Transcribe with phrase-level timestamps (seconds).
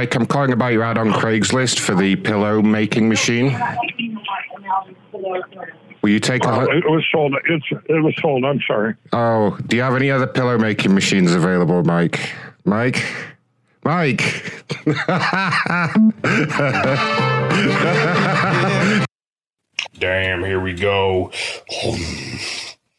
[0.00, 3.54] Mike, I'm calling about your ad on Craigslist for the pillow making machine.
[6.00, 6.48] Will you take a?
[6.48, 7.34] Uh, hu- it was sold.
[7.46, 8.46] It's it was sold.
[8.46, 8.94] I'm sorry.
[9.12, 12.32] Oh, do you have any other pillow making machines available, Mike?
[12.64, 13.04] Mike?
[13.84, 14.64] Mike?
[19.98, 21.30] Damn, here we go.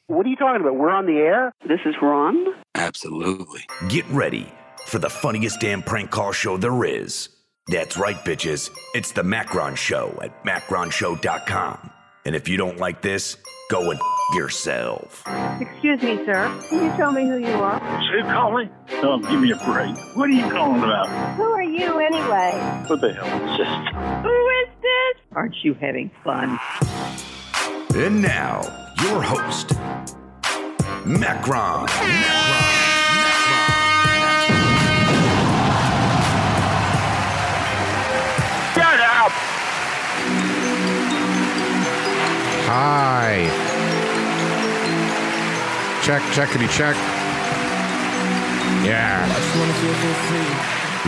[0.05, 0.75] What are you talking about?
[0.75, 1.51] We're on the air?
[1.67, 2.45] This is Ron?
[2.75, 3.61] Absolutely.
[3.89, 4.53] Get ready
[4.91, 7.29] for the funniest damn prank call show there is.
[7.67, 8.69] That's right, bitches.
[8.93, 11.91] It's the Macron Show at macronshow.com.
[12.25, 13.37] And if you don't like this,
[13.69, 15.23] go and f- yourself.
[15.61, 16.53] Excuse me, sir.
[16.69, 17.79] Can you tell me who you are?
[17.79, 18.69] Who calling?
[18.95, 19.95] Oh, give me a break.
[20.17, 21.07] What are you calling about?
[21.37, 22.51] Who are you anyway?
[22.87, 24.23] What the hell is this?
[24.23, 25.23] Who is this?
[25.37, 26.59] Aren't you having fun?
[27.95, 28.61] And now,
[29.03, 29.71] your host,
[31.05, 31.85] Macron.
[31.85, 32.90] Macron.
[42.73, 43.49] Hi.
[46.03, 46.95] Check, checkity check.
[48.85, 49.27] Yeah.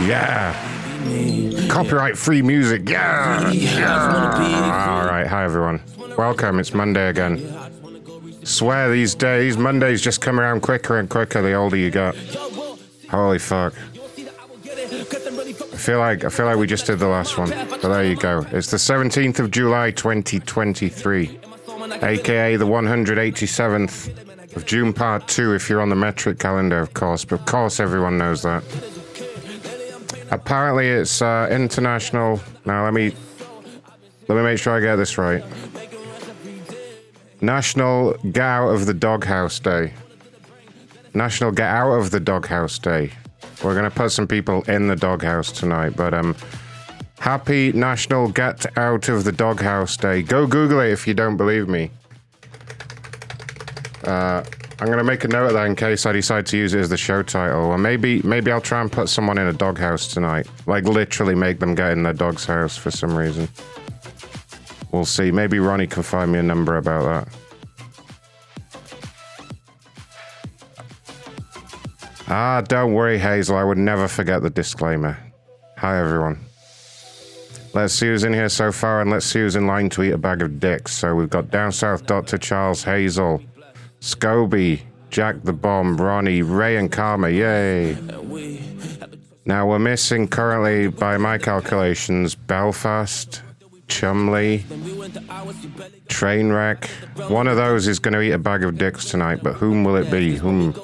[0.06, 1.68] Yeah.
[1.68, 2.86] Copyright free music.
[2.86, 3.50] Yeah.
[3.50, 4.90] yeah.
[4.90, 5.26] All right.
[5.26, 5.80] Hi, everyone.
[6.18, 6.60] Welcome.
[6.60, 7.40] It's Monday again.
[8.42, 12.14] Swear these days, Mondays just come around quicker and quicker the older you get.
[13.10, 13.72] Holy fuck.
[14.66, 17.48] I feel like I feel like we just did the last one.
[17.48, 18.44] But there you go.
[18.52, 21.40] It's the 17th of July 2023.
[21.92, 27.24] Aka the 187th of June Part 2, if you're on the metric calendar, of course.
[27.24, 28.62] But of course, everyone knows that.
[30.30, 32.40] Apparently, it's uh, international.
[32.64, 33.14] Now, let me
[34.28, 35.44] let me make sure I get this right.
[37.40, 39.92] National Get Out of the Doghouse Day.
[41.12, 43.12] National Get Out of the Doghouse Day.
[43.62, 46.34] We're gonna put some people in the doghouse tonight, but um,
[47.18, 50.22] happy National Get Out of the Doghouse Day.
[50.22, 51.90] Go Google it if you don't believe me.
[54.04, 54.44] Uh,
[54.80, 56.90] I'm gonna make a note of that in case I decide to use it as
[56.90, 60.46] the show title, or maybe maybe I'll try and put someone in a doghouse tonight,
[60.66, 63.48] like literally make them get in their dog's house for some reason.
[64.92, 65.30] We'll see.
[65.30, 67.34] Maybe Ronnie can find me a number about that.
[72.28, 73.56] Ah, don't worry, Hazel.
[73.56, 75.18] I would never forget the disclaimer.
[75.78, 76.38] Hi, everyone.
[77.74, 80.12] Let's see who's in here so far, and let's see who's in line to eat
[80.12, 80.92] a bag of dicks.
[80.92, 82.38] So we've got Down South Dr.
[82.38, 83.42] Charles Hazel,
[84.00, 87.30] Scobie, Jack the Bomb, Ronnie, Ray, and Karma.
[87.30, 87.96] Yay.
[89.44, 93.42] Now we're missing currently, by my calculations, Belfast,
[93.88, 94.60] Chumley,
[96.08, 96.86] Trainwreck.
[97.28, 99.96] One of those is going to eat a bag of dicks tonight, but whom will
[99.96, 100.36] it be?
[100.36, 100.74] Whom?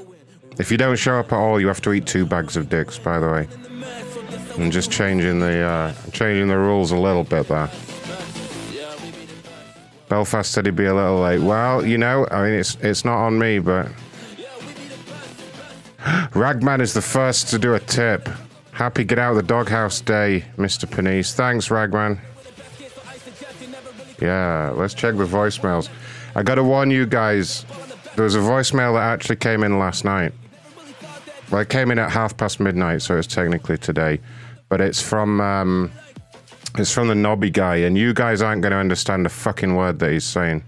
[0.58, 2.98] If you don't show up at all, you have to eat two bags of dicks.
[2.98, 3.48] By the way,
[4.60, 7.70] I'm just changing the uh, changing the rules a little bit there.
[10.08, 11.40] Belfast said he'd be a little late.
[11.40, 13.88] Well, you know, I mean, it's it's not on me, but
[16.34, 18.28] Ragman is the first to do a tip.
[18.72, 20.86] Happy get out of the doghouse day, Mr.
[20.86, 21.32] Panisse.
[21.32, 22.18] Thanks, Ragman.
[24.20, 25.88] Yeah, let's check the voicemails.
[26.34, 27.64] I gotta warn you guys,
[28.14, 30.32] there was a voicemail that actually came in last night.
[31.50, 34.20] Well, it came in at half past midnight, so it's technically today.
[34.70, 35.92] But it's from um,
[36.78, 39.98] it's from the Nobby guy, and you guys aren't going to understand a fucking word
[39.98, 40.64] that he's saying.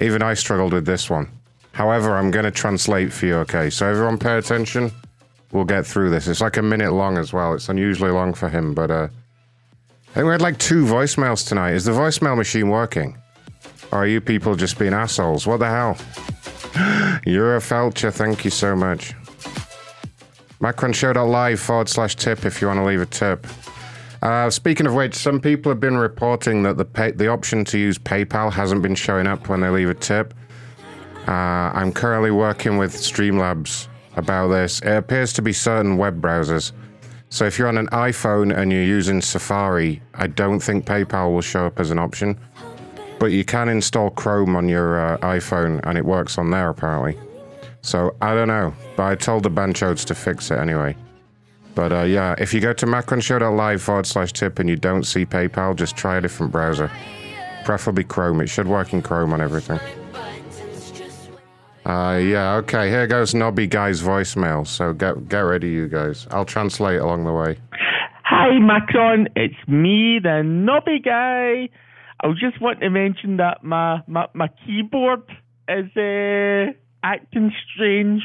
[0.00, 1.28] Even I struggled with this one.
[1.72, 3.68] However, I'm going to translate for you, okay?
[3.68, 4.90] So everyone pay attention.
[5.52, 6.26] We'll get through this.
[6.26, 7.52] It's like a minute long as well.
[7.52, 9.08] It's unusually long for him, but uh,
[10.10, 11.72] I think we had like two voicemails tonight.
[11.72, 13.18] Is the voicemail machine working?
[13.92, 15.46] Or are you people just being assholes?
[15.46, 15.96] What the hell?
[17.26, 18.12] You're a felcher.
[18.12, 19.14] Thank you so much.
[20.60, 23.46] Macronshow.live forward slash tip if you want to leave a tip.
[24.22, 27.78] Uh, speaking of which, some people have been reporting that the pay- the option to
[27.78, 30.32] use PayPal hasn't been showing up when they leave a tip.
[31.28, 34.80] Uh, I'm currently working with Streamlabs about this.
[34.80, 36.72] It appears to be certain web browsers.
[37.28, 41.42] So if you're on an iPhone and you're using Safari, I don't think PayPal will
[41.42, 42.38] show up as an option.
[43.18, 47.18] But you can install Chrome on your uh, iPhone and it works on there apparently.
[47.86, 50.96] So I don't know, but I told the Banchodes to fix it anyway.
[51.76, 55.24] But uh, yeah, if you go to macronshow.live forward slash tip and you don't see
[55.24, 56.90] PayPal, just try a different browser.
[57.64, 58.40] Preferably Chrome.
[58.40, 59.78] It should work in Chrome on everything.
[61.84, 64.66] Uh, yeah, okay, here goes Nobby Guy's voicemail.
[64.66, 66.26] So get, get ready, you guys.
[66.32, 67.56] I'll translate along the way.
[68.24, 69.28] Hi, Macron.
[69.36, 71.68] It's me, the Nobby Guy.
[72.20, 75.22] I just want to mention that my, my, my keyboard
[75.68, 76.72] is uh,
[77.12, 78.22] acting strange.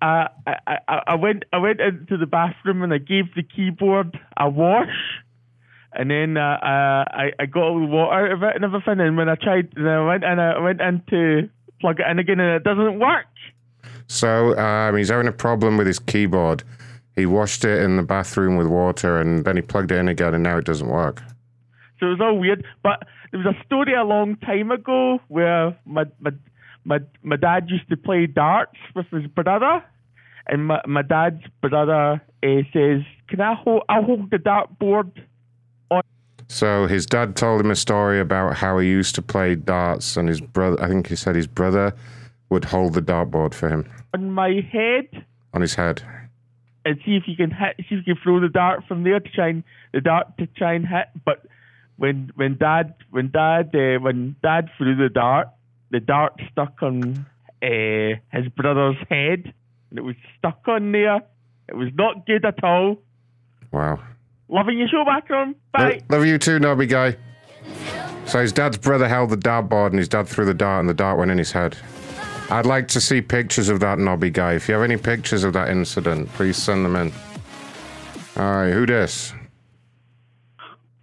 [0.00, 4.18] Uh, I, I, I went I went into the bathroom and I gave the keyboard
[4.36, 4.88] a wash,
[5.92, 9.00] and then uh, uh, I I got all the water out of it and everything.
[9.00, 11.48] And when I tried, and I went and I went in to
[11.80, 13.26] plug it in again, and it doesn't work.
[14.08, 16.62] So um, he's having a problem with his keyboard.
[17.16, 20.34] He washed it in the bathroom with water and then he plugged it in again,
[20.34, 21.22] and now it doesn't work.
[21.98, 22.64] So it was all weird.
[22.82, 26.32] But there was a story a long time ago where my my
[26.86, 29.84] my, my dad used to play darts with his brother,
[30.46, 33.82] and my, my dad's brother uh, says, "Can I hold?
[33.88, 35.10] I'll hold the dartboard
[36.48, 40.28] So his dad told him a story about how he used to play darts, and
[40.28, 41.92] his brother, I think he said his brother
[42.50, 46.02] would hold the dartboard for him on my head on his head.
[46.84, 49.18] and see if you can hit, see if you can throw the dart from there
[49.18, 51.46] to try and the dart to try and hit." But
[51.96, 55.48] when when dad when dad uh, when dad threw the dart,
[55.96, 57.24] the dart stuck on
[57.62, 59.54] uh, his brother's head,
[59.88, 61.22] and it was stuck on there.
[61.68, 62.98] It was not good at all.
[63.72, 63.98] Wow.
[64.48, 65.54] Loving your show, Macron.
[65.72, 66.02] Bye.
[66.10, 67.16] Love you too, Nobby guy.
[68.26, 70.94] So his dad's brother held the dartboard and his dad threw the dart and the
[70.94, 71.78] dart went in his head.
[72.50, 74.52] I'd like to see pictures of that Nobby guy.
[74.52, 77.10] If you have any pictures of that incident, please send them in.
[78.36, 79.32] All right, who this?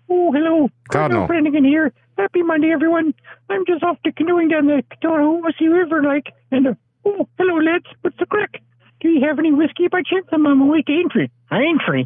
[0.08, 0.70] Oh, hello.
[0.92, 1.26] Cardinal.
[1.26, 1.92] Cardinal Flanagan here.
[2.18, 3.16] Happy Monday, everyone.
[3.54, 6.74] I'm just off to canoeing down the Cahulawassee River, like, and, uh,
[7.06, 7.86] oh, hello, lads.
[8.02, 8.62] What's the crack?
[9.00, 10.26] Do you have any whiskey by chance?
[10.32, 11.28] I'm on my way to Aintree.
[11.52, 12.06] Aintree?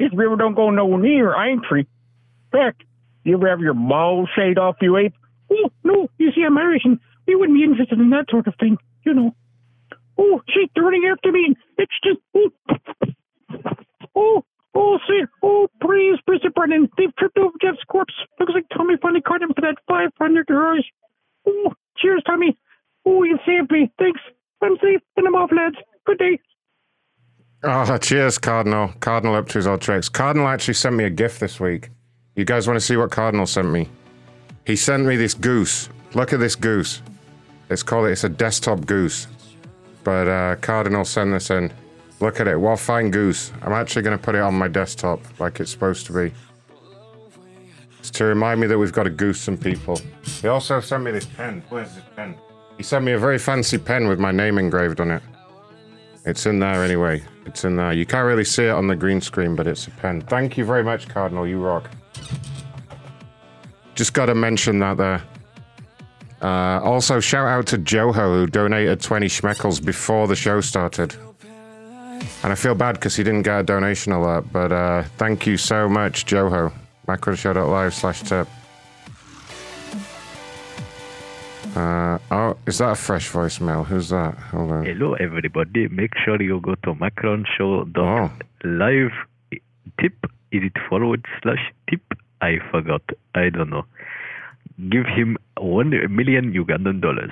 [0.00, 1.84] This river don't go no near Aintree.
[1.84, 2.82] In fact,
[3.22, 5.14] you ever have your balls shaved off, you ape?
[5.52, 8.54] Oh, no, you see, I'm Irish and we wouldn't be interested in that sort of
[8.58, 9.36] thing, you know.
[10.18, 10.40] Oh,
[10.74, 11.44] they're running after me.
[11.46, 12.50] and It's just, oh,
[14.16, 14.44] oh,
[14.78, 16.54] oh, see, oh, praise, Mr.
[16.54, 16.88] Brennan.
[16.96, 18.14] They've tripped over Jeff's corpse.
[18.38, 20.84] Looks like Tommy finally caught him for that 500 euros.
[21.46, 22.56] Oh, cheers, Tommy.
[23.04, 23.90] Oh, you saved me.
[23.98, 24.20] Thanks.
[24.62, 25.76] I'm safe and I'm off, lads.
[26.06, 26.38] Good day.
[27.64, 28.92] Oh, cheers, Cardinal.
[29.00, 30.08] Cardinal up to his old tricks.
[30.08, 31.90] Cardinal actually sent me a gift this week.
[32.36, 33.88] You guys want to see what Cardinal sent me?
[34.64, 35.88] He sent me this goose.
[36.14, 37.02] Look at this goose.
[37.68, 39.26] It's called it's a desktop goose.
[40.04, 41.72] But uh, Cardinal sent this in.
[42.20, 42.60] Look at it.
[42.60, 43.52] Well, fine goose.
[43.62, 46.34] I'm actually going to put it on my desktop like it's supposed to be.
[48.00, 50.00] It's to remind me that we've got a goose and people.
[50.40, 51.62] He also sent me this pen.
[51.68, 52.36] Where's this pen?
[52.76, 55.22] He sent me a very fancy pen with my name engraved on it.
[56.24, 57.22] It's in there anyway.
[57.46, 57.92] It's in there.
[57.92, 60.20] You can't really see it on the green screen, but it's a pen.
[60.22, 61.46] Thank you very much, Cardinal.
[61.46, 61.90] You rock.
[63.94, 65.22] Just got to mention that there.
[66.40, 71.16] Uh, also, shout out to Joho who donated 20 schmeckles before the show started.
[72.42, 75.56] And I feel bad because he didn't get a donation alert, but uh, thank you
[75.56, 76.72] so much, Joho.
[77.06, 78.48] Macronshow.live slash tip.
[81.76, 83.84] Uh, oh, is that a fresh voicemail?
[83.86, 84.34] Who's that?
[84.50, 84.84] Hold on.
[84.84, 85.86] Hello, everybody.
[85.88, 89.12] Make sure you go to macronshow.live.
[90.00, 90.26] Tip.
[90.50, 92.00] Is it forward slash tip?
[92.40, 93.02] I forgot.
[93.34, 93.84] I don't know.
[94.88, 97.30] Give him one million Ugandan dollars.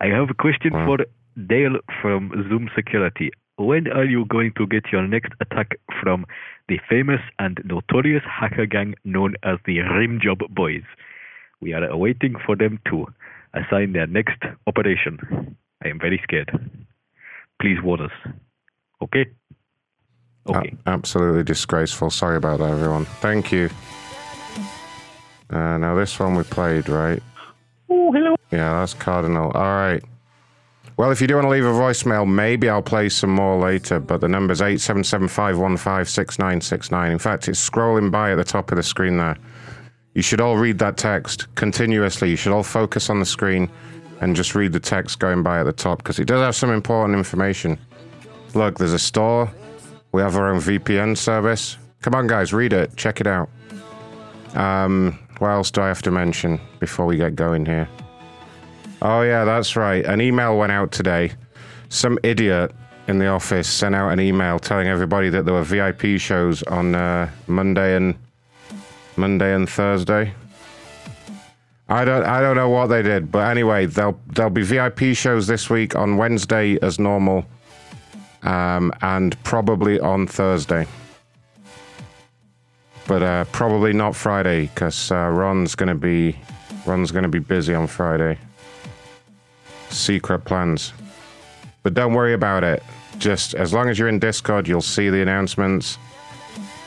[0.00, 0.98] I have a question for
[1.46, 3.30] Dale from Zoom Security.
[3.56, 6.26] When are you going to get your next attack from
[6.68, 10.82] the famous and notorious hacker gang known as the Rimjob Boys?
[11.60, 13.06] We are waiting for them to
[13.54, 15.56] assign their next operation.
[15.82, 16.50] I am very scared.
[17.60, 18.34] Please warn us.
[19.02, 19.24] Okay?
[20.46, 20.76] Okay.
[20.84, 22.10] A- absolutely disgraceful.
[22.10, 23.06] Sorry about that, everyone.
[23.06, 23.70] Thank you.
[25.48, 27.22] Uh, now, this one we played, right?
[27.88, 28.36] Oh, hello.
[28.50, 29.50] Yeah, that's Cardinal.
[29.52, 30.02] All right.
[30.96, 34.00] Well, if you do want to leave a voicemail, maybe I'll play some more later,
[34.00, 37.12] but the number's 877-515-6969.
[37.12, 39.36] In fact, it's scrolling by at the top of the screen there.
[40.14, 42.30] You should all read that text continuously.
[42.30, 43.68] You should all focus on the screen
[44.22, 46.70] and just read the text going by at the top because it does have some
[46.70, 47.78] important information.
[48.54, 49.52] Look, there's a store.
[50.12, 51.76] We have our own VPN service.
[52.00, 52.96] Come on, guys, read it.
[52.96, 53.50] Check it out.
[54.54, 57.86] Um, what else do I have to mention before we get going here?
[59.02, 60.04] Oh, yeah, that's right.
[60.04, 61.32] An email went out today.
[61.88, 62.72] Some idiot
[63.08, 66.94] in the office sent out an email telling everybody that there were VIP shows on
[66.94, 68.16] uh, Monday and
[69.16, 70.32] Monday and Thursday.
[71.88, 75.46] I don't I don't know what they did, but anyway, there'll there'll be VIP shows
[75.46, 77.46] this week on Wednesday as normal,
[78.42, 80.86] um, and probably on Thursday.
[83.06, 86.36] But uh, probably not Friday because uh, Ron's gonna be
[86.86, 88.36] Ron's gonna be busy on Friday.
[89.96, 90.92] Secret plans,
[91.82, 92.82] but don't worry about it.
[93.18, 95.98] Just as long as you're in Discord, you'll see the announcements.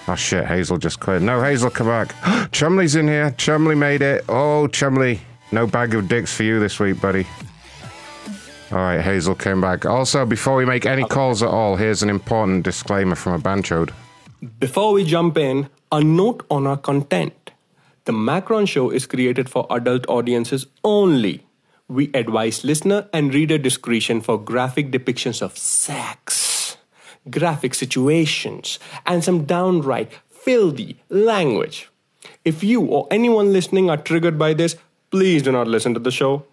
[0.07, 1.21] Oh shit, Hazel just cleared.
[1.21, 2.15] No, Hazel, come back.
[2.51, 3.31] Chumley's in here.
[3.31, 4.25] Chumley made it.
[4.27, 5.21] Oh, Chumley.
[5.51, 7.25] No bag of dicks for you this week, buddy.
[8.71, 9.85] All right, Hazel came back.
[9.85, 13.91] Also, before we make any calls at all, here's an important disclaimer from a banchode.
[14.59, 17.51] Before we jump in, a note on our content.
[18.05, 21.45] The Macron Show is created for adult audiences only.
[21.89, 26.77] We advise listener and reader discretion for graphic depictions of sex,
[27.31, 28.77] graphic situations,
[29.07, 31.89] and some downright filthy language.
[32.45, 34.75] If you or anyone listening are triggered by this,
[35.09, 36.45] please do not listen to the show.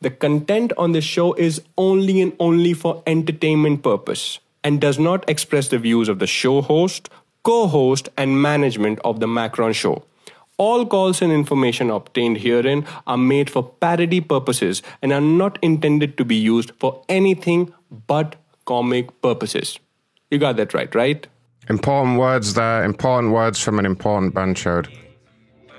[0.00, 5.28] The content on this show is only and only for entertainment purpose and does not
[5.28, 7.10] express the views of the show host,
[7.42, 10.04] co-host and management of the Macron show.
[10.56, 16.16] All calls and information obtained herein are made for parody purposes and are not intended
[16.18, 17.72] to be used for anything
[18.06, 19.78] but comic purposes.
[20.30, 21.26] You got that right, right?
[21.68, 22.84] Important words there.
[22.84, 24.88] Important words from an important banchode.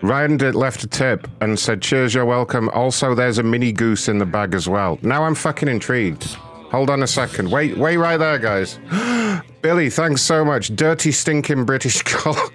[0.02, 4.08] Ryan did left a tip and said, "Cheers, you're welcome." Also, there's a mini goose
[4.08, 5.00] in the bag as well.
[5.02, 6.26] Now I'm fucking intrigued.
[6.72, 7.50] Hold on a second.
[7.50, 8.78] Wait, wait right there, guys.
[9.62, 10.76] Billy, thanks so much.
[10.76, 12.54] Dirty, stinking British cock.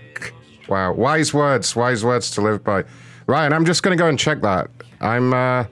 [0.71, 2.85] Wow, wise words, wise words to live by.
[3.27, 4.71] Ryan, I'm just gonna go and check that.
[5.01, 5.65] I'm, uh,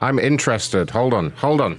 [0.00, 0.88] I'm interested.
[0.88, 1.78] Hold on, hold on.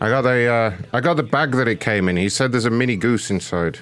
[0.00, 2.16] I got the uh, I got the bag that it came in.
[2.16, 3.78] He said there's a mini goose inside.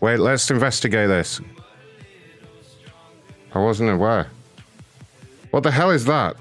[0.00, 1.40] Wait, let's investigate this.
[3.52, 4.28] I wasn't aware.
[5.50, 6.36] What the hell is that?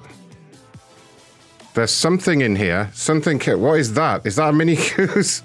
[1.74, 2.90] There's something in here.
[2.94, 3.40] Something.
[3.60, 4.26] What is that?
[4.26, 5.44] Is that a mini goose?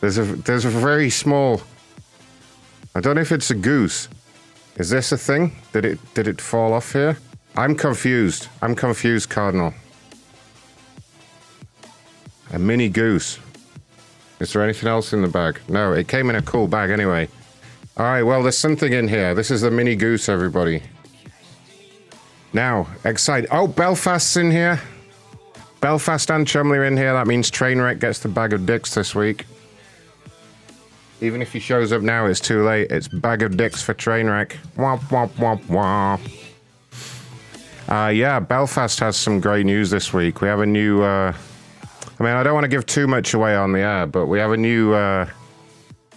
[0.00, 1.62] There's a there's a very small.
[2.94, 4.08] I don't know if it's a goose.
[4.76, 5.56] Is this a thing?
[5.72, 7.18] Did it did it fall off here?
[7.56, 8.48] I'm confused.
[8.62, 9.74] I'm confused, Cardinal.
[12.52, 13.38] A mini goose.
[14.40, 15.60] Is there anything else in the bag?
[15.68, 17.28] No, it came in a cool bag anyway.
[17.96, 19.34] All right, well, there's something in here.
[19.34, 20.82] This is the mini goose, everybody.
[22.52, 23.48] Now, excited.
[23.52, 24.80] Oh, Belfast's in here.
[25.80, 27.12] Belfast and Chumley are in here.
[27.12, 29.44] That means Trainwreck gets the bag of dicks this week.
[31.20, 32.90] Even if he shows up now, it's too late.
[32.90, 34.56] It's bag of dicks for Trainwreck.
[34.76, 36.20] Womp, womp, womp, womp.
[37.88, 40.40] Uh, yeah, Belfast has some great news this week.
[40.40, 41.02] We have a new.
[41.02, 41.32] Uh,
[42.20, 44.38] I mean, I don't want to give too much away on the air, but we
[44.38, 44.92] have a new.
[44.92, 45.28] Uh,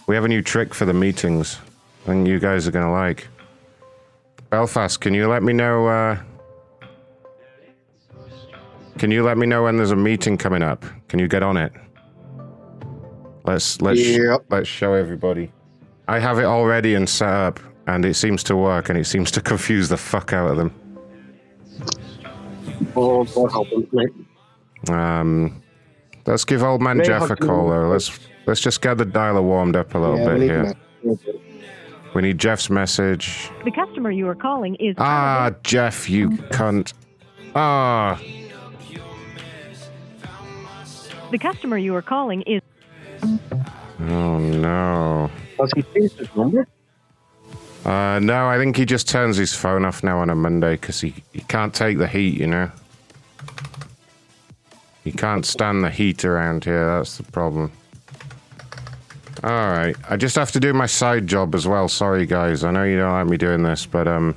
[0.06, 1.58] we have a new trick for the meetings,
[2.06, 3.28] and you guys are gonna like.
[4.52, 5.86] Belfast, can you let me know?
[5.86, 6.18] Uh,
[8.98, 10.84] can you let me know when there's a meeting coming up?
[11.08, 11.72] Can you get on it?
[13.44, 14.44] Let's let's Yep.
[14.50, 15.50] let's show everybody.
[16.06, 19.30] I have it already and set up, and it seems to work, and it seems
[19.30, 20.74] to confuse the fuck out of them.
[22.94, 24.10] Oh, God help him, mate.
[24.90, 25.62] Um,
[26.26, 27.88] let's give old man Very Jeff a call though.
[27.88, 30.74] Let's let's just get the dialer warmed up a little Yeah, bit here.
[32.12, 32.16] That.
[32.16, 33.50] We need Jeff's message.
[33.64, 36.92] The customer you are calling is Ah, Jeff, you cunt.
[37.54, 38.20] Ah,
[41.32, 42.60] the customer you are calling is
[44.00, 45.30] oh no.
[45.58, 46.68] Has he changed his number?
[47.84, 51.00] Uh, no, I think he just turns his phone off now on a Monday because
[51.00, 52.70] he, he can't take the heat, you know?
[55.02, 57.72] He can't stand the heat around here, that's the problem.
[59.44, 61.88] Alright, I just have to do my side job as well.
[61.88, 62.62] Sorry, guys.
[62.62, 64.36] I know you don't like me doing this, but, um,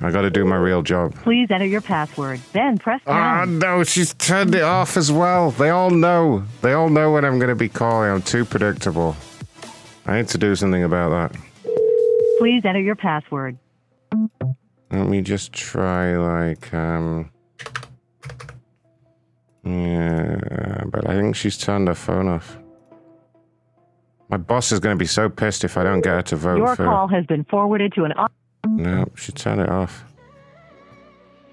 [0.00, 1.14] I gotta do my real job.
[1.22, 5.50] Please enter your password, then press Ah, no, she's turned it off as well.
[5.52, 6.44] They all know.
[6.60, 8.10] They all know when I'm gonna be calling.
[8.10, 9.16] I'm too predictable.
[10.06, 11.40] I need to do something about that.
[12.38, 13.56] Please enter your password.
[14.90, 17.30] Let me just try like um
[19.64, 22.58] Yeah, but I think she's turned her phone off.
[24.28, 26.74] My boss is gonna be so pissed if I don't get her to vote Your
[26.74, 28.12] for call has been forwarded to an
[28.66, 30.04] No, she turned it off.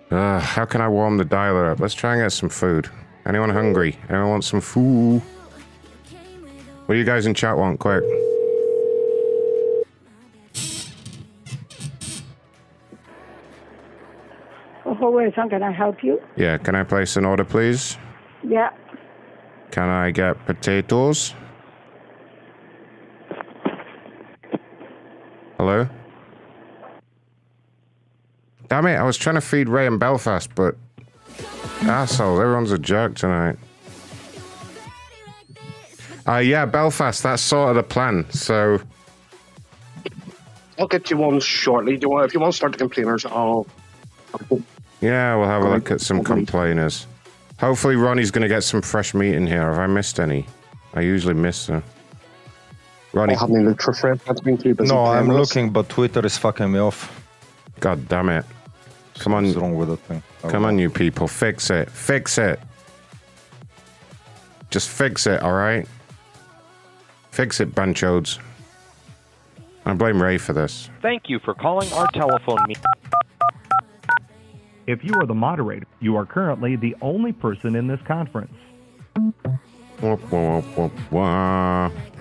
[0.10, 1.80] Ugh, how can I warm the dialer up?
[1.80, 2.90] Let's try and get some food.
[3.26, 3.98] Anyone hungry?
[4.10, 5.22] Anyone want some food?
[6.86, 7.80] What do you guys in chat want?
[7.80, 8.04] Quick.
[14.86, 16.22] Oh, wait, how can I help you?
[16.36, 17.98] Yeah, can I place an order, please?
[18.42, 18.70] Yeah.
[19.72, 21.34] Can I get potatoes?
[25.64, 25.88] Hello?
[28.68, 30.76] Damn it, I was trying to feed Ray in Belfast, but.
[31.84, 33.56] Assholes, everyone's a jerk tonight.
[36.28, 38.30] Uh, yeah, Belfast, that's sort of the plan.
[38.32, 38.82] So,
[40.78, 41.96] I'll get you one shortly.
[41.96, 43.66] Do you want, if you want to start the complainers, I'll.
[45.00, 47.08] Yeah, we'll have a look at some complainers.
[47.58, 49.62] Hopefully, Ronnie's going to get some fresh meat in here.
[49.62, 50.46] Have I missed any?
[50.94, 51.84] I usually miss them.
[53.14, 53.36] Ronnie.
[53.36, 54.20] I haven't looked for Fred.
[54.26, 54.94] That's been too busy.
[54.94, 55.38] No, I'm us.
[55.38, 57.24] looking, but Twitter is fucking me off.
[57.80, 58.46] God damn it.
[59.20, 59.46] Come on.
[59.46, 60.24] What's wrong with that thing?
[60.44, 61.28] Oh, Come on, you people.
[61.28, 61.90] Fix it.
[61.90, 62.60] Fix it.
[64.72, 65.88] Just fix it, alright?
[67.30, 68.40] Fix it, Banchodes.
[69.86, 70.90] I blame Ray for this.
[71.02, 72.84] Thank you for calling our telephone meeting.
[74.88, 78.54] If you are the moderator, you are currently the only person in this conference.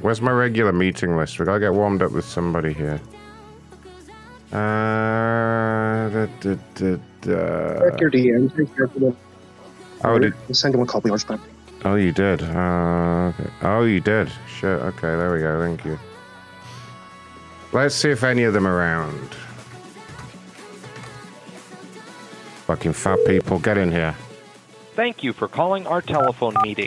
[0.01, 1.38] Where's my regular meeting list?
[1.38, 3.01] We gotta get warmed up with somebody here.
[4.53, 7.90] Uh, da, da, da, da.
[7.90, 8.57] Check your DMs.
[8.57, 9.16] Take care of them.
[10.05, 11.40] Oh, did, I'll send you a copy of ours back.
[11.85, 12.42] oh, you did.
[12.42, 13.51] Uh, okay.
[13.62, 14.31] Oh, you did.
[14.47, 14.81] Shit.
[14.81, 15.61] Okay, there we go.
[15.61, 15.99] Thank you.
[17.73, 19.35] Let's see if any of them are around.
[22.66, 24.14] Fucking fat people, get in here.
[24.95, 26.87] Thank you for calling our telephone meeting.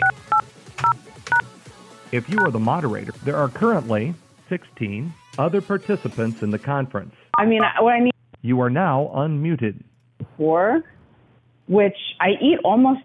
[2.16, 4.14] If you are the moderator, there are currently
[4.48, 7.14] 16 other participants in the conference.
[7.36, 8.12] I mean, what I mean.
[8.40, 9.82] You are now unmuted.
[10.38, 10.82] for,
[11.68, 13.00] which I eat almost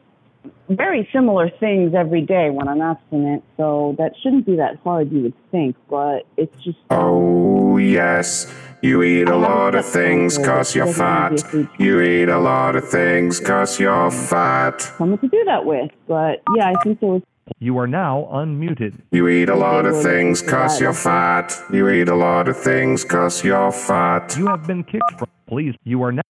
[0.69, 5.23] very similar things every day when I'm abstinent, so that shouldn't be that hard, you
[5.23, 6.77] would think, but it's just.
[6.89, 8.51] Oh, yes.
[8.81, 11.43] You eat a lot of things cause you're fat.
[11.77, 14.81] You eat a lot of things cause you're fat.
[14.97, 17.21] Someone to do that with, but yeah, I think there was.
[17.59, 19.01] You are now unmuted.
[19.11, 21.53] You eat a lot of things cause you're fat.
[21.71, 24.35] You eat a lot of things cause you're fat.
[24.37, 25.29] You have been kicked from.
[25.47, 26.21] Please, you are now.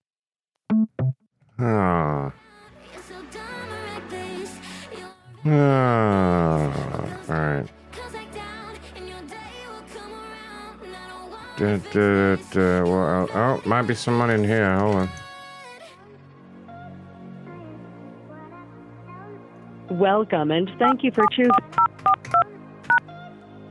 [1.60, 2.34] Ah.
[5.44, 6.72] Ah,
[7.30, 7.68] all right.
[11.58, 14.78] Da, da, da, well, oh, might be someone in here.
[14.78, 15.10] Hold on.
[19.92, 21.52] Welcome and thank you for choosing.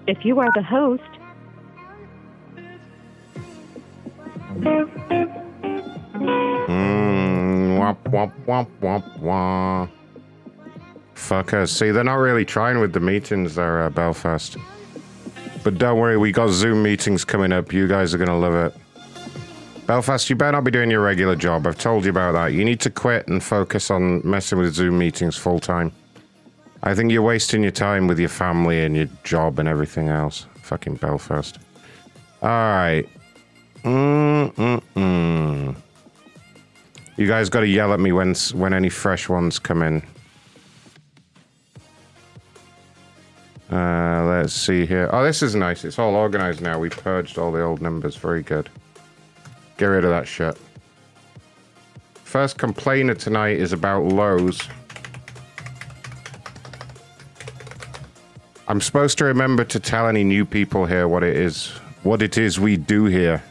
[0.06, 1.02] If you are the host,
[6.68, 9.88] Mm, womp, womp, womp, womp, womp.
[11.14, 11.70] Fuckers.
[11.70, 14.56] See, they're not really trying with the meetings there, uh, Belfast.
[15.64, 17.72] But don't worry, we got Zoom meetings coming up.
[17.72, 18.74] You guys are going to love it.
[19.86, 21.66] Belfast, you better not be doing your regular job.
[21.66, 22.52] I've told you about that.
[22.52, 25.92] You need to quit and focus on messing with Zoom meetings full time.
[26.82, 30.46] I think you're wasting your time with your family and your job and everything else.
[30.62, 31.58] Fucking Belfast.
[32.42, 33.06] All right.
[33.84, 35.76] Mm-mm-mm.
[37.16, 40.02] You guys got to yell at me when when any fresh ones come in.
[43.70, 45.08] Uh, let's see here.
[45.12, 45.84] Oh, this is nice.
[45.84, 46.78] It's all organized now.
[46.78, 48.16] We purged all the old numbers.
[48.16, 48.68] Very good.
[49.76, 50.58] Get rid of that shit.
[52.24, 54.62] First complainer tonight is about Lowe's.
[58.70, 61.70] I'm supposed to remember to tell any new people here what it is,
[62.04, 63.42] what it is we do here.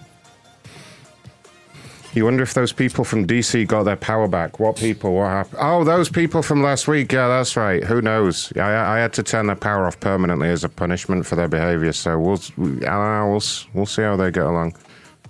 [2.14, 4.62] You wonder if those people from DC got their power back.
[4.62, 5.16] What people?
[5.16, 5.58] What happened?
[5.60, 7.12] Oh, those people from last week.
[7.12, 7.84] Yeah, that's right.
[7.84, 8.54] Who knows?
[8.56, 11.92] I, I had to turn their power off permanently as a punishment for their behavior.
[11.92, 12.40] So we'll,
[12.88, 14.74] I uh, we'll, we'll see how they get along.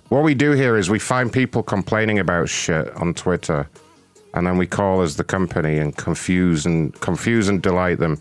[0.08, 3.68] What we do here is we find people complaining about shit on Twitter,
[4.34, 8.20] and then we call as the company and confuse and confuse and delight them,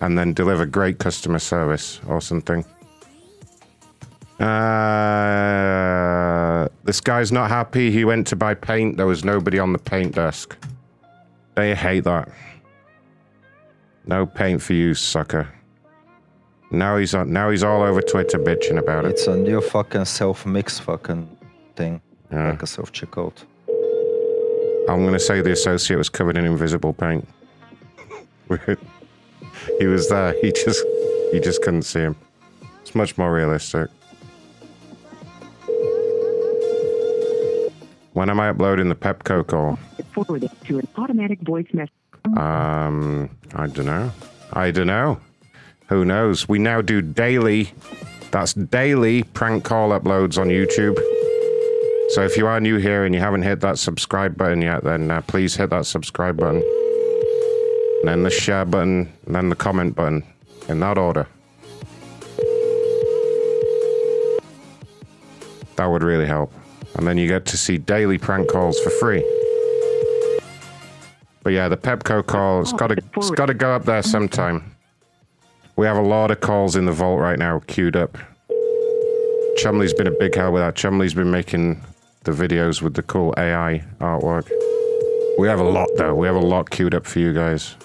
[0.00, 2.64] and then deliver great customer service or something.
[4.38, 4.46] Uh,
[6.84, 7.90] this guy's not happy.
[7.90, 8.98] He went to buy paint.
[8.98, 10.56] There was nobody on the paint desk.
[11.54, 12.28] They hate that.
[14.06, 15.48] No paint for you, sucker.
[16.70, 17.32] Now he's on.
[17.32, 19.12] Now he's all over Twitter bitching about it.
[19.12, 21.28] It's a new fucking self-mix fucking
[21.74, 22.00] thing.
[22.30, 22.50] Yeah.
[22.50, 23.44] Like a self-checkout.
[24.88, 27.26] I'm gonna say the associate was covered in invisible paint.
[29.78, 30.34] he was there.
[30.40, 30.84] He just
[31.32, 32.16] he just couldn't see him.
[32.82, 33.88] It's much more realistic.
[38.12, 39.78] When am I uploading the Pepco call?
[40.16, 41.92] forwarded to an automatic voice message.
[42.36, 44.10] Um, I don't know.
[44.52, 45.20] I don't know.
[45.88, 46.48] Who knows?
[46.48, 47.70] We now do daily.
[48.30, 50.96] That's daily prank call uploads on YouTube.
[52.10, 55.10] So if you are new here and you haven't hit that subscribe button yet, then
[55.10, 56.62] uh, please hit that subscribe button.
[58.00, 60.22] And then the share button, and then the comment button.
[60.68, 61.26] In that order.
[65.76, 66.52] That would really help.
[66.96, 69.24] And then you get to see daily prank calls for free.
[71.42, 74.02] But yeah, the Pepco call, it's oh, got to it's got to go up there
[74.02, 74.74] sometime.
[75.76, 78.18] We have a lot of calls in the vault right now queued up.
[79.58, 80.74] Chumley's been a big help with that.
[80.74, 81.80] Chumley's been making
[82.24, 84.50] the videos with the cool AI artwork.
[85.38, 86.14] We have a lot though.
[86.14, 87.76] We have a lot queued up for you guys.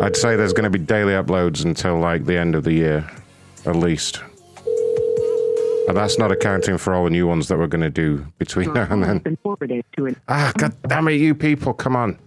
[0.00, 3.08] I'd say there's going to be daily uploads until like the end of the year,
[3.66, 4.20] at least.
[5.88, 8.72] And that's not accounting for all the new ones that we're going to do between
[8.72, 9.18] now and then.
[9.18, 12.18] Been forwarded to an Ah, god damn it, you people, come on.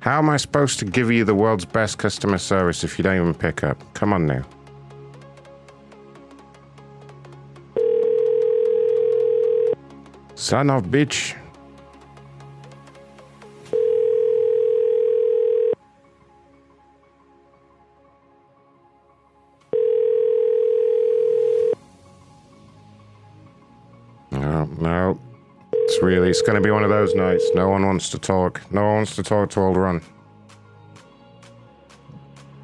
[0.00, 3.16] How am I supposed to give you the world's best customer service if you don't
[3.16, 3.82] even pick up?
[3.94, 4.44] Come on now.
[10.34, 11.34] Son of bitch.
[24.48, 25.20] No, no.
[25.72, 27.44] It's really, it's going to be one of those nights.
[27.54, 28.62] No one wants to talk.
[28.72, 30.00] No one wants to talk to Old Ron.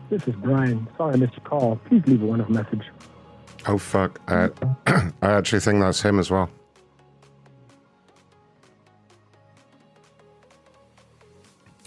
[0.08, 0.88] This is Brian.
[0.96, 1.76] Sorry I missed your call.
[1.86, 2.84] Please leave a wonderful message.
[3.66, 4.18] Oh, fuck.
[4.28, 4.50] I, uh,
[5.22, 6.48] I actually think that's him as well.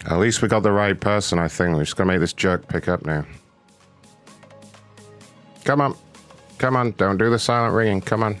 [0.06, 1.74] At least we got the right person, I think.
[1.74, 3.26] We're just going to make this jerk pick up now.
[5.64, 5.96] Come on.
[6.58, 6.92] Come on.
[6.92, 8.00] Don't do the silent ringing.
[8.00, 8.38] Come on.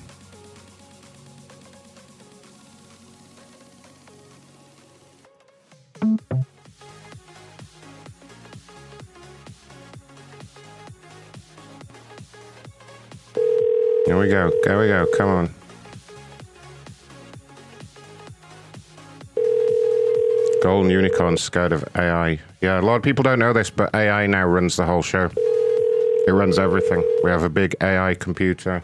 [14.18, 14.52] Here we go.
[14.64, 15.06] There we go.
[15.16, 15.54] Come on.
[20.60, 22.40] Golden Unicorn scared of AI.
[22.60, 25.30] Yeah, a lot of people don't know this, but AI now runs the whole show.
[26.26, 27.04] It runs everything.
[27.22, 28.82] We have a big AI computer.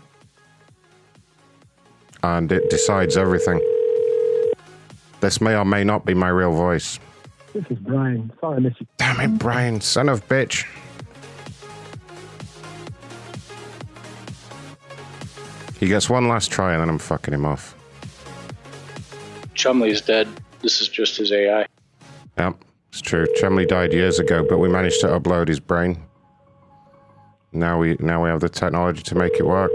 [2.23, 3.61] And it decides everything.
[5.19, 7.01] This may or may not be my real voice.
[7.53, 8.33] This is Brian.
[8.41, 8.87] Sorry I missed you.
[8.99, 10.65] Damn it, Brian, son of bitch.
[15.85, 17.75] He gets one last try and then I'm fucking him off.
[19.53, 20.27] Chumley's dead.
[20.63, 21.67] This is just his AI.
[22.39, 22.57] Yep,
[22.89, 23.27] it's true.
[23.37, 26.03] Chumley died years ago, but we managed to upload his brain.
[27.53, 29.71] Now we now we have the technology to make it work.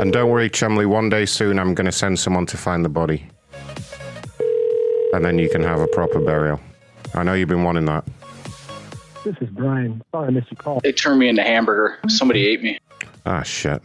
[0.00, 2.90] And don't worry, Chumley, one day soon I'm going to send someone to find the
[2.90, 3.26] body.
[5.14, 6.60] And then you can have a proper burial.
[7.14, 8.04] I know you've been wanting that.
[9.24, 10.02] This is Brian.
[10.12, 10.80] Sorry I missed your call.
[10.80, 11.98] They turned me into hamburger.
[12.08, 12.78] Somebody ate me.
[13.26, 13.82] Ah, shit.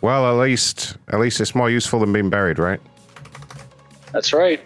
[0.00, 2.80] Well, at least, at least it's more useful than being buried, right?
[4.12, 4.64] That's right.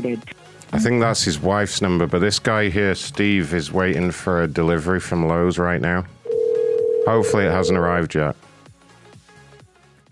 [0.00, 0.34] Forwarded.
[0.72, 4.46] I think that's his wife's number, but this guy here, Steve, is waiting for a
[4.46, 6.04] delivery from Lowe's right now.
[7.06, 8.36] Hopefully, it hasn't arrived yet.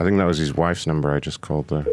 [0.01, 1.87] I think that was his wife's number I just called there.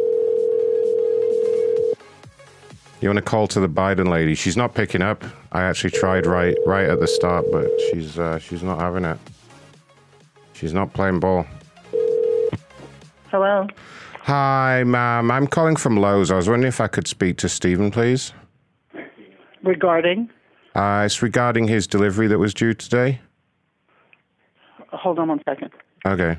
[3.02, 4.34] You want to call to the Biden lady?
[4.34, 5.26] She's not picking up.
[5.52, 9.18] I actually tried right right at the start, but she's uh, she's not having it.
[10.54, 11.46] She's not playing ball.
[13.30, 13.68] Hello.
[14.24, 15.30] Hi, ma'am.
[15.30, 16.32] I'm calling from Lowe's.
[16.32, 18.34] I was wondering if I could speak to Stephen, please.
[19.64, 20.30] Regarding?
[20.74, 23.20] Uh, it's regarding his delivery that was due today.
[24.94, 25.72] Hold on one second.
[26.06, 26.38] Okay.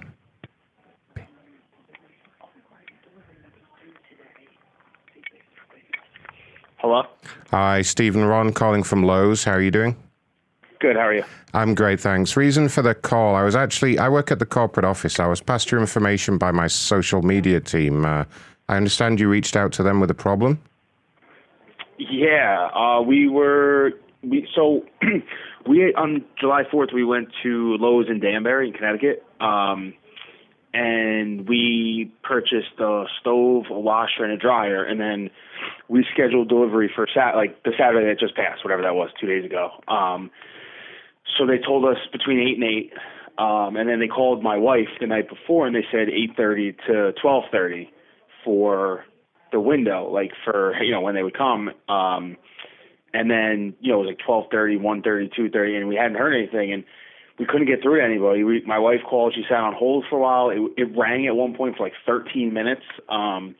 [6.78, 7.02] Hello?
[7.50, 9.44] Hi, Stephen Ron calling from Lowe's.
[9.44, 9.94] How are you doing?
[10.84, 11.24] Good, how are you?
[11.54, 12.36] I'm great, thanks.
[12.36, 15.18] Reason for the call I was actually, I work at the corporate office.
[15.18, 18.04] I was passed your information by my social media team.
[18.04, 18.24] Uh,
[18.68, 20.60] I understand you reached out to them with a problem.
[21.96, 23.92] Yeah, uh, we were
[24.22, 24.84] we so
[25.66, 29.94] we on July fourth we went to Lowe's in Danbury in Connecticut, um,
[30.74, 35.30] and we purchased a stove, a washer, and a dryer, and then
[35.88, 39.26] we scheduled delivery for sat like the Saturday that just passed, whatever that was, two
[39.26, 39.70] days ago.
[39.88, 40.30] Um,
[41.38, 42.92] so they told us between eight and eight,
[43.38, 46.76] um, and then they called my wife the night before, and they said eight thirty
[46.86, 47.90] to twelve thirty
[48.44, 49.04] for
[49.52, 51.70] the window, like for you know when they would come.
[51.88, 52.36] Um,
[53.12, 55.96] and then you know it was like twelve thirty, one thirty, two thirty, and we
[55.96, 56.84] hadn't heard anything, and
[57.38, 58.44] we couldn't get through to anybody.
[58.44, 59.34] We, my wife called.
[59.34, 60.50] She sat on hold for a while.
[60.50, 63.56] It, it rang at one point for like thirteen minutes, um,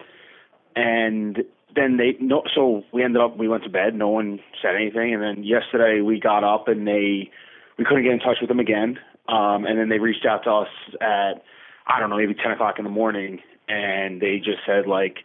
[0.77, 1.39] and
[1.75, 2.43] then they no.
[2.55, 3.95] So we ended up we went to bed.
[3.95, 7.31] No one said anything, and then yesterday we got up and they
[7.79, 8.99] we couldn't get in touch with them again.
[9.29, 10.69] Um, and then they reached out to us
[11.01, 11.43] at
[11.87, 15.19] I don't know maybe ten o'clock in the morning, and they just said like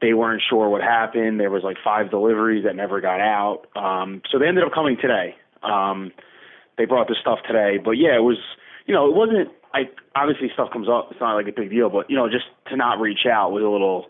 [0.00, 1.40] they weren't sure what happened.
[1.40, 3.66] There was like five deliveries that never got out.
[3.74, 5.34] Um, so they ended up coming today.
[5.62, 6.12] Um,
[6.76, 8.38] they brought the stuff today, but yeah, it was,
[8.86, 11.08] you know, it wasn't, I, obviously stuff comes up.
[11.10, 13.64] It's not like a big deal, but you know, just to not reach out was
[13.64, 14.06] a little,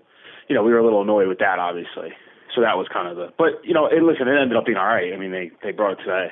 [0.48, 2.12] you know, we were a little annoyed with that, obviously.
[2.55, 4.77] So that was kind of the, but you know, it, listen, it ended up being
[4.77, 5.12] all right.
[5.12, 6.29] I mean, they, they brought it today.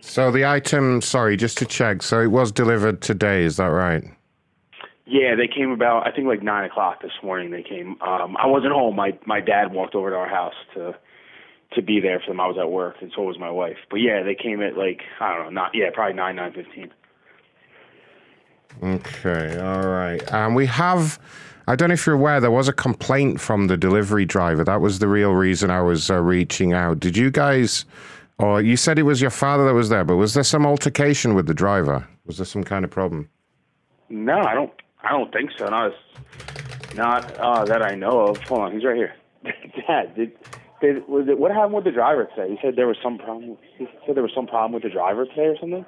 [0.00, 2.02] So the item, sorry, just to check.
[2.02, 4.04] So it was delivered today, is that right?
[5.06, 7.50] Yeah, they came about I think like nine o'clock this morning.
[7.50, 8.00] They came.
[8.00, 8.96] Um, I wasn't home.
[8.96, 10.94] My my dad walked over to our house to
[11.74, 12.40] to be there for them.
[12.40, 13.76] I was at work, and so was my wife.
[13.90, 16.92] But yeah, they came at like I don't know, not yeah, probably nine nine fifteen.
[18.82, 20.32] Okay, all right.
[20.32, 21.18] Um, we have.
[21.66, 24.64] I don't know if you're aware, there was a complaint from the delivery driver.
[24.64, 26.98] That was the real reason I was uh, reaching out.
[26.98, 27.84] Did you guys,
[28.40, 31.34] or you said it was your father that was there, but was there some altercation
[31.34, 32.06] with the driver?
[32.26, 33.28] Was there some kind of problem?
[34.08, 34.72] No, I don't.
[35.02, 35.68] I don't think so.
[36.94, 38.38] Not uh, that I know of.
[38.44, 39.14] Hold on, he's right here.
[39.86, 40.32] Dad, did,
[40.80, 42.50] did was it what happened with the driver today?
[42.50, 43.56] He said there was some problem.
[43.78, 45.86] He said there was some problem with the driver today or something.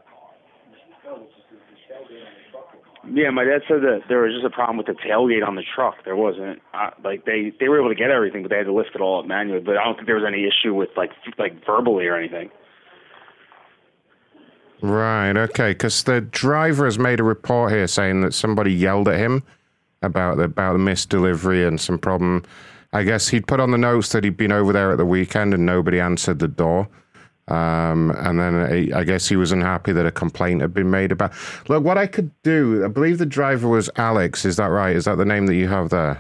[3.10, 5.64] Yeah, my dad said that there was just a problem with the tailgate on the
[5.74, 6.04] truck.
[6.04, 8.72] There wasn't uh, like they they were able to get everything, but they had to
[8.72, 9.60] lift it all up manually.
[9.60, 12.50] But I don't think there was any issue with like like verbally or anything.
[14.82, 19.16] Right, okay, because the driver has made a report here saying that somebody yelled at
[19.16, 19.44] him
[20.02, 22.44] about the, about the missed delivery and some problem.
[22.92, 25.54] I guess he'd put on the notes that he'd been over there at the weekend
[25.54, 26.88] and nobody answered the door.
[27.52, 31.12] Um, and then he, I guess he was unhappy that a complaint had been made
[31.12, 31.32] about.
[31.68, 34.44] Look, what I could do, I believe the driver was Alex.
[34.46, 34.96] Is that right?
[34.96, 36.18] Is that the name that you have there?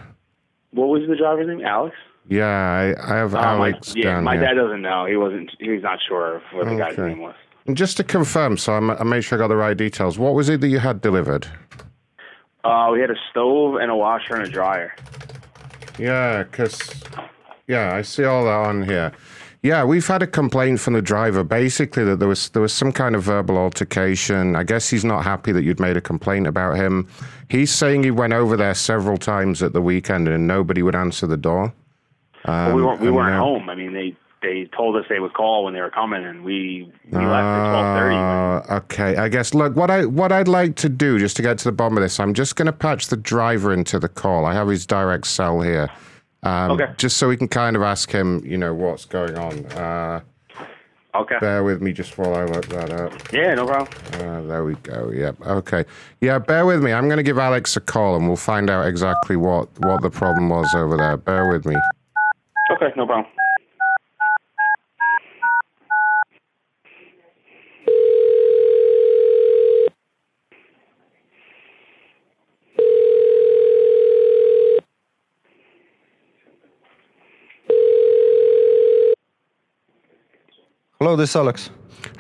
[0.72, 1.64] What was the driver's name?
[1.64, 1.96] Alex.
[2.28, 4.42] Yeah, I, I have Uh, Alex my, yeah, my here.
[4.42, 5.06] dad doesn't know.
[5.06, 5.50] He wasn't.
[5.58, 7.34] He's not sure of what the guy's name was.
[7.66, 10.18] And just to confirm, so I, I make sure I got the right details.
[10.18, 11.46] What was it that you had delivered?
[12.64, 14.94] Uh, we had a stove and a washer and a dryer.
[15.98, 17.02] Yeah, because
[17.66, 19.12] yeah, I see all that on here.
[19.62, 22.90] Yeah, we've had a complaint from the driver, basically that there was there was some
[22.90, 24.56] kind of verbal altercation.
[24.56, 27.06] I guess he's not happy that you'd made a complaint about him.
[27.48, 31.28] He's saying he went over there several times at the weekend and nobody would answer
[31.28, 31.72] the door.
[32.44, 33.00] But we Um, weren't.
[33.00, 33.70] We weren't now- home.
[33.70, 36.90] I mean, they they told us they would call when they were coming, and we
[37.12, 38.16] we left at twelve thirty.
[38.16, 39.54] Uh, okay, I guess.
[39.54, 42.02] Look, what I what I'd like to do, just to get to the bottom of
[42.02, 44.44] this, I'm just going to patch the driver into the call.
[44.44, 45.88] I have his direct cell here,
[46.42, 46.92] um, Okay.
[46.96, 49.64] just so we can kind of ask him, you know, what's going on.
[49.66, 50.20] Uh,
[51.14, 51.36] okay.
[51.40, 53.12] Bear with me just while I look that up.
[53.32, 53.88] Yeah, no problem.
[54.14, 55.10] Uh, there we go.
[55.10, 55.40] Yep.
[55.46, 55.84] Okay.
[56.20, 56.38] Yeah.
[56.38, 56.92] Bear with me.
[56.92, 60.10] I'm going to give Alex a call, and we'll find out exactly what what the
[60.10, 61.16] problem was over there.
[61.16, 61.76] Bear with me.
[62.70, 63.26] Okay, no problem.
[81.02, 81.70] Hello, this is Alex.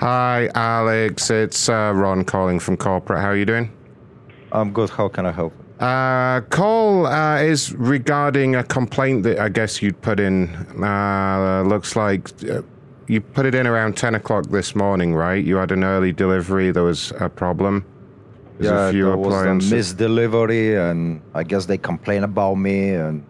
[0.00, 1.30] Hi, Alex.
[1.30, 3.20] It's uh, Ron calling from corporate.
[3.20, 3.70] How are you doing?
[4.50, 4.90] I'm good.
[4.90, 5.52] How can I help?
[5.78, 10.48] Uh, call uh, is regarding a complaint that I guess you'd put in.
[10.82, 12.62] Uh, looks like uh,
[13.06, 15.44] you put it in around 10 o'clock this morning, right?
[15.44, 16.72] You had an early delivery.
[16.72, 17.84] There was a problem.
[18.58, 19.94] There's yeah, a few there was a appliances.
[19.94, 22.94] misdelivery, and I guess they complain about me.
[22.94, 23.24] And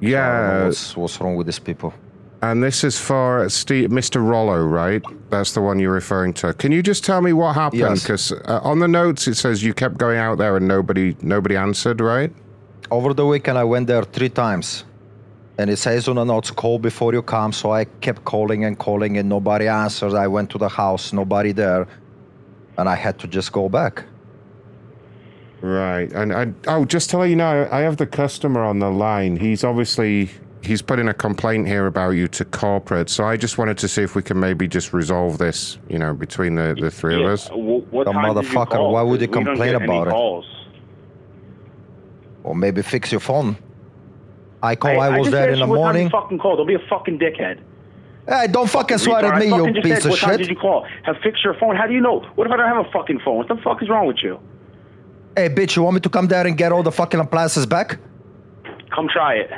[0.00, 0.64] so I don't know yeah.
[0.64, 1.94] what's, what's wrong with these people?
[2.40, 4.24] And this is for Steve, Mr.
[4.24, 5.02] Rollo, right?
[5.30, 6.54] That's the one you're referring to.
[6.54, 7.80] Can you just tell me what happened?
[7.80, 8.02] Yes.
[8.02, 11.56] Because uh, on the notes it says you kept going out there and nobody nobody
[11.56, 12.32] answered, right?
[12.90, 14.84] Over the weekend, I went there three times,
[15.58, 18.78] and it says on the notes, "Call before you come." So I kept calling and
[18.78, 20.14] calling, and nobody answered.
[20.14, 21.88] I went to the house, nobody there,
[22.78, 24.04] and I had to just go back.
[25.60, 26.10] Right.
[26.12, 29.36] And I, oh, just to let you know, I have the customer on the line.
[29.36, 30.30] He's obviously
[30.62, 33.08] he's put in a complaint here about you to corporate.
[33.10, 36.14] So I just wanted to see if we can maybe just resolve this, you know,
[36.14, 37.48] between the, the three of us.
[37.50, 40.10] what The time did you motherfucker, why would you complain get any about it?
[40.10, 40.46] calls.
[42.44, 43.56] Or maybe fix your phone.
[44.62, 44.90] I call.
[44.92, 46.10] Hey, I was just there in the morning.
[46.10, 46.56] fucking call.
[46.56, 47.60] Don't be a fucking dickhead.
[48.28, 50.38] Hey, don't fucking swear at me, you piece said, of what time shit.
[50.40, 50.86] did you call?
[51.04, 51.76] Have fixed your phone?
[51.76, 52.20] How do you know?
[52.34, 53.36] What if I don't have a fucking phone?
[53.38, 54.38] What the fuck is wrong with you?
[55.36, 57.98] Hey, bitch, you want me to come there and get all the fucking appliances back?
[58.94, 59.50] Come try it.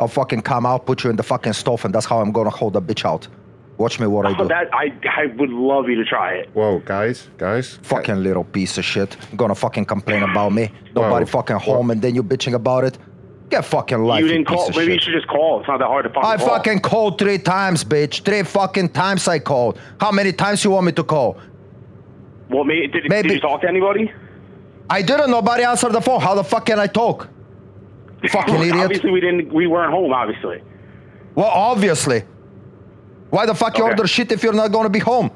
[0.00, 2.50] I'll fucking come out, put you in the fucking stove, and that's how I'm gonna
[2.50, 3.28] hold the bitch out.
[3.76, 4.46] Watch me what I do.
[4.48, 6.48] that I I would love you to try it.
[6.54, 7.78] Whoa, guys, guys.
[7.82, 9.16] Fucking little piece of shit.
[9.36, 10.70] Gonna fucking complain about me.
[10.94, 11.30] Nobody Whoa.
[11.30, 12.98] fucking home, and then you bitching about it.
[13.50, 14.68] Get fucking life, you you, didn't call.
[14.68, 15.60] of Maybe you should just call.
[15.60, 16.48] It's not that hard to fucking I call.
[16.48, 18.22] fucking called three times, bitch.
[18.24, 19.78] Three fucking times I called.
[20.00, 21.36] How many times you want me to call?
[22.48, 24.10] Well, maybe, did, Maybe- did you talk to anybody?
[24.88, 25.30] I didn't.
[25.30, 26.20] Nobody answered the phone.
[26.20, 27.28] How the fuck can I talk?
[28.30, 28.74] Fucking idiot.
[28.76, 29.52] Obviously, we didn't.
[29.52, 30.12] We weren't home.
[30.12, 30.62] Obviously.
[31.34, 32.24] Well, obviously.
[33.30, 33.90] Why the fuck you Okay.
[33.92, 35.30] order shit if you're not gonna be home?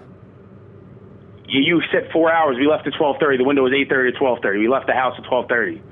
[1.49, 2.57] You, you said four hours.
[2.59, 3.36] We left at twelve thirty.
[3.39, 4.61] The window was eight thirty to twelve thirty.
[4.61, 5.82] We left the house at twelve thirty.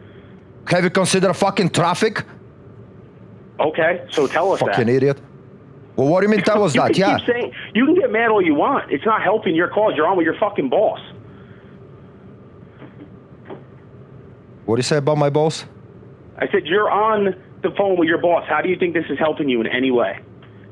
[0.69, 2.23] Have you considered fucking traffic?
[3.59, 4.93] Okay, so tell us Fucking that.
[4.93, 5.19] idiot.
[5.97, 6.93] Well, what do you mean that was you that?
[6.93, 7.19] can Yeah.
[7.19, 8.91] keep saying you can get mad all you want.
[8.93, 9.95] It's not helping your cause.
[9.97, 11.01] You're on with your fucking boss.
[14.67, 15.65] What do you say about my boss?
[16.39, 18.45] I said you're on the phone with your boss.
[18.49, 20.21] How do you think this is helping you in any way?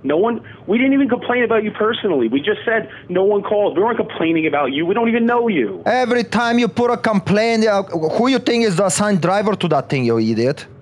[0.02, 0.46] No one.
[0.66, 2.28] We didn't even complain about you personally.
[2.28, 3.76] We just said no one called.
[3.76, 4.84] We weren't complaining about you.
[4.84, 5.82] We don't even know you.
[5.86, 9.68] Every time you put a complaint, uh, who you think is the assigned driver to
[9.68, 10.66] that thing, you idiot?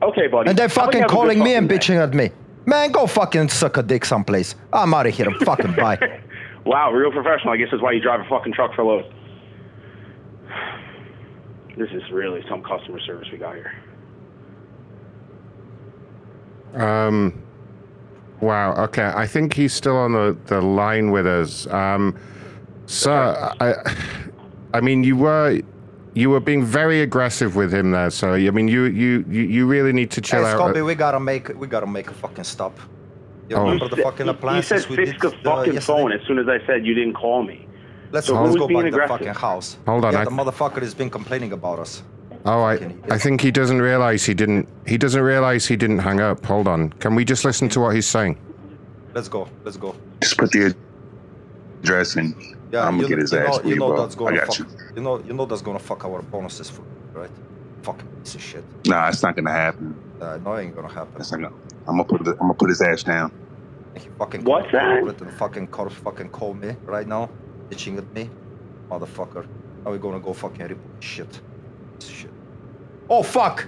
[0.00, 0.50] Okay, buddy.
[0.50, 1.76] And they're fucking you have a good calling me and day?
[1.76, 2.30] bitching at me.
[2.66, 4.56] Man, go fucking suck a dick someplace.
[4.72, 5.26] I'm out of here.
[5.28, 5.98] I'm fucking bye.
[6.64, 7.52] Wow, real professional.
[7.52, 9.08] I guess that's why you drive a fucking truck for loads.
[11.76, 13.72] This is really some customer service we got here.
[16.74, 17.42] Um,
[18.40, 18.74] wow.
[18.84, 19.10] Okay.
[19.14, 21.66] I think he's still on the, the line with us.
[21.68, 22.16] Um,
[22.86, 23.96] sir, I,
[24.74, 25.60] I mean, you were
[26.14, 28.10] you were being very aggressive with him there.
[28.10, 30.60] So I mean, you you you, you really need to chill hey, out.
[30.60, 32.78] Scobie, we gotta make we gotta make a fucking stop.
[33.48, 33.64] You Oh.
[33.64, 35.98] remember the fucking You appliances said we fix did the uh, fucking yesterday?
[36.00, 37.66] phone as soon as I said you didn't call me.
[38.12, 39.76] Let's, So let's go being back to the fucking house.
[39.86, 42.02] Hold on, Yeah, I- the motherfucker has been complaining about us.
[42.44, 44.68] Oh, I, I think he doesn't realize he didn't.
[44.86, 46.44] He doesn't realize he didn't hang up.
[46.44, 46.90] Hold on.
[46.94, 48.36] Can we just listen to what he's saying?
[49.14, 49.48] Let's go.
[49.64, 49.94] Let's go.
[50.20, 50.74] Just put the
[51.82, 52.34] address in.
[52.72, 54.02] Yeah, I'm you, gonna get his you ass know, you you, know bro.
[54.02, 54.58] that's gonna I got fuck.
[54.58, 54.66] you.
[54.96, 56.82] You know, you know that's gonna fuck our bonuses for,
[57.12, 57.30] right?
[57.82, 58.64] Fucking piece of shit.
[58.86, 59.94] Nah, it's not gonna happen.
[60.20, 61.20] Uh, no, it ain't gonna happen.
[61.20, 61.54] It's not gonna,
[61.86, 63.30] I'm gonna put it, I'm gonna put his ass down.
[63.94, 65.04] He fucking What's that?
[65.04, 67.28] Let the fucking car fucking call me right now,
[67.72, 68.28] bitching at me,
[68.90, 69.46] motherfucker.
[69.84, 71.40] Now we're gonna go fucking report shit.
[72.00, 72.30] Shit.
[73.08, 73.66] Oh fuck!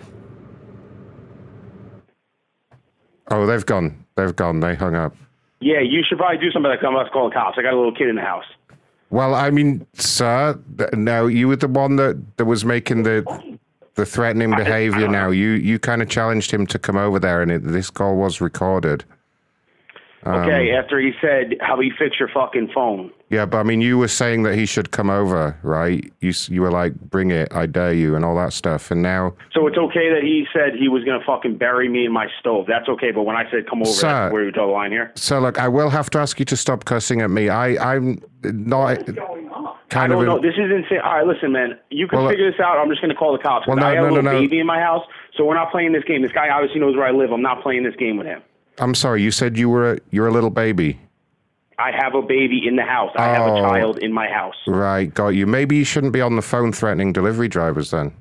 [3.31, 4.05] Oh, they've gone.
[4.17, 4.61] They've gone.
[4.61, 5.15] They hung up.
[5.61, 7.57] Yeah, you should probably do something like I'm about to call the cops.
[7.59, 8.45] I got a little kid in the house.
[9.11, 13.25] Well, I mean, sir, th- now you were the one that, that was making the
[13.95, 15.09] the threatening behavior.
[15.09, 18.17] Now you you kind of challenged him to come over there, and it, this call
[18.17, 19.05] was recorded.
[20.25, 23.11] Um, Okay, after he said how do you fix your fucking phone.
[23.35, 26.05] Yeah, but I mean, you were saying that he should come over, right?
[26.21, 28.93] You you were like, "Bring it, I dare you," and all that stuff.
[28.93, 32.13] And now, So it's okay that he said he was gonna fucking bury me in
[32.13, 32.67] my stove.
[32.69, 34.07] That's okay, but when I said come over, Sir.
[34.09, 35.11] that's where you draw the line here.
[35.17, 37.49] so look, I will have to ask you to stop cussing at me.
[37.49, 39.05] I I'm not
[39.91, 40.27] Kind I don't of.
[40.29, 40.37] know.
[40.37, 41.01] in- This is insane.
[41.05, 41.79] All right, listen, man.
[41.91, 42.79] You can Well, uh, figure this out.
[42.79, 43.67] I'm just gonna call the cops.
[43.67, 44.41] Well, no, I have no, a little no.
[44.41, 45.05] baby in my house,
[45.37, 46.23] so we're not playing this game.
[46.23, 47.33] This guy obviously knows where I live.
[47.33, 48.43] I'm not playing this game with him.
[48.79, 49.23] I'm sorry.
[49.23, 50.99] You said you were a, you're a little baby.
[51.79, 53.11] I have a baby in the house.
[53.17, 53.61] I have a Oh.
[53.63, 54.55] child in my house.
[54.67, 55.47] Right, got you.
[55.47, 58.13] Maybe you shouldn't be on the phone threatening delivery drivers then.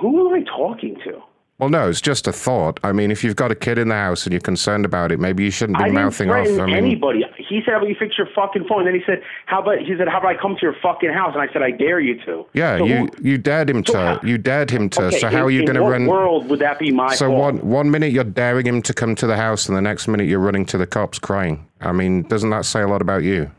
[0.00, 1.22] Who am I talking to?
[1.58, 2.80] Well, no, it's just a thought.
[2.82, 5.20] I mean, if you've got a kid in the house and you're concerned about it,
[5.20, 6.46] maybe you shouldn't be I didn't mouthing off.
[6.46, 7.24] threaten I mean, anybody.
[7.54, 9.94] He said, "How about you fix your fucking phone?" then he said, "How about?" He
[9.96, 12.20] said, "How about I come to your fucking house?" And I said, "I dare you
[12.24, 14.20] to." yeah, So you you dared him to.
[14.22, 15.04] You dared him to.
[15.06, 16.06] okay, so how in- are you going to run?
[16.06, 17.40] world would that be my so fault?
[17.40, 20.26] one one minute you're daring him to come to the house, and the next minute
[20.28, 21.66] you're running to the cops crying.
[21.80, 23.50] I mean, doesn't that say a lot about you?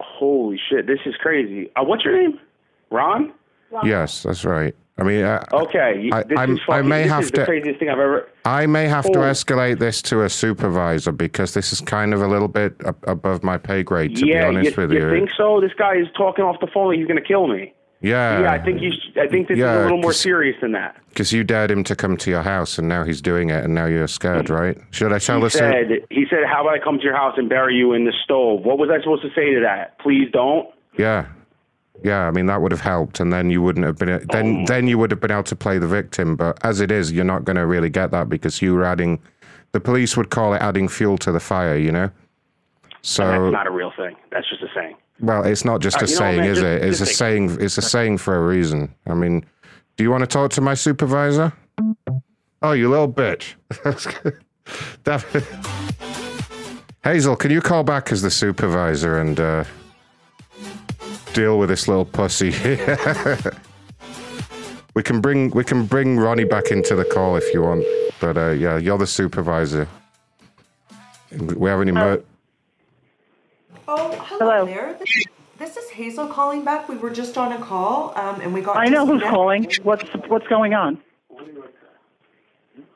[0.00, 1.70] Holy shit, this is crazy.
[1.76, 2.38] Uh, what's your name?
[2.90, 3.32] Ron?
[3.84, 4.74] Yes, that's right.
[4.96, 7.98] I mean, I, Okay, I- this is I may this have to- craziest thing I've
[7.98, 8.28] ever.
[8.44, 9.22] I may have to Oh.
[9.22, 12.74] escalate this to a supervisor because this is kind of a little bit
[13.04, 15.10] above my pay grade, to yeah, be honest you, with you you.
[15.10, 15.60] think so?
[15.60, 17.74] This guy is talking off the phone like he's gonna kill me.
[18.02, 18.40] Yeah.
[18.42, 18.92] yeah, I think you.
[19.20, 20.94] I think this is a little more serious than that.
[21.08, 23.74] Because you dared him to come to your house, and now he's doing it, and
[23.74, 24.76] now you're scared, right?
[24.90, 27.16] Should I tell He the su- said, "He said, how about I come to your
[27.16, 29.98] house and bury you in the stove?" What was I supposed to say to that?
[30.00, 30.68] Please don't.
[30.98, 31.24] Yeah,
[32.04, 32.26] yeah.
[32.28, 34.24] I mean, that would have helped, and then you wouldn't have been.
[34.30, 34.64] Then, Oh.
[34.66, 36.36] then you would have been able to play the victim.
[36.36, 39.18] But as it is, you're not going to really get that because you were adding.
[39.72, 41.76] The police would call it adding fuel to the fire.
[41.76, 42.10] You know.
[43.02, 44.14] So That's not a real thing.
[44.30, 44.94] That's just a saying.
[45.20, 46.84] Well, it's not just Uh, a saying, man, is just- it?
[46.88, 47.58] It's a saying.
[47.60, 48.94] It's a saying for a reason.
[49.06, 49.44] I mean,
[49.96, 51.52] do you want to talk to my supervisor?
[52.62, 53.54] Oh, you little bitch.
[55.04, 55.22] That-
[57.04, 59.64] Hazel, can you call back as the supervisor and uh,
[61.34, 62.50] deal with this little pussy?
[64.94, 67.84] we can bring we can bring Ronnie back into the call if you want,
[68.20, 69.86] but uh, yeah, you're the supervisor.
[71.32, 72.22] We have any more?
[73.88, 74.96] Oh, hello, there.
[74.98, 75.24] This,
[75.58, 76.88] this is Hazel calling back.
[76.88, 78.76] We were just on a call, um, and we got.
[78.76, 79.30] I know who's disconnected.
[79.30, 79.68] calling.
[79.82, 80.98] What's what's going on?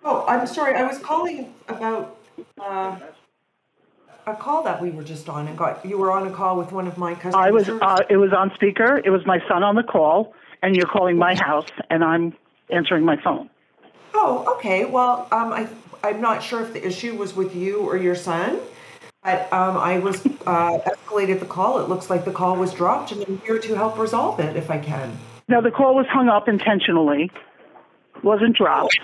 [0.05, 0.77] Oh, I'm sorry.
[0.77, 2.17] I was calling about
[2.61, 2.97] uh,
[4.33, 6.73] a call that we were just on, and got you were on a call with
[6.73, 7.35] one of my customers.
[7.35, 7.69] I was.
[7.69, 9.01] Uh, it was on speaker.
[9.05, 12.35] It was my son on the call, and you're calling my house, and I'm
[12.71, 13.51] answering my phone.
[14.15, 14.85] Oh, okay.
[14.85, 15.69] Well, um, I
[16.03, 18.61] I'm not sure if the issue was with you or your son,
[19.23, 21.81] but um, I was uh, escalated the call.
[21.81, 24.71] It looks like the call was dropped, and I'm here to help resolve it if
[24.71, 25.17] I can.
[25.49, 27.31] No, the call was hung up intentionally.
[28.23, 28.99] Wasn't dropped.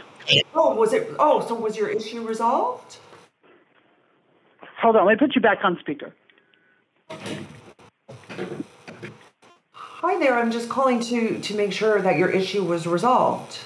[0.55, 1.15] Oh, was it?
[1.19, 2.99] Oh, so was your issue resolved?
[4.85, 5.07] Hold on.
[5.07, 6.13] Let me put you back on speaker.
[9.73, 10.39] Hi there.
[10.39, 13.61] I'm just calling to to make sure that your issue was resolved.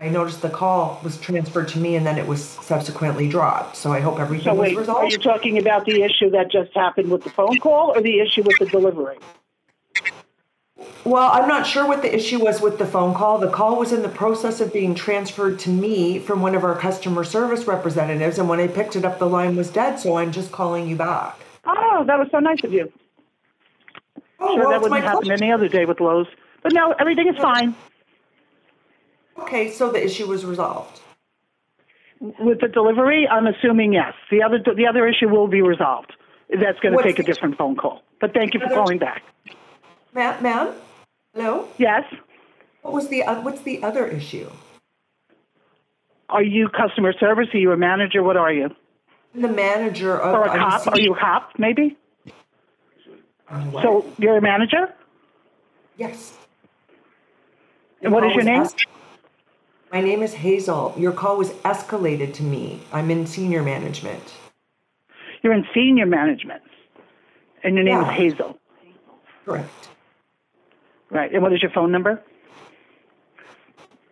[0.00, 3.76] I noticed the call was transferred to me and then it was subsequently dropped.
[3.76, 6.74] So I hope everything So was wait, are you talking about the issue that just
[6.74, 9.18] happened with the phone call, or the issue with the delivery?
[11.04, 13.38] Well, I'm not sure what the issue was with the phone call.
[13.38, 16.74] The call was in the process of being transferred to me from one of our
[16.74, 19.98] customer service representatives, and when I picked it up, the line was dead.
[19.98, 21.38] So I'm just calling you back.
[21.66, 22.90] Oh, that was so nice of you.
[24.40, 25.44] Oh, sure, well, that wouldn't happen pleasure.
[25.44, 26.26] any other day with Lowe's.
[26.62, 27.74] But no, everything is fine.
[29.38, 31.00] Okay, so the issue was resolved.
[32.20, 34.14] With the delivery, I'm assuming yes.
[34.30, 36.12] The other the other issue will be resolved.
[36.48, 38.02] That's going to What's take a different phone call.
[38.20, 39.22] But thank you for calling back.
[40.14, 40.74] Ma'am, ma'am,
[41.34, 41.68] hello.
[41.78, 42.04] Yes.
[42.82, 44.48] What was the uh, what's the other issue?
[46.28, 47.48] Are you customer service?
[47.52, 48.22] Are you a manager?
[48.22, 48.70] What are you?
[49.34, 50.82] The manager of Or a I'm cop?
[50.82, 51.50] seeing- Are you a cop?
[51.58, 51.96] Maybe.
[53.70, 53.82] what?
[53.82, 54.92] So you're a manager.
[55.96, 56.36] Yes.
[58.02, 58.62] And what is your name?
[58.62, 58.74] es-
[59.92, 60.94] My name is Hazel.
[60.96, 62.80] Your call was escalated to me.
[62.92, 64.22] I'm in senior management.
[65.42, 66.62] You're in senior management,
[67.62, 68.10] and your name Yeah.
[68.10, 68.58] is Hazel.
[69.44, 69.88] Correct.
[71.14, 71.32] Right.
[71.32, 72.20] And what is your phone number?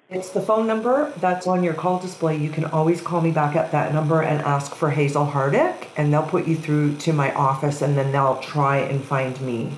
[0.09, 2.37] It's the phone number that's on your call display.
[2.37, 6.13] You can always call me back at that number and ask for Hazel Hardick, and
[6.13, 9.73] they'll put you through to my office, and then they'll try and find me.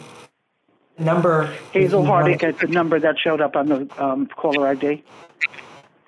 [0.99, 1.47] The number.
[1.72, 4.68] Hazel if you want- Hardick at the number that showed up on the um, caller
[4.68, 5.03] ID.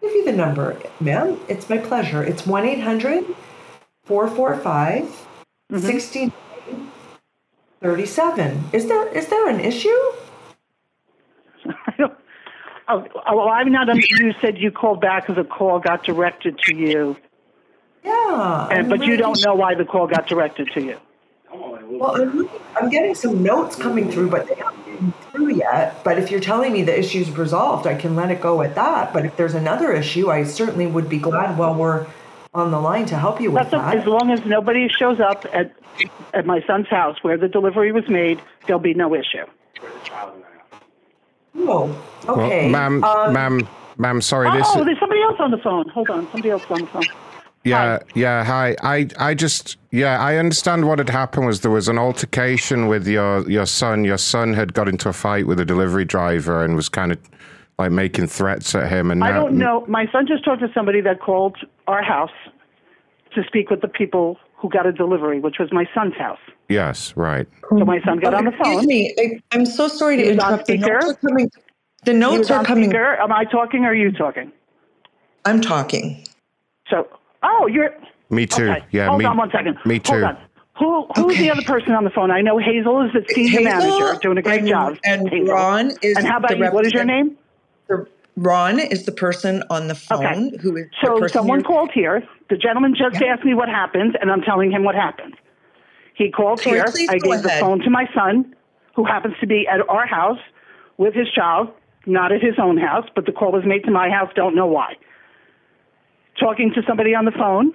[0.03, 1.41] give you the number, ma'am.
[1.49, 2.23] It's my pleasure.
[2.23, 3.25] It's 1 800
[4.05, 5.27] 445
[5.71, 8.65] 1637.
[8.73, 9.97] Is there is there an issue?
[12.89, 13.89] Oh, oh, well, I'm not.
[13.89, 17.17] under- You said you called back because a call got directed to you,
[18.05, 18.69] Yeah.
[18.71, 20.97] and I'm but you don't know why the call got directed to you.
[21.53, 22.49] Well, I'm,
[22.81, 26.05] I'm getting some notes coming through, but they haven't been through yet.
[26.05, 29.13] But if you're telling me the issue's resolved, I can let it go at that.
[29.13, 32.07] But if there's another issue, I certainly would be glad while we're
[32.55, 33.97] on the line to help you with That's a, that.
[33.99, 35.73] as long as nobody shows up at
[36.35, 39.47] at my son's house where the delivery was made, there'll be no issue.
[41.59, 42.71] Oh, okay.
[42.71, 44.51] Well, ma'am, Um, ma'am, ma'am, sorry.
[44.57, 44.67] This.
[44.71, 45.89] oh, there's somebody else on the phone.
[45.91, 47.03] Hold on, somebody else on the phone.
[47.65, 48.45] Yeah, yeah.
[48.45, 48.77] Hi.
[48.85, 50.21] I, I just, yeah.
[50.21, 54.05] I understand what had happened was there was an altercation with your your son.
[54.05, 57.19] Your son had got into a fight with a delivery driver and was kind of
[57.77, 59.11] like making threats at him.
[59.11, 59.85] And I now, don't know.
[59.89, 61.57] My son just talked to somebody that called
[61.89, 62.31] our house
[63.35, 66.39] to speak with the people who got a delivery, which was my son's house.
[66.69, 67.47] Yes, right.
[67.71, 68.79] Oh, so my son got on the phone.
[68.79, 69.15] Excuse me.
[69.19, 70.67] I, I'm so sorry to He was on interrupt.
[70.67, 71.51] The notes are coming.
[72.05, 72.85] The notes are coming.
[72.91, 73.17] speaker.
[73.21, 74.51] Am I talking or are you talking?
[75.45, 76.25] I'm talking.
[76.89, 77.09] So,
[77.43, 77.91] oh, you're.
[78.31, 78.69] Me too.
[78.71, 78.85] Okay.
[78.91, 79.25] Yeah, Hold me.
[79.25, 79.77] on one second.
[79.85, 80.13] Me too.
[80.13, 80.39] Hold on.
[80.79, 82.31] Who who's the other person on the phone?
[82.31, 84.97] I know Hazel is the senior Hazel manager, doing a great and- job.
[85.05, 85.55] and Hazel.
[85.55, 86.71] Ron is And how about the you?
[86.71, 87.37] What is your name?
[88.37, 90.57] Ron is the person on the phone Okay.
[90.61, 92.23] who is the So person someone you're- called here.
[92.51, 95.35] The gentleman just asked me what happened, and I'm telling him what happened.
[96.15, 96.85] He called here.
[97.11, 98.55] I gave the phone to my son,
[98.95, 100.39] who happens to be at our house
[100.99, 101.71] with his child,
[102.07, 104.31] not at his own house, but the call was made to my house.
[104.35, 104.97] Don't know why.
[106.39, 107.73] Talking to somebody on the phone.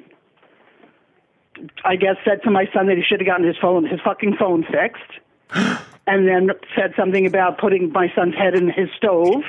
[1.83, 4.35] I guess said to my son that he should have gotten his phone, his fucking
[4.37, 5.11] phone fixed,
[6.07, 9.43] and then said something about putting my son's head in his stove,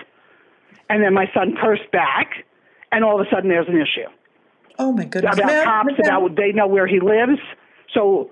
[0.93, 2.45] and then my son cursed back,
[2.93, 4.09] and all of a sudden there's an issue
[4.79, 5.35] Oh my goodness.
[5.39, 7.39] about Ma'am, cops, ma'am, about they know where he lives.
[7.95, 8.31] So,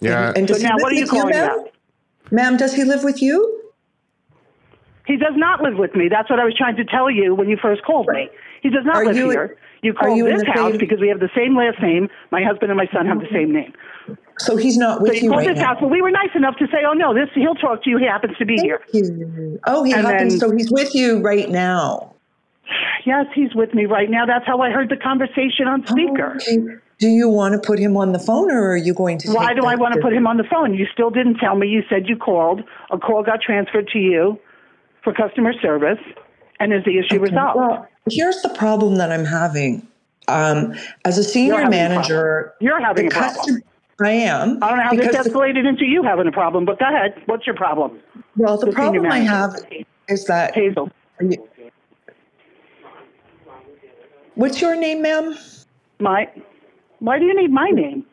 [0.00, 0.32] Yeah.
[0.36, 1.44] And so now what are you with you, calling ma'am?
[1.50, 1.68] about?
[2.30, 3.62] Ma'am, does he live with you?
[5.06, 6.08] He does not live with me.
[6.08, 8.28] That's what I was trying to tell you when you first called me.
[8.62, 9.56] He does not Are live you- here.
[9.82, 12.08] You call called you this house same- because we have the same last name.
[12.32, 13.72] My husband and my son have the same name.
[14.38, 15.66] So he's not So with you you called right this now.
[15.74, 17.98] house, but we were nice enough to say, "Oh no, this he'll talk to you.
[17.98, 19.58] He happens to be here." You.
[19.66, 20.38] Oh, he And happens.
[20.40, 22.12] then- so he's with you right now.
[23.04, 24.26] Yes, he's with me right now.
[24.26, 26.36] That's how I heard the conversation on speaker.
[26.98, 29.30] Do you want to put him on the phone, or are you going to?
[29.32, 30.74] Why do I want to put him on the phone?
[30.74, 31.68] You still didn't tell me.
[31.68, 32.62] You said you called.
[32.90, 34.38] A call got transferred to you
[35.04, 36.00] for customer service,
[36.58, 37.56] and is the issue resolved?
[37.56, 39.86] Well, here's the problem that I'm having.
[40.28, 43.62] Um, as a senior having a manager, You're having a problem.
[44.02, 44.62] I am.
[44.62, 46.86] I don't know how this because the- escalated into you having a problem, but go
[46.86, 47.14] ahead.
[47.26, 47.98] What's your problem?
[48.36, 49.54] Well, the The problem I have
[50.08, 50.90] is that Hazel.
[54.34, 55.36] What's your name, ma'am?
[55.98, 56.28] My.
[56.98, 58.04] Why do you need my name?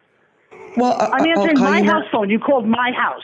[0.77, 2.09] Well, I- I'm answering my house ma'am.
[2.11, 2.29] phone.
[2.29, 3.23] You called my house.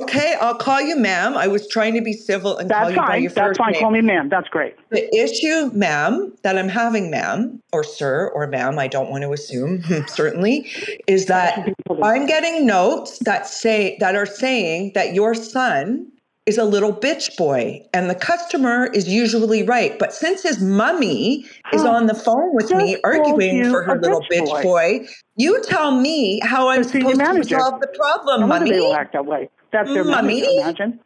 [0.00, 1.36] Okay, I'll call you ma'am.
[1.36, 3.22] I was trying to be civil and call That's you by fine.
[3.22, 3.72] your That's first fine.
[3.72, 3.80] name.
[3.80, 4.28] Call me ma'am.
[4.28, 4.74] That's great.
[4.90, 9.32] The issue, ma'am, that I'm having, ma'am, or sir, or ma'am, I don't want to
[9.32, 10.68] assume, certainly,
[11.06, 11.68] is that
[12.02, 16.10] I'm getting notes that say that are saying that your son
[16.46, 19.98] is a little bitch boy, and the customer is usually right.
[19.98, 23.98] But since his mummy is on the phone with me Just called arguing for her
[23.98, 24.62] little bitch bitch boy.
[24.62, 27.56] boy, you tell me how I'm senior supposed to manager.
[27.56, 28.76] resolve the problem, No wonder mummy.
[28.76, 29.48] they will act that way.
[29.72, 30.42] That's their Mummy?
[30.42, 31.00] manager, imagine.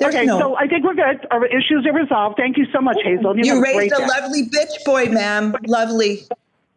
[0.00, 1.26] There's okay, no- so I think we're good.
[1.30, 2.36] Our issues are resolved.
[2.36, 3.36] Thank you so much, Hazel.
[3.36, 5.54] You, You have a raised great a lovely bitch boy, ma'am.
[5.66, 6.22] Lovely.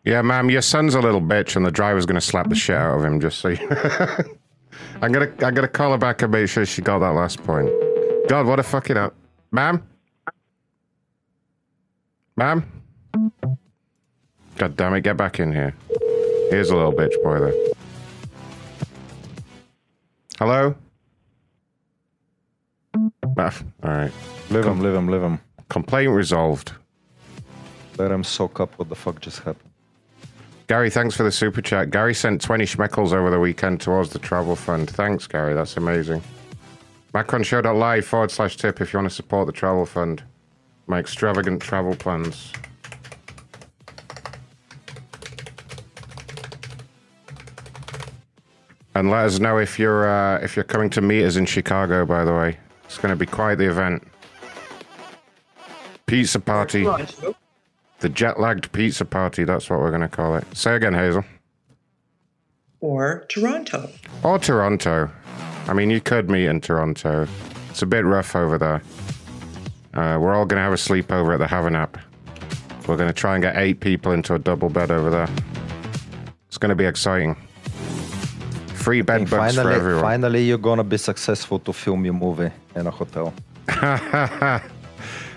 [0.05, 2.59] Yeah, ma'am, your son's a little bitch, and the driver's gonna slap the mm-hmm.
[2.59, 3.19] shit out of him.
[3.19, 3.69] Just so you.
[5.01, 7.69] I'm gonna, I'm gonna call her back and make sure she got that last point.
[8.27, 9.13] God, what a fucking up,
[9.51, 9.83] ma'am.
[12.37, 12.63] Ma'am.
[14.57, 15.73] God damn it, get back in here.
[16.49, 17.53] Here's a little bitch boy there.
[20.37, 20.75] Hello.
[23.37, 24.11] Ah, all right.
[24.49, 25.39] Live him, live him, live him.
[25.69, 26.73] Complaint resolved.
[27.97, 29.70] Let him soak up what the fuck just happened.
[30.71, 31.89] Gary, thanks for the super chat.
[31.89, 34.89] Gary sent 20 schmeckles over the weekend towards the travel fund.
[34.89, 35.53] Thanks, Gary.
[35.53, 36.23] That's amazing.
[37.13, 40.23] Macronshow.live forward slash tip if you want to support the travel fund.
[40.87, 42.53] My extravagant travel plans.
[48.95, 52.05] And let us know if you're uh, if you're coming to meet us in Chicago.
[52.05, 54.07] By the way, it's going to be quite the event.
[56.05, 56.87] Pizza party.
[58.01, 59.43] The jet lagged pizza party.
[59.43, 60.43] That's what we're going to call it.
[60.55, 61.23] Say again, Hazel.
[62.79, 63.89] Or Toronto.
[64.23, 65.09] Or Toronto.
[65.67, 67.27] I mean, you could meet in Toronto.
[67.69, 68.81] It's a bit rough over there.
[69.93, 71.97] Uh, we're all going to have a sleepover at the Have a Nap.
[72.87, 75.29] We're going to try and get eight people into a double bed over there.
[76.47, 77.35] It's going to be exciting.
[78.73, 80.01] Free bed bugs for everyone.
[80.01, 83.31] finally, you're gonna be successful to film your movie in a hotel.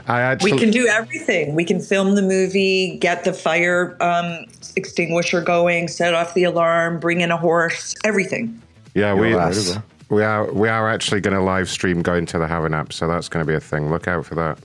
[0.06, 0.52] I actually.
[0.52, 1.54] We can do everything.
[1.54, 4.46] We can film the movie, get the fire um,
[4.76, 8.60] extinguisher going, set off the alarm, bring in a horse, everything.
[8.94, 12.46] Yeah, we Your we are we are actually going to live stream going to the
[12.46, 13.90] Have a Nap, so that's going to be a thing.
[13.90, 14.58] Look out for that.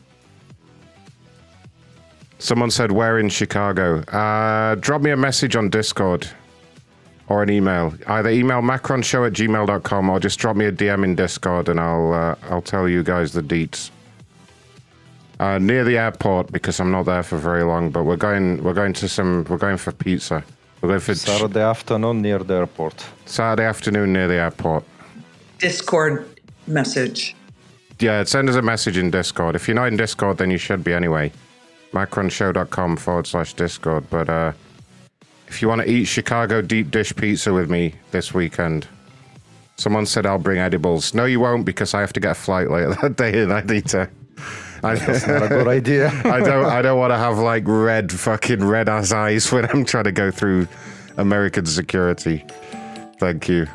[2.40, 6.28] Someone said, "Where in Chicago?" Uh, drop me a message on Discord
[7.28, 7.94] or an email.
[8.08, 12.14] Either email macronshow at gmail.com or just drop me a DM in Discord, and I'll
[12.14, 13.92] uh, I'll tell you guys the deets.
[15.40, 18.74] Uh, near the airport because I'm not there for very long, but we're going we're
[18.74, 20.44] going to some we're going for pizza.
[20.82, 23.06] We're going for Saturday afternoon near the airport.
[23.26, 24.84] Saturday afternoon near the airport.
[25.58, 26.28] Discord
[26.68, 27.36] message.
[28.00, 29.56] Yeah, send us a message in Discord.
[29.56, 31.32] If you're not in Discord, then you should be anyway.
[31.92, 34.10] Macronshow.com forward slash Discord.
[34.10, 34.54] But uh,
[35.48, 38.88] if you want to eat Chicago deep dish pizza with me this weekend,
[39.78, 41.14] someone said I'll bring edibles.
[41.14, 43.62] No, you won't because I have to get a flight later that day and I
[43.62, 44.10] need to.
[44.84, 46.07] I, That's not a good idea.
[46.25, 46.65] I don't.
[46.65, 50.11] I don't want to have like red fucking red ass eyes when I'm trying to
[50.11, 50.67] go through
[51.17, 52.45] American security.
[53.19, 53.67] Thank you.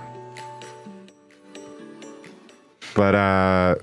[2.94, 3.74] But uh,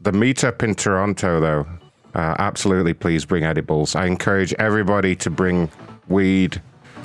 [0.00, 1.66] the meetup in Toronto, though,
[2.14, 3.94] uh, absolutely please bring edibles.
[3.94, 5.70] I encourage everybody to bring
[6.08, 6.60] weed,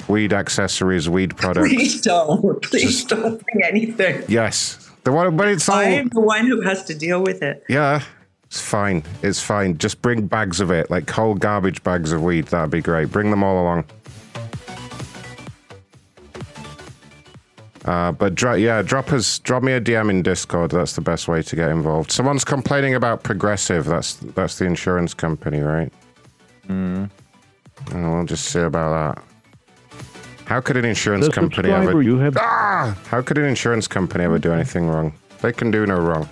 [0.07, 1.69] weed accessories, weed products.
[1.73, 2.61] Please don't.
[2.61, 4.23] Please don't bring anything.
[4.27, 5.77] Yes, the one, but it's all.
[5.77, 7.63] I am the one who has to deal with it.
[7.67, 8.03] Yeah,
[8.51, 9.01] it's fine.
[9.23, 9.77] It's fine.
[9.77, 12.47] Just bring bags of it, like whole garbage bags of weed.
[12.47, 13.09] That'd be great.
[13.09, 13.85] Bring them all along.
[17.85, 20.71] Uh, but dro- yeah, drop us, drop me a DM in Discord.
[20.71, 22.11] That's the best way to get involved.
[22.11, 23.85] Someone's complaining about Progressive.
[23.85, 25.91] That's that's the insurance company, right?
[26.67, 27.09] Mm.
[27.91, 29.23] And we'll just see about that.
[30.45, 32.01] How could an insurance The company ever?
[32.01, 32.97] you have- Ah!
[33.07, 35.13] How could an insurance company ever do anything wrong?
[35.41, 36.27] They can do no wrong.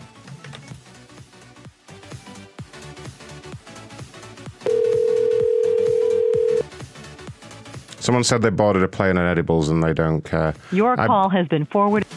[8.09, 10.55] Someone said they boarded a plane on edibles and they don't care.
[10.71, 12.09] Your I- call has been forwarded.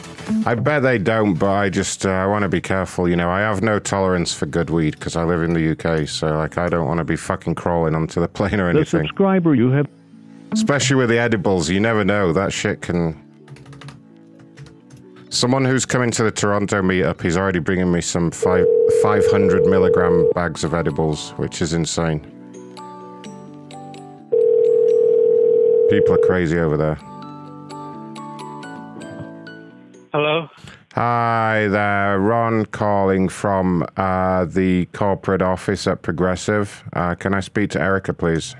[0.43, 3.07] I bet they don't, but I just uh, I want to be careful.
[3.07, 6.07] You know, I have no tolerance for good weed because I live in the UK,
[6.07, 9.01] so like I don't want to be fucking crawling onto the plane or The anything.
[9.01, 9.85] subscriber you have
[10.51, 12.33] Especially with the edibles, you never know.
[12.33, 13.15] That shit can.
[15.29, 18.65] Someone who's coming to the Toronto meetup, he's already bringing me some five,
[19.03, 22.25] 500 milligram bags of edibles, which is insane.
[25.93, 26.95] People are crazy over there.
[30.11, 30.49] Hello.
[30.93, 36.83] Hi there, Ron calling from uh, the corporate office at Progressive.
[36.93, 38.55] Uh, can I speak to Erica, please?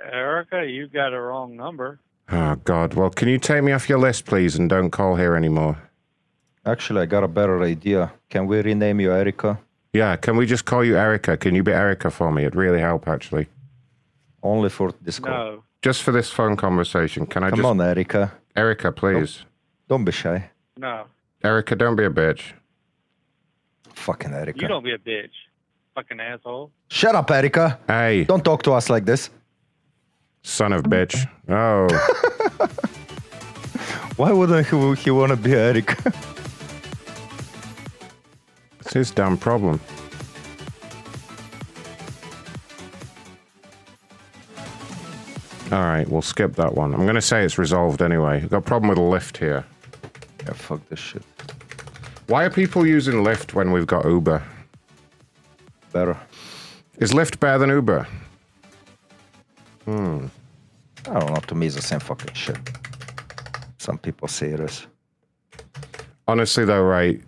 [0.00, 1.98] Erica, you got a wrong number.
[2.28, 2.94] Oh, God.
[2.94, 5.82] Well, can you take me off your list, please, and don't call here anymore?
[6.64, 8.12] Actually, I got a better idea.
[8.30, 9.58] Can we rename you Erica?
[9.92, 11.36] Yeah, can we just call you Erica?
[11.36, 12.42] Can you be Erica for me?
[12.42, 13.48] It'd really help, actually.
[14.44, 15.32] Only for Discord.
[15.32, 15.64] No.
[15.80, 17.26] Just for this phone conversation.
[17.26, 17.66] Can I Come just.
[17.66, 18.32] on, Erica.
[18.54, 19.44] Erica, please.
[19.88, 20.50] Don't be shy.
[20.76, 21.06] No.
[21.42, 22.52] Erica, don't be a bitch.
[23.94, 24.60] Fucking Erica.
[24.60, 25.30] You don't be a bitch.
[25.94, 26.70] Fucking asshole.
[26.90, 27.78] Shut up, Erica.
[27.86, 28.24] Hey.
[28.24, 29.30] Don't talk to us like this.
[30.42, 31.26] Son of bitch.
[31.48, 31.88] Oh.
[34.16, 36.12] Why wouldn't he, he want to be Erica?
[38.80, 39.80] it's his damn problem.
[45.72, 46.92] All right, we'll skip that one.
[46.92, 48.36] I'm going to say it's resolved anyway.
[48.36, 49.64] I've got a problem with a Lyft here.
[50.44, 51.22] Yeah, fuck this shit.
[52.26, 54.42] Why are people using Lyft when we've got Uber?
[55.92, 56.18] Better.
[56.98, 58.06] Is Lyft better than Uber?
[59.84, 60.26] Hmm.
[61.08, 61.40] I don't know.
[61.40, 62.58] To me, it's the same fucking shit.
[63.78, 64.86] Some people say it is.
[66.26, 67.20] Honestly, though, right?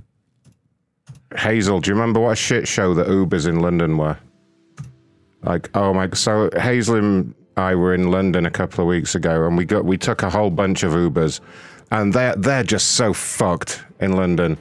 [1.37, 4.16] Hazel, do you remember what a shit show the Ubers in London were?
[5.43, 6.09] Like, oh my!
[6.11, 9.84] So Hazel and I were in London a couple of weeks ago, and we got
[9.84, 11.40] we took a whole bunch of Ubers,
[11.90, 14.59] and they're they're just so fucked in London.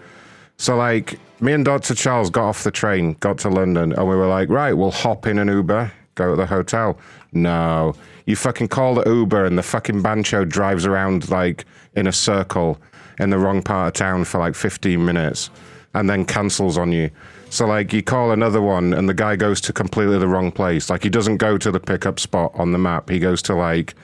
[0.57, 4.15] So like, me and Doctor Charles got off the train, got to London, and we
[4.15, 6.97] were like, right, we'll hop in an Uber, go to the hotel.
[7.33, 7.93] No,
[8.25, 11.65] you fucking call the Uber, and the fucking bancho drives around like
[11.95, 12.79] in a circle
[13.19, 15.49] in the wrong part of town for like 15 minutes.
[15.93, 17.09] and then cancels on you.
[17.56, 20.89] So like you call another one and the guy goes to completely the wrong place.
[20.89, 23.10] Like he doesn't go to the pickup spot on the map.
[23.10, 23.95] He goes to like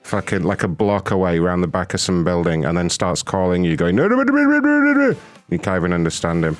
[0.00, 3.64] fucking like a block away around the back of some building and then starts calling
[3.64, 3.98] you going.
[3.98, 6.56] You can't even understand him.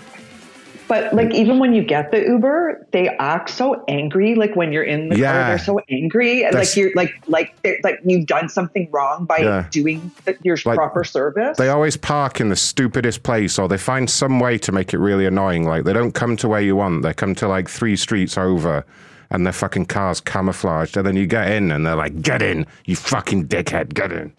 [0.88, 4.34] But like even when you get the Uber, they act so angry.
[4.36, 5.32] Like when you're in the Yeah.
[5.32, 8.88] car, they're so angry, and That's- like you're like like they're- like you've done something
[8.92, 9.64] wrong by Yeah.
[9.70, 11.56] doing the, your Like, proper service.
[11.58, 14.98] They always park in the stupidest place or they find some way to make it
[14.98, 15.64] really annoying.
[15.66, 17.02] Like they don't come to where you want.
[17.02, 18.84] They come to like three streets over
[19.30, 20.96] and their fucking car's camouflaged.
[20.96, 24.32] And then you get in and they're like, get in, you fucking dickhead, get in.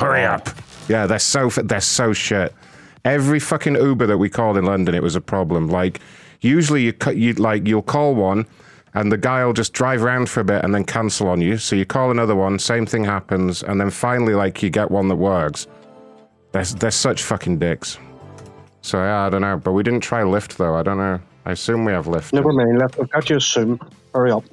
[0.00, 0.48] Hurry up.
[0.88, 2.52] Yeah, they're so, they're so shit.
[3.04, 5.68] Every fucking Uber that we called in London, it was a problem.
[5.68, 6.00] Like
[6.40, 8.46] usually you, you like, you'll call one
[8.94, 11.56] and the guy will just drive around for a bit and then cancel on you.
[11.56, 13.62] So you call another one, same thing happens.
[13.62, 15.66] And then finally, like you get one that works.
[16.52, 17.98] They're, they're such fucking dicks.
[18.82, 19.56] So yeah, I don't know.
[19.56, 20.74] But we didn't try Lyft though.
[20.74, 21.20] I don't know.
[21.44, 22.32] I assume we have Lyft.
[22.32, 23.00] Never mind, left.
[23.00, 23.80] I've got you soon.
[24.14, 24.44] Hurry up.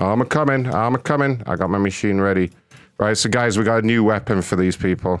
[0.00, 0.72] I'm a coming.
[0.74, 1.42] I'm a coming.
[1.46, 2.50] I got my machine ready.
[2.98, 5.20] Right, so guys, we got a new weapon for these people.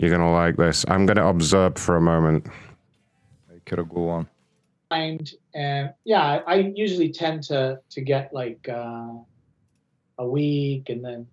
[0.00, 0.84] You're gonna like this.
[0.88, 2.46] I'm gonna observe for a moment.
[3.70, 4.26] Could go on.
[4.90, 9.12] mind and yeah I, I usually tend to to get like uh,
[10.18, 11.28] a week and then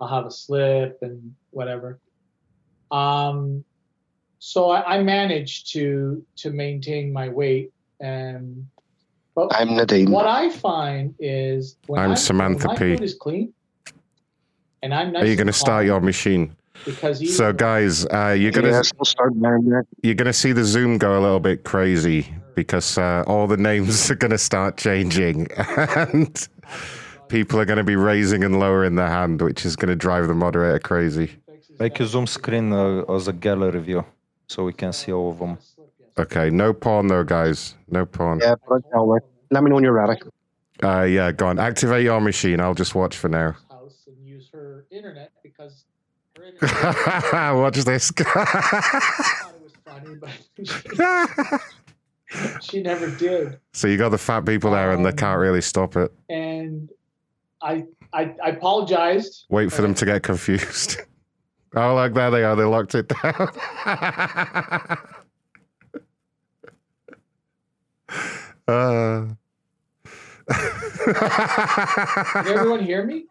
[0.00, 2.00] i'll have a slip and whatever
[2.90, 3.64] um
[4.40, 8.66] so i, I manage to to maintain my weight and
[9.36, 10.10] but I'm Nadine.
[10.10, 12.96] what i find is when I'm I'm, Samantha when my P.
[12.96, 13.52] food is clean
[14.82, 16.56] and i'm nice Are you gonna start your machine?
[16.84, 19.84] Because you So guys, uh, you're gonna Yes, we'll start there.
[20.02, 24.10] You're gonna see the zoom go a little bit crazy because uh, all the names
[24.10, 26.48] are gonna start changing and
[27.28, 30.78] people are gonna be raising and lowering their hand, which is gonna drive the moderator
[30.78, 31.30] crazy.
[31.78, 34.04] Make a zoom screen uh, as a gallery view
[34.48, 35.58] so we can see all of them.
[36.18, 37.76] Okay, no porn though, guys.
[37.88, 38.40] No porn.
[38.42, 39.20] Yeah, but tell me.
[39.50, 40.20] Let me know when you're ready.
[40.82, 41.58] Uh, yeah, go on.
[41.58, 42.60] Activate your machine.
[42.60, 43.56] I'll just watch for now.
[43.70, 45.84] house and use her internet because
[46.36, 48.10] her internet watch this.
[49.84, 50.30] funny but
[52.62, 55.96] she never did so you got the fat people there, and they can't really stop
[55.96, 56.12] it.
[56.28, 56.90] and
[57.62, 59.46] I, I I apologized.
[59.48, 61.00] Wait for them to get confused.
[61.76, 62.56] Oh, like there they are.
[62.56, 63.48] They locked it down.
[68.66, 69.26] uh.
[72.44, 73.26] Did everyone hear me?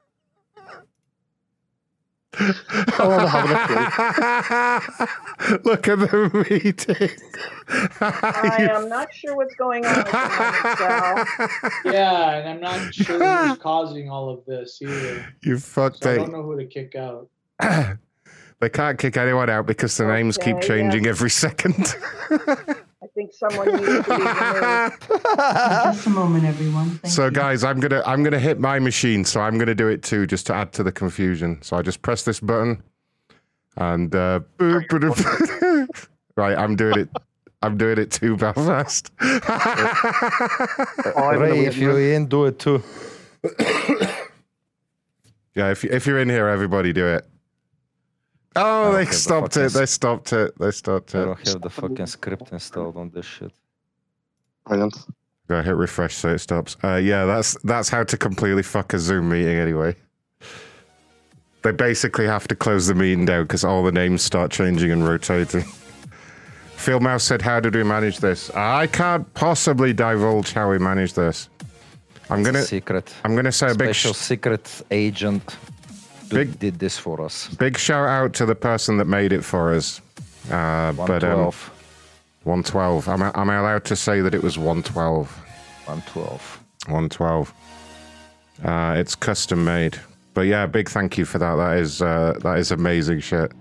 [2.39, 2.49] Look
[5.87, 7.09] at the meeting.
[7.99, 9.99] I am not sure what's going on.
[9.99, 10.13] At the
[10.85, 11.29] moment,
[11.83, 11.85] so.
[11.91, 15.25] Yeah, and I'm not sure who's causing all of this either.
[15.43, 17.27] You fucked So I don't know who to kick out.
[18.59, 21.11] They can't kick anyone out because the names keep changing yeah.
[21.11, 21.95] every second.
[23.17, 25.07] I think someone needs to be removed.
[25.37, 26.89] Just a moment, everyone.
[26.99, 27.31] Thank so you.
[27.31, 30.45] guys, I'm gonna I'm gonna hit my machine, so I'm gonna do it too, just
[30.47, 31.59] to add to the confusion.
[31.63, 32.83] So I just press this button,
[33.75, 36.07] and uh, boop, boop, boop.
[36.35, 37.09] right, I'm doing it.
[37.63, 39.11] I'm doing it too, Belfast.
[39.19, 39.29] Ray,
[41.65, 42.83] if you're in, do it too.
[45.55, 47.25] yeah, if if you're in here, everybody do it.
[48.57, 49.71] Oh, they have the stopped it.
[49.71, 50.57] They stopped it.
[50.57, 51.19] They stopped it.
[51.19, 53.51] I don't have the fucking script installed on this shit.
[54.65, 54.97] Brilliant.
[55.47, 56.75] Go hit refresh so it stops.
[56.83, 59.95] Uh, yeah, that's that's how to completely fuck a Zoom meeting anyway.
[61.61, 65.07] They basically have to close the meeting down because all the names start changing and
[65.07, 65.63] rotating.
[66.75, 71.15] Phil Mouse said, "How did we manage this?" I can't possibly divulge how we managed
[71.15, 71.49] this.
[72.29, 73.13] I'm gonna secret.
[73.23, 75.55] I'm gonna say a big Special sh- secret agent
[76.29, 77.47] Big- did this for us.
[77.55, 80.01] big shout out to the person that made it for us.
[80.49, 81.71] Uh, but um, 112.
[82.43, 83.09] 112.
[83.09, 85.27] Am I, am I allowed to say that it was 112?
[85.85, 86.63] 112.
[86.85, 87.53] 112.
[88.63, 89.99] Uh, it's custom made.
[90.33, 91.55] But yeah, big thank you for that.
[91.55, 93.51] That is uh, that is amazing shit.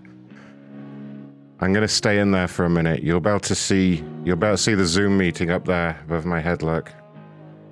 [1.60, 3.02] I'm gonna stay in there for a minute.
[3.02, 5.98] You'll be able to see you'll be able to see the Zoom meeting up there
[6.04, 6.62] above my head.
[6.62, 6.92] Look,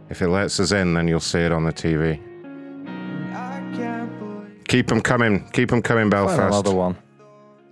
[0.09, 2.19] if it lets us in, then you'll see it on the TV.
[4.75, 5.49] Keep them coming.
[5.53, 6.37] Keep them coming, Belfast.
[6.37, 6.67] Find Belfast.
[6.67, 6.97] another one.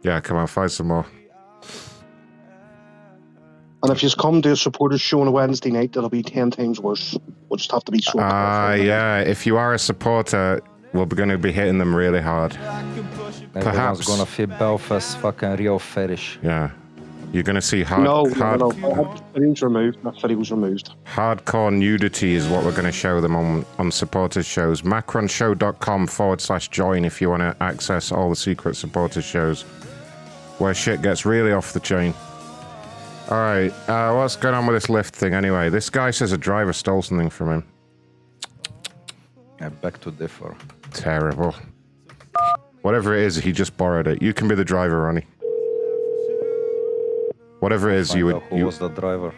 [0.02, 1.04] Yeah, come on, find some more.
[3.82, 6.52] And if you come to a supporters show on a Wednesday night, that'll be 10
[6.52, 7.18] times worse.
[7.48, 9.18] We'll just have to be so Ah, yeah.
[9.18, 12.52] If you are a supporter, we're going to be hitting them really hard.
[12.52, 12.84] Perhaps
[13.56, 14.06] Everyone's Perhaps.
[14.06, 16.38] gonna feel Belfast fucking real fetish.
[16.40, 16.70] Yeah.
[17.32, 18.70] You're going to see hard, No, no, hard, no.
[18.70, 20.02] That video's removed.
[20.04, 20.90] That video's removed.
[21.06, 24.82] hardcore nudity is what we're going to show them on, on supporters shows.
[24.82, 29.62] Macronshow.com forward slash join if you want to access all the secret supporters shows.
[30.58, 32.12] where shit gets really off the chain.
[33.30, 35.70] All right, uh, what's going on with this Lyft thing anyway?
[35.70, 37.64] This guy says a driver stole something from him.
[39.58, 40.54] Yeah, back to differ.
[40.92, 41.54] Terrible.
[42.82, 44.20] Whatever it is, he just borrowed it.
[44.20, 45.24] You can be the driver, Ronnie.
[47.62, 48.42] Whatever it is, you would.
[48.50, 49.32] who You, was the driver?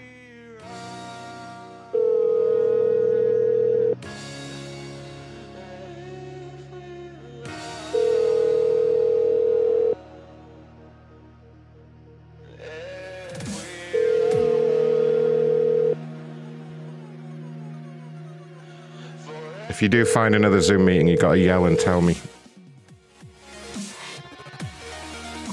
[19.69, 22.17] if you do find another Zoom meeting, you gotta yell and tell me.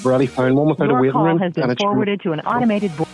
[0.01, 1.37] I've already found one without a Your waiting call room.
[1.39, 3.07] has been and it's your- forwarded to an automated voice.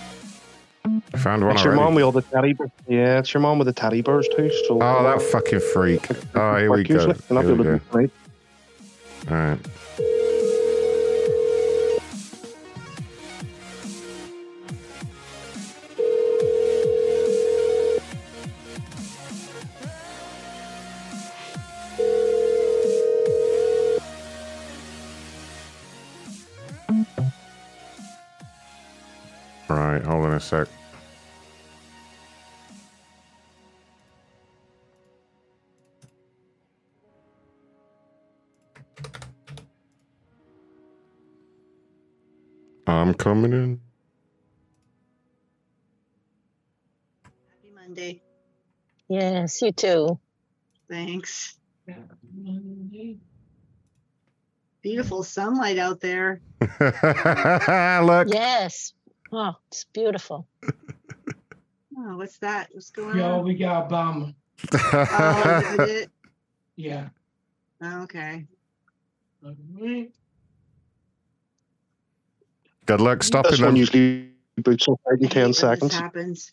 [1.14, 2.70] I found one It's your mom with all the teddy bears.
[2.88, 4.50] Yeah, it's your mom with the teddy bears too.
[4.68, 6.08] So Oh, that fucking freak.
[6.34, 6.94] Oh, here we go.
[6.94, 7.14] usually.
[7.28, 7.64] They're not Here we go.
[7.64, 8.12] to do it, right?
[9.30, 9.60] All right.
[29.76, 30.68] Right, hold on a sec.
[42.88, 43.82] I'm coming in.
[47.24, 48.22] Happy Monday.
[49.10, 50.20] Yes, you too.
[50.90, 51.58] Thanks.
[54.82, 56.42] Beautiful sunlight out there.
[58.06, 58.30] Look.
[58.30, 58.94] Yes.
[59.32, 60.48] Oh, it's beautiful.
[61.98, 62.70] Oh, what's that?
[62.72, 63.40] What's going Yo, on?
[63.40, 64.34] Yo, we got Obama.
[64.74, 66.06] Oh.
[66.76, 67.10] Yeah.
[67.82, 68.46] Oh, okay.
[72.86, 73.76] Good luck This stopping one them.
[73.76, 75.96] usually boots up right in ten seconds.
[75.96, 76.52] happens.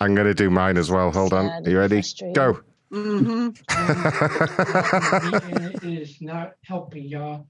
[0.00, 1.10] I'm gonna do mine as well.
[1.12, 1.46] Hold on.
[1.46, 2.02] Are you ready?
[2.34, 2.60] Go.
[2.92, 3.48] Mm-hmm.
[5.76, 7.46] it is not helping y'all.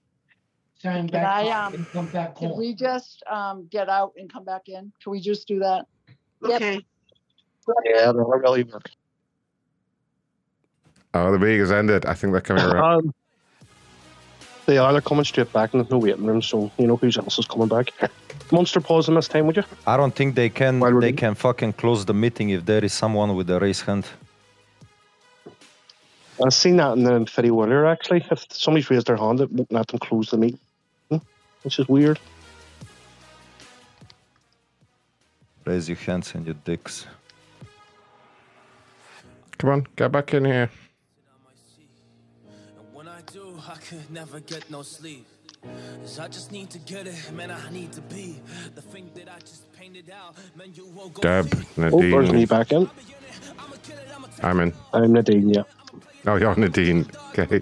[0.78, 2.58] Sign Can back I, up um, and come back Can home.
[2.58, 4.92] we just um, get out and come back in?
[5.02, 5.86] Can we just do that?
[6.44, 6.84] Okay.
[7.84, 8.90] Yeah, that'll really work.
[11.14, 12.04] Oh, the meeting has ended.
[12.04, 13.06] I think they're coming around.
[13.06, 13.14] Um,
[14.66, 14.92] they are.
[14.92, 17.46] They're coming straight back, and there's no waiting room, so you know who else is
[17.46, 17.90] coming back.
[18.52, 19.64] Monster pause in this time, would you?
[19.86, 20.78] I don't think they can.
[21.00, 24.06] They can fucking close the meeting if there is someone with a raised hand.
[26.44, 28.24] I've seen that in the video earlier, actually.
[28.30, 30.60] If somebody's raised their hand, it won't let them close the meeting,
[31.66, 32.20] which is weird.
[35.64, 37.06] Raise your hands and your dicks.
[39.58, 40.70] Come on, get back in here.
[43.68, 45.26] I could never get no sleep.
[45.62, 47.50] 'Cause I just need to get it, man.
[47.50, 48.40] I need to be
[48.76, 50.36] the thing that I just painted out.
[50.54, 51.46] Man, you won't go Deb,
[51.78, 52.88] Oh, there's me back in.
[54.40, 54.72] I'm in.
[54.92, 55.64] I'm Nadine, yeah.
[56.28, 57.06] Oh, you're Nadine.
[57.36, 57.60] Okay.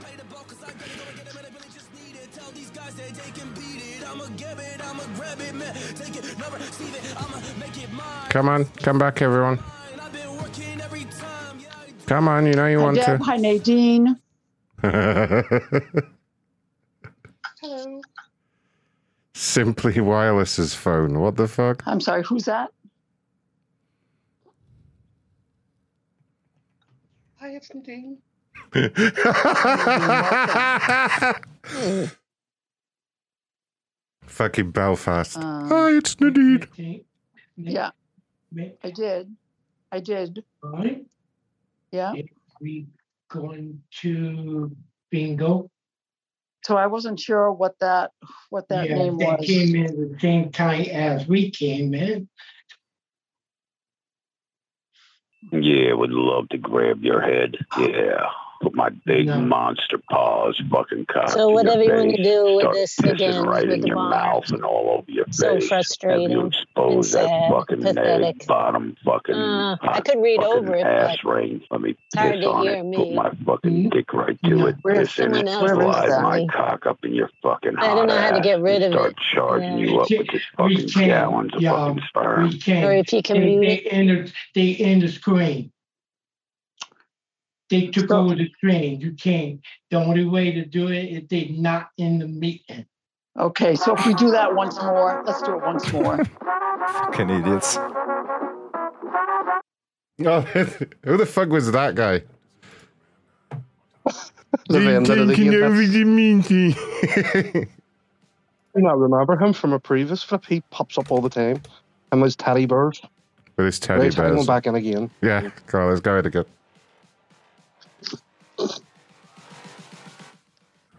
[8.35, 9.61] Come on, come back, everyone.
[12.07, 13.21] Come on, you know you Hi, want Deb.
[13.23, 14.19] Hi, Nadine.
[14.83, 15.45] Hello.
[19.35, 21.21] Simply Wireless's phone.
[21.21, 21.85] What the fuck?
[21.87, 22.73] I'm sorry, who's that?
[27.37, 28.19] Hi, it's Nadine.
[34.27, 35.37] Fucking Belfast.
[35.37, 36.67] Um, Hi, it's Nadine.
[37.57, 37.91] Yeah,
[38.83, 39.35] I did.
[39.93, 40.45] I did.
[40.63, 41.07] Right?
[41.91, 42.13] Yeah.
[42.61, 42.87] We
[43.29, 44.75] going to
[45.11, 45.71] bingo.
[46.65, 48.13] So I wasn't sure what that
[48.49, 49.45] what that yeah, name they was.
[49.45, 52.29] came in the same time as we came in.
[55.53, 57.57] Yeah, would love to grab your head.
[57.79, 58.31] Yeah.
[58.65, 62.99] Put my big monster paws fucking cock So whatever you want to do with this
[62.99, 64.09] again right with in the your bar.
[64.11, 65.69] mouth and all over your So face.
[65.69, 68.25] frustrating Have you and expose that sad, fucking pathetic.
[68.41, 71.61] egg bottom fucking Uh, I could read over it, ass but ring.
[71.71, 72.83] Let me it's piss on it.
[72.87, 72.97] me.
[72.97, 74.77] Put my fucking dick right to it.
[74.81, 75.47] Where's Piss in it.
[75.49, 78.83] someone Slide my cock up in your fucking I don't know how to get rid
[78.83, 79.19] and of start it.
[79.35, 79.85] charging Yeah.
[79.91, 82.47] you up with this fucking gallons of fucking sperm.
[82.85, 85.71] Or if you can mute they end the, they end the screen.
[87.75, 89.01] They took over the screen.
[89.01, 89.61] You can't.
[89.91, 92.87] The only way to do it is they not in the meeting.
[93.37, 96.25] Okay, so if we do that once more, let's do it once more.
[96.89, 97.79] Fucking idiots.
[100.25, 102.23] Oh, who the fuck was that guy?
[104.69, 106.77] The vendor of the taking game, over the meeting.
[108.77, 110.45] You not remember him from a previous flip?
[110.47, 111.61] He pops up all the time.
[112.13, 113.03] And his teddy bears.
[113.57, 114.41] With his teddy Right, hang bears.
[114.43, 115.11] on back in again.
[115.21, 116.45] Yeah, go let's go it again.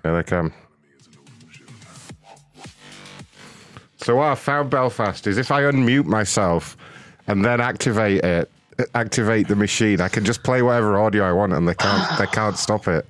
[0.06, 0.54] Here they come.
[3.98, 6.78] So what I found Belfast is if I unmute myself
[7.26, 8.52] and then activate it,
[8.94, 12.28] activate the machine, I can just play whatever audio I want, and they can't they
[12.28, 13.08] can't stop it.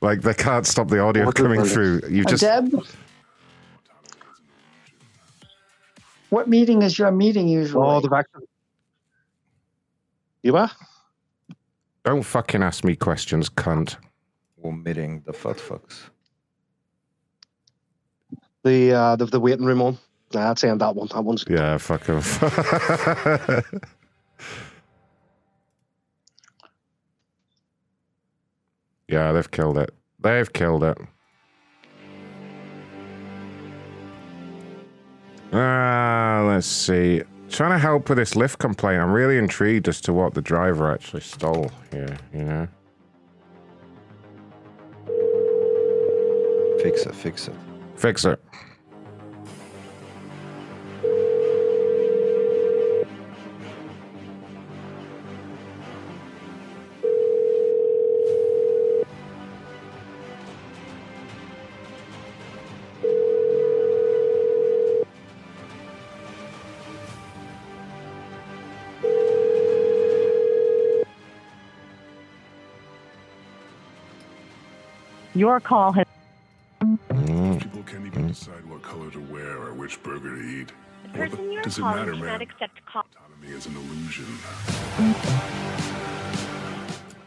[0.00, 2.00] Like they can't stop the audio What coming through.
[2.08, 2.72] You just Deb?
[6.30, 7.86] What meeting is your meeting usually?
[7.86, 8.46] Oh, the vaccine.
[10.42, 10.72] You what?
[12.02, 13.96] don't fucking ask me questions, cunt.
[14.66, 16.10] Omitting the fat fucks.
[18.64, 19.98] The uh the, the waiting room one.
[20.34, 21.08] Nah, I'd say on that one.
[21.08, 22.42] That one's Yeah, fuck off.
[29.08, 29.94] yeah, they've killed it.
[30.18, 30.98] They've killed it.
[35.52, 37.22] Ah, let's see.
[37.48, 39.00] Trying to help with this Lyft complaint.
[39.00, 42.68] I'm really intrigued as to what the driver actually stole here, you know?
[46.86, 47.54] Fix it, fix it.
[47.96, 48.40] Fix it.
[75.34, 76.05] Your call has.
[78.86, 80.72] Color to wear or which burger to eat.
[81.02, 82.42] The person you're Does it calling matter, cannot man?
[82.42, 83.04] accept call.
[83.16, 84.26] Autonomy is an illusion.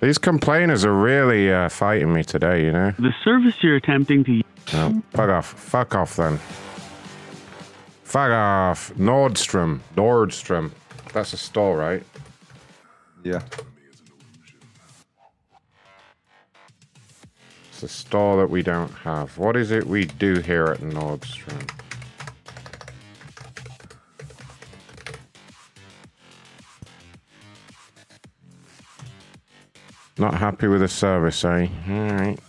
[0.02, 2.92] These complainers are really uh, fighting me today, you know?
[2.98, 4.42] The service you're attempting to
[4.74, 5.46] No, fuck off.
[5.48, 6.40] Fuck off then.
[8.06, 8.94] Fuck off.
[8.98, 9.80] Nordstrom.
[9.96, 10.72] Nordstrom.
[11.12, 12.04] That's a store, right?
[13.24, 13.42] Yeah.
[17.82, 19.38] It's a store that we don't have.
[19.38, 21.72] What is it we do here at Nordstrom?
[30.18, 31.70] Not happy with the service, eh?
[31.90, 32.42] Alright.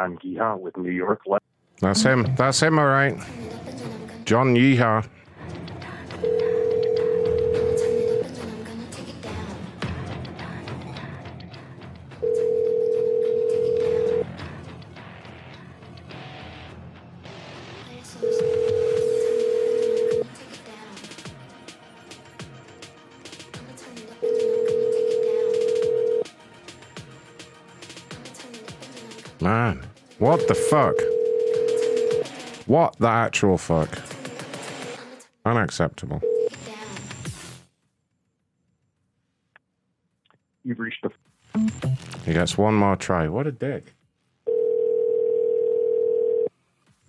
[0.00, 1.20] John Geha with New York.
[1.80, 2.26] That's him.
[2.36, 3.18] That's him, alright.
[4.24, 5.06] John Yeehaw.
[30.50, 30.96] The fuck?
[32.66, 33.88] What the actual fuck?
[35.44, 36.20] Unacceptable.
[40.64, 41.70] You've reached the
[42.26, 43.28] He gets one more try.
[43.28, 43.94] What a dick.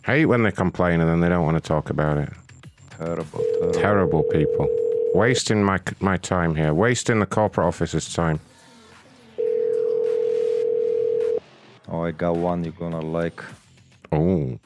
[0.05, 2.29] Hate when they complain and then they don't want to talk about it.
[2.91, 3.71] Terrible, terrible.
[3.73, 4.67] Terrible people.
[5.15, 6.75] Wasting my my time here.
[6.75, 8.39] Wasting the corporate office's time.
[12.03, 13.43] I got one you're gonna like.
[14.11, 14.59] Oh.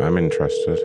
[0.00, 0.78] I'm interested.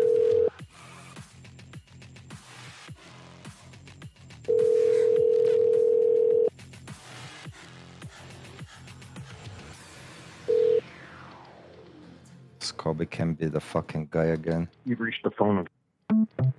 [12.60, 14.68] Scobie can be the fucking guy again.
[14.86, 15.68] You've reached the phone of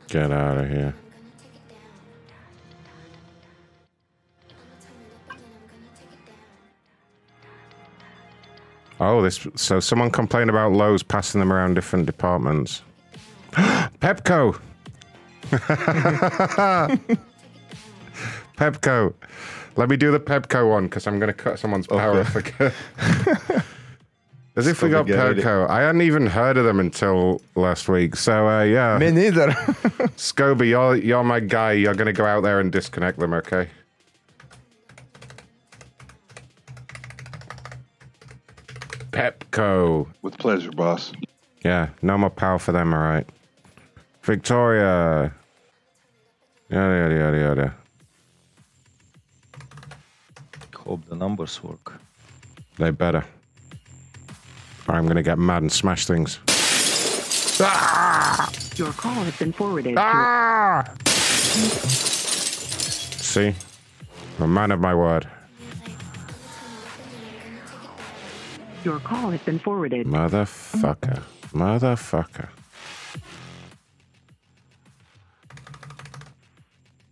[0.09, 0.95] Get out of here.
[9.03, 9.47] Oh, this.
[9.57, 12.83] So someone complained about Lowe's passing them around different departments.
[13.53, 14.59] Pepco.
[18.57, 19.15] Pepco.
[19.75, 22.73] Let me do the Pepco one because I'm going to cut someone's power off again.
[24.55, 25.07] As if we got.
[25.07, 25.69] Pepco.
[25.69, 28.15] I hadn't even heard of them until last week.
[28.15, 28.99] So uh, yeah.
[28.99, 29.49] Me neither.
[30.17, 31.73] Scoby, you're you're my guy.
[31.73, 33.69] You're gonna go out there and disconnect them, okay?
[39.53, 40.09] Mexico.
[40.23, 41.13] With pleasure, boss.
[41.63, 43.29] Yeah, no more power for them, all right.
[44.23, 45.33] Victoria.
[46.71, 47.75] Yada, yada, yada, yada.
[50.75, 51.93] Hope the numbers work.
[52.79, 53.25] They better.
[54.89, 56.41] Or I'm gonna get mad and smash things.
[57.61, 58.51] Ah!
[58.77, 59.95] Your call has been forwarded.
[59.99, 60.83] Ah!
[63.21, 63.55] See?
[64.39, 65.29] I'm a man of my word.
[68.85, 70.07] Your call has been forwarded.
[70.07, 71.23] Motherfucker.
[71.53, 72.49] Motherfucker.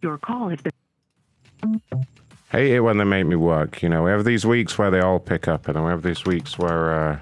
[0.02, 1.80] Your call has been.
[2.50, 3.82] Hate it when they make me work.
[3.82, 6.02] You know, we have these weeks where they all pick up, and then we have
[6.02, 7.20] these weeks where uh,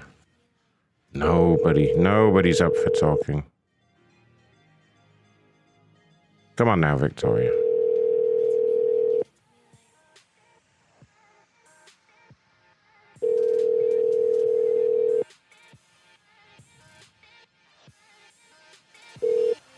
[1.13, 3.43] nobody, nobody's up for talking.
[6.55, 7.51] Come on now, Victoria.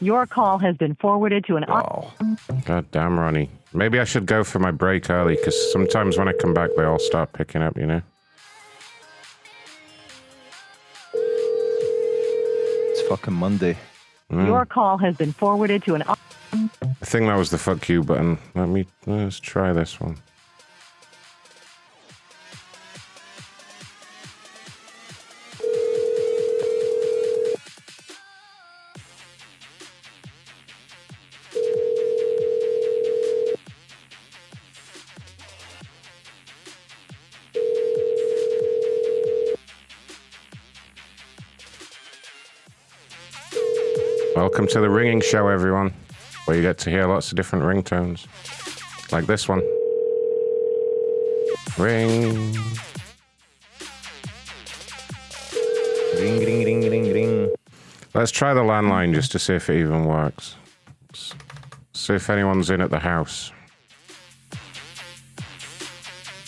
[0.01, 1.65] Your call has been forwarded to an.
[1.69, 2.11] Oh,
[2.65, 3.49] God damn, Ronnie.
[3.71, 6.83] Maybe I should go for my break early because sometimes when I come back, they
[6.83, 8.01] all start picking up, you know?
[11.13, 13.77] It's fucking Monday.
[14.31, 14.47] Mm.
[14.47, 16.03] Your call has been forwarded to an.
[16.07, 16.15] I
[17.03, 18.39] think that was the fuck you button.
[18.55, 20.17] Let me let's try this one.
[44.61, 45.91] Welcome to the ringing show, everyone,
[46.45, 48.27] where you get to hear lots of different ringtones,
[49.11, 49.57] like this one.
[51.79, 52.53] Ring.
[56.13, 57.55] Ring, ring, ring, ring, ring.
[58.13, 60.57] Let's try the landline just to see if it even works.
[61.11, 61.33] S-
[61.93, 63.51] See if anyone's in at the house.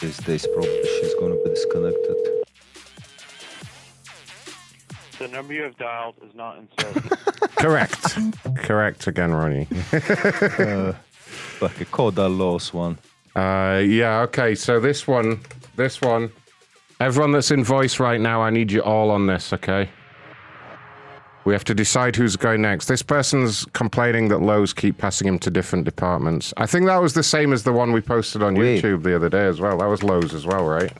[0.01, 2.15] These days, probably she's gonna be disconnected.
[5.17, 7.42] The number you have dialed is not in service.
[7.55, 8.17] Correct.
[8.55, 9.67] Correct again, Ronnie.
[9.93, 10.93] uh,
[11.61, 12.97] like a code that lost one.
[13.35, 14.55] Uh, yeah, okay.
[14.55, 15.39] So this one,
[15.75, 16.31] this one,
[16.99, 19.89] everyone that's in voice right now, I need you all on this, okay?
[21.45, 22.85] We have to decide who's going next.
[22.85, 26.53] This person's complaining that Lowe's keep passing him to different departments.
[26.55, 28.81] I think that was the same as the one we posted on Wait.
[28.81, 29.77] YouTube the other day as well.
[29.77, 30.91] That was Lowe's as well, right?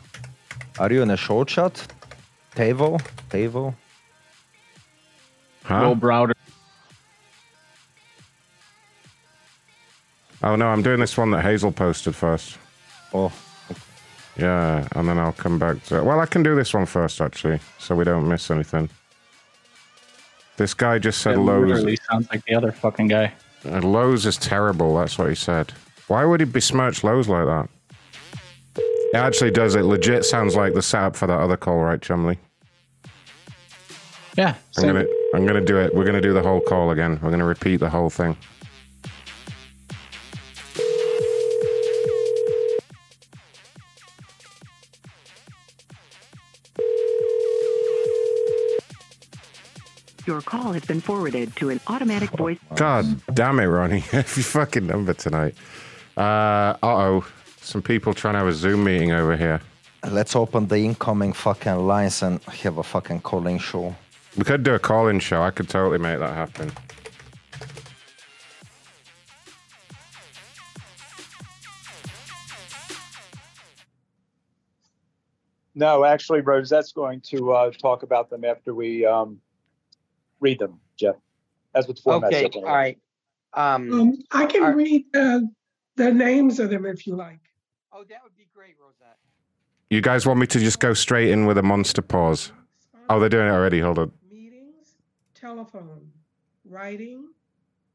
[0.79, 1.87] Are you in a short shot?
[2.55, 2.99] Tavo?
[3.29, 3.73] Tavo?
[5.63, 5.79] Huh?
[5.81, 6.33] Will Browder.
[10.43, 12.57] Oh no, I'm doing this one that Hazel posted first.
[13.13, 13.31] Oh.
[14.37, 16.03] Yeah, and then I'll come back to.
[16.03, 18.89] Well, I can do this one first actually, so we don't miss anything.
[20.57, 21.67] This guy just said It Lowe's.
[21.67, 23.31] literally sounds like the other fucking guy.
[23.65, 24.97] Uh, Lowe's is terrible.
[24.97, 25.71] That's what he said.
[26.07, 27.69] Why would he besmirch Lowe's like that?
[28.75, 29.75] It actually does.
[29.75, 32.37] It legit sounds like the setup for that other call, right, Chumley?
[34.35, 34.55] Yeah.
[34.77, 35.05] I'm gonna,
[35.35, 35.93] I'm gonna do it.
[35.93, 37.19] We're gonna do the whole call again.
[37.21, 38.35] We're gonna repeat the whole thing.
[50.25, 52.57] Your call has been forwarded to an automatic voice.
[52.75, 54.05] God damn it, Ronnie!
[54.13, 55.55] Every fucking number tonight.
[56.15, 57.25] Uh oh.
[57.61, 59.61] Some people trying to have a Zoom meeting over here.
[60.09, 63.95] Let's open the incoming fucking lines and have a fucking calling show.
[64.37, 65.41] We could do a call-in show.
[65.41, 66.71] I could totally make that happen.
[75.75, 79.39] No, actually, Rosette's going to uh, talk about them after we um,
[80.43, 81.15] read them, Jeff.
[81.73, 82.71] That's what the format's Okay, up all anyway.
[82.73, 82.99] right.
[83.75, 85.39] Um, Um, I can are- read uh,
[85.95, 87.39] the names of them if you like.
[87.91, 89.17] oh, that would be great, Rosette.
[89.89, 92.51] You guys want me to just go straight in with a monster paws?
[93.09, 93.79] Oh, they're doing it already.
[93.79, 94.11] Hold on.
[94.31, 94.95] Meetings,
[95.35, 96.11] telephone,
[96.65, 97.29] writing,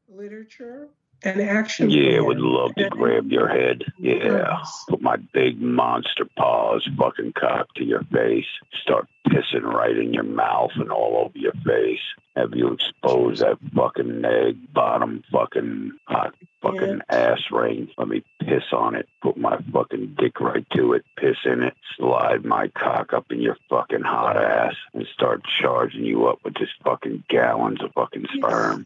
[0.07, 0.89] literature,
[1.23, 1.89] and action.
[1.89, 3.83] Yeah, would love to grab your head.
[3.97, 4.63] Yeah.
[4.87, 8.45] Put my big monster paws fucking cock to your face.
[8.81, 11.99] Start pissing right in your mouth and all over your face.
[12.35, 17.89] Have you expose that fucking egg bottom fucking hot fucking ass ring.
[17.97, 19.07] Let me piss on it.
[19.21, 21.05] Put my fucking dick right to it.
[21.17, 21.73] Piss in it.
[21.97, 26.55] Slide my cock up in your fucking hot ass and start charging you up with
[26.55, 28.85] just fucking gallons of fucking sperm.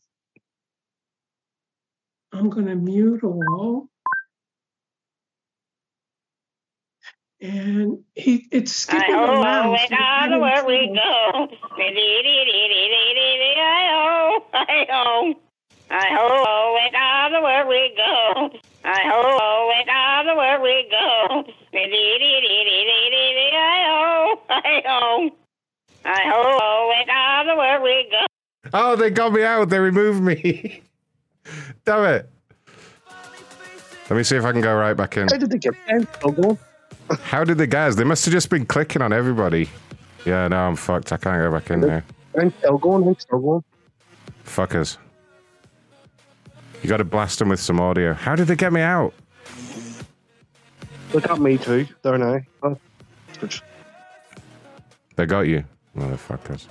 [2.34, 3.88] I'm going to mute all.
[7.41, 9.81] and he it's skipping I a ho, mouse.
[9.81, 11.47] ho, down where we go.
[13.61, 15.35] I ho, I ho.
[15.91, 18.51] I ho, ho, and down where we go.
[18.84, 21.45] I ho, ho, and down where we go.
[21.73, 21.77] I
[23.88, 25.31] ho, I ho.
[26.05, 28.26] I ho, ho, and down where we go.
[28.73, 29.69] Oh, they got me out.
[29.69, 30.84] They removed me.
[31.85, 32.30] Damn it.
[34.10, 35.27] Let me see if I can go right back in.
[35.27, 35.73] How did they get
[36.19, 36.57] Kilgore?
[37.22, 37.95] How did they guys?
[37.95, 39.69] They must have just been clicking on everybody.
[40.26, 41.11] Yeah, no, I'm fucked.
[41.11, 42.05] I can't go back in there.
[42.34, 43.15] Ben Kilgore.
[44.45, 44.97] Fuckers.
[46.81, 48.14] You got to blast them with some audio.
[48.14, 49.14] How did they get me out?
[51.14, 51.88] Look at me too.
[52.01, 52.39] There now.
[52.61, 52.77] Oh.
[55.15, 55.64] They got you,
[55.95, 56.68] motherfuckers.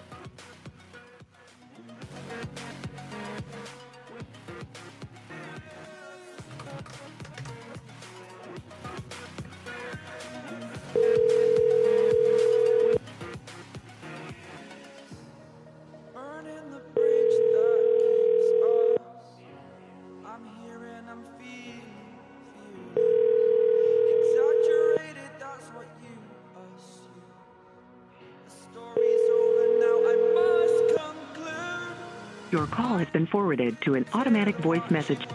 [33.33, 35.27] Forwarded to an automatic voice message.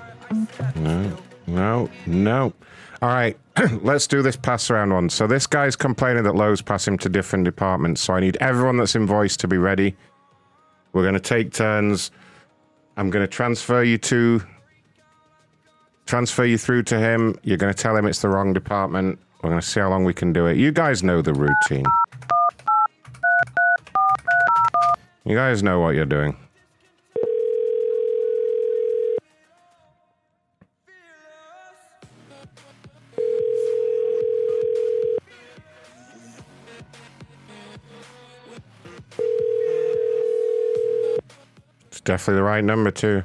[0.76, 1.18] No,
[1.48, 2.54] no, no.
[3.02, 3.36] All right,
[3.82, 5.10] let's do this pass around one.
[5.10, 8.02] So this guy's complaining that Lowe's pass him to different departments.
[8.02, 9.96] So I need everyone that's invoiced to be ready.
[10.94, 12.12] We're going to take turns.
[12.98, 14.44] I'm going to transfer you to
[16.06, 17.36] transfer you through to him.
[17.42, 19.18] You're going to tell him it's the wrong department.
[19.42, 20.58] We're going to see how long we can do it.
[20.58, 21.86] You guys know the routine.
[25.26, 26.38] You guys know what you're doing.
[42.08, 43.22] Definitely the right number too.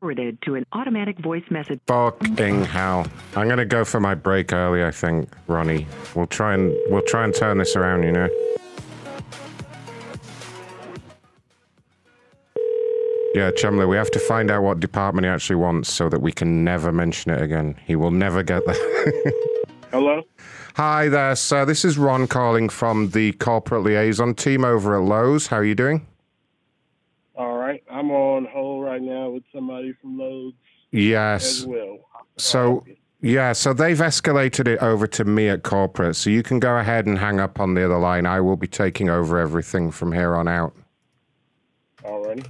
[0.00, 1.78] Forwarded to an automatic voice message.
[1.86, 3.06] Fucking hell!
[3.36, 4.82] I'm gonna go for my break early.
[4.82, 5.86] I think, Ronnie.
[6.14, 8.02] We'll try and we'll try and turn this around.
[8.02, 8.28] You know.
[13.34, 16.30] Yeah, Chumley, we have to find out what department he actually wants so that we
[16.30, 17.74] can never mention it again.
[17.84, 18.76] He will never get there.
[19.90, 20.22] Hello?
[20.74, 21.64] Hi there, sir.
[21.64, 25.46] This is Ron calling from the corporate liaison team over at Lowe's.
[25.46, 26.04] How are you doing?
[27.36, 27.82] All right.
[27.88, 30.52] I'm on hold right now with somebody from Lowe's
[30.90, 31.64] Yes.
[31.64, 31.98] well.
[32.38, 32.84] So,
[33.20, 36.16] yeah, so they've escalated it over to me at corporate.
[36.16, 38.26] So you can go ahead and hang up on the other line.
[38.26, 40.74] I will be taking over everything from here on out.
[42.02, 42.46] Alrighty.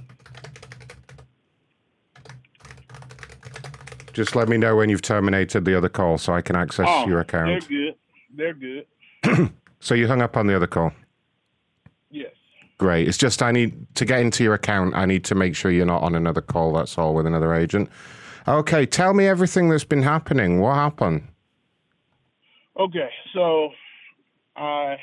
[4.13, 7.01] Just let me know when you've terminated the other call so I can access oh,
[7.05, 7.67] your They're account.
[7.67, 7.95] good.
[8.35, 8.85] They're good.
[9.85, 10.93] So you hung up on the other call.
[12.09, 12.31] Yes.
[12.79, 13.07] Great.
[13.07, 14.95] It's just I need to get into your account.
[14.95, 16.73] I need to make sure you're not on another call.
[16.73, 17.91] That's all with another agent.
[18.47, 20.59] Okay, tell me everything that's been happening.
[20.59, 21.27] What happened?
[22.79, 23.69] Okay, so
[24.55, 24.97] I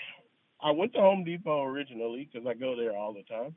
[0.60, 3.54] I went to Home Depot originally because I go there all the time,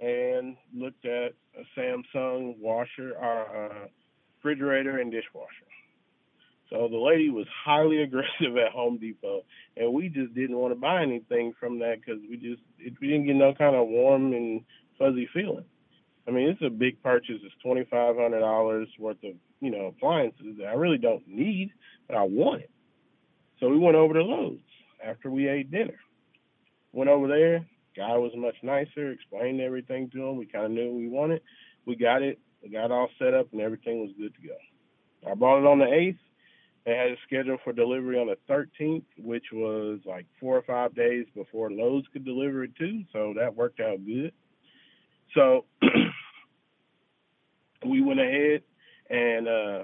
[0.00, 3.86] and looked at a Samsung washer, uh,
[4.38, 5.67] refrigerator, and dishwasher.
[6.70, 9.42] So the lady was highly aggressive at Home Depot,
[9.76, 13.08] and we just didn't want to buy anything from that because we just it, we
[13.08, 14.62] didn't get no kind of warm and
[14.98, 15.64] fuzzy feeling.
[16.26, 17.36] I mean, it's a big purchase.
[17.42, 21.72] It's twenty five hundred dollars worth of you know appliances that I really don't need,
[22.06, 22.70] but I want it.
[23.60, 24.58] So we went over to Lowe's
[25.04, 25.98] after we ate dinner.
[26.92, 27.66] Went over there.
[27.96, 29.10] Guy was much nicer.
[29.10, 30.36] Explained everything to him.
[30.36, 31.42] We kind of knew what we wanted.
[31.86, 32.38] We got it.
[32.62, 35.30] We got all set up, and everything was good to go.
[35.30, 36.18] I bought it on the eighth.
[36.88, 40.94] They had it scheduled for delivery on the 13th, which was like four or five
[40.94, 43.02] days before Lowe's could deliver it too.
[43.12, 44.32] So that worked out good.
[45.34, 45.66] So
[47.86, 48.62] we went ahead
[49.10, 49.82] and uh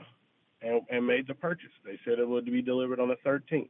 [0.62, 1.68] and, and made the purchase.
[1.84, 3.68] They said it would be delivered on the 13th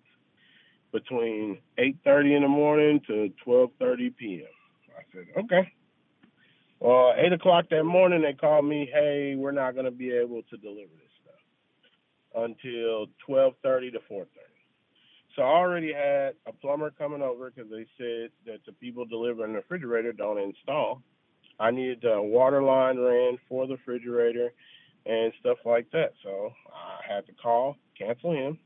[0.93, 4.47] between 8:30 in the morning to 12:30 p.m.
[4.97, 5.73] I said, okay.
[6.79, 8.89] Well, eight o'clock that morning, they called me.
[8.93, 11.04] Hey, we're not going to be able to deliver stuff
[12.35, 14.27] until 12:30 to 4:30.
[15.37, 19.53] So I already had a plumber coming over because they said that the people delivering
[19.53, 21.03] the refrigerator don't install.
[21.59, 24.53] I needed a water line ran for the refrigerator
[25.07, 26.13] and stuff like that.
[26.23, 28.59] So I had to call, cancel him,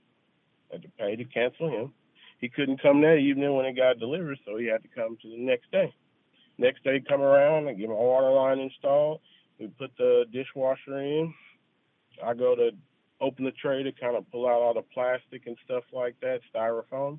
[0.70, 1.92] had to pay to cancel him.
[2.38, 5.28] He couldn't come that evening when it got delivered, so he had to come to
[5.28, 5.92] the next day.
[6.56, 9.20] Next day, come around and get my water line installed.
[9.58, 11.34] We put the dishwasher in,
[12.24, 12.70] I go to
[13.20, 16.40] open the tray to kind of pull out all the plastic and stuff like that,
[16.54, 17.18] styrofoam.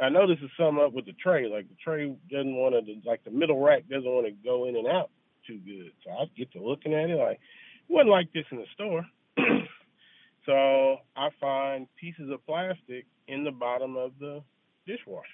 [0.00, 1.48] I know this is something up with the tray.
[1.48, 4.76] Like the tray doesn't want to, like the middle rack doesn't want to go in
[4.76, 5.10] and out
[5.46, 5.92] too good.
[6.04, 7.40] So I get to looking at it like
[7.88, 9.04] it wasn't like this in the store.
[10.46, 14.42] so I find pieces of plastic in the bottom of the
[14.86, 15.24] dishwasher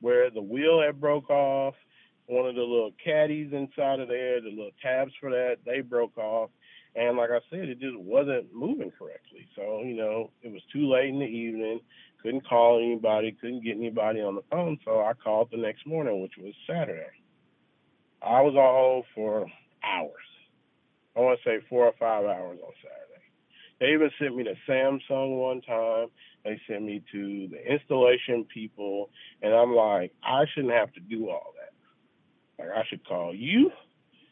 [0.00, 1.74] where the wheel had broke off.
[2.26, 6.18] One of the little caddies inside of there, the little tabs for that, they broke
[6.18, 6.50] off.
[6.96, 9.46] And like I said, it just wasn't moving correctly.
[9.54, 11.80] So, you know, it was too late in the evening.
[12.22, 14.78] Couldn't call anybody, couldn't get anybody on the phone.
[14.84, 17.04] So I called the next morning, which was Saturday.
[18.22, 19.46] I was on hold for
[19.84, 20.12] hours.
[21.14, 23.06] I want to say four or five hours on Saturday.
[23.78, 26.08] They even sent me to Samsung one time.
[26.44, 29.10] They sent me to the installation people.
[29.42, 32.64] And I'm like, I shouldn't have to do all that.
[32.64, 33.70] Like, I should call you,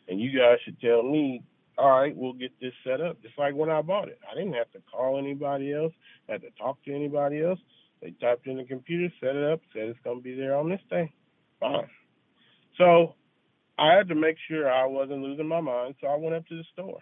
[0.08, 1.42] and you guys should tell me
[1.76, 3.20] all right, we'll get this set up.
[3.22, 4.18] Just like when I bought it.
[4.30, 5.92] I didn't have to call anybody else,
[6.28, 7.58] had to talk to anybody else.
[8.00, 10.80] They typed in the computer, set it up, said it's gonna be there on this
[10.90, 11.12] day.
[11.60, 11.88] Fine.
[12.76, 13.14] So
[13.78, 16.56] I had to make sure I wasn't losing my mind, so I went up to
[16.56, 17.00] the store.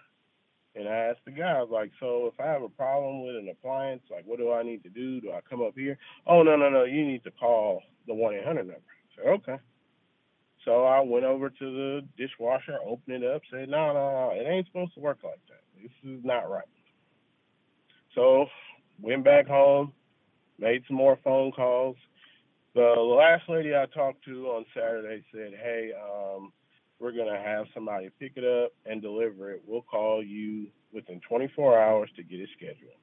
[0.74, 3.36] And I asked the guy, I was like, so if I have a problem with
[3.36, 5.20] an appliance, like what do I need to do?
[5.20, 5.98] Do I come up here?
[6.26, 8.80] Oh no, no, no, you need to call the one eight hundred number.
[8.80, 9.58] I said, okay.
[10.64, 14.46] So I went over to the dishwasher, opened it up, said, no, no, no, it
[14.48, 15.62] ain't supposed to work like that.
[15.80, 16.64] This is not right.
[18.14, 18.46] So
[19.00, 19.92] went back home,
[20.58, 21.96] made some more phone calls.
[22.74, 26.52] The last lady I talked to on Saturday said, hey, um,
[27.00, 29.62] we're going to have somebody pick it up and deliver it.
[29.66, 32.96] We'll call you within 24 hours to get it scheduled.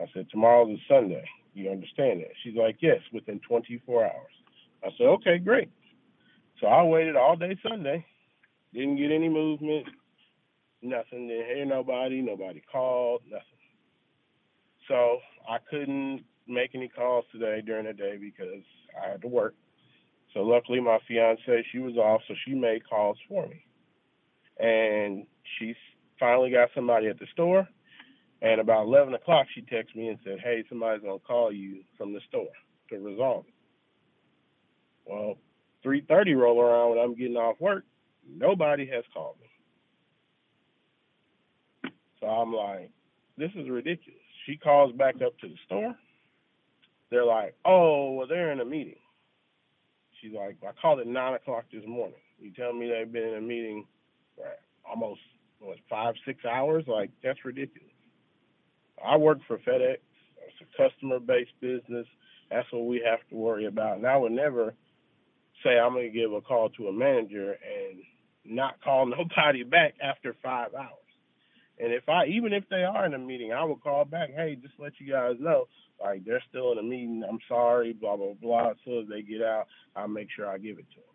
[0.00, 1.24] I said, tomorrow's a Sunday.
[1.54, 2.30] You understand that?
[2.42, 4.12] She's like, yes, within 24 hours.
[4.82, 5.68] I said, okay, great.
[6.62, 8.06] So I waited all day Sunday,
[8.72, 9.84] didn't get any movement,
[10.80, 11.26] nothing.
[11.26, 12.22] Didn't hear nobody.
[12.22, 13.42] Nobody called, nothing.
[14.86, 15.18] So
[15.48, 18.62] I couldn't make any calls today during the day because
[18.96, 19.56] I had to work.
[20.32, 23.64] So luckily, my fiance she was off, so she made calls for me,
[24.58, 25.26] and
[25.58, 25.74] she
[26.18, 27.68] finally got somebody at the store.
[28.40, 32.12] And about 11 o'clock, she texted me and said, "Hey, somebody's gonna call you from
[32.12, 32.52] the store
[32.90, 33.54] to resolve it."
[35.04, 35.38] Well,
[35.84, 37.84] 3:30 roll around when I'm getting off work,
[38.28, 39.48] nobody has called me.
[42.20, 42.90] So I'm like,
[43.36, 44.20] this is ridiculous.
[44.46, 45.94] She calls back up to the store.
[47.10, 48.96] They're like, oh, well, they're in a meeting.
[50.20, 52.16] She's like, I called at nine o'clock this morning.
[52.40, 53.86] You tell me they've been in a meeting
[54.36, 54.46] for
[54.88, 55.20] almost
[55.58, 56.84] what five, six hours?
[56.86, 57.90] Like that's ridiculous.
[59.04, 59.98] I work for FedEx.
[60.46, 62.06] It's a customer-based business.
[62.50, 63.96] That's what we have to worry about.
[63.96, 64.74] And I would never
[65.62, 68.00] say I'm going to give a call to a manager and
[68.44, 70.98] not call nobody back after five hours.
[71.78, 74.30] And if I, even if they are in a meeting, I will call back.
[74.34, 75.66] Hey, just let you guys know,
[76.00, 77.24] like they're still in a meeting.
[77.28, 78.70] I'm sorry, blah blah blah.
[78.70, 79.66] As soon as they get out,
[79.96, 81.12] I'll make sure I give it to them.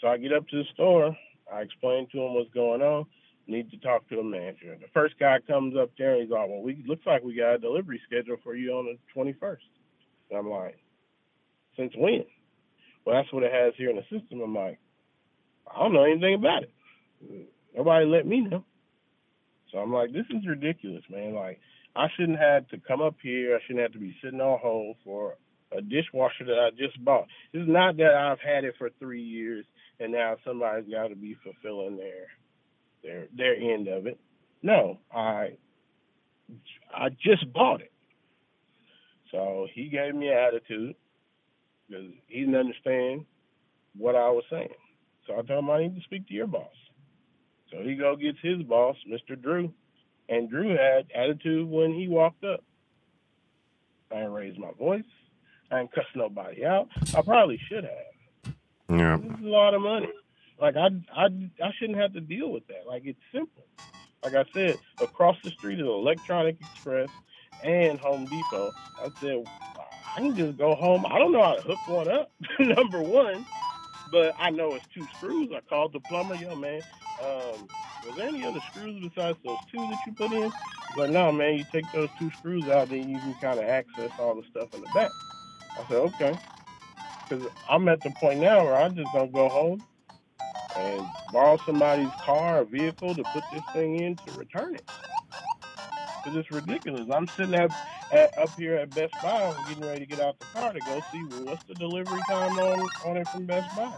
[0.00, 1.16] So I get up to the store.
[1.52, 3.06] I explain to them what's going on.
[3.46, 4.76] Need to talk to the manager.
[4.80, 7.54] The first guy comes up there and he's like, "Well, we looks like we got
[7.54, 9.58] a delivery schedule for you on the 21st."
[10.30, 10.78] And I'm like,
[11.76, 12.24] "Since when?"
[13.04, 14.40] Well, that's what it has here in the system.
[14.40, 14.78] I'm like,
[15.72, 16.72] I don't know anything about it.
[17.76, 18.64] Nobody let me know.
[19.72, 21.34] So I'm like, this is ridiculous, man.
[21.34, 21.60] Like,
[21.96, 23.56] I shouldn't have to come up here.
[23.56, 25.36] I shouldn't have to be sitting on hold for
[25.76, 27.26] a dishwasher that I just bought.
[27.52, 29.64] It's not that I've had it for three years
[30.00, 32.26] and now somebody's got to be fulfilling their
[33.04, 34.18] their their end of it.
[34.62, 35.50] No, I
[36.92, 37.92] I just bought it.
[39.30, 40.94] So he gave me an attitude
[41.90, 43.24] because he didn't understand
[43.96, 44.68] what I was saying.
[45.26, 46.72] So I told him I need to speak to your boss.
[47.70, 49.40] So he go gets his boss, Mr.
[49.40, 49.72] Drew,
[50.28, 52.64] and Drew had attitude when he walked up.
[54.10, 55.04] I didn't raise my voice.
[55.70, 56.88] I didn't cuss nobody out.
[57.16, 58.54] I probably should have.
[58.88, 59.18] Yeah.
[59.18, 60.08] This is a lot of money.
[60.60, 62.86] Like I, I, I shouldn't have to deal with that.
[62.88, 63.64] Like it's simple.
[64.24, 67.08] Like I said, across the street is Electronic Express
[67.62, 68.70] and Home Depot.
[68.98, 69.44] I said
[70.16, 71.06] I can just go home.
[71.06, 72.32] I don't know how to hook one up.
[72.58, 73.46] Number one,
[74.10, 75.50] but I know it's two screws.
[75.54, 76.82] I called the plumber, yo man.
[77.22, 77.68] Um,
[78.06, 80.50] was there any other screws besides those two that you put in?
[80.96, 84.10] But no, man, you take those two screws out, then you can kind of access
[84.18, 85.12] all the stuff in the back.
[85.78, 86.38] I said, okay.
[87.28, 89.82] Because I'm at the point now where I just don't go home
[90.76, 94.84] and borrow somebody's car or vehicle to put this thing in to return it.
[96.24, 97.08] Because it's ridiculous.
[97.12, 97.70] I'm sitting at,
[98.12, 100.80] at, up here at Best Buy, I'm getting ready to get out the car to
[100.80, 103.92] go see well, what's the delivery time on, on it from Best Buy.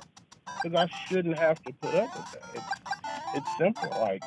[0.63, 2.43] Because I shouldn't have to put up with that.
[2.55, 2.67] It's,
[3.35, 3.91] it's simple.
[4.01, 4.23] Like,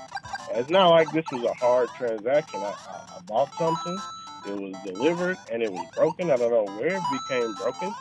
[0.51, 2.63] It's not like this was a hard transaction.
[2.63, 4.03] I, I, I bought something,
[4.45, 6.31] it was delivered, and it was broken.
[6.31, 7.95] I don't know where it became broken,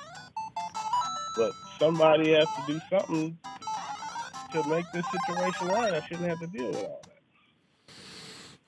[1.37, 3.39] but somebody has to do something
[4.53, 5.95] to make this situation right.
[5.95, 7.14] I shouldn't have to deal with all that.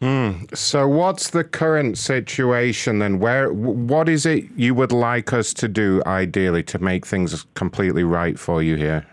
[0.01, 0.45] Hmm.
[0.53, 3.19] So, what's the current situation then?
[3.19, 8.05] Where, what is it you would like us to do ideally to make things completely
[8.05, 9.07] right for you here?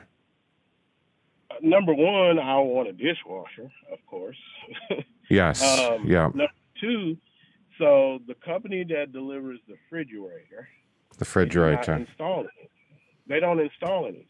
[1.50, 4.38] Uh, number one, I want a dishwasher, of course.
[5.30, 5.64] Yes.
[5.64, 6.24] Um, yeah.
[6.36, 6.48] Number
[6.80, 7.18] two,
[7.80, 10.68] so the company that delivers the refrigerator,
[11.18, 11.94] The refrigerator.
[11.94, 12.70] install it.
[13.26, 14.28] They don't install anything,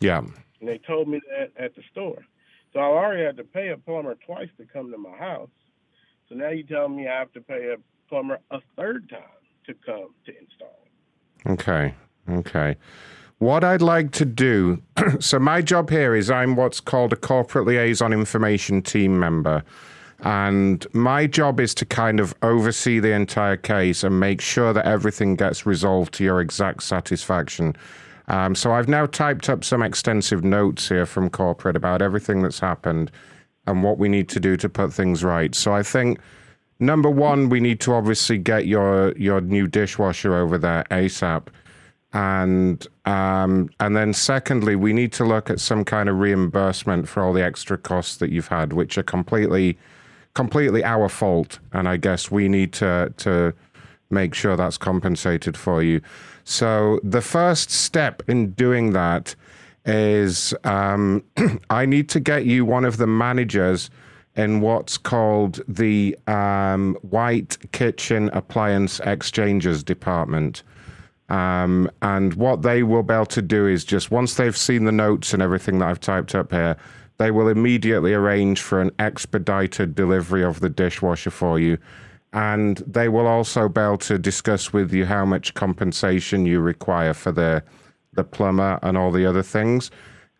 [0.00, 0.18] Yeah.
[0.18, 2.18] and they told me that at the store.
[2.72, 5.48] So I already had to pay a plumber twice to come to my house.
[6.28, 7.76] So now you tell me I have to pay a
[8.08, 9.20] plumber a third time
[9.66, 10.86] to come to install.
[11.46, 11.94] Okay.
[12.28, 12.76] Okay.
[13.38, 14.82] What I'd like to do
[15.20, 19.62] so, my job here is I'm what's called a corporate liaison information team member.
[20.20, 24.86] And my job is to kind of oversee the entire case and make sure that
[24.86, 27.76] everything gets resolved to your exact satisfaction.
[28.28, 32.58] Um, so I've now typed up some extensive notes here from corporate about everything that's
[32.58, 33.10] happened
[33.66, 35.54] and what we need to do to put things right.
[35.54, 36.18] So I think
[36.78, 41.48] number one, we need to obviously get your your new dishwasher over there ASAP,
[42.12, 47.22] and um, and then secondly, we need to look at some kind of reimbursement for
[47.22, 49.78] all the extra costs that you've had, which are completely
[50.34, 53.54] completely our fault, and I guess we need to to
[54.10, 56.00] make sure that's compensated for you.
[56.44, 59.34] So the first step in doing that
[59.84, 61.24] is um,
[61.70, 63.90] I need to get you one of the managers
[64.36, 70.62] in what's called the um, White Kitchen Appliance Exchanges Department.
[71.28, 74.92] Um, and what they will be able to do is just once they've seen the
[74.92, 76.76] notes and everything that I've typed up here,
[77.18, 81.78] they will immediately arrange for an expedited delivery of the dishwasher for you.
[82.36, 87.14] And they will also be able to discuss with you how much compensation you require
[87.14, 87.64] for the
[88.12, 89.90] the plumber and all the other things.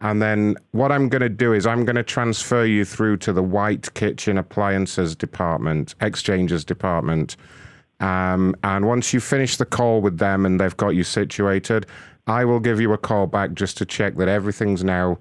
[0.00, 3.32] And then what I'm going to do is I'm going to transfer you through to
[3.32, 7.36] the White Kitchen Appliances Department, Exchanges Department.
[8.00, 11.86] Um, and once you finish the call with them and they've got you situated,
[12.26, 15.18] I will give you a call back just to check that everything's now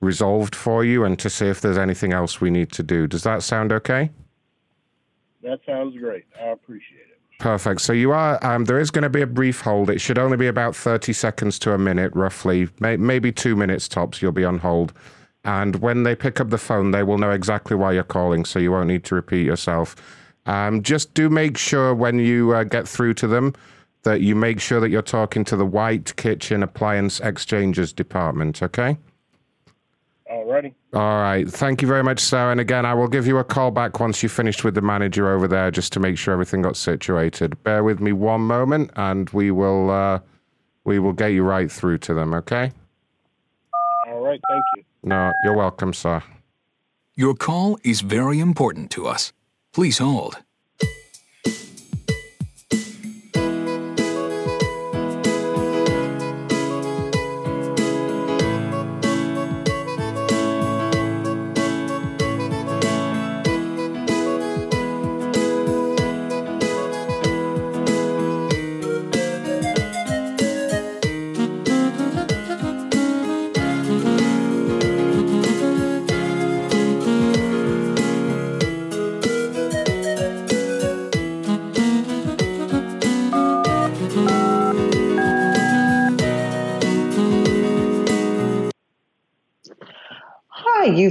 [0.00, 3.06] resolved for you and to see if there's anything else we need to do.
[3.06, 4.10] Does that sound okay?
[5.42, 6.24] That sounds great.
[6.40, 7.18] I appreciate it.
[7.38, 7.80] Perfect.
[7.80, 8.44] So you are.
[8.46, 9.90] Um, there is going to be a brief hold.
[9.90, 13.88] It should only be about thirty seconds to a minute, roughly, may, maybe two minutes
[13.88, 14.22] tops.
[14.22, 14.92] You'll be on hold,
[15.44, 18.60] and when they pick up the phone, they will know exactly why you're calling, so
[18.60, 19.96] you won't need to repeat yourself.
[20.46, 23.54] Um, just do make sure when you uh, get through to them
[24.02, 28.62] that you make sure that you're talking to the White Kitchen Appliance Exchanges Department.
[28.62, 28.98] Okay.
[30.32, 30.72] Alrighty.
[30.94, 31.46] All right.
[31.46, 32.50] Thank you very much, sir.
[32.50, 35.30] And again, I will give you a call back once you've finished with the manager
[35.30, 37.62] over there, just to make sure everything got situated.
[37.64, 40.20] Bear with me one moment, and we will uh,
[40.84, 42.32] we will get you right through to them.
[42.32, 42.72] Okay?
[44.06, 44.40] All right.
[44.48, 44.84] Thank you.
[45.02, 46.22] No, you're welcome, sir.
[47.14, 49.34] Your call is very important to us.
[49.74, 50.38] Please hold.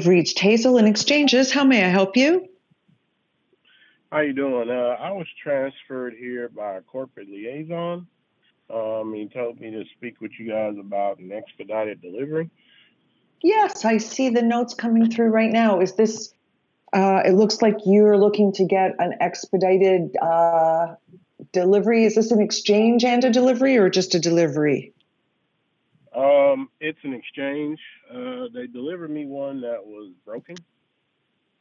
[0.02, 1.52] You've reached Hazel in Exchanges.
[1.52, 2.48] How may I help you?
[4.12, 4.70] How you doing?
[4.70, 8.08] Uh, I was transferred here by a corporate liaison.
[8.74, 12.50] Um, he told me to speak with you guys about an expedited delivery.
[13.44, 15.82] Yes, I see the notes coming through right now.
[15.82, 16.34] Is this,
[16.94, 20.96] uh, it looks like you're looking to get an expedited uh,
[21.52, 22.06] delivery.
[22.06, 24.94] Is this an exchange and a delivery or just a delivery?
[26.16, 27.80] Um, it's an exchange.
[28.14, 30.58] Uh, they delivered me one that was broken.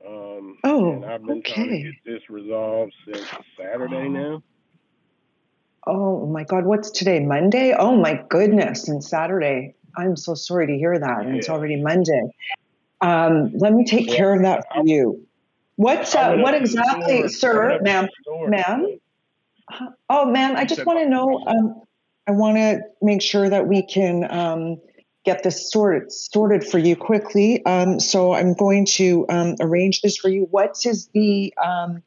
[0.06, 1.82] Um, Oh, and I've been trying to okay.
[1.82, 3.27] get this resolved since
[3.59, 4.43] Saturday now.
[5.86, 7.20] Oh my God, what's today?
[7.20, 7.74] Monday?
[7.78, 9.74] Oh my goodness, and Saturday.
[9.97, 11.20] I'm so sorry to hear that.
[11.20, 11.55] And it's Yeah.
[11.55, 12.22] already Monday.
[13.01, 15.27] Um, let me take care of that for you.
[15.77, 18.05] What's I uh, went what up to the exactly, store- I sir, up to ma'am,
[18.05, 18.98] the store ma'am?
[20.09, 21.44] Oh, ma'am, I just want to know.
[21.47, 21.82] Um,
[22.27, 24.81] I want to make sure that we can um,
[25.24, 27.64] get this sorted sorted for you quickly.
[27.64, 30.47] Um, so I'm going to um, arrange this for you.
[30.51, 32.02] What is the um,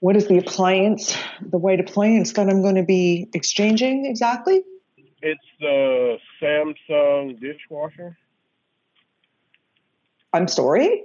[0.00, 4.62] what is the appliance, the white appliance that I'm going to be exchanging exactly?
[5.22, 8.18] It's the Samsung dishwasher.
[10.32, 11.04] I'm sorry.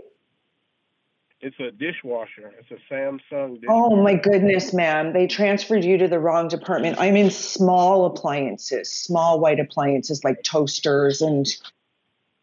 [1.40, 2.54] It's a dishwasher.
[2.60, 3.70] It's a Samsung dishwasher.
[3.70, 5.14] Oh my goodness, ma'am.
[5.14, 6.98] They transferred you to the wrong department.
[7.00, 11.46] I'm in small appliances, small white appliances like toasters and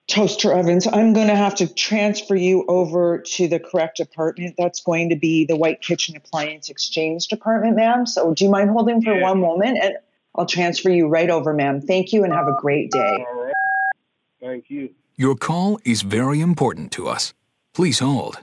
[0.06, 0.86] toaster ovens.
[0.86, 4.54] I'm going to have to transfer you over to the correct department.
[4.58, 8.06] That's going to be the white kitchen appliance exchange department, ma'am.
[8.06, 9.96] So do you mind holding for one moment and
[10.36, 11.80] I'll transfer you right over, ma'am.
[11.80, 13.24] Thank you and have a great day.
[13.28, 13.54] All right.
[14.40, 14.90] Thank you.
[15.16, 17.32] Your call is very important to us.
[17.72, 18.38] Please hold.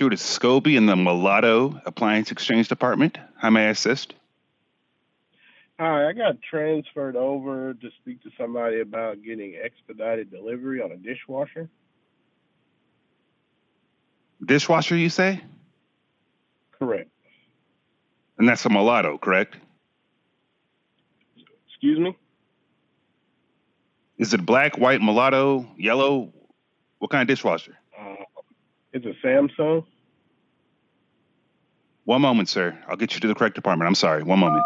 [0.00, 3.18] Through to Scobie in the Mulatto Appliance Exchange Department.
[3.36, 4.14] How may I assist?
[5.78, 10.96] Hi, I got transferred over to speak to somebody about getting expedited delivery on a
[10.96, 11.68] dishwasher.
[14.42, 15.42] Dishwasher, you say?
[16.78, 17.10] Correct.
[18.38, 19.58] And that's a Mulatto, correct?
[21.68, 22.16] Excuse me?
[24.16, 26.32] Is it black, white, mulatto, yellow?
[27.00, 27.76] What kind of dishwasher?
[28.92, 29.84] It's a Samsung.
[32.04, 32.76] One moment, sir.
[32.88, 33.86] I'll get you to the correct department.
[33.86, 34.22] I'm sorry.
[34.22, 34.64] One moment.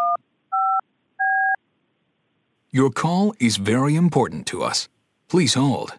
[2.70, 4.88] Your call is very important to us.
[5.28, 5.94] Please hold.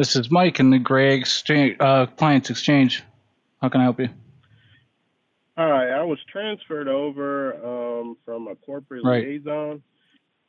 [0.00, 3.02] This is Mike in the Gray Exchange, uh, Clients Exchange.
[3.60, 4.08] How can I help you?
[5.58, 7.52] Hi, I was transferred over
[8.00, 9.22] um, from a corporate Right.
[9.22, 9.82] liaison,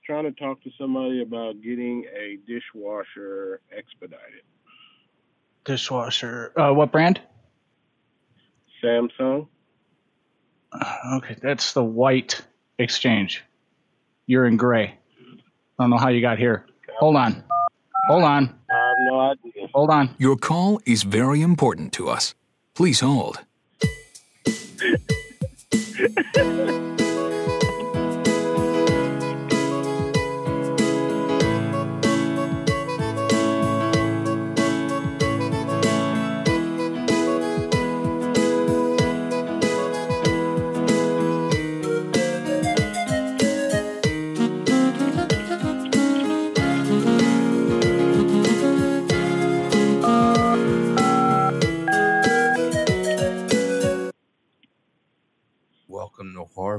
[0.06, 4.44] trying to talk to somebody about getting a dishwasher expedited.
[5.66, 6.54] Dishwasher.
[6.58, 7.20] Uh, what brand?
[8.82, 9.50] Samsung.
[11.16, 12.42] Okay, that's the white
[12.80, 13.44] exchange.
[14.28, 14.98] You're in gray.
[15.78, 16.68] I don't know how you got here.
[17.00, 17.44] Hold on.
[18.08, 18.58] Hold on.
[19.10, 19.68] I have no idea.
[19.74, 20.16] Hold on.
[20.18, 22.36] Your call is very important to us.
[22.76, 23.40] Please hold.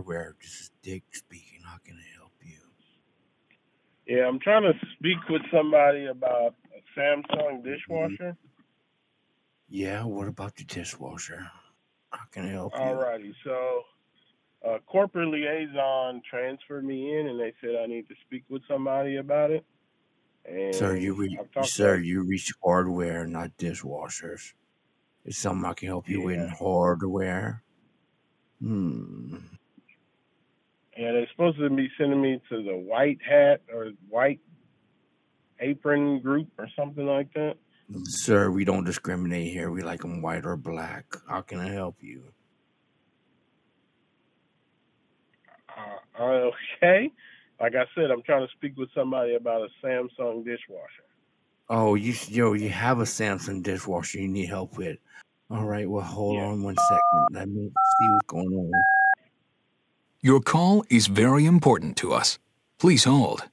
[0.03, 0.35] hardware.
[0.41, 1.61] This is Dick speaking.
[1.65, 2.59] How can I help you?
[4.07, 8.37] Yeah, I'm trying to speak with somebody about a Samsung dishwasher.
[9.69, 11.47] Yeah, what about the dishwasher?
[12.11, 12.81] How can I help you?
[12.81, 13.83] Alrighty, so
[14.69, 19.17] uh, corporate liaison transferred me in, and they said I need to speak with somebody
[19.17, 19.65] about it.
[20.45, 24.53] And Sir, you re- I've talked sir, to, you reach hardware, not dishwashers.
[25.25, 27.63] Is something I can help you with in hardware?
[28.61, 29.37] Hmm.
[30.97, 34.41] Yeah, they're supposed to be sending me to the White Hat or White
[35.61, 37.55] Apron Group or something like that.
[38.05, 39.71] Sir, we don't discriminate here.
[39.71, 41.05] We like them white or black.
[41.29, 42.23] How can I help you?
[46.19, 46.23] Uh,
[46.83, 47.11] okay,
[47.61, 51.05] like I said, I'm trying to speak with somebody about a Samsung dishwasher.
[51.69, 54.99] Oh, you yo, you have a Samsung dishwasher you need help with.
[55.51, 57.27] All right, well, hold on one second.
[57.33, 58.71] Let me see what's going on.
[60.25, 62.39] Your call is very important to us.
[62.79, 63.49] Please hold.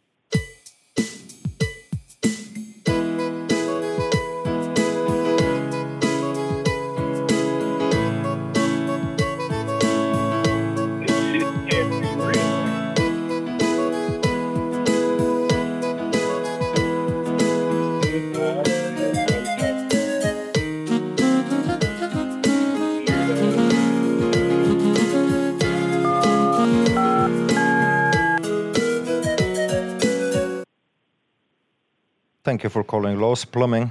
[32.60, 33.90] Thank you for calling Lowe's Plumbing.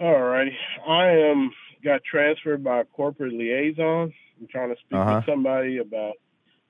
[0.00, 0.56] All righty.
[0.88, 1.50] I am
[1.84, 4.10] got transferred by a corporate liaison.
[4.40, 5.16] I'm trying to speak Uh-huh.
[5.16, 6.14] with somebody about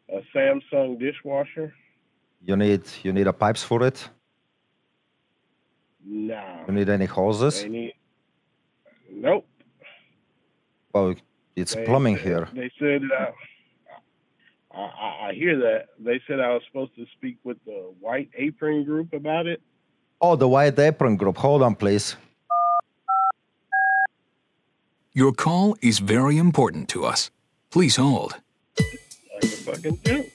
[0.08, 1.72] a Samsung dishwasher.
[2.42, 4.10] You need you need a pipes for it.
[6.04, 6.64] Nah.
[6.66, 7.64] You need any hoses?
[7.66, 7.94] Need.
[9.12, 9.46] Nope.
[10.92, 11.14] Well,
[11.54, 12.48] it's They plumbing said- here.
[12.52, 13.02] They said.
[13.16, 13.30] Uh,
[14.72, 15.88] I, I, I hear that.
[15.98, 19.60] They said I was supposed to speak with the White Apron Group about it.
[20.20, 21.36] Oh, the White Apron Group.
[21.38, 22.16] Hold on, please.
[25.12, 27.30] Your call is very important to us.
[27.70, 28.34] Please hold.
[28.78, 30.26] Like a fucking joke.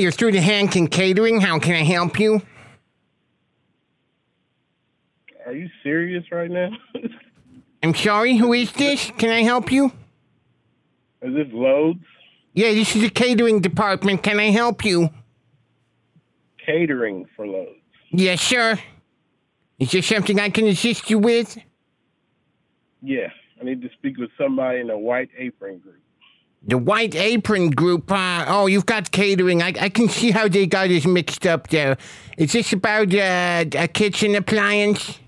[0.00, 1.40] You're through to Hankin Catering.
[1.40, 2.42] How can I help you?
[5.46, 6.70] Are you serious right now?
[7.82, 9.10] I'm sorry, who is this?
[9.18, 9.86] Can I help you?
[11.22, 12.04] Is this Loads
[12.54, 14.22] Yeah, this is the catering department.
[14.22, 15.10] Can I help you?
[16.64, 17.80] catering for Loads?
[18.10, 18.78] Yes, sir.
[19.78, 21.58] Is there something I can assist you with?
[23.02, 23.28] Yeah,
[23.60, 25.99] I need to speak with somebody in a White Apron Group.
[26.62, 28.10] The White Apron Group.
[28.12, 29.62] Uh, oh, you've got catering.
[29.62, 31.96] I, I can see how they got us mixed up there.
[32.36, 35.18] Is this about uh, a kitchen appliance?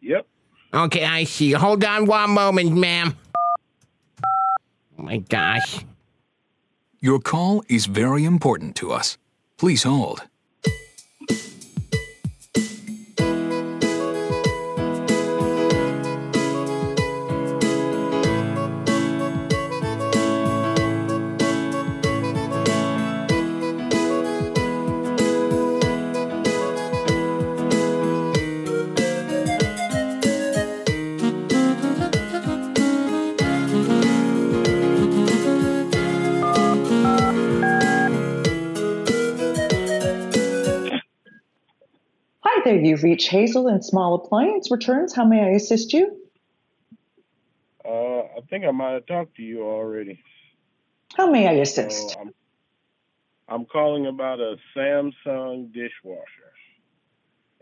[0.00, 0.26] Yep.
[0.72, 1.52] Okay, I see.
[1.52, 3.16] Hold on one moment, ma'am.
[4.98, 5.84] Oh my gosh.
[7.00, 9.18] Your call is very important to us.
[9.58, 10.22] Please hold.
[42.76, 45.14] Hi you've reached Hazel in Small Appliance Returns.
[45.14, 46.16] How may I assist you?
[47.84, 47.88] Uh,
[48.20, 50.22] I think I might have talked to you already.
[51.16, 52.16] How may I So assist?
[52.20, 52.32] I'm,
[53.48, 56.52] I'm calling about a Samsung dishwasher.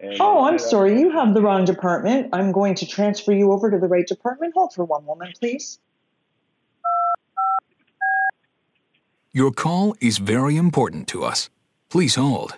[0.01, 2.31] And Oh, I'm said I- sorry, you have the wrong department.
[2.32, 4.55] I'm going to transfer you over to the right department.
[4.55, 5.78] Hold for one moment, please.
[9.32, 11.51] Your call is very important to us.
[11.91, 12.55] Please hold.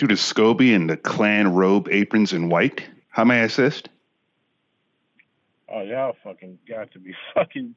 [0.00, 2.88] Through to Scobie and the clan robe aprons in white.
[3.10, 3.90] How may I assist?
[5.68, 7.74] Oh, y'all fucking got to be fucking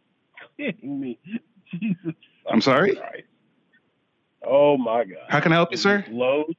[0.58, 1.20] kidding me.
[1.72, 2.14] Jesus.
[2.50, 2.96] I'm sorry?
[2.96, 3.24] Christ.
[4.42, 5.18] Oh my God.
[5.28, 6.06] How can I help you, sir?
[6.10, 6.54] Loads?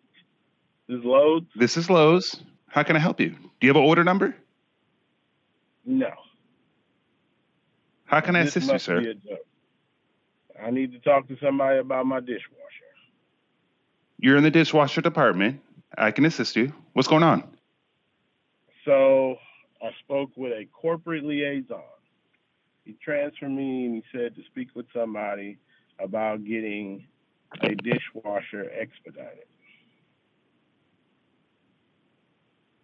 [0.86, 1.46] This is Loads?
[1.56, 2.36] This is Lowe's.
[2.68, 3.30] How can I help you?
[3.30, 4.36] Do you have an order number?
[5.86, 6.10] No.
[8.04, 9.00] How can I This assist you, sir?
[9.00, 9.46] be a joke.
[10.62, 12.63] I need to talk to somebody about my dishwasher.
[14.24, 15.60] You're in the dishwasher department.
[15.98, 16.72] I can assist you.
[16.94, 17.44] What's going on?
[18.86, 19.36] So
[19.82, 21.82] I spoke with a corporate liaison.
[22.86, 25.58] He transferred me and he said to speak with somebody
[25.98, 27.06] about getting
[27.60, 29.44] a dishwasher expedited.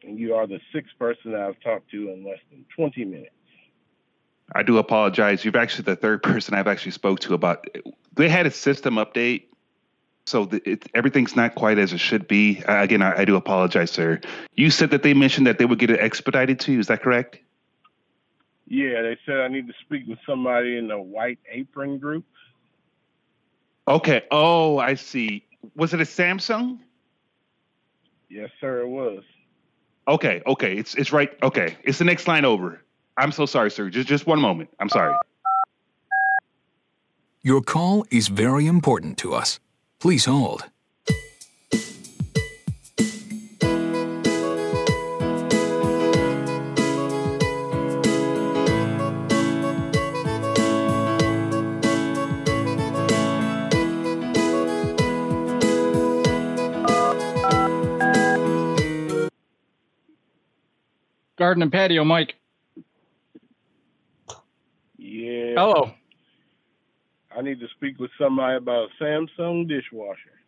[0.03, 3.31] And you are the sixth person I've talked to in less than 20 minutes.
[4.55, 5.43] I do apologize.
[5.43, 7.67] You've actually the third person I've actually spoke to about.
[8.15, 9.45] They had a system update,
[10.27, 12.63] so the, it, everything's not quite as it should be.
[12.65, 14.21] Uh, again, I, I do apologize, sir.
[14.55, 16.79] You said that they mentioned that they would get it expedited to you.
[16.79, 17.39] Is that correct?
[18.67, 22.25] Yeah, they said I need to speak with somebody in the white apron group.
[23.89, 24.23] Okay.
[24.31, 25.45] Oh, I see.
[25.75, 26.79] Was it a Samsung?
[28.29, 29.25] Yes, sir, it was.
[30.07, 30.41] Okay.
[30.47, 30.77] Okay.
[30.77, 31.37] It's it's right.
[31.43, 31.77] Okay.
[31.83, 32.81] It's the next line over.
[33.17, 33.91] I'm so sorry, sir.
[33.91, 34.71] Just just one moment.
[34.79, 35.15] I'm sorry.
[37.43, 39.59] Your call is very important to us.
[40.01, 40.65] Please hold.
[61.37, 62.37] Garden and patio, Mike.
[64.97, 65.55] Yeah.
[65.57, 65.93] Hello.
[67.37, 70.39] I need to speak with somebody about a Samsung dishwasher.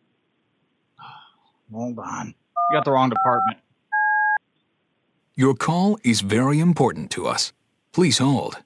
[1.73, 2.27] Hold on.
[2.27, 3.59] You got the wrong department.
[5.35, 7.53] Your call is very important to us.
[7.91, 8.57] Please hold.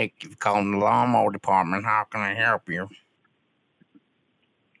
[0.00, 1.84] Thank you for calling the lawnmower department.
[1.84, 2.88] How can I help you?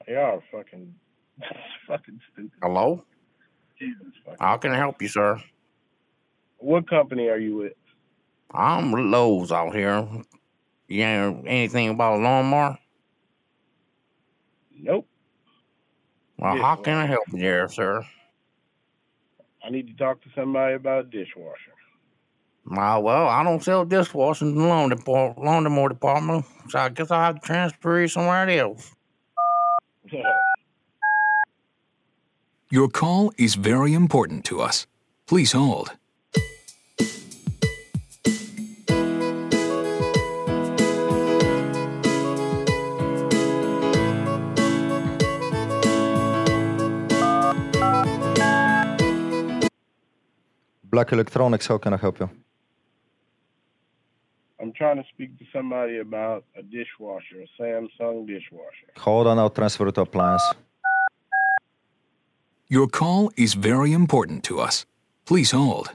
[0.08, 0.94] Are fucking,
[1.86, 2.52] fucking stupid.
[2.62, 3.04] Hello?
[3.78, 4.38] Jesus fucking.
[4.40, 5.38] How can I help you, sir?
[6.56, 7.74] What company are you with?
[8.50, 10.08] I'm Lowe's out here.
[10.88, 12.78] You know anything about a lawnmower?
[14.74, 15.06] Nope.
[16.38, 18.02] Well, Yeah, how can I help you there, sir?
[19.62, 21.69] I need to talk to somebody about a dishwasher.
[22.70, 27.10] Uh, well, I don't sell dishwashing in the lawn depart- lawnmower department, so I guess
[27.10, 28.94] I'll have to transfer you somewhere else.
[32.70, 34.86] Your call is very important to us.
[35.26, 35.96] Please hold.
[50.84, 52.30] Black Electronics, how can I help you?
[54.80, 58.88] I'm trying to speak to somebody about a dishwasher, a Samsung dishwasher.
[58.96, 60.42] Hold on, I'll transfer to appliance.
[62.68, 64.86] Your call is very important to us.
[65.26, 65.90] Please hold.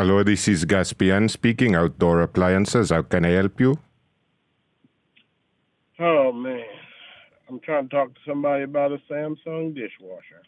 [0.00, 2.88] Hello, this is Gaspian speaking, Outdoor Appliances.
[2.88, 3.78] How can I help you?
[5.98, 6.64] Oh man,
[7.46, 10.40] I'm trying to talk to somebody about a Samsung dishwasher.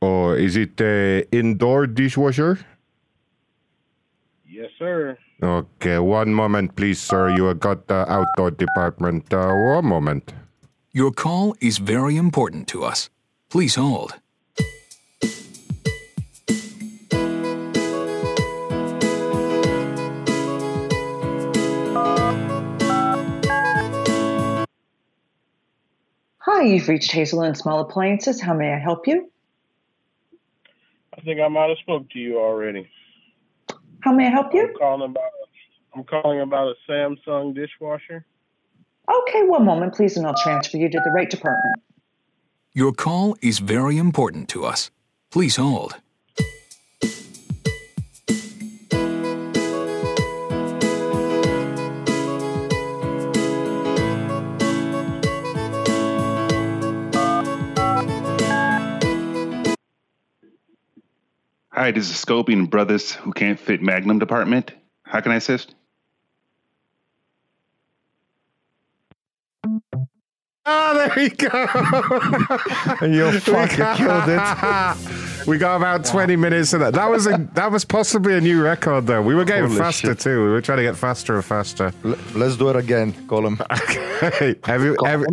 [0.00, 2.64] Or is it a indoor dishwasher?
[4.48, 5.18] Yes, sir.
[5.42, 7.34] Okay, one moment, please, sir.
[7.34, 9.34] You have got the outdoor department.
[9.34, 10.32] Uh, one moment.
[10.92, 13.10] Your call is very important to us.
[13.50, 14.21] Please hold.
[26.62, 28.40] Hi, you've reached Hazel and Small Appliances.
[28.40, 29.28] How may I help you?
[31.12, 32.88] I think I might have spoke to you already.
[33.98, 34.68] How may I help you?
[34.68, 35.24] I'm calling about.
[35.92, 38.24] I'm calling about a Samsung dishwasher.
[39.12, 41.82] Okay, one moment, please, and I'll transfer you to the right department.
[42.72, 44.92] Your call is very important to us.
[45.32, 45.96] Please hold.
[61.82, 64.70] Hi, this is Scopian Brothers Who Can't Fit Magnum Department.
[65.02, 65.74] How can I assist?
[70.64, 71.48] Oh, there we go.
[73.02, 75.46] you fucking killed it.
[75.48, 76.94] we got about 20 minutes of that.
[76.94, 79.20] That was a that was possibly a new record though.
[79.20, 80.20] We were getting Holy faster shit.
[80.20, 80.44] too.
[80.44, 81.92] We were trying to get faster and faster.
[82.04, 83.58] L- let's do it again, Colin.
[84.22, 84.54] Okay.
[84.68, 85.26] Every, every,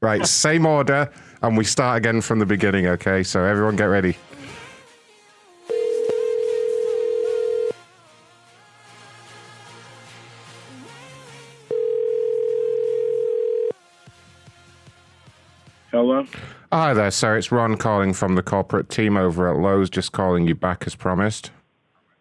[0.00, 1.12] right, same order
[1.42, 3.22] and we start again from the beginning, okay?
[3.22, 4.16] So everyone get ready.
[15.90, 16.24] Hello.
[16.70, 17.36] Hi there, sir.
[17.36, 20.94] It's Ron calling from the corporate team over at Lowe's, just calling you back as
[20.94, 21.50] promised.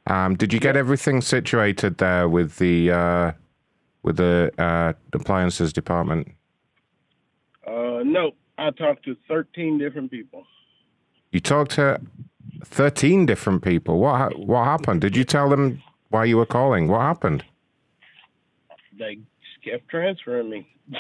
[0.08, 3.32] Um, did you get everything situated there with the uh,
[4.02, 6.30] with the uh, appliances department?
[7.68, 10.46] Uh, no, I talked to 13 different people.
[11.32, 12.02] You talked to
[12.66, 14.00] thirteen different people.
[14.00, 15.02] What ha- what happened?
[15.02, 16.88] Did you tell them why you were calling?
[16.88, 17.46] What happened?
[18.98, 19.20] They
[19.64, 20.68] kept transferring me.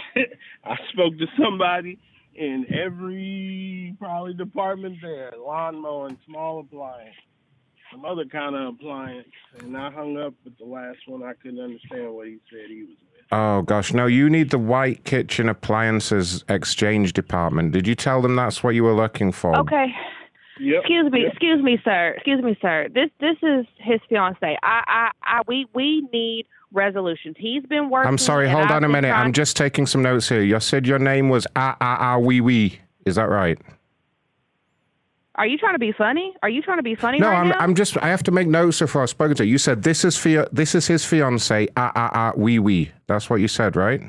[0.63, 1.97] I spoke to somebody
[2.39, 7.15] in every probably department there, lawn mowing, small appliance,
[7.91, 9.27] some other kind of appliance,
[9.59, 11.21] and I hung up with the last one.
[11.21, 13.25] I couldn't understand what he said he was with.
[13.33, 14.05] Oh gosh, no!
[14.05, 17.73] You need the white kitchen appliances exchange department.
[17.73, 19.55] Did you tell them that's what you were looking for?
[19.57, 19.87] Okay.
[20.61, 20.81] Yep.
[20.81, 21.31] Excuse me, yep.
[21.31, 22.13] excuse me, sir.
[22.15, 22.87] Excuse me, sir.
[22.93, 24.57] This this is his fiance.
[24.63, 27.35] I I I, we we need resolutions.
[27.39, 28.07] He's been working.
[28.07, 29.11] I'm sorry, hold on a minute.
[29.11, 30.41] I'm just taking some notes here.
[30.41, 32.79] You said your name was Ah Ah Ah Wee Wee.
[33.05, 33.57] Is that right?
[35.35, 36.35] Are you trying to be funny?
[36.43, 37.57] Are you trying to be funny No, right I'm, now?
[37.59, 37.97] I'm just.
[37.97, 39.53] I have to make notes before I've spoken to you.
[39.53, 41.67] You said this is fia- This is his fiance.
[41.77, 42.91] Ah ah ah wee wee.
[43.07, 44.01] That's what you said, right?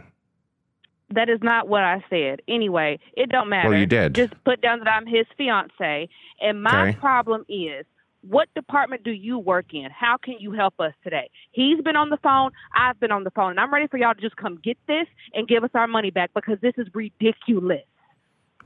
[1.12, 2.41] That is not what I said.
[2.49, 3.69] Anyway, it don't matter.
[3.70, 4.15] Well, you did.
[4.15, 6.09] Just put down that I'm his fiance.
[6.41, 6.99] And my Okay.
[6.99, 7.85] problem is,
[8.23, 9.89] what department do you work in?
[9.91, 11.31] How can you help us today?
[11.53, 12.51] He's been on the phone.
[12.75, 13.51] I've been on the phone.
[13.51, 16.11] And I'm ready for y'all to just come get this and give us our money
[16.11, 17.83] back because this is ridiculous.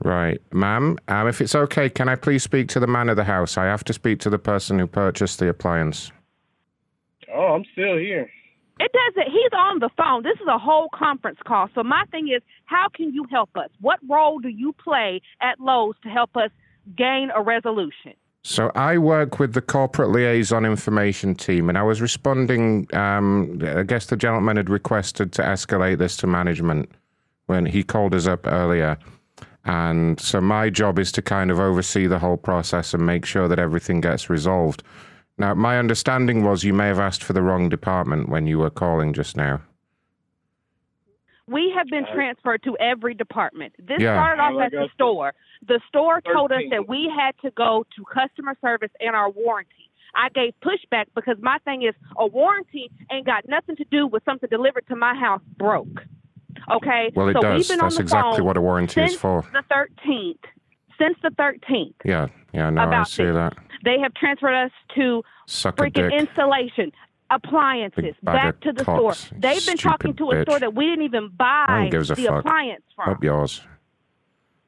[0.03, 0.97] Right, ma'am.
[1.07, 3.57] Um, if it's okay, can I please speak to the man of the house?
[3.57, 6.11] I have to speak to the person who purchased the appliance.
[7.33, 8.29] Oh, I'm still here.
[8.77, 9.31] It doesn't.
[9.31, 10.23] He's on the phone.
[10.23, 11.69] This is a whole conference call.
[11.73, 13.69] So my thing is, how can you help us?
[13.79, 16.51] What role do you play at Lowe's to help us
[16.97, 18.15] gain a resolution?
[18.47, 22.87] So I work with the corporate liaison information team, and I was responding.
[22.93, 26.91] Um, I guess the gentleman had requested to escalate this to management
[27.47, 28.99] when he called us up earlier.
[29.65, 33.47] And so my job is to kind of oversee the whole process and make sure
[33.47, 34.83] that everything gets resolved.
[35.39, 38.69] Now, my understanding was you may have asked for the wrong department when you were
[38.69, 39.59] calling just now.
[41.47, 43.73] We have been transferred to every department.
[43.79, 44.15] This Yeah.
[44.15, 45.33] started off All I at the store.
[45.67, 49.89] The store told us that we had to go to customer service and our warranty.
[50.15, 54.23] I gave pushback because my thing is a warranty ain't got nothing to do with
[54.23, 56.01] something delivered to my house broke.
[56.71, 57.11] Okay?
[57.15, 57.67] Well, it so does.
[57.67, 59.43] That's exactly what a warranty is for.
[59.53, 60.37] The 13th.
[60.97, 61.93] Since the 13th.
[62.05, 63.33] Yeah, yeah, no, I see this.
[63.35, 63.57] that.
[63.83, 66.93] They have transferred us to Suck freaking installation,
[67.29, 69.37] appliances, back to the cocks, store.
[69.37, 70.41] They've been stupid talking to a bitch.
[70.43, 72.39] store that we didn't even buy No one gives a the fuck.
[72.39, 73.09] appliance from.
[73.09, 73.61] Up yours.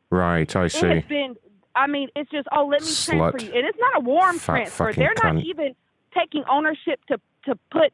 [0.09, 0.77] Right, I see.
[0.77, 0.87] It see.
[0.87, 1.35] has been.
[1.75, 3.31] I mean, it's just oh, let me Slut.
[3.31, 4.93] transfer you, and it's not a warm Fat transfer.
[4.93, 5.43] They're not cunt.
[5.43, 5.75] even
[6.17, 7.93] taking ownership to to put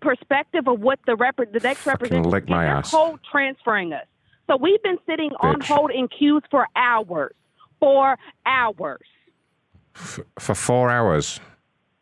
[0.00, 2.30] perspective of what the rep the next representative.
[2.30, 2.90] lick my they're ass.
[2.90, 4.06] cold transferring us.
[4.46, 7.34] So we've been sitting on hold in queues for hours,
[7.80, 9.00] for hours.
[9.94, 11.40] For four hours.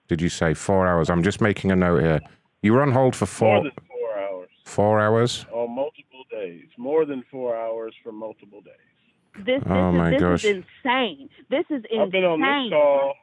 [0.09, 1.09] Did you say four hours?
[1.09, 2.20] I'm just making a note here.
[2.62, 5.47] You were on hold for More four than four hours four hours?
[5.52, 6.66] on multiple days.
[6.76, 8.74] More than four hours for multiple days.
[9.36, 10.44] This this Oh, is my this gosh.
[10.44, 11.28] is insane.
[11.50, 12.00] This is insane.
[12.00, 13.14] I've been on this call.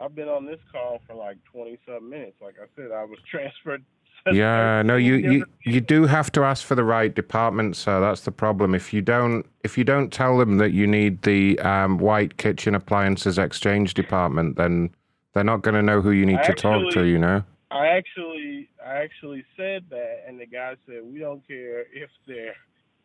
[0.00, 2.36] I've been on this call for like twenty something minutes.
[2.40, 3.84] Like I said, I was transferred.
[4.30, 8.00] Yeah, no, you, you you do have to ask for the right department, sir.
[8.00, 8.74] That's the problem.
[8.74, 12.74] If you don't if you don't tell them that you need the um, white kitchen
[12.74, 14.90] appliances exchange department, then
[15.32, 17.04] they're not going to know who you need I to talk to.
[17.04, 17.42] You know.
[17.70, 22.56] I actually, I actually said that, and the guy said, "We don't care if they're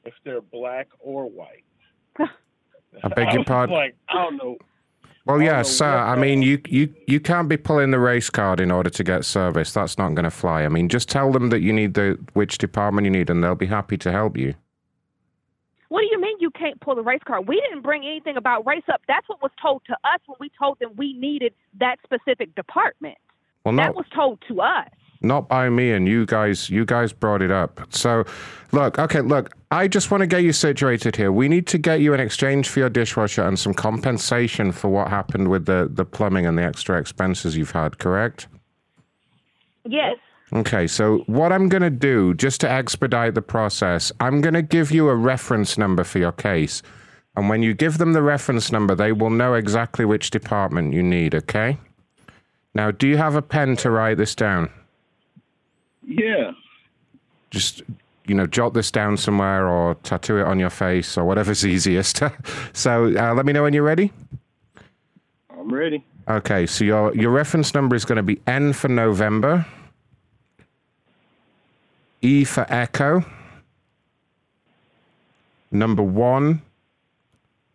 [0.03, 1.63] if they're black or white."
[3.03, 3.75] I beg I your pardon?
[3.75, 4.57] Like I don't know.
[5.25, 5.97] Well, yeah, know sir.
[5.97, 9.25] I mean, you, you you can't be pulling the race card in order to get
[9.25, 9.73] service.
[9.73, 10.63] That's not going to fly.
[10.63, 13.55] I mean, just tell them that you need the which department you need, and they'll
[13.55, 14.53] be happy to help you.
[15.89, 17.47] What do you mean you can't pull the race card?
[17.47, 19.01] We didn't bring anything about race up.
[19.07, 23.17] That's what was told to us when we told them we needed that specific department.
[23.63, 24.89] Well, that was told to us.
[25.21, 27.81] Not by me, and you guys you guys brought it up.
[27.89, 28.25] So,
[28.71, 29.51] look, okay, look.
[29.71, 31.31] I just want to get you situated here.
[31.31, 35.09] We need to get you an exchange for your dishwasher and some compensation for what
[35.09, 37.97] happened with the the plumbing and the extra expenses you've had.
[37.97, 38.47] Correct?
[39.85, 40.17] Yes.
[40.53, 44.61] Okay, so what I'm going to do, just to expedite the process, I'm going to
[44.61, 46.83] give you a reference number for your case.
[47.35, 51.03] And when you give them the reference number, they will know exactly which department you
[51.03, 51.77] need, okay?
[52.73, 54.69] Now, do you have a pen to write this down?
[56.07, 56.51] Yeah.
[57.51, 57.81] Just,
[58.27, 62.21] you know, jot this down somewhere or tattoo it on your face or whatever's easiest.
[62.73, 64.11] so uh, let me know when you're ready.
[65.49, 66.03] I'm ready.
[66.27, 69.65] Okay, so your, your reference number is going to be N for November,
[72.21, 73.23] E for Echo,
[75.71, 76.63] number one,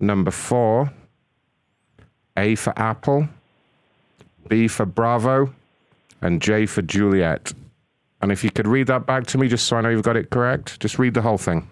[0.00, 0.92] number four,
[2.36, 3.28] A for Apple,
[4.48, 5.54] B for Bravo,
[6.20, 7.52] and J for Juliet.
[8.22, 10.16] And if you could read that back to me, just so I know you've got
[10.16, 11.68] it correct, just read the whole thing.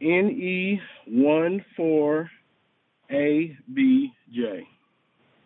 [0.00, 2.30] N E one four
[3.10, 4.68] A B J.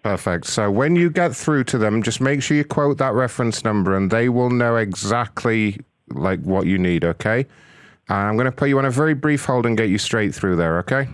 [0.03, 0.47] Perfect.
[0.47, 3.97] So when you get through to them, just make sure you quote that reference number
[3.97, 5.79] and they will know exactly
[6.09, 7.47] like what you need, okay?
[8.09, 10.57] I'm going to put you on a very brief hold and get you straight through
[10.57, 11.09] there, okay?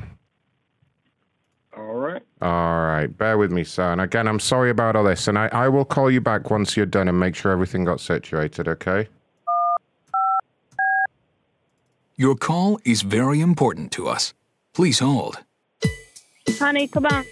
[2.41, 2.47] right.
[2.47, 3.07] All right.
[3.07, 3.93] Bear with me, sir.
[3.93, 5.29] And again, I'm sorry about all this.
[5.29, 8.01] And I, I will call you back once you're done and make sure everything got
[8.01, 9.09] situated, okay?
[12.17, 14.35] Your call is very important to us.
[14.75, 15.39] Please hold.
[16.59, 17.25] Honey, come on.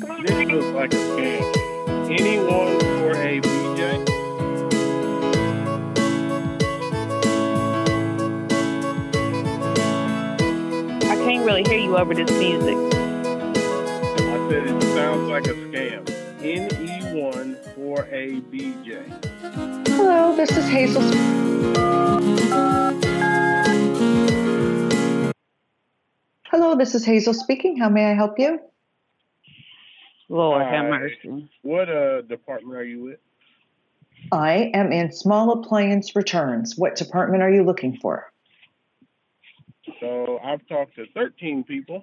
[0.00, 0.24] Come on.
[0.24, 2.10] This looks like a scam.
[2.10, 3.80] Anyone for a VJ?
[11.04, 12.89] I can't really hear you over this music.
[14.50, 16.04] I said it sounds like a scam.
[16.40, 19.86] NE1 4ABJ.
[19.86, 21.02] Hello, this is Hazel.
[26.46, 27.76] Hello, this is Hazel speaking.
[27.76, 28.58] How may I help you?
[30.28, 31.48] Lord have mercy.
[31.62, 33.20] What uh, department are you with?
[34.32, 36.76] I am in small appliance returns.
[36.76, 38.32] What department are you looking for?
[40.00, 42.02] So I've talked to 13 people,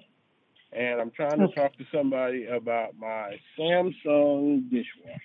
[0.72, 1.54] and I'm trying to Okay.
[1.54, 5.22] talk to somebody about my Samsung dishwasher.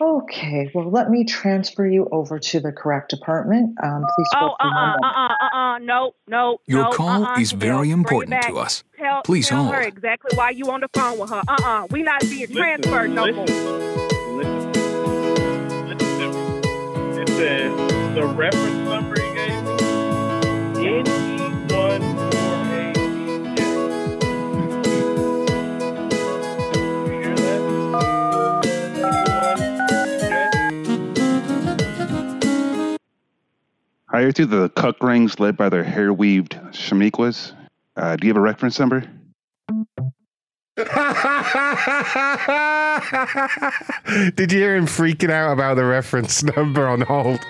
[0.00, 3.76] Okay, well, let me transfer you over to the correct department.
[3.82, 5.04] Um, please Oh, hold uh, for one uh, moment.
[5.04, 8.82] uh, uh, uh, no, no, Your no, call uh-uh, is very important to us.
[8.98, 9.76] Tell, Please tell hold.
[9.76, 11.42] her exactly why you on the phone with her.
[11.46, 13.46] Uh-uh, we not being transferred no more.
[13.46, 17.20] Listen, listen, listen.
[17.20, 21.23] It says the reference number he gave me,
[34.14, 37.52] Hire to the cuck rings led by their hair weaved shamiquas.
[37.96, 39.00] Uh, do you have a reference number?
[44.36, 47.40] Did you hear him freaking out about the reference number on hold?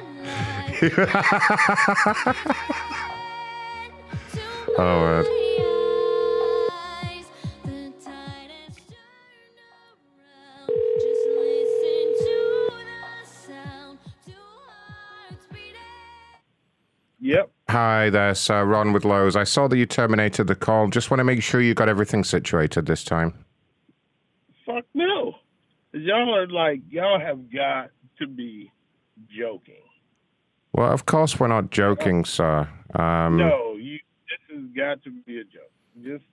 [4.78, 5.43] oh, man.
[17.24, 17.50] Yep.
[17.70, 18.66] Hi there, sir.
[18.66, 19.34] Ron with Lowe's.
[19.34, 20.88] I saw that you terminated the call.
[20.88, 23.46] Just want to make sure you got everything situated this time.
[24.66, 25.32] Fuck no.
[25.94, 28.70] Y'all are like, y'all have got to be
[29.34, 29.80] joking.
[30.74, 32.68] Well, of course we're not joking, sir.
[32.94, 33.98] Um, no, you.
[34.28, 35.72] This has got to be a joke.
[36.02, 36.24] Just,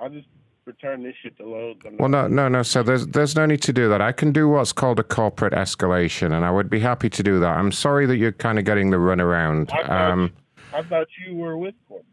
[0.00, 0.28] I'll just
[0.68, 1.76] return this shit to Lowe's.
[1.98, 2.62] Well, no, no, no.
[2.62, 4.00] So there's there's no need to do that.
[4.00, 7.40] I can do what's called a corporate escalation, and I would be happy to do
[7.40, 7.56] that.
[7.56, 9.72] I'm sorry that you're kind of getting the runaround.
[9.72, 10.32] I thought, Um,
[10.72, 12.06] I thought you were with corporate.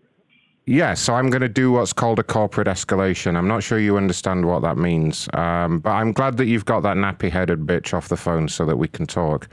[0.65, 3.35] yeah, so I'm going to do what's called a corporate escalation.
[3.35, 6.81] I'm not sure you understand what that means, um, but I'm glad that you've got
[6.83, 9.47] that nappy-headed bitch off the phone so that we can talk.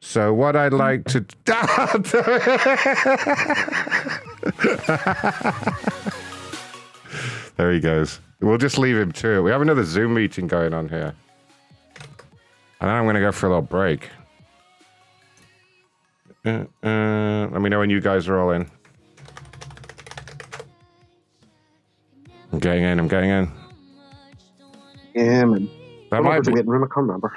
[0.00, 1.24] So what I'd like to.
[7.56, 8.20] there he goes.
[8.40, 9.40] We'll just leave him to it.
[9.40, 11.14] We have another Zoom meeting going on here.
[12.80, 14.08] And then I'm going to go for a little break.
[16.44, 18.70] Uh, uh, let me know when you guys are all in.
[22.52, 22.98] I'm getting in.
[23.00, 23.50] I'm getting in.
[25.14, 25.68] Yeah, man.
[26.10, 26.52] That What might be.
[26.52, 26.84] waiting room?
[26.84, 27.36] I can't remember.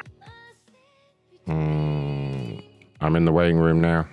[1.48, 2.64] Mm,
[3.02, 4.08] I'm in the waiting room now.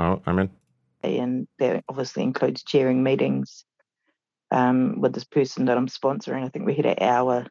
[0.00, 0.50] Oh, I'm in.
[1.02, 3.64] and that obviously includes chairing meetings
[4.50, 6.44] um, with this person that I'm sponsoring.
[6.44, 7.46] I think we had an hour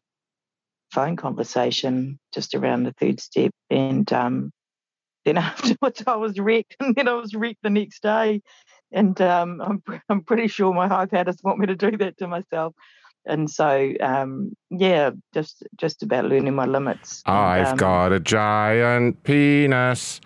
[0.92, 4.52] phone conversation just around the third step, and um,
[5.24, 8.42] then afterwards I was wrecked, and then I was wrecked the next day,
[8.92, 12.74] and um, I'm I'm pretty sure my hypatis want me to do that to myself.
[13.26, 17.22] And so, um, yeah, just just about learning my limits.
[17.24, 20.20] I've um, got a giant penis.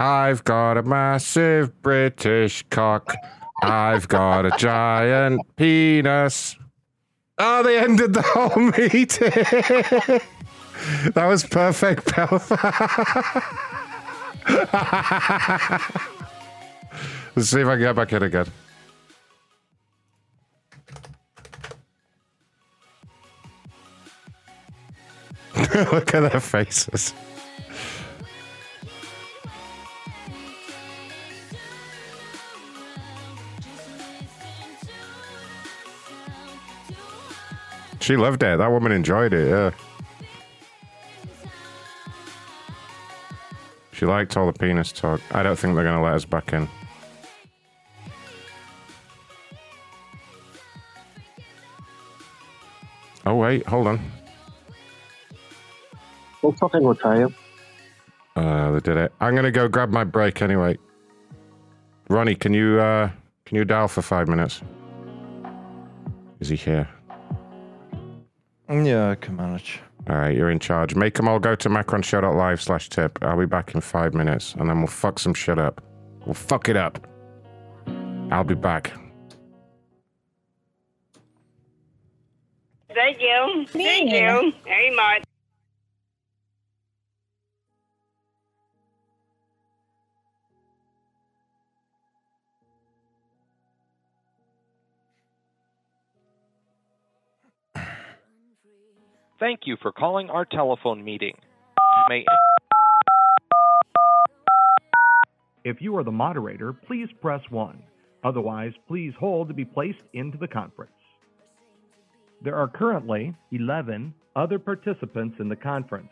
[0.00, 3.14] I've got a massive British cock.
[3.62, 6.56] I've got a giant penis.
[7.36, 9.28] Oh, they ended the whole meeting.
[11.12, 12.16] that was perfect.
[17.36, 18.46] Let's see if I can get back in again.
[25.92, 27.12] Look at their faces.
[38.00, 38.58] She loved it.
[38.58, 39.70] That woman enjoyed it, yeah.
[43.92, 45.20] She liked all the penis talk.
[45.30, 46.66] I don't think they're going to let us back in.
[53.26, 54.00] Oh, wait, hold on.
[56.40, 57.32] We'll fucking go try it.
[58.34, 59.12] Uh, they did it.
[59.20, 60.78] I'm going to go grab my break anyway.
[62.08, 63.10] Ronnie, can you, uh,
[63.44, 64.62] can you dial for five minutes?
[66.40, 66.88] Is he here?
[68.70, 69.80] Yeah, I can manage.
[70.08, 70.94] All right, you're in charge.
[70.94, 73.18] Make them all go to macronshow.live slash tip.
[73.20, 75.82] I'll be back in five minutes, and then we'll fuck some shit up.
[76.24, 77.06] We'll fuck it up.
[78.30, 78.92] I'll be back.
[82.94, 83.66] Thank you.
[83.68, 85.24] Thank you very much.
[99.40, 101.34] Thank you for calling our telephone meeting.
[102.10, 102.26] May
[105.64, 107.82] If you are the moderator, please press 1.
[108.22, 110.92] Otherwise, please hold to be placed into the conference.
[112.42, 116.10] There are currently 11 other participants in the conference.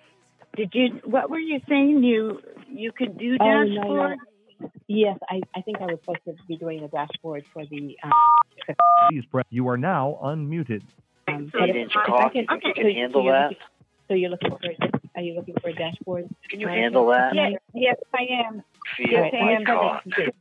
[0.57, 1.01] Did you?
[1.05, 2.03] What were you saying?
[2.03, 3.75] You you could do Oh, no, no.
[3.83, 4.19] dashboard?
[4.89, 7.97] Yes, I, I think I was supposed to be doing a dashboard for the.
[8.03, 8.75] Um,
[9.11, 9.45] Please press.
[9.51, 10.83] You are now unmuted.
[11.35, 12.31] Um, So but you if- didn't if I call?
[12.31, 13.49] can- You can so- so handle you're that?
[13.51, 13.67] looking-
[14.09, 14.59] So you're looking for?
[15.17, 16.29] Are you looking for a dashboard?
[16.49, 17.35] Can you handle that?
[17.35, 18.55] Yes, yes, I am.
[18.57, 18.63] All
[18.99, 19.65] Yes, right, I let me am.
[19.65, 20.33] try to-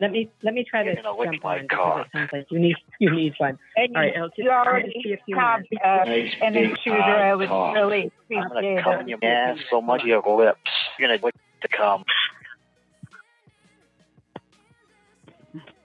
[0.00, 2.06] Let me let me try You're to gonna jump my on because cock.
[2.06, 3.56] it sounds like you need you need one.
[3.76, 5.84] And All right, you, I'll just, you I'll already just be a few copied, minutes.
[5.84, 7.00] uh, Nice an big intruder.
[7.02, 7.74] I would cock.
[7.76, 10.58] really I'm gonna appreciate come in your ass so much your lips.
[10.98, 12.04] You're gonna lick the cum.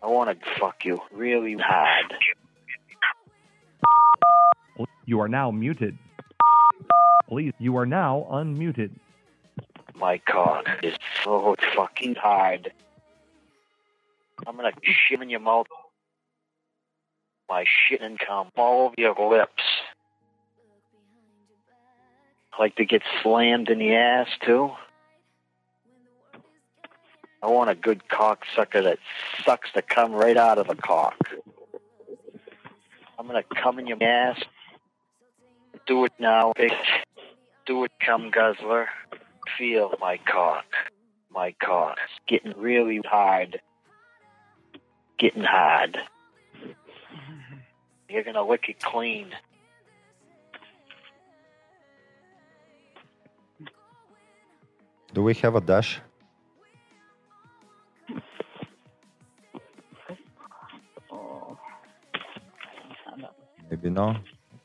[0.01, 2.13] I want to fuck you really hard.
[4.79, 5.97] Oh, you are now muted.
[7.27, 8.91] Please, you are now unmuted.
[9.95, 12.71] My cock is so fucking hard.
[14.45, 15.67] I'm gonna shit in your mouth.
[17.49, 19.63] My shit and cum all over your lips.
[22.59, 24.71] Like to get slammed in the ass too.
[27.41, 28.99] I want a good cock sucker that
[29.45, 31.15] sucks the cum right out of the cock.
[33.17, 34.39] I'm gonna come in your ass.
[35.87, 36.71] Do it now, bitch.
[37.65, 38.87] Do it, cum guzzler.
[39.57, 40.65] Feel my cock.
[41.31, 41.97] My cock.
[42.03, 43.59] It's getting really hard.
[45.17, 45.97] Getting hard.
[48.09, 49.33] You're gonna lick it clean.
[55.13, 55.99] Do we have a dash?
[63.69, 64.15] Maybe no.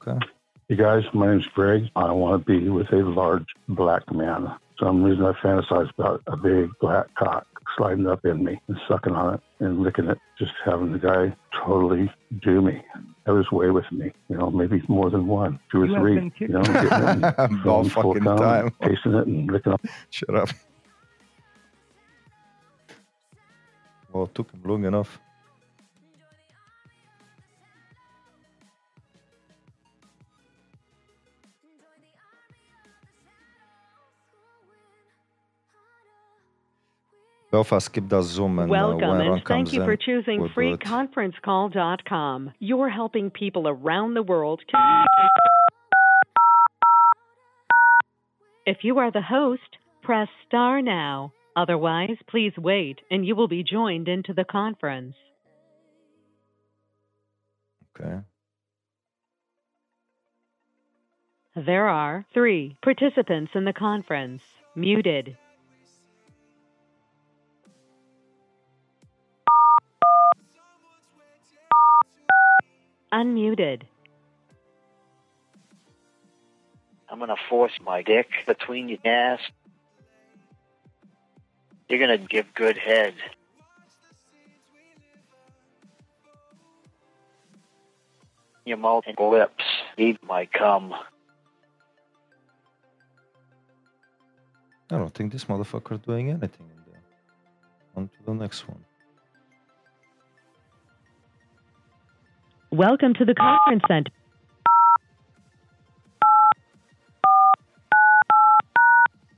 [0.07, 0.19] Okay.
[0.69, 1.89] Hey guys, my name's Greg.
[1.97, 4.55] I want to be with a large black man.
[4.79, 7.47] Some reason I fantasize about a big black cock
[7.77, 11.35] sliding up in me and sucking on it and licking it, just having the guy
[11.65, 12.11] totally
[12.43, 12.83] do me.
[13.27, 14.13] Have his way with me.
[14.29, 16.33] You know, maybe more than one, two or You three.
[16.39, 18.75] You know, getting it and All going full fucking cum, time.
[18.83, 19.81] tasting it and licking up.
[20.11, 20.49] Shut up.
[24.13, 25.21] Well, it took him long enough.
[37.53, 42.55] Belfast, Zoom and uh, Welcome Ron and thank you for choosing we'll freeconferencecall.com.
[42.59, 44.63] You're helping people around the world.
[48.65, 51.35] If you are the host, press star now.
[51.55, 55.15] Otherwise, please wait and you will be joined into the conference.
[58.01, 58.21] Okay.
[61.55, 64.41] There are three participants in the conference.
[64.75, 65.37] Muted.
[73.13, 73.83] Unmuted.
[77.11, 79.41] I'm gonna force my dick between your ass.
[81.89, 83.15] You're gonna give good head.
[88.65, 89.65] Your mouth and lips
[89.99, 90.95] eat my cum.
[94.91, 97.03] I don't think this motherfucker doing anything in there.
[97.97, 98.83] On to the next one.
[102.73, 104.11] Welcome to the conference center.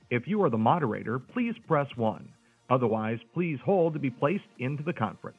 [0.08, 2.28] If you are the moderator, please press 1.
[2.70, 5.38] Otherwise, please hold to be placed into the conference.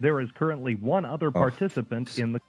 [0.00, 1.30] There is currently one other oh.
[1.30, 2.40] participant in the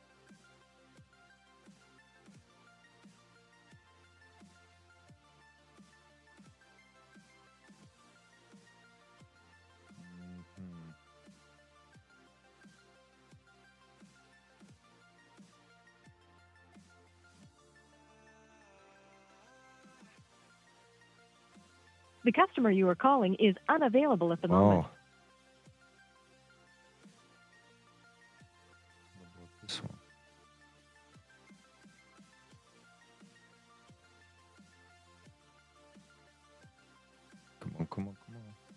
[22.64, 24.86] customer you are calling is unavailable at the moment.
[24.86, 24.90] Oh.
[29.62, 29.98] This one.
[37.60, 38.73] Come on, come on, come on.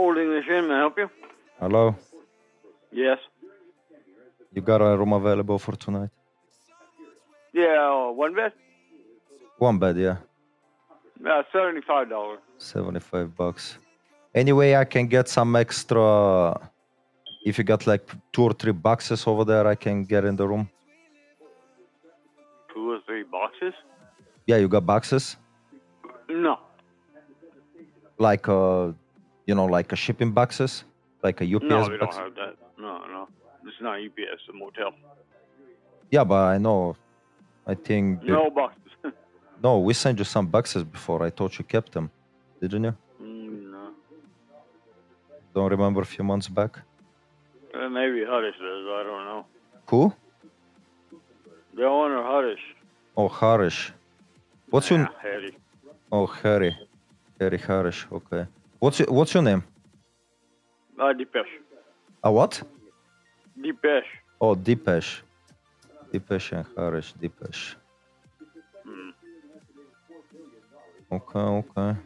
[0.00, 1.08] Old English Inn, may I help you?
[1.60, 1.94] Hello.
[2.90, 3.18] Yes.
[4.54, 6.08] You got a room available for tonight?
[7.52, 8.52] Yeah, uh, one bed.
[9.58, 10.16] One bed, yeah.
[11.32, 12.38] Uh, seventy-five dollars.
[12.56, 13.78] 75 bucks.
[14.34, 16.04] Anyway, I can get some extra.
[17.44, 20.48] If you got like two or three boxes over there, I can get in the
[20.48, 20.70] room.
[22.72, 23.74] Two or three boxes?
[24.46, 25.36] Yeah, you got boxes?
[26.30, 26.56] No.
[28.18, 28.92] Like, uh,
[29.50, 30.72] you know, like a shipping boxes?
[31.26, 32.16] Like a UPS no, we don't box?
[32.16, 32.54] have that.
[32.84, 33.22] No, no.
[33.66, 34.92] It's not UPS, a motel.
[36.14, 36.96] Yeah, but I know.
[37.72, 38.22] I think.
[38.22, 38.78] No boxes.
[39.66, 41.18] No, we sent you some boxes before.
[41.28, 42.06] I thought you kept them,
[42.62, 42.94] didn't you?
[43.22, 43.82] Mm, no.
[45.54, 46.72] Don't remember a few months back?
[47.74, 48.84] Uh, maybe Harish does.
[48.98, 49.42] I don't know.
[49.90, 50.02] Who?
[51.76, 52.64] The owner Harish.
[53.18, 53.92] Oh, Harish.
[54.70, 55.00] What's your?
[55.00, 55.52] Yeah, Harry.
[56.10, 56.72] Oh, Harry.
[57.38, 58.00] Harry Harish.
[58.18, 58.44] Okay.
[58.80, 59.62] What's your What's your name?
[60.98, 61.60] Uh, Depeche.
[62.24, 62.62] A what?
[63.62, 64.04] Depeche.
[64.40, 65.20] Oh, Deepesh.
[66.12, 67.12] Deepesh and Harish.
[67.20, 67.74] Deepesh.
[68.86, 69.12] Mm.
[71.12, 71.98] Okay, okay.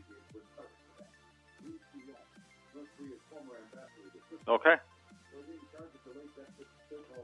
[4.49, 4.75] Okay.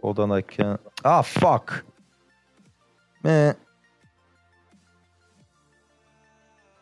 [0.01, 0.81] Hold on, I can't.
[1.05, 1.85] Ah, fuck.
[3.23, 3.57] Man.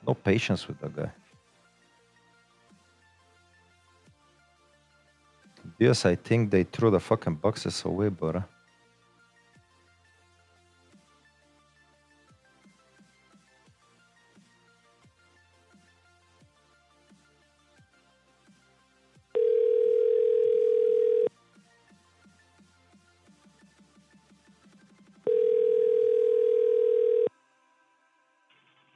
[0.06, 1.10] No patience with that guy.
[5.78, 8.36] Yes, I think they threw the fucking boxes away, but.
[8.36, 8.42] uh,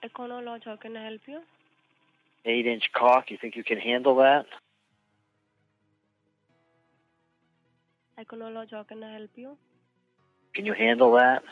[0.05, 1.41] Econo Lodge, how can I help you?
[2.45, 4.47] Eight inch cock, you think you can handle that?
[8.23, 9.57] Econo how can I help you?
[10.55, 11.43] Can you handle that?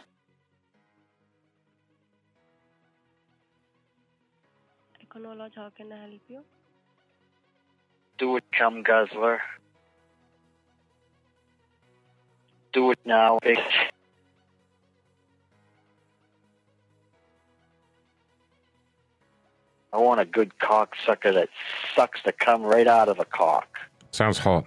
[5.04, 6.42] Econo how can I help you?
[8.18, 9.40] Do it, cum guzzler.
[12.72, 13.58] Do it now, bitch.
[19.92, 21.48] I want a good cocksucker that
[21.96, 23.66] sucks to come right out of a cock.
[24.12, 24.64] Sounds hot.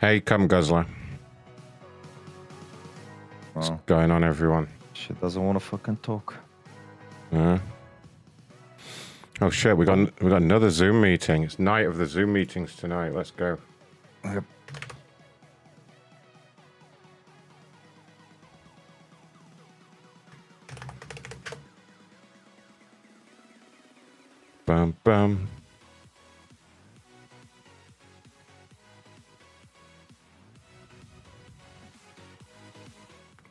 [0.00, 0.86] Hey, come guzzler.
[3.54, 3.80] What's Oh.
[3.86, 4.68] going on, everyone?
[4.92, 6.34] She doesn't want to fucking talk.
[7.32, 7.58] Uh,
[9.40, 11.42] oh shit, we got we got another Zoom meeting.
[11.42, 13.12] It's night of the Zoom meetings tonight.
[13.12, 13.58] Let's go.
[14.24, 14.44] Yep.
[24.66, 25.48] Bum bum.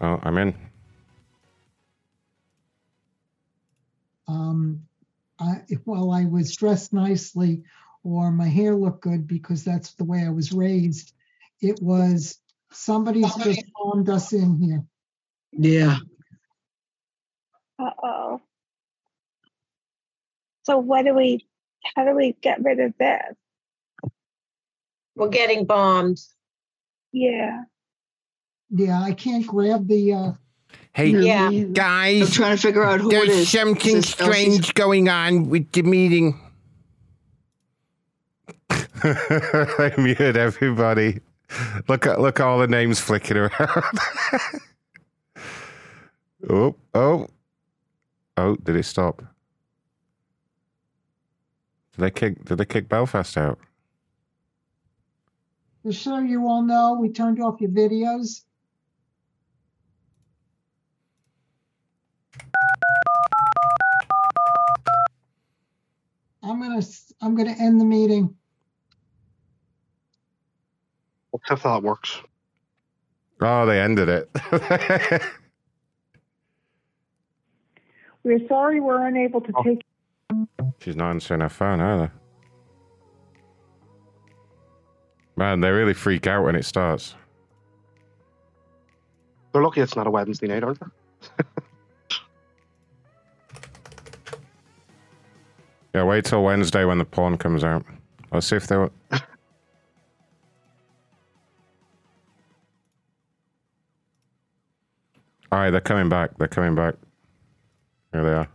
[0.08, 0.56] Oh, I'm in.
[4.28, 4.84] um,
[5.38, 7.64] I, well, I was dressed nicely
[8.04, 11.14] or my hair looked good because that's the way I was raised.
[11.62, 12.40] It was
[12.72, 14.84] somebody's just phoned us in here.
[15.52, 15.98] Yeah.
[17.78, 18.42] Uh oh.
[20.64, 21.46] So what do we?
[21.96, 23.36] How do we get rid of this?
[25.16, 26.20] We're getting bombed.
[27.12, 27.64] Yeah.
[28.70, 30.14] Yeah, I can't grab the.
[30.14, 30.32] Uh,
[30.94, 31.52] Hey, Yeah.
[31.52, 32.24] guys.
[32.24, 33.50] I'm trying to figure out who it There's is.
[33.50, 36.40] something Is this Elsie's- strange going on with the meeting.
[39.04, 41.20] I muted everybody.
[41.88, 43.52] Look at look all the names flicking around.
[46.50, 47.28] oh, oh.
[48.36, 49.20] Oh, did it stop?
[51.94, 53.60] Did they kick did they kick Belfast out?
[55.86, 58.44] just so you all know, we turned off your videos.
[66.48, 68.36] I'm gonna, s- I'm gonna end the meeting.
[71.50, 72.20] If that works.
[73.42, 74.30] Oh, they ended it.
[78.24, 79.64] We're sorry we're unable to oh.
[79.64, 79.86] take.
[80.82, 82.12] She's not answering her phone either.
[85.38, 87.16] Man, they really freak out when it starts.
[89.54, 90.88] They're lucky it's not a Wednesday night, aren't they?
[95.98, 97.84] Yeah, wait till Wednesday when the porn comes out.
[98.32, 98.78] Let's see if they.
[98.78, 98.92] Were...
[99.12, 99.20] All
[105.52, 106.38] right, they're coming back.
[106.38, 106.94] They're coming back.
[108.14, 108.48] Here they are.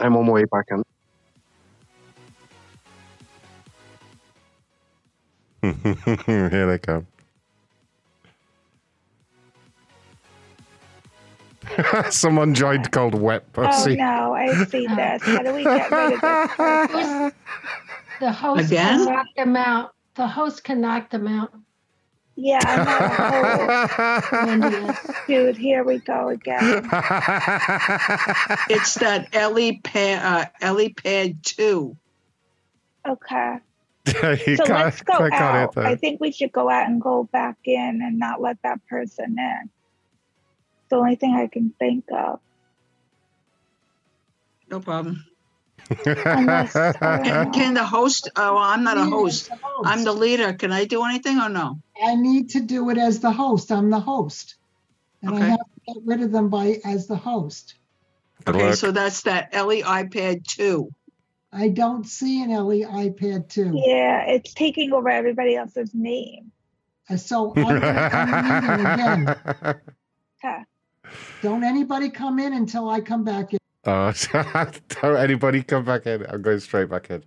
[0.00, 0.82] I'm on my way back in.
[6.26, 7.06] Here they come.
[12.10, 13.68] Someone joined called Wet Pussy.
[13.68, 13.96] Oh Pussy.
[13.96, 15.22] no, I've seen this.
[15.22, 17.32] How do we get rid of this person?
[18.20, 18.98] The host Again?
[18.98, 19.94] can knock them out.
[20.16, 21.52] The host can knock them out.
[22.34, 25.26] Yeah, I'm not a host.
[25.28, 26.88] Dude, here we go again.
[28.70, 31.96] It's that Ellie pad, uh, Ellie pad two.
[33.06, 33.58] Okay.
[34.46, 35.76] you so let's go click out.
[35.76, 39.36] I think we should go out and go back in and not let that person
[39.38, 39.70] in.
[40.88, 42.40] It's the only thing I can think of.
[44.70, 45.22] No problem.
[46.06, 48.30] Unless, Can, can the host?
[48.34, 49.50] Oh, I'm not a host.
[49.50, 49.86] the host.
[49.86, 50.54] I'm the leader.
[50.54, 51.78] Can I do anything or no?
[52.02, 53.70] I need to do it as the host.
[53.70, 54.56] I'm the host.
[55.20, 57.74] And I have to get rid of them by as the host.
[58.46, 58.76] Good Okay, luck.
[58.76, 60.88] so that's that Ellie iPad two.
[61.52, 63.72] I don't see an Ellie iPad 2.
[63.74, 66.52] Yeah, it's taking over everybody else's name.
[67.10, 69.34] Uh, So I'm, I'm leaving again.
[70.44, 70.62] Okay.
[71.42, 73.58] Don't anybody come in until I come back in.
[73.84, 74.12] Oh,
[75.02, 76.26] don't anybody come back in.
[76.28, 77.22] I'm going straight back in.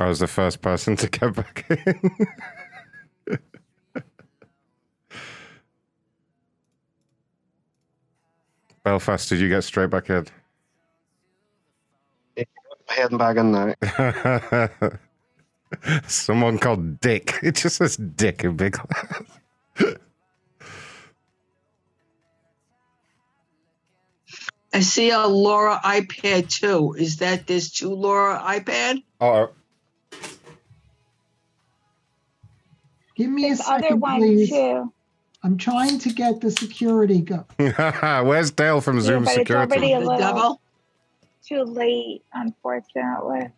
[0.00, 2.10] I was the first person to get back in.
[8.84, 10.26] Belfast, did you get straight back in?
[12.88, 13.74] Heading back in now.
[16.06, 17.34] Someone called Dick.
[17.42, 19.98] It just says Dick in big letters.
[24.72, 26.94] I see a Laura iPad too.
[26.98, 29.02] Is that there's two Laura iPad?
[29.20, 29.50] Oh,
[33.16, 34.48] Give me a There's other second, one please.
[34.50, 34.92] too.
[35.42, 37.44] I'm trying to get the security go.
[38.24, 39.92] where's Dale from Yeah, Zoom but it's already Security?
[39.94, 40.60] a The little devil?
[41.44, 43.50] Too late, unfortunately.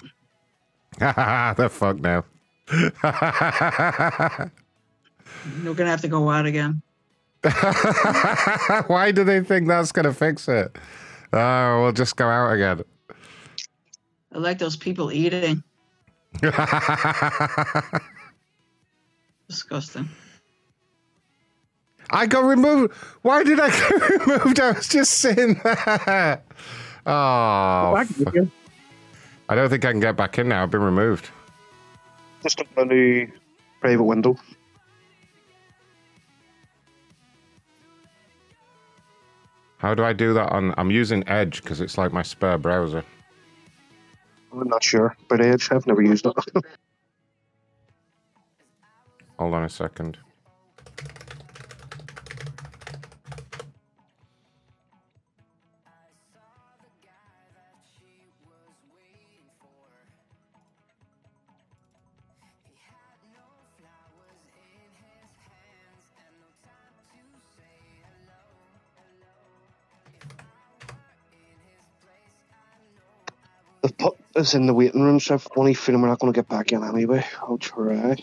[0.98, 2.24] the fuck now.
[5.62, 6.82] You're gonna have to go out again.
[8.86, 10.76] Why do they think that's going to fix it?
[11.32, 12.82] Oh, we'll just go out again.
[14.32, 15.62] I like those people eating.
[19.48, 20.08] Disgusting.
[22.10, 22.92] I got removed.
[23.22, 24.60] Why did I get removed?
[24.60, 26.42] I was just sitting there.
[27.06, 28.04] Oh.
[28.04, 28.34] fuck.
[29.48, 30.62] I don't think I can get back in now.
[30.62, 31.28] I've been removed.
[32.42, 33.28] Just open a new
[33.80, 34.36] private window.
[39.78, 40.74] How do I do that on?
[40.76, 43.02] I'm using Edge because it's like my spare browser.
[44.52, 45.72] I'm not sure but Edge.
[45.72, 46.34] I've never used it.
[49.38, 50.18] Hold on a second.
[73.82, 76.38] The put is in the waiting room, so I've only feeling we're not going to
[76.38, 77.24] get back in anyway.
[77.40, 78.16] I'll try.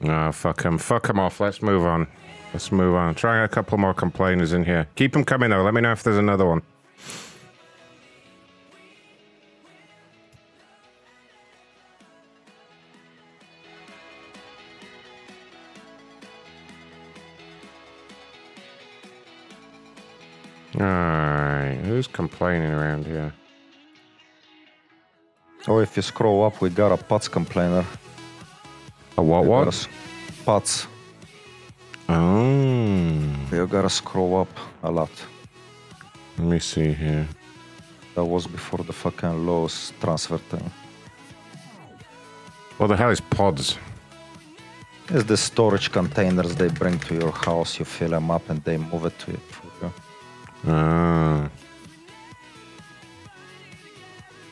[0.00, 0.78] No, fuck him.
[0.78, 1.40] Fuck him off.
[1.40, 2.08] Let's move on.
[2.52, 3.14] Let's move on.
[3.14, 4.86] Try a couple more complainers in here.
[4.96, 5.62] Keep them coming though.
[5.62, 6.62] Let me know if there's another one.
[22.02, 23.32] Who's complaining around here?
[25.68, 27.84] Oh, if you scroll up, we got a PODS complainer.
[29.16, 29.44] A what?
[29.44, 29.88] You
[30.44, 30.88] What?
[32.08, 33.20] Oh.
[33.52, 34.52] You gotta scroll up
[34.82, 35.12] a lot.
[36.38, 37.28] Let me see here.
[38.16, 40.72] That was before the fucking Lowe's transfer thing.
[42.78, 43.78] What the hell is pods?
[45.08, 47.78] It's the storage containers they bring to your house.
[47.78, 49.92] You fill them up and they move it to you.
[50.66, 51.48] Ah.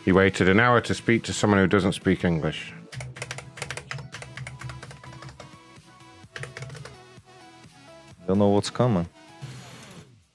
[0.04, 2.72] He waited an hour to speak to someone who doesn't speak English.
[8.28, 9.08] You know what's coming.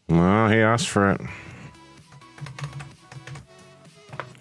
[0.10, 1.22] Well, he asked for it.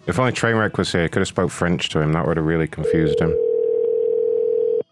[0.07, 2.13] If only Trainwreck was here, could have spoke French to him.
[2.13, 3.35] That would have really confused him.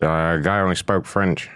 [0.01, 1.51] Uh, guy only spoke French.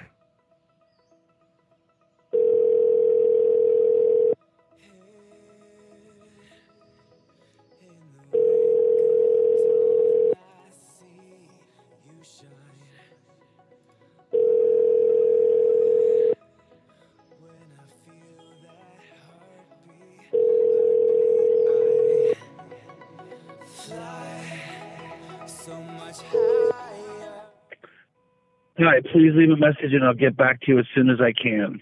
[28.96, 31.32] Right, please leave a message and I'll get back to you as soon as I
[31.32, 31.80] can.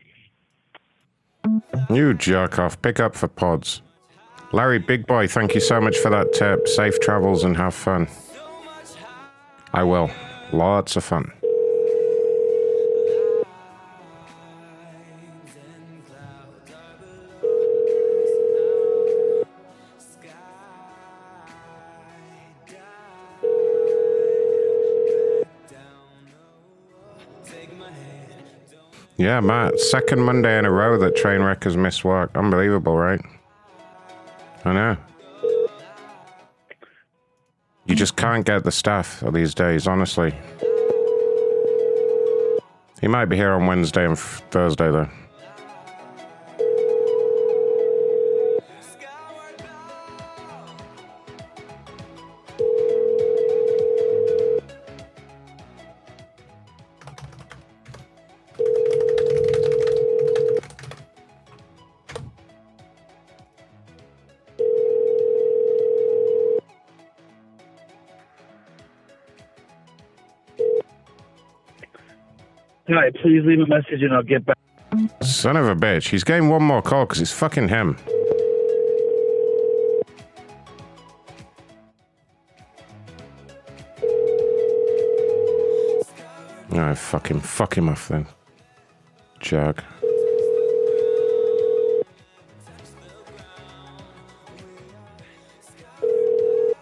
[1.90, 2.80] You jerk off.
[2.80, 3.82] Pick up for pods.
[4.52, 6.66] Larry, big boy, thank you so much for that tip.
[6.68, 8.08] Safe travels and have fun.
[9.72, 10.10] I will.
[10.52, 11.32] Lots of fun.
[29.24, 32.30] Yeah, Matt, second Monday in a row that Trainwreck has missed work.
[32.34, 33.22] Unbelievable, right?
[34.66, 34.96] I know.
[37.86, 40.34] You just can't get the staff these days, honestly.
[43.00, 45.08] He might be here on Wednesday and Thursday, though.
[73.24, 74.58] Please leave a message and I'll get back.
[75.22, 76.10] Son of a bitch.
[76.10, 77.96] He's getting one more call because it's fucking him.
[86.70, 87.40] Alright, fuck him.
[87.40, 88.26] Fuck him off then.
[89.40, 89.82] Jerk.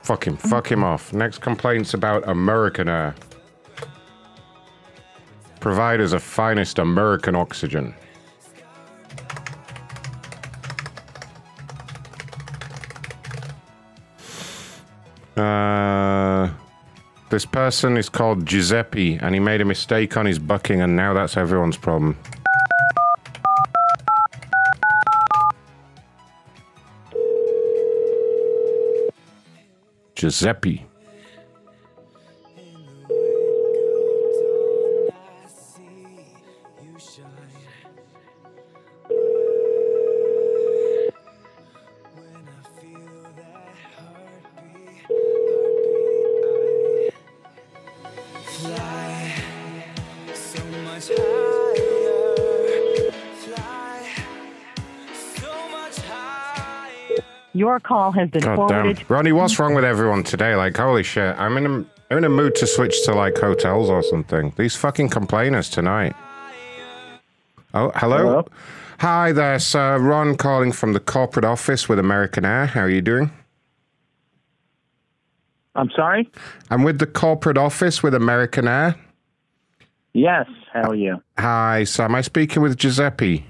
[0.02, 0.36] Fuck him.
[0.36, 1.12] Fuck him off.
[1.12, 3.14] Next complaint's about American Air.
[5.62, 7.94] Providers of finest American oxygen.
[15.36, 16.50] Uh,
[17.30, 21.14] this person is called Giuseppe, and he made a mistake on his bucking, and now
[21.14, 22.18] that's everyone's problem.
[30.16, 30.86] Giuseppe.
[57.92, 58.96] Call has been God forwarded.
[58.96, 59.06] damn.
[59.08, 60.54] Ronnie, what's wrong with everyone today?
[60.56, 61.36] Like, holy shit.
[61.38, 64.52] I'm in a, I'm in a mood to switch to, like, hotels or something.
[64.56, 66.14] These fucking complainers tonight.
[67.74, 68.46] Oh, hello?
[69.00, 69.98] Hi there, sir.
[69.98, 72.66] Ron calling from the corporate office with American Air.
[72.66, 73.30] How are you doing?
[75.74, 76.30] I'm sorry?
[76.70, 78.94] I'm with the corporate office with American Air.
[80.12, 80.46] Yes.
[80.72, 81.22] How are you?
[81.38, 83.46] Hi, so am I speaking with Giuseppe?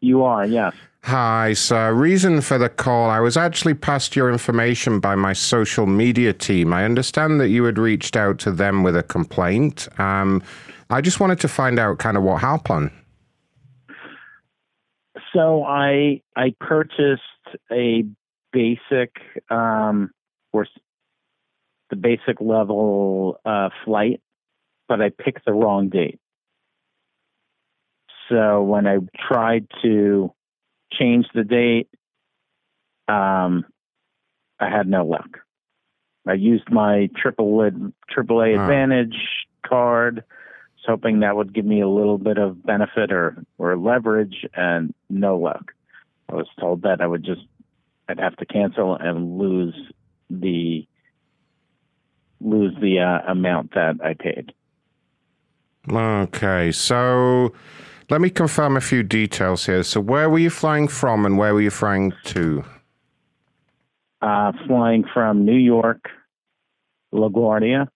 [0.00, 0.74] You are, yes.
[1.06, 1.92] Hi, sir.
[1.92, 3.10] Reason for the call.
[3.10, 6.72] I was actually passed your information by my social media team.
[6.72, 9.86] I understand that you had reached out to them with a complaint.
[10.00, 10.42] Um,
[10.88, 12.90] I just wanted to find out kind of what happened.
[15.34, 17.22] So I I purchased
[17.70, 18.04] a
[18.54, 19.10] basic
[19.50, 20.10] um
[20.54, 20.66] or
[21.90, 24.22] the basic level uh flight,
[24.88, 26.18] but I picked the wrong date.
[28.30, 30.32] So when I tried to
[30.98, 31.88] change the date,
[33.08, 33.64] um
[34.60, 35.40] I had no luck.
[36.26, 38.62] I used my triple AAA Ah.
[38.62, 39.16] Advantage
[39.66, 44.46] card, was hoping that would give me a little bit of benefit or or leverage,
[44.54, 45.72] and no luck.
[46.30, 47.42] I was told that I would just
[48.08, 49.74] I'd have to cancel and lose
[50.30, 50.86] the
[52.40, 54.52] lose the uh, amount that I paid.
[55.90, 57.52] Okay, so
[58.10, 59.82] let me confirm a few details here.
[59.82, 62.64] So, where were you flying from and where were you flying to?
[64.20, 66.08] Uh, flying from New York,
[67.12, 67.88] LaGuardia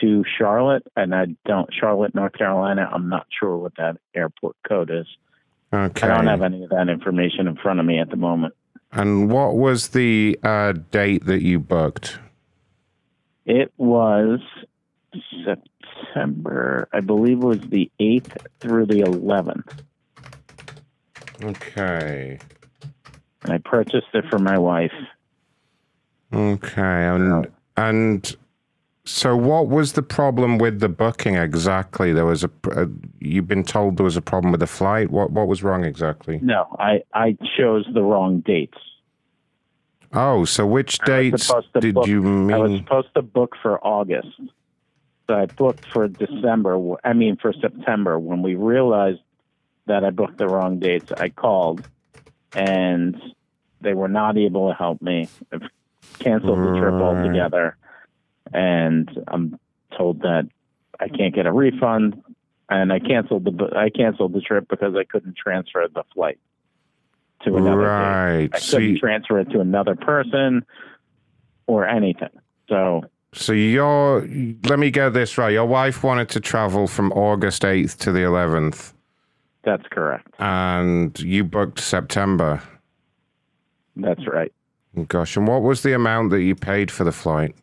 [0.00, 2.88] to Charlotte, and I don't Charlotte, North Carolina.
[2.92, 5.06] I'm not sure what that airport code is.
[5.72, 6.06] Okay.
[6.06, 8.54] I don't have any of that information in front of me at the moment.
[8.92, 12.18] And what was the uh, date that you booked?
[13.44, 14.40] It was
[15.44, 15.66] September,
[16.92, 19.82] I believe it was the 8th through the 11th.
[21.42, 22.38] Okay.
[23.42, 24.92] And I purchased it for my wife.
[26.32, 27.46] Okay, and
[27.76, 28.36] and
[29.04, 32.12] so what was the problem with the booking exactly?
[32.12, 32.86] There was a, a uh,
[33.20, 35.10] you've been told there was a problem with the flight.
[35.10, 36.40] What what was wrong exactly?
[36.42, 38.78] No, I, I chose the wrong dates.
[40.12, 42.52] Oh, so which dates did book- you mean?
[42.52, 44.40] I was supposed to book for August.
[45.26, 46.96] So I booked for December.
[47.04, 48.18] I mean, for September.
[48.18, 49.20] When we realized
[49.86, 51.86] that I booked the wrong dates, I called,
[52.52, 53.20] and
[53.80, 55.28] they were not able to help me.
[55.52, 55.62] I've
[56.18, 57.76] canceled the trip altogether,
[58.52, 59.58] and I'm
[59.96, 60.48] told that
[61.00, 62.22] I can't get a refund.
[62.68, 66.38] And I canceled the I canceled the trip because I couldn't transfer the flight
[67.44, 67.86] to another date.
[67.86, 68.50] Right.
[68.52, 70.64] I So couldn't transfer it to another person
[71.66, 72.30] or anything.
[72.68, 73.04] So
[73.36, 74.26] So your
[74.64, 75.52] let me get this right.
[75.52, 78.92] Your wife wanted to travel from August 8th to the 11th.
[79.62, 80.28] That's correct.
[80.38, 82.62] And you booked September.
[83.96, 84.52] That's right.
[85.08, 87.54] Gosh, and what was the amount that you paid for the flight?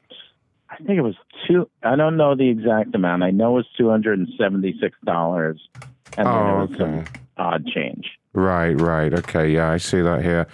[0.70, 1.16] I think it was
[1.48, 1.68] two.
[1.82, 3.24] I don't know the exact amount.
[3.24, 5.60] I know it was two hundred and seventy six dollars,
[6.18, 6.78] and then Oh, was okay.
[6.78, 7.06] some
[7.38, 8.12] odd change.
[8.34, 9.14] Right, right.
[9.14, 10.46] Okay, yeah, I see that here.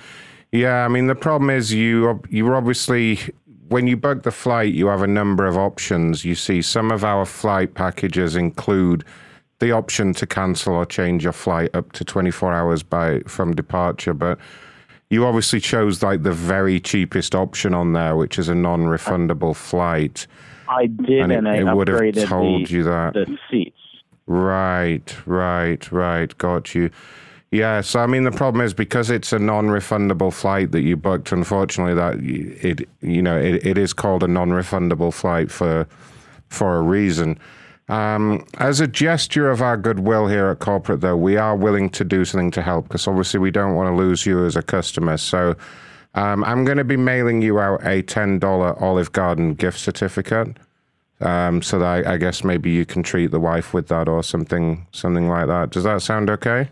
[0.51, 3.19] Yeah, I mean the problem is you you were obviously
[3.69, 6.25] when you book the flight, you have a number of options.
[6.25, 9.05] You see some of our flight packages include
[9.59, 14.13] the option to cancel or change your flight up to 24 hours by from departure,
[14.13, 14.39] but
[15.09, 20.27] you obviously chose like the very cheapest option on there, which is a non-refundable flight.
[20.67, 23.13] I did, And and, I it would have told the, you that.
[23.13, 23.75] the seats.
[24.27, 26.37] Right, right, right.
[26.37, 26.91] Got you.
[27.51, 27.81] Yeah.
[27.81, 31.31] So I mean, the problem is because it's a non-refundable flight that you booked.
[31.31, 35.87] Unfortunately, that it you know it, it is called a non-refundable flight for
[36.49, 37.39] for a reason.
[37.87, 42.03] Um, as a gesture of our goodwill here at corporate, though, we are willing to
[42.03, 45.17] do something to help because obviously we don't want to lose you as a customer.
[45.17, 45.55] So
[46.13, 50.57] um, I'm going to be mailing you out a ten dollar Olive Garden gift certificate.
[51.21, 54.23] Um, so that I, I guess maybe you can treat the wife with that or
[54.23, 55.71] something, something like that.
[55.71, 56.69] Does that sound okay?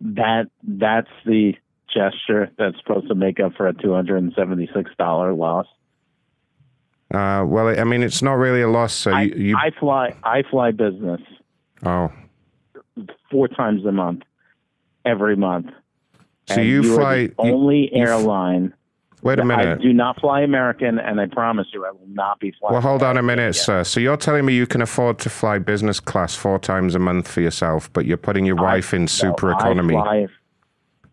[0.00, 1.54] That that's the
[1.92, 5.66] gesture that's supposed to make up for a two hundred and seventy six dollar loss.
[7.12, 8.92] Uh, well, I mean, it's not really a loss.
[8.92, 11.20] So you, you I fly I fly business
[11.84, 12.12] oh,
[13.30, 14.22] four times a month,
[15.04, 15.66] every month.
[16.46, 18.74] So And you are fly- the only you airline.
[19.22, 19.78] Wait a minute.
[19.80, 22.72] I do not fly American, and I promise you, I will not be flying.
[22.74, 23.82] well, hold on a minute, sir.
[23.84, 27.26] So you're telling me you can afford to fly business class four times a month
[27.28, 29.96] for yourself, but you're putting your wife in super No, economy.
[29.96, 30.26] I, fly,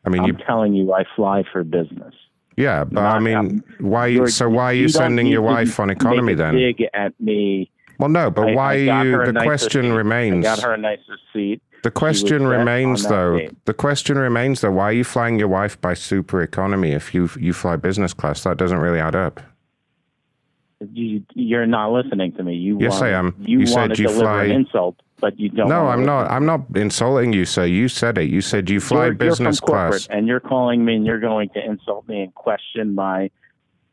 [0.05, 2.13] I mean, I'm telling you, I fly for business.
[2.57, 4.07] yeah, but I mean, why?
[4.07, 6.53] You're- So why are you, you sending your wife on economy then?
[6.55, 7.71] Dig at me.
[7.97, 9.31] Well, no, but I- why I are you?
[9.31, 9.89] The question seat.
[9.89, 10.45] remains.
[10.45, 11.61] I got her a nicer seat.
[11.85, 13.37] The question remains, though.
[13.37, 13.65] date.
[13.65, 14.71] The question remains, though.
[14.71, 18.41] Why are you flying your wife by super economy if you you fly business class?
[18.41, 19.39] That doesn't really add up.
[20.91, 22.55] You, you're not listening to me.
[22.55, 23.35] You Yes, want, I am.
[23.39, 25.69] You, You said you fly- an insult, but you don't.
[25.69, 26.31] no, I'm not.
[26.31, 27.65] I'm not insulting you, sir.
[27.65, 28.31] You said it.
[28.31, 30.07] You said you fly you're, business you're from corporate, class.
[30.09, 33.29] and you're calling me, and you're going to insult me and question my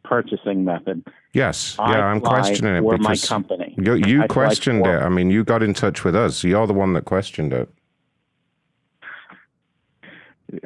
[0.02, 1.06] purchasing method.
[1.34, 1.76] Yes.
[1.78, 3.74] I yeah, I'm questioning it for my because company.
[3.76, 5.02] you, you questioned it.
[5.02, 6.42] I mean, you got in touch with us.
[6.42, 7.68] You're the one that questioned it.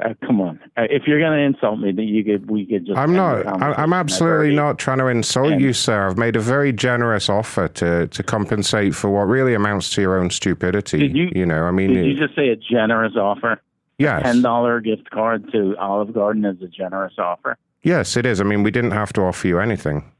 [0.02, 2.50] Uh, come on, uh, if you're going to insult me, then you could.
[2.50, 2.98] We could just.
[2.98, 3.46] I'm not.
[3.62, 6.08] I'm absolutely not trying to insult And- you, sir.
[6.08, 10.18] I've made a very generous offer to to compensate for what really amounts to your
[10.18, 10.98] own stupidity.
[10.98, 13.60] Did you- you know, I mean, Did you just say a generous offer?
[13.98, 17.56] yes, Ten dollar gift card to Olive Garden is a generous offer.
[17.82, 18.40] yes, it is.
[18.40, 20.04] I mean, we didn't have to offer you anything.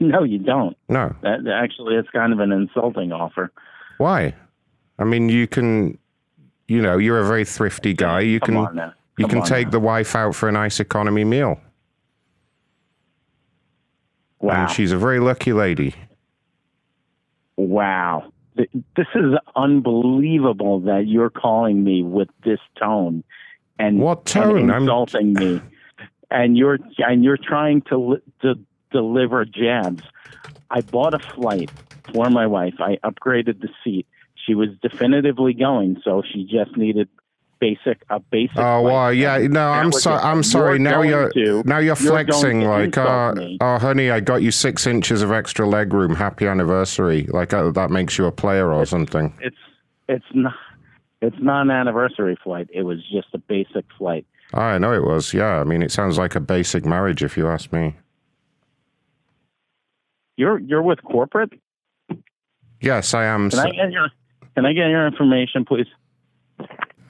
[0.00, 0.76] No, you don't.
[0.88, 3.50] No, That actually, it's kind of an insulting offer.
[3.98, 4.34] why?
[4.98, 5.98] I mean, you can.
[6.70, 8.20] You know, you're a very thrifty guy.
[8.20, 8.92] You Come can.
[9.18, 9.70] You can take now.
[9.72, 11.60] the wife out for a nice economy meal.
[14.38, 14.62] Wow.
[14.66, 15.96] And she's a very lucky lady.
[17.56, 18.32] Wow.
[18.54, 23.24] This is unbelievable that you're calling me with this tone
[23.80, 24.58] and What tone?
[24.58, 25.60] and I'm- insulting me,
[26.30, 28.54] and you're and you're trying to to
[28.92, 30.04] deliver jabs.
[30.70, 31.68] I bought a flight
[32.14, 32.74] for my wife.
[32.78, 34.06] I upgraded the seat.
[34.46, 37.08] She was definitively going, so she just needed
[37.60, 38.58] basic a basic.
[38.58, 39.38] Oh well, yeah.
[39.38, 40.20] No, I'm sorry.
[40.22, 40.78] I'm sorry.
[40.78, 44.50] now you're to- now you're you're flexing like, insult oh, oh, honey, I got you
[44.50, 46.14] six inches of extra leg room.
[46.14, 47.26] Happy anniversary.
[47.30, 49.32] Like uh, that makes you a player or something.
[49.40, 49.56] it's
[50.08, 50.54] it's not
[51.20, 52.68] it's not an anniversary flight.
[52.72, 54.26] It was just a basic flight.
[54.54, 55.32] I know it was.
[55.32, 55.60] Yeah.
[55.60, 57.94] I mean, it sounds like a basic marriage, if you ask me.
[60.36, 61.52] You're you're with corporate.
[62.80, 63.50] Yes, I am.
[63.50, 64.08] Can I get your
[64.54, 65.86] Can I get your information, please?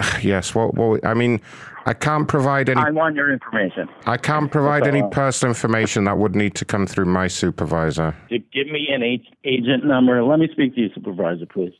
[0.22, 0.54] yes.
[0.54, 0.74] What?
[0.74, 1.04] What?
[1.04, 1.40] I mean,
[1.86, 2.80] I can't provide any.
[2.80, 3.88] I want your information.
[4.06, 7.28] I can't provide That's any uh, personal information that would need to come through my
[7.28, 8.16] supervisor.
[8.28, 9.02] Give me an
[9.44, 10.22] agent number.
[10.22, 11.72] Let me speak to your supervisor, please.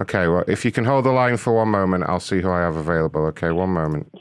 [0.00, 0.28] Okay.
[0.28, 2.76] Well, if you can hold the line for one moment, I'll see who I have
[2.76, 3.26] available.
[3.26, 3.50] Okay.
[3.50, 4.12] One moment.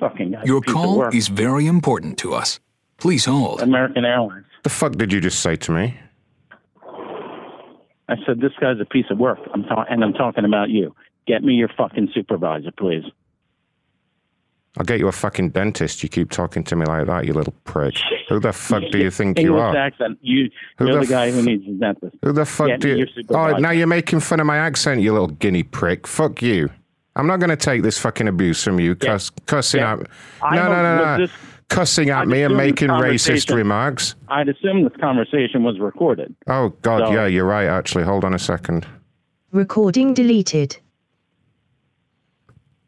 [0.00, 2.58] Fucking Your call is very important to us.
[2.96, 3.60] Please hold.
[3.60, 4.46] American Airlines.
[4.62, 5.94] The fuck did you just say to me?
[8.10, 9.38] I said, this guy's a piece of work.
[9.54, 10.94] I'm ta- and I'm talking about you.
[11.26, 13.04] Get me your fucking supervisor, please.
[14.78, 16.02] I'll get you a fucking dentist.
[16.02, 17.96] You keep talking to me like that, you little prick.
[18.28, 19.76] Who the fuck do you think you are?
[19.76, 20.18] accent.
[20.22, 20.48] You,
[20.78, 22.16] Who you're the the, guy who needs a dentist.
[22.22, 23.06] Who the fuck Get do you?
[23.30, 26.06] Oh, now you're making fun of my accent, you little guinea prick.
[26.06, 26.70] Fuck you.
[27.16, 29.96] I'm not going to take this fucking abuse from you, cuss, cussing Yeah.
[30.40, 31.18] I No, no, no, no.
[31.26, 31.32] this-
[31.70, 34.16] Cussing at I'd me and making racist remarks.
[34.28, 36.34] I'd assume this conversation was recorded.
[36.48, 37.66] Oh God, So- yeah, you're right.
[37.68, 38.86] Actually, hold on a second.
[39.52, 40.76] Recording deleted.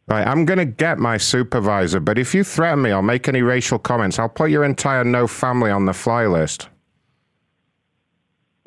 [0.08, 3.40] Right, I'm going to get my supervisor, but if you threaten me or make any
[3.40, 6.68] racial comments, I'll put your entire no family on the fly list.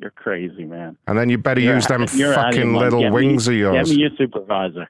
[0.01, 0.97] You're crazy, man.
[1.07, 3.15] And then you better You're use them you're out of your fucking little Get me-
[3.15, 3.89] wings of yours.
[3.89, 4.89] Get me your supervisor.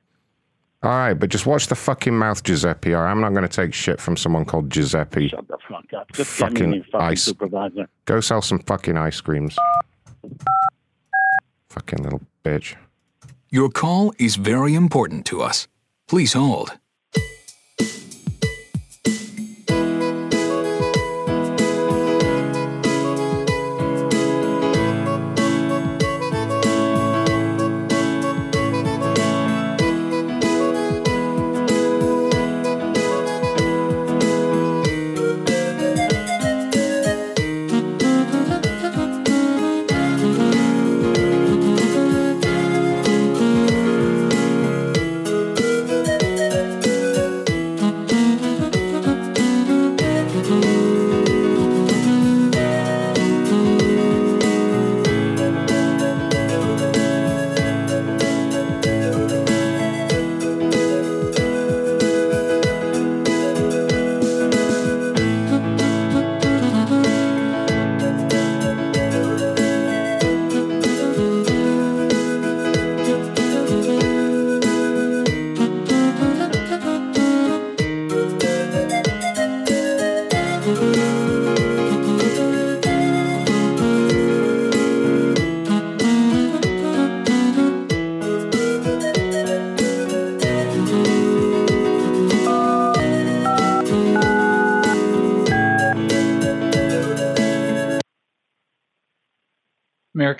[0.85, 2.93] All right, but just watch the fucking mouth, Giuseppe.
[2.93, 5.30] Or I'm not going to take shit from someone called Giuseppe.
[5.30, 6.11] Shut the fuck up.
[6.14, 7.23] Just Fucking get me your fucking ice.
[7.23, 7.88] supervisor.
[8.05, 9.55] Go sell some fucking ice creams.
[11.69, 12.75] Fucking little bitch.
[13.49, 15.67] Your call is very important to us.
[16.07, 16.77] Please hold.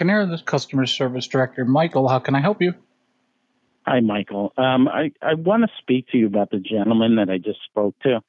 [0.01, 2.09] American Air, the customer service director, Michael.
[2.09, 2.74] How can I help you?
[3.85, 4.51] Hi, Michael.
[4.57, 7.95] Um, I, I want to speak to you about the gentleman that I just spoke
[7.99, 8.22] to.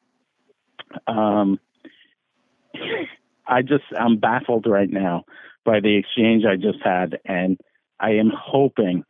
[1.08, 1.58] Um,
[3.48, 5.24] I just, I'm baffled right now
[5.64, 7.58] by the exchange I just had, and
[7.98, 9.02] I am hoping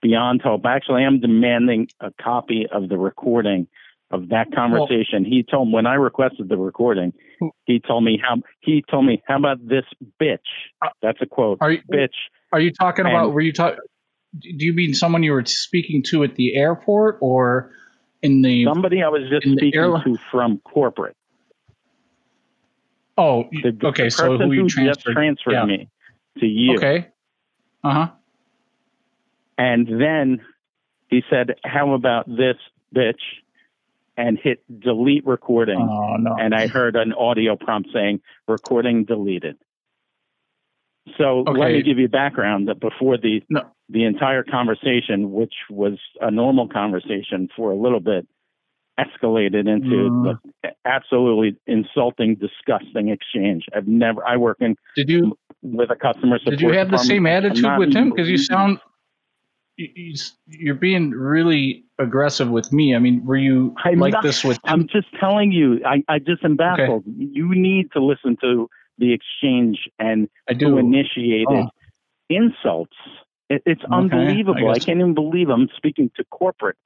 [0.00, 0.62] beyond hope.
[0.66, 3.68] Actually, I'm demanding a copy of the recording
[4.12, 5.24] of that conversation.
[5.24, 7.12] he told me when I requested the recording,
[7.64, 9.84] he told me how he told me how about this
[10.20, 10.38] bitch.
[11.00, 11.58] That's a quote.
[11.60, 12.14] Are you, bitch?
[12.52, 13.32] Are you talking about?
[13.32, 13.78] Were you talking?
[14.38, 17.72] Do you mean someone you were speaking to at the airport or
[18.22, 21.16] in the somebody I was just speaking to from corporate?
[23.18, 24.04] Oh, The, okay.
[24.04, 25.12] the So who you just transferred?
[25.12, 25.64] transferred yeah.
[25.64, 25.88] me
[26.38, 26.76] to you.
[26.76, 27.08] Okay.
[27.84, 28.08] Uh huh.
[29.58, 30.40] And then
[31.08, 32.56] he said, "How about this
[32.94, 33.20] bitch?"
[34.16, 35.78] And hit delete recording.
[35.80, 36.36] Oh no!
[36.38, 39.56] And I heard an audio prompt saying "recording deleted."
[41.18, 43.42] So let me give you background that before the
[43.88, 48.26] the entire conversation, which was a normal conversation for a little bit,
[48.98, 50.48] escalated into mm-hmm.
[50.62, 53.64] the absolutely insulting, disgusting exchange.
[53.74, 54.24] I've never.
[54.26, 56.58] I work in Did you with a customer support.
[56.58, 58.10] did you have the same attitude with him?
[58.10, 58.78] Because you sound
[59.76, 62.94] you're being really aggressive with me.
[62.94, 65.80] I mean, were you I'm like not- this with I'm just telling you.
[65.84, 67.04] I, I just am baffled.
[67.06, 68.68] You need to listen to
[68.98, 70.68] the exchange and I do.
[70.70, 71.68] who initiated Oh.
[72.28, 72.96] insults.
[73.48, 74.70] It, it's Okay, unbelievable.
[74.70, 76.76] I, guess- can't even believe I'm speaking to corporate.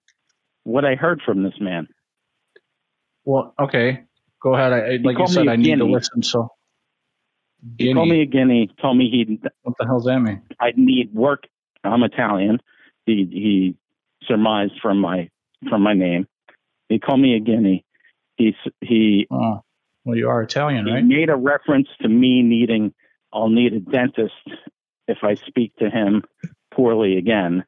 [0.64, 1.88] What I heard from this man.
[3.24, 4.04] Well, okay.
[4.42, 4.72] Go ahead.
[4.72, 6.22] I, I- like you said, I need to listen.
[6.22, 6.48] So
[7.78, 8.70] He called me a guinea.
[8.80, 9.40] Told me he.
[9.62, 10.42] What the hell's that mean?
[10.60, 11.44] I need work.
[11.84, 12.60] I'm Italian.
[13.06, 13.76] He he
[14.26, 15.30] surmised from my
[15.68, 16.26] from my name.
[16.88, 17.84] He called me a guinea.
[18.36, 19.26] He he.
[19.30, 19.62] Oh,
[20.04, 21.04] well, you are Italian, he right?
[21.04, 22.92] made a reference to me needing.
[23.32, 24.34] I'll need a dentist
[25.08, 26.22] if I speak to him
[26.74, 27.64] poorly again.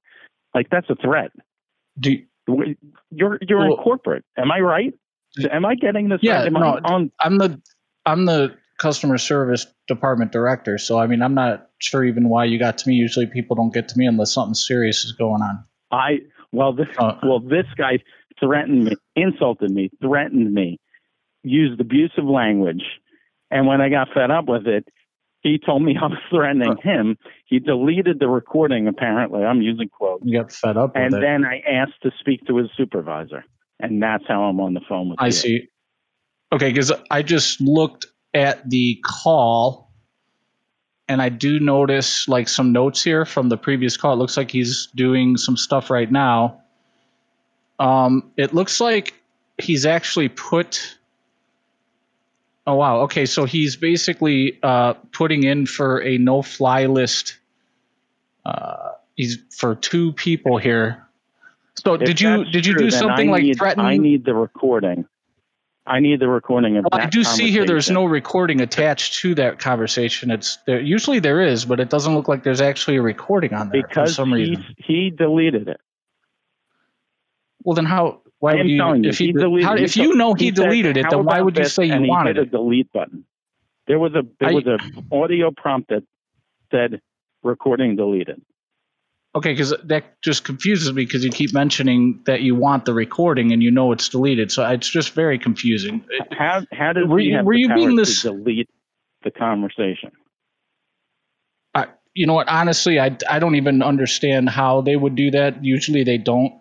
[0.55, 1.31] Like that's a threat.
[1.99, 2.19] Do
[3.11, 4.25] you're you're in corporate?
[4.37, 4.95] Am I right?
[5.51, 6.47] Am I getting this Yeah, right?
[6.47, 7.61] Am I no, on I'm the
[8.07, 10.79] I'm the customer service department director.
[10.79, 12.95] So I mean, I'm not sure even why you got to me.
[12.95, 15.65] Usually, people don't get to me unless something serious is going on.
[15.91, 16.19] I
[16.53, 17.99] well this Uh, well this guy
[18.41, 20.79] threatened me, insulted me, threatened me,
[21.43, 22.85] used abusive language,
[23.51, 24.87] And when I got fed up with it,
[25.41, 27.17] he told me I was threatening him.
[27.47, 29.43] He deleted the recording, apparently.
[29.45, 30.25] I'm using quotes.
[30.25, 31.21] You got fed up with And it.
[31.21, 33.45] then I asked to speak to his supervisor.
[33.81, 35.33] And that's how I'm on the phone with I you.
[35.33, 35.69] see.
[36.53, 39.91] Okay, because I just looked at the call,
[41.09, 44.13] and I do notice like some notes here from the previous call.
[44.13, 46.63] It looks like he's doing some stuff right now.
[47.79, 49.15] Um, it looks like
[49.57, 50.99] he's actually put.
[52.67, 53.01] Oh wow.
[53.03, 57.39] Okay, so he's basically uh, putting in for a no-fly list.
[58.45, 61.07] Uh, he's for two people here.
[61.85, 63.85] So If did you did you true, do something I like need, threaten?
[63.85, 65.07] I need the recording.
[65.89, 69.21] I need the recording of Well, that I do see here there's no recording attached
[69.21, 70.31] to that conversation.
[70.31, 70.81] It's there.
[70.81, 74.11] Usually there is, but it doesn't look like there's actually a recording on there because
[74.11, 74.65] for some he, reason.
[74.77, 75.81] he deleted it.
[77.65, 78.21] Well, then how?
[78.39, 78.77] Why would you?
[78.77, 79.65] you, if he, he deleted.
[79.67, 82.03] how, he if you know he, said, deleted it, then why would you say you
[82.03, 82.49] wanted he it?
[82.49, 83.25] a delete button.
[83.87, 84.79] There was a there I- was a
[85.15, 86.05] audio prompt that
[86.71, 87.01] said
[87.43, 88.43] recording deleted.
[89.35, 93.53] Okay, because that just confuses me because you keep mentioning that you want the recording
[93.53, 96.05] and you know it's deleted, so it's just very confusing.
[96.31, 98.71] How how does Were you- have were the you being to this- delete
[99.23, 100.13] the conversation?
[101.75, 102.49] I, you know what?
[102.49, 105.63] Honestly, I, I don't even understand how they would do that.
[105.63, 106.55] Usually they don't.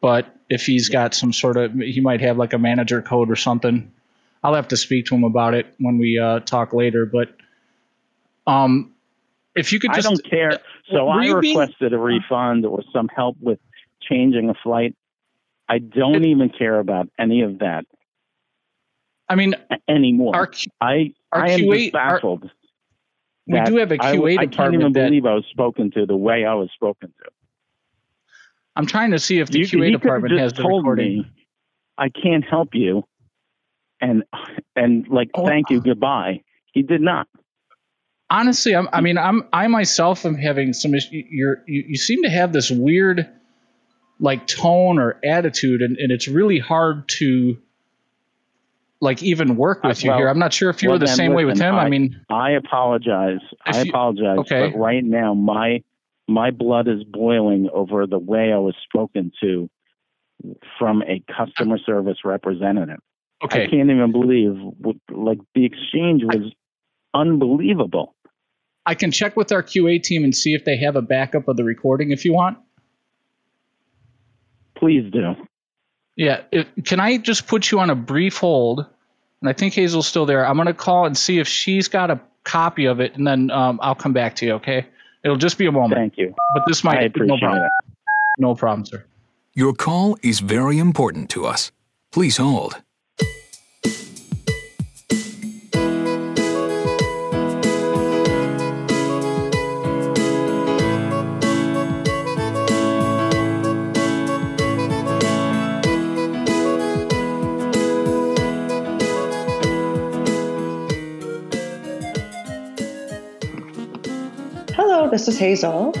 [0.00, 3.36] But if he's got some sort of, he might have like a manager code or
[3.36, 3.92] something.
[4.42, 7.06] I'll have to speak to him about it when we uh, talk later.
[7.06, 7.34] But
[8.46, 8.94] um,
[9.56, 10.60] if you could I just, don't care.
[10.90, 13.58] So Were I you being- requested a refund or some help with
[14.02, 14.94] changing a flight.
[15.68, 17.86] I don't even care about any of that
[19.30, 19.54] I mean,
[19.88, 20.36] anymore.
[20.36, 20.50] Our,
[20.82, 22.50] I our I am QA just baffled.
[23.46, 24.38] we do have a QA department.
[24.40, 27.30] I, can't even that- believe I was spoken to the way I was spoken to.
[28.76, 31.18] I'm trying to see if the You- QA department has the told recording.
[31.20, 31.26] me,
[31.96, 33.04] I can't help you,
[34.02, 34.24] and
[34.76, 35.46] and like Oh.
[35.46, 35.82] thank you uh.
[35.82, 36.42] goodbye.
[36.72, 37.26] He did not.
[38.34, 42.22] Honestly I'm, i mean i'm i myself am having some issue you're you, you seem
[42.24, 43.28] to have this weird
[44.18, 47.56] like tone or attitude and, and it's really hard to
[49.00, 51.12] like even work with you Well- here i'm not sure if you well, were the
[51.12, 53.40] same way with him i, mean I apologize.
[53.64, 54.38] I If you- apologize.
[54.38, 54.70] okay.
[54.70, 55.82] But right now, my
[56.26, 59.68] my blood is boiling over the way I was spoken to
[60.78, 62.98] from a customer service representative.
[63.44, 63.64] Okay.
[63.64, 66.52] I can't even believe what, like the exchange was
[67.12, 68.13] unbelievable.
[68.86, 71.56] I can check with our qa team and see if they have a backup of
[71.56, 72.58] the recording if you want
[74.76, 75.34] Please do.
[76.16, 78.84] yeah it, can i just put you on a brief hold
[79.40, 82.10] and i think hazel's still there i'm going to call and see if she's got
[82.10, 84.86] a copy of it and then um, i'll come back to you okay
[85.24, 86.34] it'll just be a moment Thank you.
[86.54, 87.70] but this might I no problem it.
[88.38, 89.04] no problem sir
[89.54, 91.70] Your call is very important to us.
[92.10, 92.82] Please hold.
[115.14, 115.92] This is Hazel.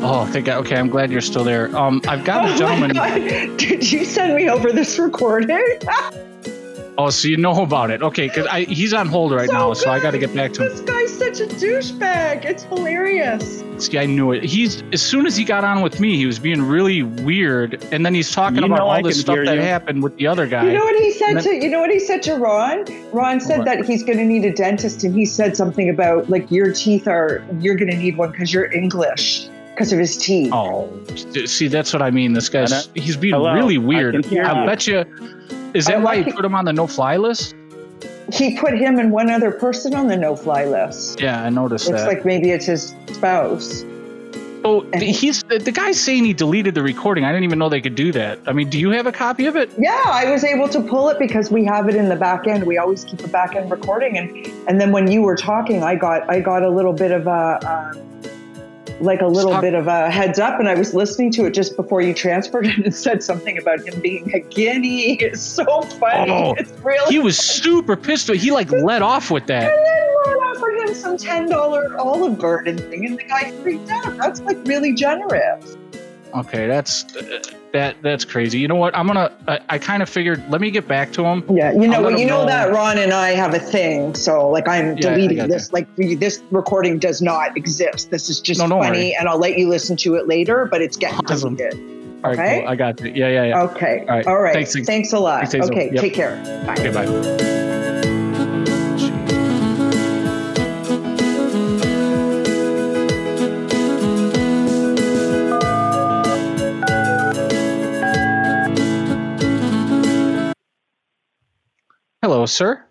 [0.00, 0.64] Oh, thank God.
[0.64, 1.76] Okay, I'm glad you're still there.
[1.76, 3.56] Um, I've got a Oh my gentleman.
[3.56, 5.80] Did you send me over this recording?
[6.98, 8.02] Oh, so you know about it?
[8.02, 10.62] Okay, because he's on hold right So now, so I got to get back to
[10.64, 10.68] him.
[10.70, 12.44] This guy's such a douchebag.
[12.44, 13.62] It's hilarious.
[13.78, 14.44] See, I knew it.
[14.44, 18.04] He's as soon as he got on with me, he was being really weird, and
[18.04, 19.60] then he's talking You about all I this stuff that you.
[19.62, 20.66] happened with the other guy.
[20.66, 22.84] You know what he said then- to you know what he said to Ron?
[23.12, 23.64] Ron said What?
[23.66, 27.08] that he's going to need a dentist, and he said something about like your teeth
[27.08, 30.50] are you're going to need one because you're English because of his teeth.
[30.52, 30.90] Oh,
[31.46, 32.34] see, that's what I mean.
[32.34, 34.14] This guy's he's being Hello, really weird.
[34.14, 35.06] can hear I bet you.
[35.74, 37.54] Is that why you put him on the no-fly list?
[38.32, 41.20] He put him and one other person on the no-fly list.
[41.20, 42.08] Yeah, I noticed Looks that.
[42.08, 43.84] like maybe it's his spouse.
[44.62, 47.24] Oh, he's the, the guy's saying he deleted the recording.
[47.24, 48.38] I didn't even know they could do that.
[48.46, 49.70] I mean, do you have a copy of it?
[49.78, 52.64] Yeah, I was able to pull it because we have it in the back end.
[52.64, 55.96] We always keep a back end recording, and and then when you were talking, I
[55.96, 57.94] got I got a little bit of a.
[57.96, 58.29] Um,
[59.00, 59.62] like a little Stop.
[59.62, 62.66] bit of a heads up, and I was listening to it just before you transferred
[62.68, 65.18] it and said something about him being a guinea.
[65.30, 66.32] It's so funny.
[66.32, 68.30] Oh, it's really he was super pissed.
[68.30, 68.36] Off.
[68.36, 69.72] He like let off with that.
[69.72, 70.10] And then
[70.60, 74.16] offered him some ten dollar Olive Garden thing, and the guy freaked out.
[74.16, 75.76] That's like really generous.
[76.34, 77.40] Okay, that's uh,
[77.72, 78.58] that that's crazy.
[78.58, 78.96] You know what?
[78.96, 79.32] I'm gonna.
[79.48, 80.42] I, I kind of figured.
[80.50, 81.44] Let me get back to him.
[81.50, 84.14] Yeah, you know, let you him know that Ron and I have a thing.
[84.14, 85.72] So like, I'm Yeah, deleting this.
[85.72, 88.10] Like, this recording does not exist.
[88.10, 89.16] This is just No, funny, worry.
[89.18, 90.66] and I'll let you listen to it later.
[90.70, 91.56] But it's getting Awesome.
[91.56, 91.98] deleted.
[92.22, 92.60] All right, Okay.
[92.60, 92.68] cool.
[92.68, 93.12] I got you.
[93.14, 93.62] Yeah, yeah, yeah.
[93.62, 94.00] Okay.
[94.00, 94.26] All right.
[94.26, 94.52] All right.
[94.52, 95.48] Thanks, Thanks, a lot.
[95.50, 95.90] Thanks, okay.
[95.92, 96.00] Yep.
[96.02, 96.36] Take care.
[96.66, 96.74] Bye.
[96.74, 97.59] Okay, bye.
[112.52, 112.82] Sir.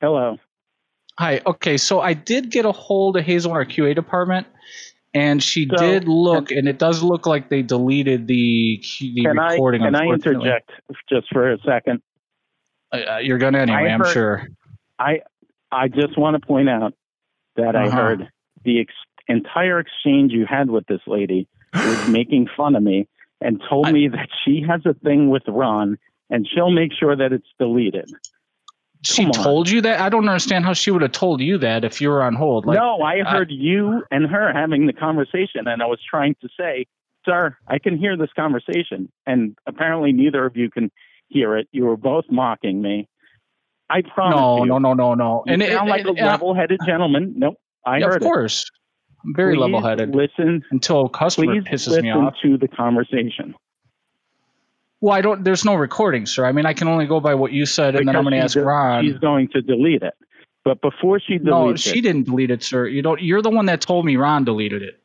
[0.00, 0.38] Hello.
[1.18, 1.40] Hi.
[1.46, 4.46] Okay, so I did get a hold of Hazel in our QA department,
[5.14, 9.38] and she So- did look, and it does look like they deleted the the Can
[9.38, 9.82] I recording.
[9.82, 10.70] can I interject
[11.08, 12.02] just for a second?
[12.92, 13.78] Uh, you're gonna anyway.
[13.78, 14.46] I I'm sure.
[14.98, 15.22] I
[15.72, 16.94] I just want to point out
[17.56, 17.96] that I Uh-huh.
[17.96, 18.28] heard
[18.64, 18.92] the ex-
[19.28, 23.08] entire exchange you had with this lady was making fun of me
[23.40, 25.98] and told me that she has a thing with Ron
[26.30, 28.10] and she'll make sure that it's deleted.
[29.02, 29.44] She Come on.
[29.44, 30.00] told you that.
[30.00, 32.66] I don't understand how she would have told you that if you were on hold.
[32.66, 36.48] Like, no, I heard you and her having the conversation, and I was trying to
[36.58, 36.86] say,
[37.24, 40.90] "Sir, I can hear this conversation," and apparently neither of you can
[41.28, 41.68] hear it.
[41.72, 43.08] You were both mocking me.
[43.88, 44.66] I promise no, you.
[44.66, 45.42] no, no, no, no.
[45.46, 47.34] You And it- sound like it- a uh, level-headed gentleman.
[47.36, 48.24] Nope, I Yeah, heard of it.
[48.24, 48.64] course.
[49.24, 50.14] I'm very Please level-headed.
[50.14, 52.34] Listen until a customer pisses me off.
[52.42, 53.54] to the conversation.
[55.00, 55.44] Well, I don't.
[55.44, 56.46] There's no recording, sir.
[56.46, 58.38] I mean, I can only go by what you said, and then I'm going to
[58.38, 59.04] ask Ron.
[59.04, 60.14] She's going to delete it,
[60.64, 62.86] but before she deletes no, it, she didn't delete it, sir.
[62.86, 63.20] You don't.
[63.20, 65.00] You're the one that told me Ron deleted it.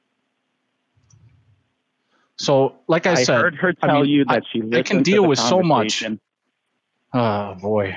[2.38, 4.64] So, like I, I said, I heard her I tell mean, you that I, she
[4.74, 6.03] I can deal with so much.
[7.14, 7.95] Oh boy,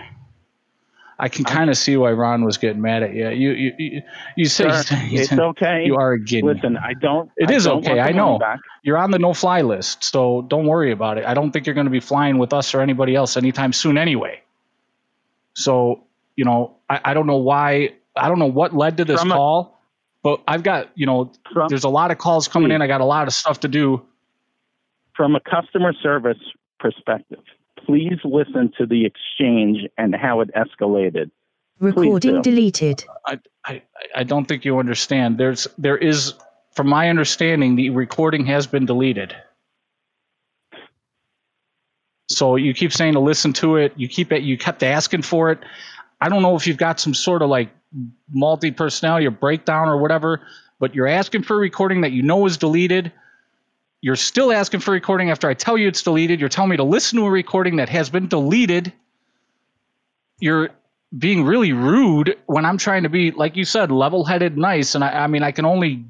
[1.18, 3.28] I can kind of see why Ron was getting mad at you.
[3.28, 4.02] You you you,
[4.36, 5.84] you say it's okay.
[5.84, 6.54] You are a guinea.
[6.54, 7.30] Listen, I don't.
[7.36, 8.00] It I is don't okay.
[8.00, 8.40] I know.
[8.82, 11.24] You're on the no-fly list, so don't worry about it.
[11.24, 13.96] I don't think you're going to be flying with us or anybody else anytime soon,
[13.96, 14.42] anyway.
[15.54, 16.04] So
[16.36, 17.94] you know, I, I don't know why.
[18.16, 19.80] I don't know what led to this From call,
[20.22, 21.32] but I've got you know,
[21.68, 22.82] there's a lot of calls coming in.
[22.82, 24.04] I got a lot of stuff to do.
[25.16, 26.38] From a customer service
[26.80, 27.42] perspective,
[27.84, 31.30] please listen to the exchange and how it escalated.
[31.80, 33.04] Recording deleted.
[33.26, 33.82] I, I,
[34.14, 35.38] I don't think you understand.
[35.38, 36.34] There's there is,
[36.72, 39.34] from my understanding, the recording has been deleted.
[42.28, 43.92] So you keep saying to listen to it.
[43.96, 44.42] You keep it.
[44.42, 45.58] You kept asking for it.
[46.20, 47.70] I don't know if you've got some sort of like
[48.30, 50.40] multi personality or breakdown or whatever,
[50.78, 53.12] but you're asking for a recording that you know is deleted.
[54.04, 56.38] You're still asking for a recording after I tell you it's deleted.
[56.38, 58.92] You're telling me to listen to a recording that has been deleted.
[60.38, 60.68] You're
[61.16, 64.94] being really rude when I'm trying to be, like you said, level headed, nice.
[64.94, 66.04] And I, I mean, I can only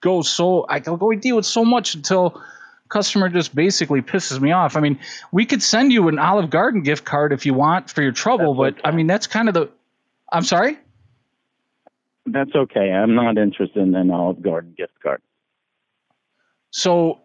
[0.00, 2.40] go so, I can only deal with so much until
[2.88, 4.76] customer just basically pisses me off.
[4.76, 5.00] I mean,
[5.32, 8.54] we could send you an Olive Garden gift card if you want for your trouble,
[8.54, 9.68] but I mean, that's kind of the,
[10.32, 10.78] I'm sorry?
[12.26, 12.92] That's okay.
[12.92, 15.20] I'm not interested in an Olive Garden gift card.
[16.70, 17.18] So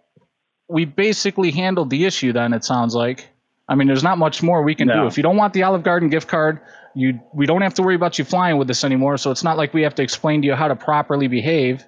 [0.68, 3.30] we basically handled the issue then, it sounds like.
[3.68, 5.08] I mean, there's not much more we can do.
[5.08, 6.60] If you don't want the Olive Garden gift card,
[6.94, 9.18] you we don't have to worry about you flying with this anymore.
[9.18, 11.84] So it's not like we have to explain to you how to properly behave.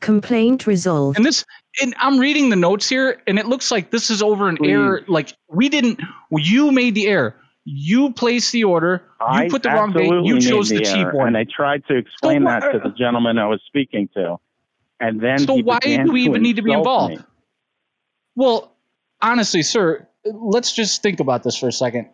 [0.00, 1.16] Complaint resolved.
[1.16, 1.46] And this,
[1.80, 5.02] and I'm reading the notes here, and it looks like this is over an error.
[5.08, 5.98] Like we didn't,
[6.30, 7.34] well, you made the error.
[7.64, 9.02] You placed the order.
[9.20, 10.12] You I put the wrong date.
[10.24, 11.28] You chose the, the cheap error, one.
[11.28, 14.36] and I tried to explain why- that to the gentleman I was speaking to,
[15.00, 17.14] and then So he why began do we even need to be involved?
[17.14, 17.20] me.
[18.36, 18.72] Well,
[19.20, 22.08] honestly, sir, let's just think about this for a second.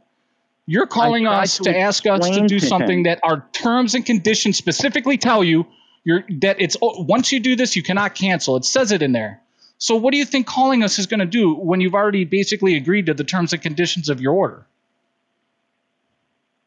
[0.66, 3.02] You're calling us to to ask us to do to something him.
[3.04, 5.66] that our terms and conditions specifically tell you
[6.04, 8.56] you're, that it's oh, once you do this, you cannot cancel.
[8.56, 9.40] It says it in there.
[9.78, 12.76] So what do you think calling us is going to do when you've already basically
[12.76, 14.66] agreed to the terms and conditions of your order?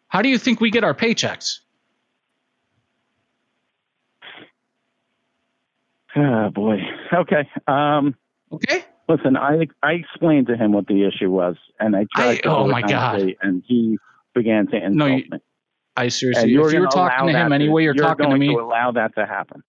[0.07, 1.59] How do you think we get our paychecks?
[6.15, 6.80] Oh boy.
[7.11, 7.49] Okay.
[7.67, 8.15] Um,
[8.51, 8.85] okay.
[9.09, 12.49] Listen, I I explained to him what the issue was, and I tried I- to
[12.49, 13.33] oh my God.
[13.41, 13.98] and he
[14.33, 15.40] began to insult No, you- me.
[15.95, 18.03] I And seriously, you're if you were talking to him that any way you're, you're
[18.03, 19.61] talking to me, to allow that to happen.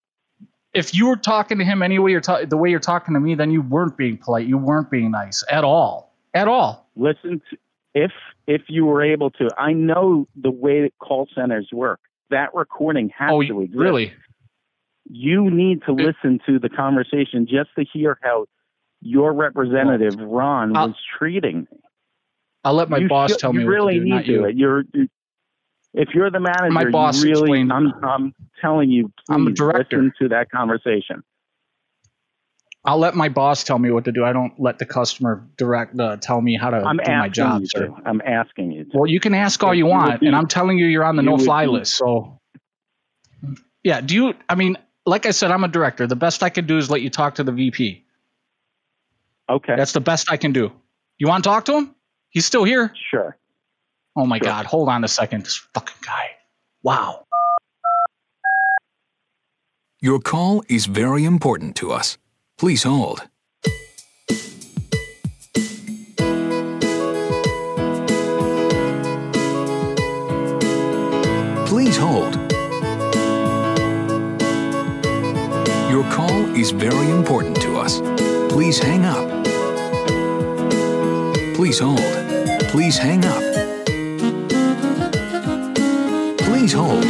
[0.72, 3.34] if you were talking to him anyway, you're ta- the way you're talking to me,
[3.34, 4.46] then you weren't being polite.
[4.46, 6.14] You weren't being nice at all.
[6.32, 6.88] At all.
[6.96, 7.56] Listen, to,
[7.94, 8.10] if
[8.46, 12.00] if you were able to, I know the way that call centers work.
[12.30, 13.78] That recording has Oh, to exist.
[13.78, 14.12] really?
[15.10, 18.46] You need to listen to the conversation just to hear how
[19.04, 21.78] your representative Ron I'll- was treating me.
[22.64, 24.48] I'll let my you boss should- tell you me really what to do, need to.
[24.48, 24.56] you.
[24.56, 24.84] You're,
[25.92, 29.50] if you're the manager, My boss you really, explained- I'm, I'm telling you, I'm a
[29.52, 29.98] director.
[29.98, 31.22] listen to that conversation.
[32.86, 34.24] I'll let my boss tell me what to do.
[34.24, 37.62] I don't let the customer direct uh, tell me how to I'm do my job,
[37.62, 37.86] you sir.
[37.88, 37.94] to.
[38.04, 38.84] I'm asking you.
[38.84, 38.90] To.
[38.98, 41.04] Well, you can ask all If you you want, be- and I'm telling you, you're
[41.04, 41.94] on the you no-fly list.
[41.96, 42.40] So,
[43.82, 44.02] yeah.
[44.02, 44.34] Do you?
[44.50, 44.76] I mean,
[45.06, 46.06] like I said, I'm a director.
[46.06, 48.03] The best I can do is let you talk to the VP.
[49.48, 49.76] Okay.
[49.76, 50.72] That's the best I can do.
[51.18, 51.94] You want to talk to him?
[52.30, 52.92] He's still here.
[53.10, 53.36] Sure.
[54.16, 54.46] Oh my sure.
[54.46, 54.66] God.
[54.66, 55.44] Hold on a second.
[55.44, 56.30] This fucking guy.
[56.82, 57.24] Wow.
[60.00, 62.18] Your call is very important to us.
[62.58, 63.22] Please hold.
[71.66, 72.34] Please hold.
[75.90, 78.00] Your call is very important to us.
[78.54, 79.44] Please hang up.
[81.56, 81.98] Please hold.
[82.70, 83.42] Please hang up.
[86.38, 87.04] Please hold.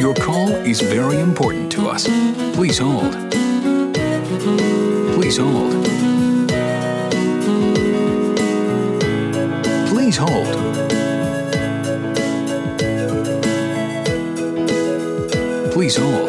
[0.00, 2.08] Your call is very important to us.
[2.54, 3.12] Please hold.
[5.12, 5.84] Please hold.
[9.90, 10.89] Please hold.
[15.80, 16.28] Please hold.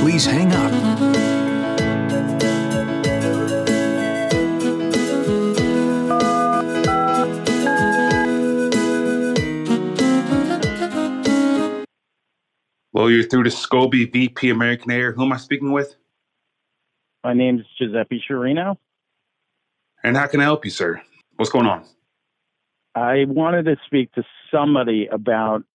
[0.00, 0.72] Please hang up.
[12.92, 15.12] Well, you're through to Scobie, VP American Air.
[15.12, 15.94] Who am I speaking with?
[17.22, 18.78] My name is Giuseppe Chirino.
[20.02, 21.00] And how can I help you, sir?
[21.36, 21.84] What's going on?
[22.96, 25.68] I wanted to speak to somebody about th-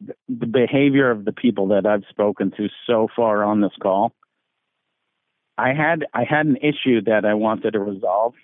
[0.00, 4.12] the behavior of the people that I've spoken to so far on this call.
[5.58, 8.34] I had I had an issue that I wanted to resolve.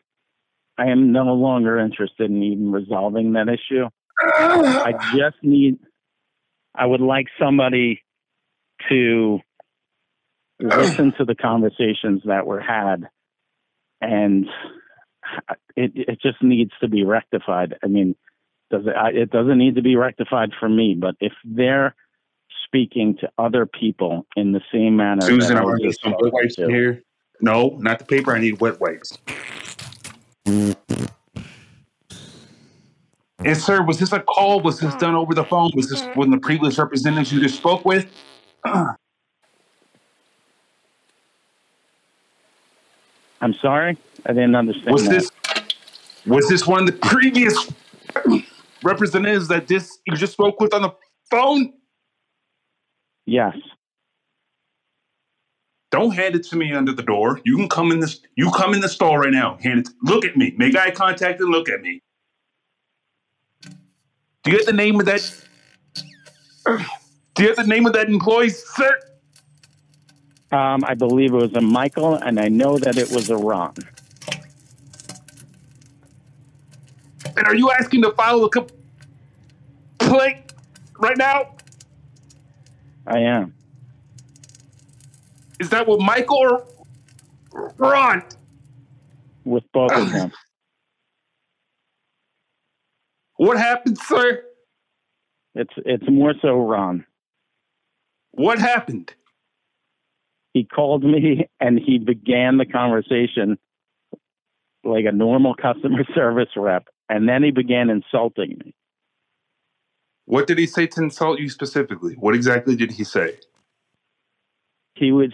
[0.79, 3.89] I am no longer interested in even resolving that issue.
[4.19, 5.79] I just need
[6.75, 8.03] I would like somebody
[8.89, 9.41] to
[10.59, 13.09] listen to the conversations that were had
[14.01, 14.47] and
[15.77, 17.77] it it just needs to be rectified.
[17.83, 18.17] I mean,
[18.73, 18.97] does it?
[18.97, 21.95] I, it doesn't need to be rectified for me, but if they're
[22.65, 26.71] speaking to other people in the same manner, Susan, I need some wet wipes in
[26.71, 27.03] here.
[27.41, 28.35] No, not the paper.
[28.35, 29.19] I need wet wipes.
[33.45, 34.61] And sir, was this a call?
[34.61, 35.71] Was this done over the phone?
[35.75, 38.07] Was this one of the previous representatives you just spoke with?
[38.65, 38.97] I'm
[43.61, 44.93] sorry, I didn't understand.
[44.93, 45.11] Was that.
[45.11, 45.31] this
[46.25, 47.69] was this one of the previous
[48.83, 50.95] representatives that this you just spoke with on the
[51.31, 51.73] phone?
[53.27, 53.57] Yes.
[55.91, 57.41] Don't hand it to me under the door.
[57.45, 58.21] You can come in this.
[58.35, 59.59] You come in the stall right now.
[59.63, 59.89] Hand it.
[60.03, 60.55] Look at me.
[60.57, 62.01] Make eye contact and look at me.
[64.43, 65.45] Do you have the name of that?
[67.35, 68.99] Do you have the name of that employee, sir?
[70.51, 73.75] Um, I believe it was a Michael, and I know that it was a Ron.
[77.37, 80.53] And are you asking to file a complaint
[80.99, 81.55] right now?
[83.07, 83.55] I am.
[85.61, 86.67] Is that with Michael
[87.53, 88.23] or Ron?
[89.45, 90.33] With both of them.
[93.37, 94.45] What happened, sir?
[95.55, 97.05] It's it's more so Ron.
[98.33, 99.13] What happened?
[100.55, 103.59] He called me and he began the conversation
[104.85, 108.75] like a normal customer service rep, and then he began insulting me.
[110.25, 112.15] What did he say to insult you specifically?
[112.15, 113.39] What exactly did he say?
[114.95, 115.33] He was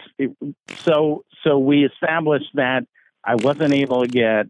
[0.83, 2.85] so so we established that
[3.23, 4.47] I wasn't able to get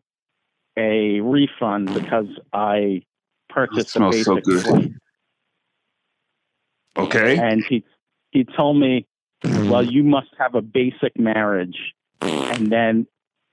[0.77, 3.01] a refund because I
[3.49, 4.63] purchased a smells so basic good.
[4.63, 4.91] flight.
[6.97, 7.37] Okay.
[7.37, 7.83] And he
[8.31, 9.07] he told me,
[9.43, 13.07] "Well, you must have a basic marriage," and then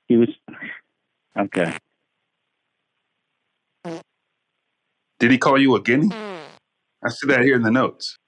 [0.08, 0.28] he was
[1.36, 1.76] okay.
[5.18, 6.10] Did he call you a guinea?
[7.04, 8.18] I see that here in the notes.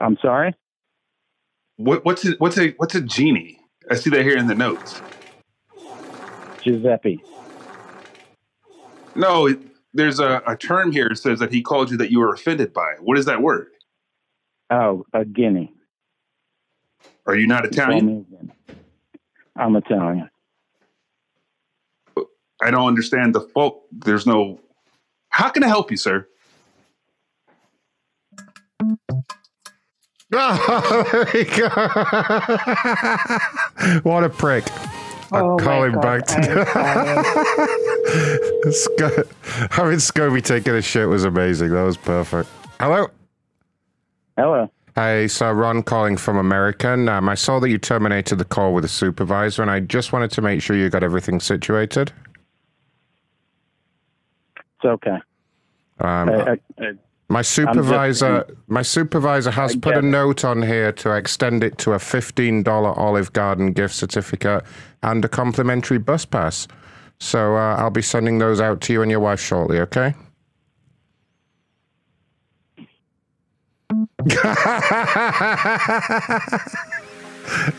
[0.00, 0.54] I'm sorry.
[1.76, 3.58] What, what's a, what's a what's a genie?
[3.90, 5.00] I see that here in the notes.
[6.62, 7.22] Giuseppe.
[9.14, 9.54] No,
[9.94, 12.72] there's a, a term here that says that he called you that you were offended
[12.72, 12.94] by.
[13.00, 13.68] What is that word?
[14.70, 15.72] Oh, a guinea.
[17.26, 18.06] Are you not Italian?
[18.06, 18.52] me a guinea.
[19.56, 20.28] I'm Italian.
[22.62, 23.84] I don't understand the fault.
[23.92, 24.60] There's no.
[25.36, 26.26] How can I help you, sir?
[30.32, 31.44] Oh, there we
[34.00, 34.64] what a prick.
[35.32, 36.42] Oh I'll call him God, back I'm
[38.64, 39.24] to Sco-
[39.70, 41.70] Having Scobie taking a shit was amazing.
[41.70, 42.48] That was perfect.
[42.80, 43.08] Hello?
[44.36, 44.70] Hello.
[44.94, 47.08] Hey, so Ron calling from American.
[47.10, 50.30] Um, I saw that you terminated the call with a supervisor, and I just wanted
[50.32, 52.10] to make sure you got everything situated.
[54.56, 55.18] It's okay.
[55.98, 56.92] Um, I, I,
[57.28, 61.98] my supervisor, my supervisor has put a note on here to extend it to a
[61.98, 64.62] fifteen dollar Olive Garden gift certificate
[65.02, 66.68] and a complimentary bus pass.
[67.18, 69.80] So uh, I'll be sending those out to you and your wife shortly.
[69.80, 70.14] Okay.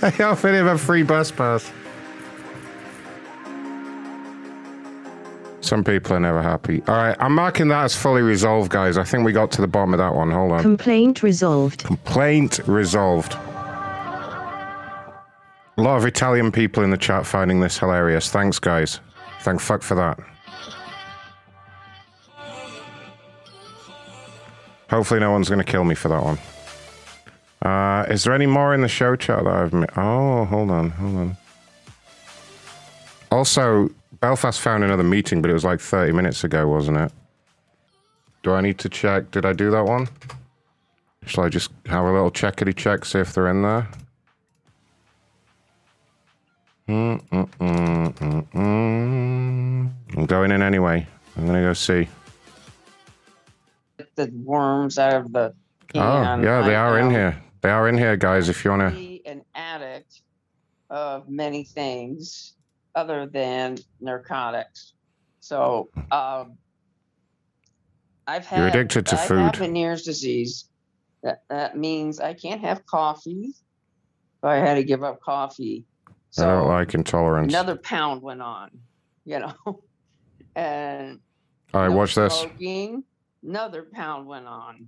[0.02, 1.72] I offered him a free bus pass.
[5.68, 6.82] Some people are never happy.
[6.88, 8.98] All right, I'm marking that as fully resolved, guys.
[8.98, 10.32] I think we got to the bottom of that one.
[10.32, 10.62] Hold on.
[10.62, 11.84] Complaint resolved.
[11.84, 13.34] Complaint resolved.
[13.34, 13.38] A
[15.78, 18.32] lot of Italian people in the chat finding this hilarious.
[18.32, 19.02] Thanks, guys.
[19.42, 20.18] Thank fuck for that.
[24.90, 26.38] Hopefully, no one's going to kill me for that one.
[27.62, 29.98] Uh, is there any more in the show chat that I've missed?
[29.98, 31.38] Oh, hold on, hold on.
[33.32, 33.90] Also,
[34.28, 37.14] Belfast found another meeting, but it was like 30 minutes ago, wasn't it?
[38.44, 39.32] Do I need to check?
[39.32, 40.10] Did I do that one?
[41.26, 43.88] Shall I just have a little checkity check, see if they're in there?
[46.90, 49.92] Mm, mm, mm.
[50.18, 51.08] I'm going in anyway.
[51.38, 52.10] I'm gonna go see.
[54.16, 55.54] the worms out of the
[55.96, 57.42] Oh, yeah, they are in here.
[57.62, 58.50] They are in here, guys.
[58.50, 60.22] If you wanna, Be An addict
[60.90, 62.57] of many things
[62.98, 64.94] other than narcotics.
[65.40, 66.58] So um,
[68.26, 69.40] I've had You're addicted to I've food.
[69.40, 70.66] had Meniere's disease.
[71.24, 73.54] That that means I can't have coffee.
[74.42, 75.86] So I had to give up coffee.
[76.40, 77.52] I don't like intolerance.
[77.54, 78.70] Another pound went on,
[79.26, 79.82] you know.
[80.56, 81.20] and
[81.74, 82.34] All right, no watch this.
[82.42, 83.04] Smoking,
[83.44, 84.88] another pound went on.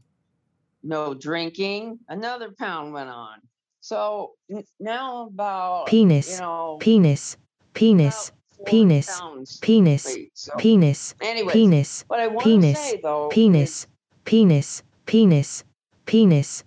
[0.83, 3.39] No drinking, another pound went on.
[3.81, 4.33] So
[4.79, 6.33] now about Penis.
[6.33, 7.37] you know, Penis.
[7.73, 8.31] Penis.
[8.65, 9.21] Penis.
[9.61, 10.17] Penis.
[10.57, 11.15] Penis.
[11.47, 12.05] Penis.
[12.39, 12.95] Penis.
[13.29, 13.87] Penis.
[14.25, 14.83] Penis.
[15.05, 15.63] Penis.
[16.05, 16.63] Penis.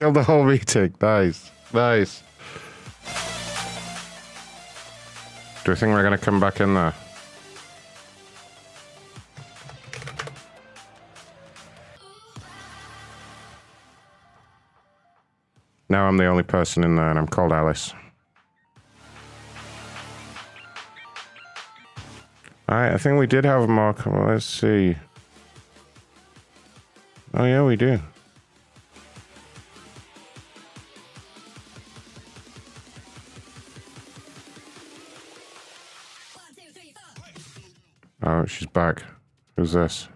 [0.00, 0.94] Killed the whole meeting.
[1.00, 2.22] Nice, nice.
[5.64, 6.94] Do we think we're gonna come back in there?
[15.88, 17.94] Now I'm the only person in there, and I'm called Alice.
[22.68, 24.06] Alright, I think we did have a.
[24.06, 24.96] Well, let's see.
[27.32, 28.00] Oh, yeah, we do.
[38.22, 39.04] Oh, she's back.
[39.56, 40.08] Who's this?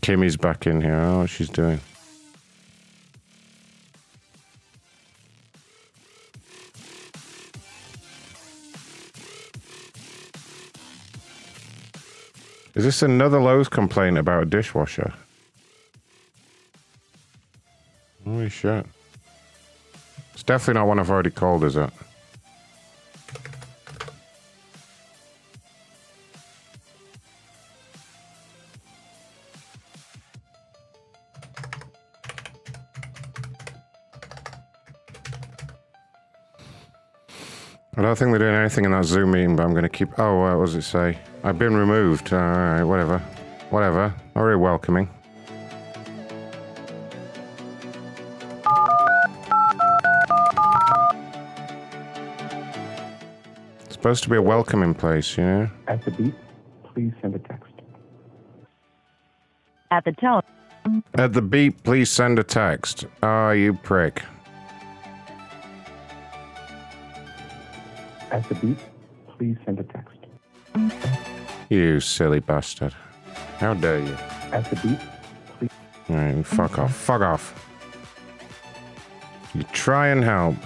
[0.00, 0.94] Kimmy's back in here.
[0.94, 1.80] Oh, what she's doing.
[12.74, 15.12] Is this another Lowe's complaint about a dishwasher?
[18.24, 18.84] Holy shit.
[20.32, 21.90] It's definitely not one I've already called, is it?
[38.14, 40.16] Don't think they're doing anything in that Zoom meeting, but I'm going to keep.
[40.20, 41.18] Oh, uh, what does it say?
[41.42, 42.32] I've been removed.
[42.32, 43.18] Uh, all right, whatever.
[43.70, 44.14] Whatever.
[44.36, 45.08] Not very welcoming.
[53.80, 55.70] It's supposed to be a welcoming place, you know?
[55.88, 56.36] At the beep,
[56.84, 57.72] please send a text.
[59.90, 60.42] At the tone.
[61.14, 63.06] At the beep, please send a text.
[63.24, 64.22] Ah, you prick.
[68.34, 68.78] At the beep,
[69.28, 70.18] please send a text.
[71.70, 72.92] You silly bastard.
[73.58, 74.16] How dare you?
[74.50, 74.98] At the beep,
[75.56, 75.70] please.
[76.10, 76.92] Alright, fuck off.
[76.96, 77.70] Fuck off.
[79.54, 80.56] You try and help.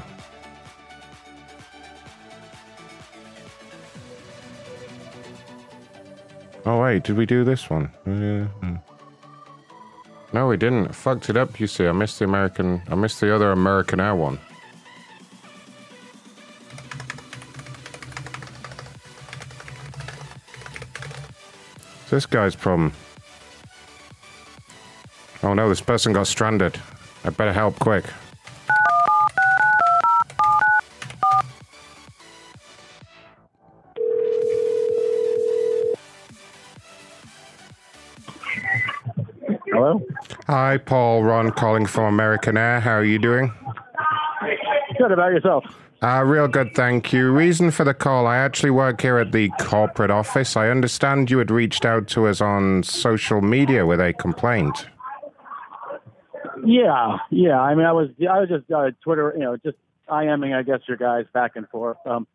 [6.64, 7.90] Oh wait, did we do this one?
[8.06, 8.78] Uh,
[10.32, 10.88] No, we didn't.
[10.88, 11.86] I fucked it up, you see.
[11.86, 12.80] I missed the American...
[12.88, 14.38] I missed the other American Air one.
[22.08, 22.94] It's this guy's problem.
[25.42, 26.80] Oh no, this person got stranded.
[27.22, 28.06] I better help quick.
[39.70, 40.02] Hello?
[40.46, 42.80] Hi, Paul Ron calling from American Air.
[42.80, 43.52] How are you doing?
[45.08, 45.64] Good about yourself.
[46.02, 47.32] Uh, real good, thank you.
[47.32, 50.54] Reason for the call I actually work here at the corporate office.
[50.54, 54.86] I understand you had reached out to us on social media with a complaint.
[56.62, 57.58] Yeah, yeah.
[57.58, 59.78] I mean, I was, I was just uh, Twitter, you know, just
[60.10, 61.96] IMing, I guess, your guys back and forth.
[62.04, 62.26] Um,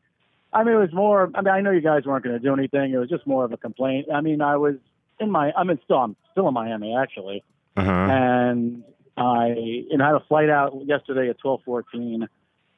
[0.52, 1.30] I mean, it was more.
[1.36, 2.92] I mean, I know you guys weren't going to do anything.
[2.92, 4.08] It was just more of a complaint.
[4.12, 4.78] I mean, I was
[5.20, 7.44] in my, I'm in still, I'm still in Miami actually,
[7.78, 7.92] Uh-huh.
[7.92, 8.84] and
[9.16, 12.28] I, you know, had a flight out yesterday at twelve fourteen.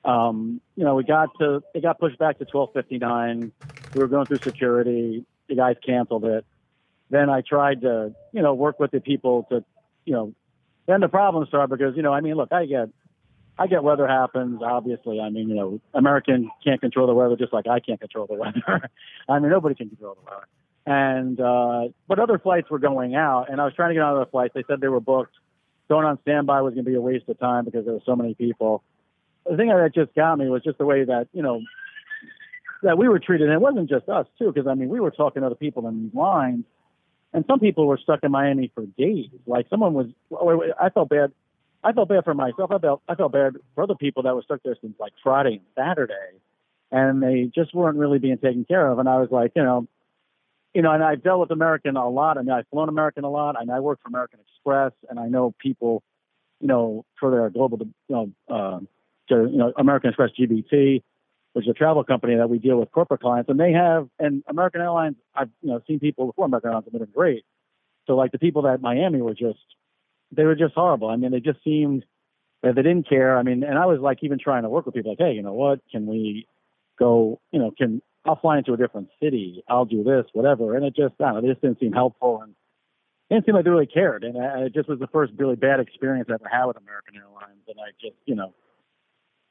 [0.06, 3.52] Um, you know, we got to it got pushed back to twelve fifty nine.
[3.94, 5.26] We were going through security.
[5.48, 6.46] The guys canceled it.
[7.10, 9.64] Then I tried to, you know, work with the people to,
[10.06, 10.34] you know,
[10.88, 12.90] then the problem started because, you know, I mean, look, I get,
[13.58, 14.62] I get weather happens.
[14.64, 18.28] Obviously, I mean, you know, American can't control the weather just like I can't control
[18.28, 18.90] the weather.
[19.30, 20.48] I mean, nobody can control the weather.
[20.88, 24.18] And uh, but other flights were going out, and I was trying to get on
[24.18, 24.54] other flights.
[24.54, 25.34] They said they were booked.
[25.90, 28.16] Going on standby was going to be a waste of time because there were so
[28.16, 28.84] many people.
[29.46, 31.62] The thing that just got me was just the way that you know
[32.84, 33.48] that we were treated.
[33.48, 35.88] And it wasn't just us too, because I mean, we were talking to other people
[35.88, 36.66] in these lines,
[37.34, 39.26] and some people were stuck in Miami for days.
[39.46, 40.08] Like someone was,
[40.80, 41.32] I felt bad.
[41.84, 42.72] I felt bad for myself.
[42.72, 45.62] I felt I felt bad for other people that were stuck there since like Friday
[45.62, 46.40] and Saturday,
[46.92, 49.00] and they just weren't really being taken care of.
[49.00, 49.88] And I was like, you know,
[50.74, 52.38] you know, and I've dealt with American a lot.
[52.38, 53.56] I mean, I've flown American a lot.
[53.56, 56.02] I I work for American Express, and I know people,
[56.60, 58.80] you know, for their global, you know, uh,
[59.30, 61.04] to, you know, American Express GBT,
[61.54, 64.44] which is a travel company that we deal with corporate clients, and they have, and
[64.48, 67.46] American Airlines, I've, you know, seen people before American Airlines have been great.
[68.08, 69.60] So like the people at Miami were just,
[70.32, 71.10] they were just horrible.
[71.10, 72.06] I mean, they just seemed
[72.62, 73.38] that they didn't care.
[73.38, 75.42] I mean, and I was like even trying to work with people like, hey, you
[75.42, 75.80] know what?
[75.92, 76.48] Can we
[77.00, 77.40] go?
[77.52, 79.64] You know, can I'll fly into a different city.
[79.70, 80.76] I'll do this, whatever.
[80.76, 82.42] And it just, I don't know, it just didn't seem helpful.
[82.42, 82.56] And
[83.30, 84.24] it didn't seem like they really cared.
[84.24, 87.16] And I, it just was the first really bad experience I ever had with American
[87.16, 87.62] Airlines.
[87.68, 88.54] And I just, you know,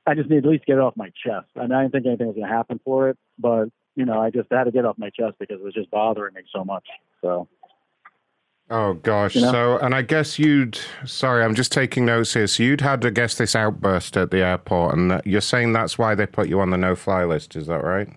[0.06, 1.46] I just need to at least get it off my chest.
[1.56, 3.66] I I didn't think anything was going to happen for it, but,
[3.96, 5.90] you know, I just had to get it off my chest because it was just
[5.90, 6.86] bothering me so much.
[7.22, 7.48] So.
[8.70, 9.34] Oh gosh.
[9.34, 9.52] You know?
[9.52, 10.78] So, and I guess you'd.
[11.04, 12.46] Sorry, I'm just taking notes here.
[12.46, 15.98] So you'd had, I guess, this outburst at the airport, and that, you're saying that's
[15.98, 17.56] why they put you on the no-fly list.
[17.56, 18.08] Is that right?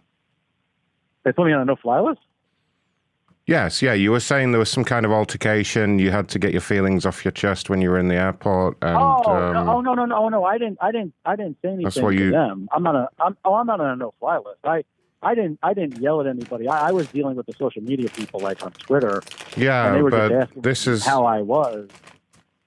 [1.23, 2.21] They put me on a no-fly list.
[3.47, 3.81] Yes.
[3.81, 3.93] Yeah.
[3.93, 5.99] You were saying there was some kind of altercation.
[5.99, 8.77] You had to get your feelings off your chest when you were in the airport.
[8.81, 10.43] And, oh, um, no, oh no, no, no, no!
[10.43, 12.67] I didn't, I didn't, I didn't say anything That's what to you- them.
[12.73, 14.59] I'm not a, I'm, oh, I'm not on a no-fly list.
[14.65, 14.83] I,
[15.23, 16.67] I didn't, I didn't yell at anybody.
[16.67, 19.23] I, I was dealing with the social media people, like on Twitter.
[19.55, 21.89] Yeah, and they were but this is- how I was.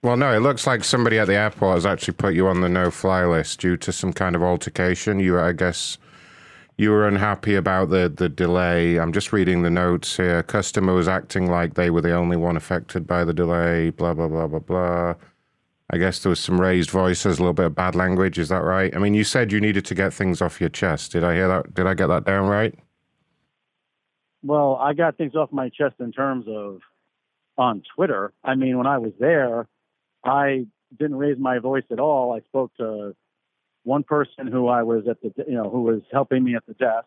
[0.02, 2.70] Well, no, it looks like somebody at the airport has actually put you on the
[2.70, 5.20] no-fly list due to some kind of altercation.
[5.20, 5.98] You, I guess,
[6.80, 8.98] you were unhappy about the the delay.
[8.98, 10.42] I'm just reading the notes here.
[10.42, 13.90] Customer was acting like they were the only one affected by the delay.
[13.90, 15.14] Blah blah blah blah blah.
[15.90, 18.38] I guess there was some raised voices, a little bit of bad language.
[18.38, 18.96] Is that right?
[18.96, 21.12] I mean, you said you needed to get things off your chest.
[21.12, 21.74] Did I hear that?
[21.74, 22.74] Did I get that down right?
[24.42, 26.80] Well, I got things off my chest in terms of
[27.58, 28.32] on Twitter.
[28.42, 29.68] I mean, when I was there,
[30.24, 30.64] I
[30.98, 32.32] didn't raise my voice at all.
[32.32, 33.14] I spoke to
[33.84, 36.74] one person who I was at the, you know, who was helping me at the
[36.74, 37.06] desk.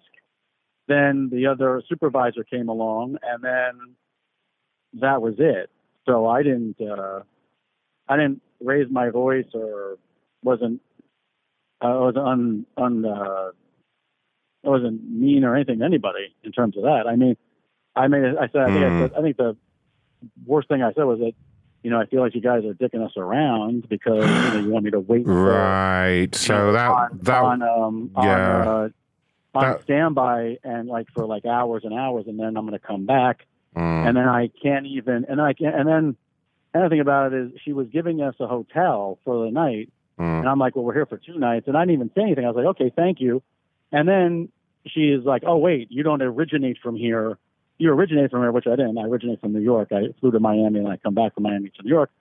[0.88, 3.96] Then the other supervisor came along, and then
[5.02, 5.70] that was it.
[6.06, 7.22] So I didn't, uh,
[8.08, 9.98] I didn't raise my voice or
[10.44, 10.82] wasn't,
[11.80, 13.52] I was un, un, uh,
[14.66, 17.04] I wasn't mean or anything to anybody in terms of that.
[17.08, 17.38] I mean,
[17.96, 19.58] I mean, I said, I think, I, said, I think the
[20.46, 21.34] worst thing I said was that,
[21.84, 24.70] you know, I feel like you guys are dicking us around because you, know, you
[24.70, 26.34] want me to wait for Right.
[26.34, 28.22] So that on, that on um yeah.
[28.22, 28.90] on, uh,
[29.56, 32.80] on That- standby and like for like hours and hours, and then I'm going to
[32.80, 33.46] come back,
[33.76, 34.08] Mm.
[34.08, 36.16] and then I can't even, and I can't, and then
[36.76, 40.40] another thing about it is she was giving us a hotel for the night, Mm.
[40.42, 42.46] and I'm like, well, we're here for two nights, and I didn't even say anything.
[42.46, 43.42] I was like, okay, thank you,
[43.92, 44.50] and then
[44.86, 47.38] she is like, oh wait, you don't originate from here.
[47.84, 48.98] You originate from here, which I didn't.
[48.98, 49.90] I originate from New York.
[49.92, 52.12] I flew to Miami and I come back from Miami to New York,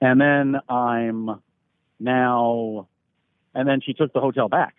[0.00, 1.42] and then I'm
[2.00, 2.88] now,
[3.54, 4.74] and then she took the hotel back.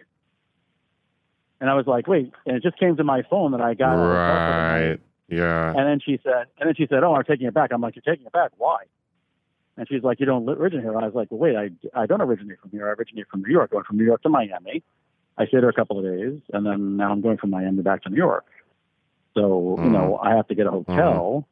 [1.61, 3.93] And I was like, wait, and it just came to my phone that I got.
[3.93, 4.89] a hotel for the night.
[4.89, 4.99] Right.
[5.29, 5.69] Yeah.
[5.69, 7.95] And then she said, and then she said, "Oh, I'm taking it back." I'm like,
[7.95, 8.51] "You're taking it back?
[8.57, 8.85] Why?"
[9.77, 12.21] And she's like, "You don't originate here." I was like, "Well, wait, I, I don't
[12.21, 12.87] originate from here.
[12.89, 13.69] I originate from New York.
[13.71, 14.81] I went from New York to Miami.
[15.37, 18.01] I stayed there a couple of days, and then now I'm going from Miami back
[18.03, 18.45] to New York.
[19.33, 20.27] So you know, mm-hmm.
[20.27, 20.91] I have to get a mm-hmm.
[20.91, 21.47] hotel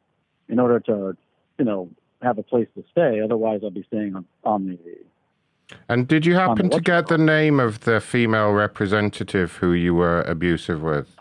[0.50, 1.18] in order to,
[1.58, 1.90] you know,
[2.22, 3.22] have a place to stay.
[3.22, 7.60] Otherwise, I'll be staying on, on the And did you happen to get the name
[7.60, 11.16] of the female representative who you were abusive with?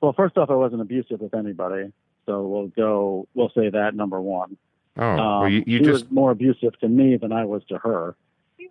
[0.00, 1.92] Well, first off, I wasn't abusive with anybody,
[2.26, 3.26] so we'll go.
[3.34, 4.56] We'll say that number one.
[4.96, 7.78] Oh, well, um, you, you just was more abusive to me than I was to
[7.78, 8.16] her.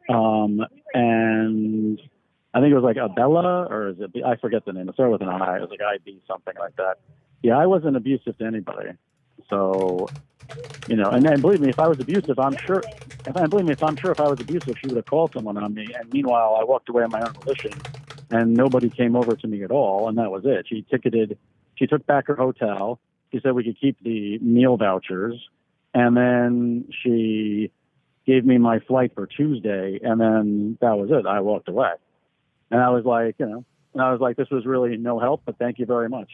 [0.09, 1.99] Um, and
[2.53, 4.11] I think it was like Abella, or is it?
[4.25, 4.89] I forget the name.
[4.89, 5.57] It started with an I.
[5.57, 6.95] It was like IB something like that.
[7.43, 8.89] Yeah, I wasn't abusive to anybody.
[9.49, 10.11] So,
[10.87, 12.83] you know, and, and believe me, if I was abusive, I'm sure.
[13.25, 15.31] If I believe me, if I'm sure if I was abusive, she would have called
[15.33, 15.93] someone on me.
[15.97, 17.83] And meanwhile, I walked away on my own volition,
[18.31, 20.65] and nobody came over to me at all, and that was it.
[20.67, 21.37] She ticketed.
[21.75, 22.99] She took back her hotel.
[23.31, 25.35] She said we could keep the meal vouchers,
[25.93, 27.71] and then she
[28.25, 31.27] gave me my flight for Tuesday, and then that was it.
[31.27, 31.91] I walked away.
[32.71, 35.41] And I was like, you know, and I was like, this was really no help,
[35.45, 36.29] but thank you very much.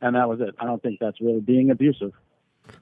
[0.00, 0.54] And that was it.
[0.58, 2.12] I don't think that's really being abusive.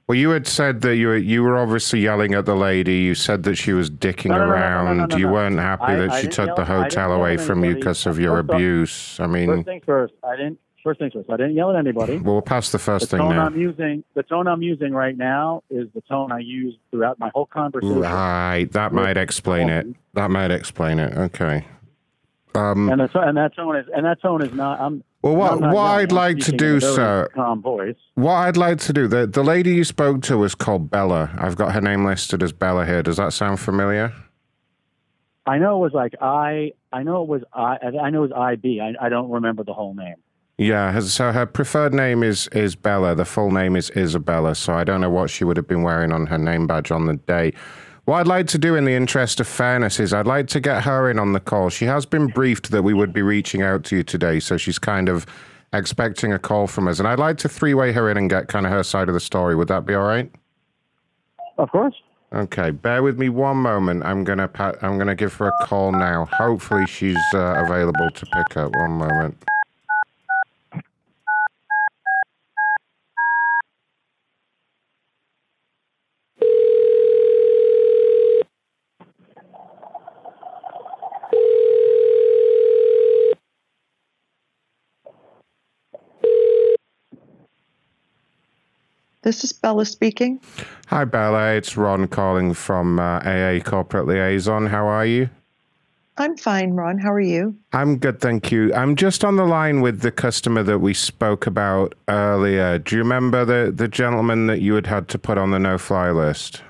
[0.06, 2.94] Well, you had said that you were you were obviously yelling at the lady.
[3.00, 5.08] You said that she was dicking No, no, around.
[5.10, 7.74] no, you weren't happy I- that I she took yell- the hotel away from you
[7.74, 9.20] because of your abuse.
[9.20, 10.58] I mean, First things first, I didn't.
[10.82, 12.16] First things first, I didn't yell at anybody.
[12.18, 13.46] well, we'll pass the first the thing tone now.
[13.46, 17.30] I'm using, the tone I'm using right now is the tone I used throughout my
[17.34, 18.00] whole conversation.
[18.00, 19.86] Right, that might explain it.
[20.12, 21.16] That might explain it.
[21.16, 21.64] Okay.
[22.54, 24.80] Um, And, that's, and that tone is, and that tone is not.
[24.80, 25.02] I'm.
[25.22, 27.96] Well, what what I'd like to do, sir, calm voice.
[28.14, 31.34] what I'd like to do, the the lady you spoke to was called Bella.
[31.38, 33.02] I've got her name listed as Bella here.
[33.02, 34.12] Does that sound familiar?
[35.46, 36.72] I know it was like I.
[36.92, 37.78] I know it was I.
[38.02, 38.80] I know it was IB.
[38.80, 40.16] I, I don't remember the whole name.
[40.56, 43.14] Yeah, so her preferred name is is Bella.
[43.14, 44.54] The full name is Isabella.
[44.54, 47.06] So I don't know what she would have been wearing on her name badge on
[47.06, 47.52] the day.
[48.04, 50.82] What I'd like to do, in the interest of fairness, is I'd like to get
[50.84, 51.70] her in on the call.
[51.70, 54.78] She has been briefed that we would be reaching out to you today, so she's
[54.78, 55.24] kind of
[55.72, 56.98] expecting a call from us.
[56.98, 59.14] And I'd like to three way her in and get kind of her side of
[59.14, 59.56] the story.
[59.56, 60.30] Would that be all right?
[61.56, 61.94] Of course.
[62.34, 64.04] Okay, bear with me one moment.
[64.04, 66.26] I'm gonna pa- I'm gonna give her a call now.
[66.32, 68.72] Hopefully, she's uh, available to pick up.
[68.74, 69.38] One moment.
[89.24, 90.38] This is Bella speaking.
[90.88, 91.54] Hi, Bella.
[91.54, 94.66] It's Ron calling from uh, AA Corporate Liaison.
[94.66, 95.30] How are you?
[96.18, 96.98] I'm fine, Ron.
[96.98, 97.56] How are you?
[97.72, 98.72] I'm good, thank you.
[98.74, 102.78] I'm just on the line with the customer that we spoke about earlier.
[102.78, 105.78] Do you remember the, the gentleman that you had had to put on the no
[105.78, 106.60] fly list?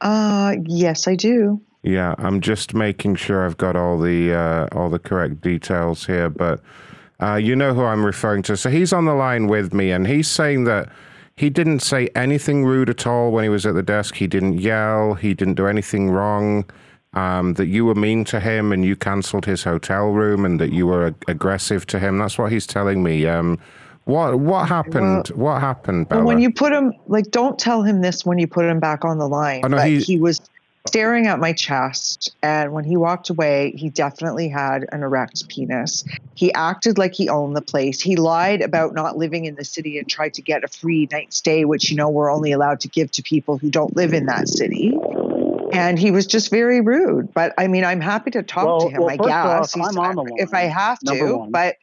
[0.00, 1.60] Uh, yes, I do.
[1.82, 6.30] Yeah, I'm just making sure I've got all the uh, all the correct details here,
[6.30, 6.60] but
[7.22, 8.56] uh, you know who I'm referring to.
[8.56, 10.88] So he's on the line with me, and he's saying that
[11.36, 14.14] he didn't say anything rude at all when he was at the desk.
[14.14, 15.14] He didn't yell.
[15.14, 16.64] He didn't do anything wrong.
[17.14, 20.70] Um, that you were mean to him and you cancelled his hotel room and that
[20.70, 22.18] you were ag- aggressive to him.
[22.18, 23.26] That's what he's telling me.
[23.26, 23.58] Um,
[24.04, 25.28] what what happened?
[25.28, 26.20] what happened, Bella?
[26.20, 29.04] Well, when you put him, like, don't tell him this when you put him back
[29.06, 29.62] on the line.
[29.64, 30.40] Oh, no, he- he was
[30.86, 36.04] staring at my chest, and when he walked away, he definitely had an erect penis.
[36.34, 38.00] He acted like he owned the place.
[38.00, 41.32] He lied about not living in the city and tried to get a free night
[41.32, 44.26] stay, which you know we're only allowed to give to people who don't live in
[44.26, 44.96] that city.
[45.72, 47.34] And he was just very rude.
[47.34, 49.00] But I mean, I'm happy to talk Well- to him.
[49.00, 51.46] well, I off, guess He's- I'm on the if I have to.
[51.50, 51.76] But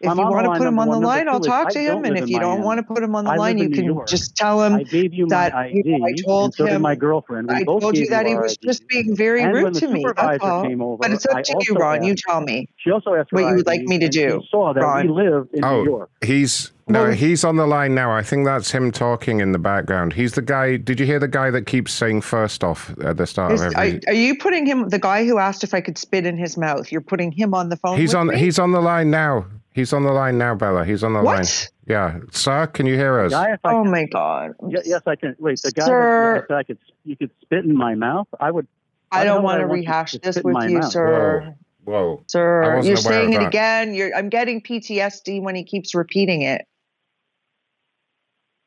[0.00, 2.04] if I'm you want to put him on the line, I'll talk to him.
[2.04, 4.06] And if you don't want to put him on the line, you can York.
[4.06, 6.94] just tell him I gave you that my you know, I told so him my
[6.94, 7.48] girlfriend.
[7.48, 8.58] We I both told you that he was IDs.
[8.58, 10.04] just being very And rude to me.
[10.16, 10.64] That's all.
[10.64, 12.04] over, but it's up I to you, also Ron.
[12.04, 14.42] You tell me She also asked what you would like me to and she do.
[14.50, 15.08] saw that Ron.
[15.08, 16.10] we lived in oh, New York.
[16.24, 18.10] he's no, he's on the line now.
[18.12, 20.14] I think that's him talking in the background.
[20.14, 20.76] He's the guy.
[20.76, 23.74] Did you hear the guy that keeps saying first off at the start Is, of
[23.74, 24.00] are, every?
[24.06, 26.90] are you putting him, the guy who asked if I could spit in his mouth?
[26.90, 27.98] You're putting him on the phone.
[27.98, 28.26] He's with on.
[28.28, 28.38] me?
[28.38, 29.44] He's on the line now.
[29.78, 30.84] He's on the line now, Bella.
[30.84, 31.36] He's on the What?
[31.36, 31.44] line.
[31.86, 33.30] Yeah, sir, can you hear us?
[33.30, 34.50] Guy, Oh could- my god!
[34.68, 35.36] Ye- yes, I can.
[35.38, 38.26] Wait, the guy Sir- that said I could, you could spit in my mouth.
[38.40, 38.66] I would.
[39.12, 40.90] I why the don't want to rehash this with you, mouth?
[40.90, 41.54] sir.
[41.84, 42.22] Whoa, whoa.
[42.26, 43.94] Sir, you're saying it again.
[43.94, 44.12] You're.
[44.16, 46.62] I'm getting PTSD when he keeps repeating it.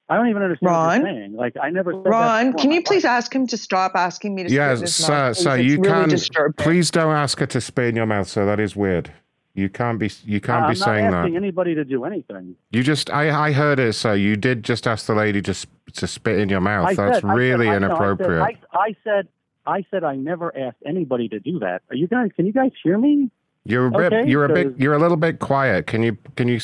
[0.07, 1.01] I don't even understand what Ron?
[1.01, 1.33] you're saying.
[1.35, 2.61] Like I never said Ron, before.
[2.61, 5.11] can you please ask him to stop asking me to spit in Yes, his sir,
[5.11, 5.35] mouth?
[5.35, 5.43] please?
[5.43, 5.55] sir.
[5.57, 6.09] It's You really can.
[6.09, 6.53] disturbing.
[6.63, 8.45] Please don't ask her to spit in your mouth, sir.
[8.45, 9.11] That is weird.
[9.53, 10.09] You can't be.
[10.25, 11.37] You can't I'm be not saying asking that.
[11.37, 12.55] anybody to do anything.
[12.71, 13.09] You just.
[13.09, 13.47] I.
[13.47, 15.53] I heard it, So You did just ask the lady to
[15.93, 16.85] to spit in your mouth.
[16.87, 18.41] I That's said, I said- really I- no, I said- inappropriate.
[18.41, 19.27] I, I said,
[19.65, 21.81] I said, I never asked anybody to do that.
[21.89, 22.29] Are you guys?
[22.35, 23.29] Can you guys hear me?
[23.65, 24.13] You're a bit.
[24.13, 24.79] Okay, you're a bit.
[24.79, 25.85] You're a little bit quiet.
[25.85, 26.17] Can you?
[26.37, 26.59] Can you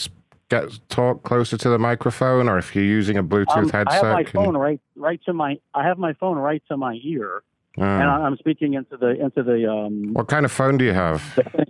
[0.49, 4.03] get talk closer to the microphone, or if you're using a Bluetooth Um, I headset?
[4.03, 5.59] have my can you- phone right, right to my.
[5.73, 7.43] I have my phone right to my ear,
[7.79, 7.83] Ah.
[7.99, 9.69] and I- I'm speaking into the into the.
[9.71, 11.21] Um, what kind of phone do you have?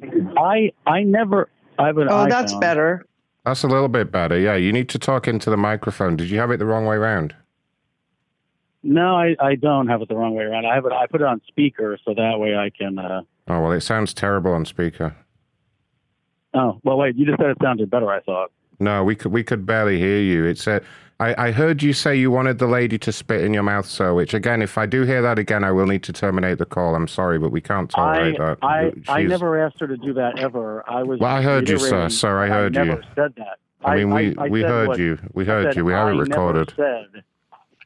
[0.37, 1.49] I I never.
[1.79, 3.05] I have an Oh, that's better.
[3.45, 4.37] That's a little bit better.
[4.37, 6.15] Yeah, you need to talk into the microphone.
[6.17, 7.33] Did you have it the wrong way around?
[8.83, 10.65] No, I, I don't have it the wrong way around.
[10.65, 10.91] I have it.
[10.91, 12.97] I put it on speaker so that way I can.
[12.99, 15.15] Uh, Oh well, it sounds terrible on speaker.
[16.53, 17.15] oh well, wait.
[17.15, 18.09] You just said it sounded better.
[18.11, 18.51] I thought.
[18.79, 20.45] No, we could we could barely hear you.
[20.45, 20.81] It's a.
[21.19, 24.13] I, I heard you say you wanted the lady to spit in your mouth, sir.
[24.13, 26.93] Which again, if I do hear that again, I will need to terminate the call.
[26.95, 28.57] I'm sorry, but we can't I tolerate that.
[28.61, 30.87] I, I never asked her to do that ever.
[30.89, 31.19] I was.
[31.19, 32.09] Well, I heard you, sir.
[32.09, 32.85] Sir, I heard you.
[32.85, 33.57] never said that.
[33.83, 35.17] I mean, we I we heard what- you.
[35.33, 35.85] We heard you.
[35.85, 37.23] We have I it recorded, Said,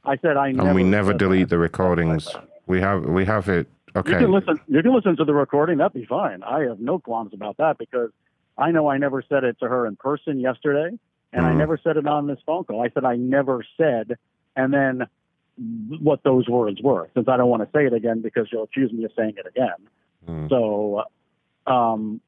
[0.04, 0.68] I said I never.
[0.70, 1.50] and we never delete that.
[1.56, 2.28] the recordings.
[2.68, 4.12] We have we have it Okay.
[4.14, 4.60] You can listen.
[4.68, 5.78] You can listen to the recording.
[5.78, 6.44] That'd be fine.
[6.44, 8.10] I have no qualms about that because
[8.58, 10.98] I know I never said it to her in person yesterday,
[11.34, 11.58] and I Mhm.
[11.58, 12.82] never said it on this phone call.
[12.82, 14.18] I said I never said,
[14.56, 15.08] and then
[16.00, 17.10] what those words were.
[17.14, 19.46] Since I don't want to say it again because you'll accuse me of saying it
[19.46, 19.76] again.
[20.28, 20.50] Mm.
[20.50, 21.04] So,
[21.68, 22.22] um,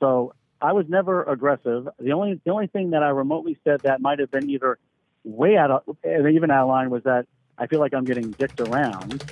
[0.00, 1.88] so I was never aggressive.
[1.98, 4.78] The only the only thing that I remotely said that might have been either
[5.24, 7.26] way out of even out of line was that
[7.58, 9.24] I feel like I'm getting dicked around.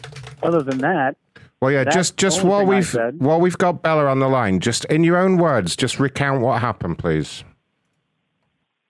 [0.43, 1.17] Other than that,
[1.61, 5.03] Well, yeah, just just while we've while we've got Bella on the line, just in
[5.05, 7.43] your own words, just recount what happened, please.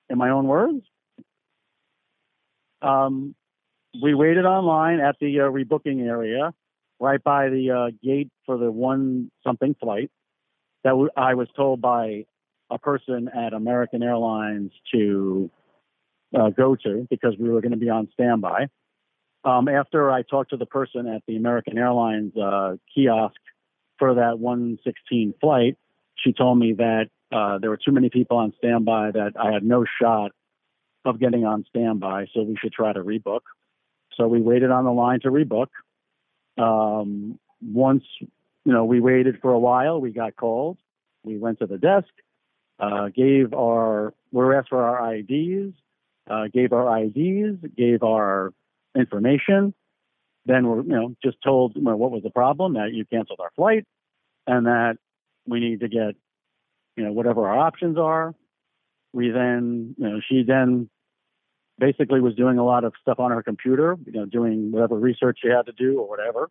[0.09, 0.85] In my own words,
[2.83, 3.35] um,
[4.03, 6.53] we waited online at the uh, rebooking area,
[7.01, 10.11] right by the uh, gate for the one something flight
[10.85, 12.27] that w- I was told by
[12.71, 15.51] a person at American Airlines to
[16.39, 18.69] uh, go to because we were going to be on standby.
[19.45, 23.37] Um, after I talked to the person at the American Airlines uh, kiosk
[23.99, 25.77] for that 116 flight,
[26.17, 29.65] she told me that uh, there were too many people on standby that I had
[29.65, 30.33] no shot
[31.05, 33.41] of getting on standby, so we should try to rebook.
[34.17, 35.69] So we waited on the line to rebook.
[36.59, 40.79] Um, once you know we waited for a while, we got called.
[41.25, 42.09] We went to the desk,
[42.79, 45.75] uh, gave our we were asked for our IDs,
[46.31, 48.53] uh, gave our IDs, gave our
[48.97, 49.75] information.
[50.47, 53.41] Then we're you know just told you know, what was the problem that you canceled
[53.41, 53.85] our flight,
[54.47, 54.99] and that
[55.47, 56.15] we need to get
[56.97, 58.35] you know whatever our options are.
[59.13, 60.89] We then you know she then
[61.79, 65.39] basically was doing a lot of stuff on her computer, you know, doing whatever research
[65.43, 66.51] she had to do or whatever.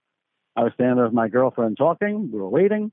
[0.56, 2.32] I was standing there with my girlfriend talking.
[2.32, 2.91] We were waiting.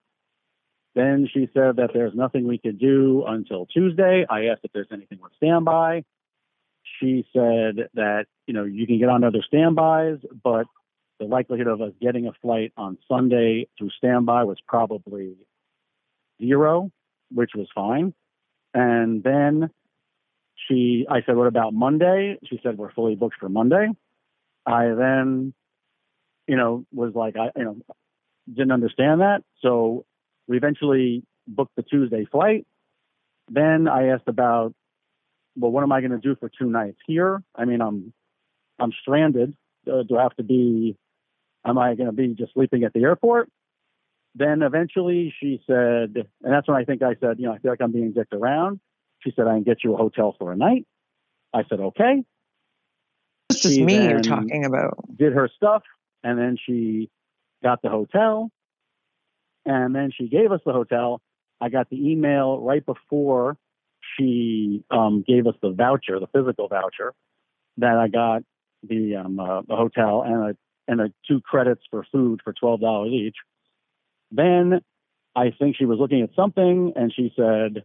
[0.95, 4.27] Then she said that there's nothing we could do until Tuesday.
[4.29, 6.05] I asked if there's anything with standby.
[7.01, 10.67] She said that, you know, you can get on other standbys, but
[11.19, 15.37] the likelihood of us getting a flight on Sunday through standby was probably
[16.41, 16.91] zero,
[17.35, 18.15] which was fine.
[18.75, 19.70] And then
[20.69, 22.39] she, I said, what about Monday?
[22.49, 23.89] She said, we're fully booked for Monday.
[24.65, 25.52] I then,
[26.47, 27.77] you know, was like, I, you know,
[28.49, 29.43] didn't understand that.
[29.61, 30.05] So
[30.47, 32.67] we eventually booked the Tuesday flight.
[33.51, 34.75] Then I asked about,
[35.57, 37.43] well, what am I going to do for two nights here?
[37.55, 38.12] I mean, I'm,
[38.78, 39.55] I'm stranded.
[39.86, 40.97] Uh, do I have to be,
[41.65, 43.51] am I going to be just sleeping at the airport?
[44.35, 47.70] Then eventually she said, and that's when I think I said, you know, I feel
[47.70, 48.81] like I'm being dicked around.
[49.20, 50.86] She said, I can get you a hotel for a night.
[51.52, 52.25] I said, okay.
[53.51, 55.05] This is me you're talking about.
[55.17, 55.83] Did her stuff,
[56.25, 57.11] and then she
[57.62, 58.51] got the hotel,
[59.67, 61.20] and then she gave us the hotel.
[61.61, 63.59] I got the email right before
[64.17, 67.12] she um, gave us the voucher, the physical voucher,
[67.77, 68.43] that I got
[68.83, 70.57] the um, uh, the hotel and a
[70.89, 73.36] and a two credits for food for twelve dollars each.
[74.33, 74.81] Then
[75.36, 77.85] I think she was looking at something, and she said,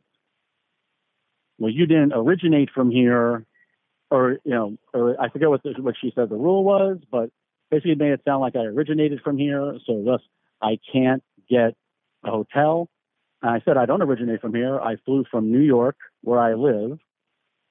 [1.60, 3.46] "Well, you didn't originate from here."
[4.10, 7.30] or you know, or I forget what the, what she said the rule was, but
[7.70, 10.22] basically made it sound like I originated from here, so thus
[10.62, 11.76] I can't get
[12.24, 12.90] a hotel.
[13.42, 14.80] And I said I don't originate from here.
[14.80, 17.00] I flew from New York, where I live,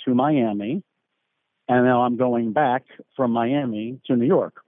[0.05, 0.82] to Miami,
[1.68, 2.84] and now I'm going back
[3.16, 4.62] from Miami to New York.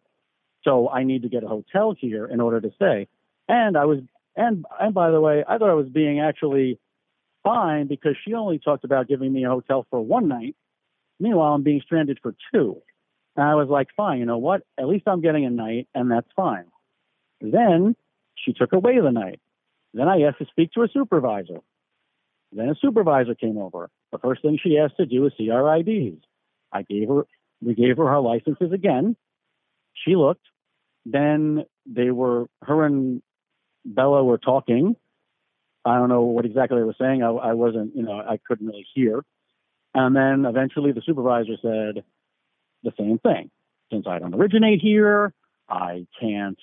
[0.65, 3.09] So I need to get a hotel here in order to stay.
[3.49, 4.01] And I was,
[4.37, 6.79] and and by the way, I thought I was being actually
[7.43, 10.55] fine because she only talked about giving me a hotel for one night.
[11.19, 12.83] Meanwhile, I'm being stranded for two.
[13.37, 14.63] And I was like, fine, you know what?
[14.79, 16.65] At least I'm getting a night, and that's fine.
[17.41, 17.95] Then
[18.35, 19.41] she took away the night.
[19.95, 21.61] Then I asked to speak to a supervisor.
[22.53, 23.91] Then a supervisor came over.
[24.13, 26.23] The first thing she asked to do was see our IDs.
[26.73, 27.27] I gave her,
[27.63, 29.17] we gave her her licenses again.
[29.95, 30.45] She looked.
[31.07, 33.23] Then they were, her and
[33.95, 34.97] Bella were talking.
[35.85, 37.23] I don't know what exactly they were saying.
[37.23, 39.25] I, I wasn't, you know, I couldn't really hear.
[39.95, 42.05] And then eventually the supervisor said
[42.83, 43.51] the same thing.
[43.91, 45.33] Since I don't originate here,
[45.69, 46.59] I can't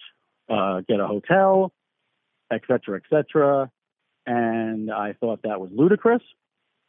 [0.49, 1.73] uh, get a hotel,
[2.51, 3.71] et cetera, et cetera.
[4.27, 6.21] And I thought that was ludicrous.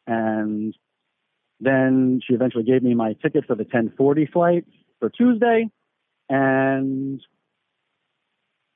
[0.07, 0.75] And
[1.61, 4.67] then she eventually gave me my ticket for the 1040 flight
[5.01, 5.71] for Tuesday.
[6.29, 7.21] And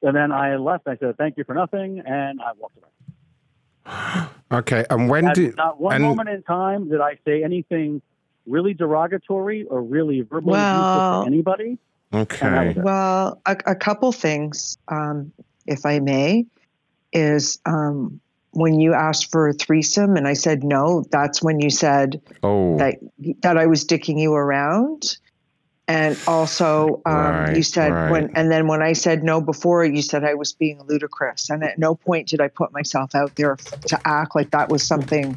[0.03, 0.87] and then I left.
[0.89, 2.03] I said, thank you for nothing.
[2.05, 4.27] And I walked away.
[4.53, 8.03] Okay, and when At did not one and moment in time did I say anything
[8.49, 11.79] really derogatory or really verbally abusive Well- to anybody.
[12.13, 15.33] okay Well, a, a couple things, um,
[15.69, 16.47] if I may,
[17.13, 18.21] is um,
[18.51, 22.77] when you asked for a threesome and I said no, that's when you said oh
[22.79, 22.97] that
[23.43, 25.17] that I was dicking you around.
[25.91, 28.11] And also, um, you said right.
[28.13, 31.51] when, and then when I said no before, you said I was being ludicrous.
[31.51, 34.69] And at no point did I put myself out there f- to act like that
[34.69, 35.37] was something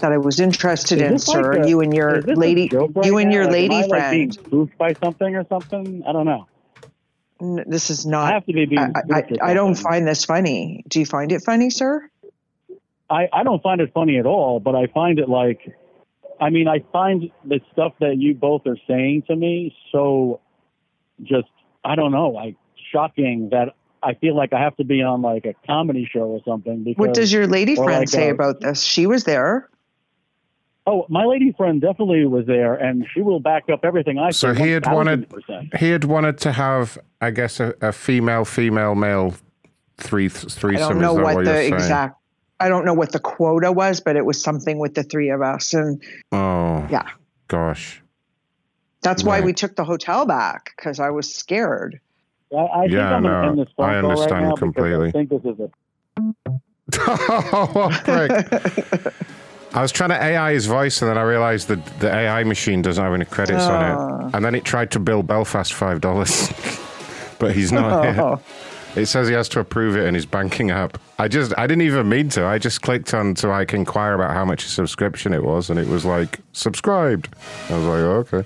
[0.00, 1.62] that I was interested Is in, this like sir.
[1.62, 3.34] a- you and your is this a lady, right you and now?
[3.36, 4.46] your Like, lady am I, like, being friend.
[4.46, 6.02] spoofed by something or something?
[6.04, 6.48] I don't know.
[7.40, 8.30] N- This is not.
[8.30, 10.84] I have to be being I, I, I don't find this funny.
[10.88, 12.10] Do you find it funny, sir?
[13.08, 15.60] I, I don't find it funny at all, but I find it like,
[16.40, 20.40] I mean, I find the stuff that you both are saying to me so
[21.22, 21.48] just,
[21.84, 22.56] I don't know, like
[22.92, 26.40] shocking that I feel like I have to be on like a comedy show or
[26.46, 26.84] something.
[26.84, 28.82] Because, What does your lady friend like say a- about this?
[28.82, 29.68] She was there.
[30.88, 34.34] Oh, my lady friend definitely was there, and she will back up everything I said.
[34.34, 34.66] So say.
[34.66, 35.26] he had wanted,
[35.80, 39.34] he had wanted to have, I guess, a, a female, female, male
[39.96, 40.76] three I threesome.
[40.76, 42.20] don't know is what what the exact.
[42.58, 45.42] I don't know what the quota was, but it was something with the three of
[45.42, 46.02] us, and
[46.32, 47.08] Oh, yeah,
[47.48, 48.00] gosh.
[49.02, 52.00] that's why we took the hotel back because I was scared.
[52.52, 55.08] I, I think Yeah, I'm no, in this phone I understand right now completely.
[55.08, 55.70] I think this is a
[56.98, 59.12] oh, prick.
[59.74, 62.80] I was trying to AI his voice, and then I realized that the AI machine
[62.80, 63.86] doesn't have any credits on Oh.
[63.86, 63.96] it.
[63.98, 64.30] Ah.
[64.34, 66.50] And then it tried to bill Belfast five dollars,
[67.38, 68.22] but he's not here.
[68.22, 68.40] Oh.
[68.96, 69.00] Oh.
[69.00, 70.98] It says he has to approve it in his banking app.
[71.18, 72.46] I just, I didn't even mean to.
[72.46, 75.78] I just clicked on to like inquire about how much a subscription it was, and
[75.78, 77.28] it was like subscribed.
[77.68, 78.44] I was like, oh, okay.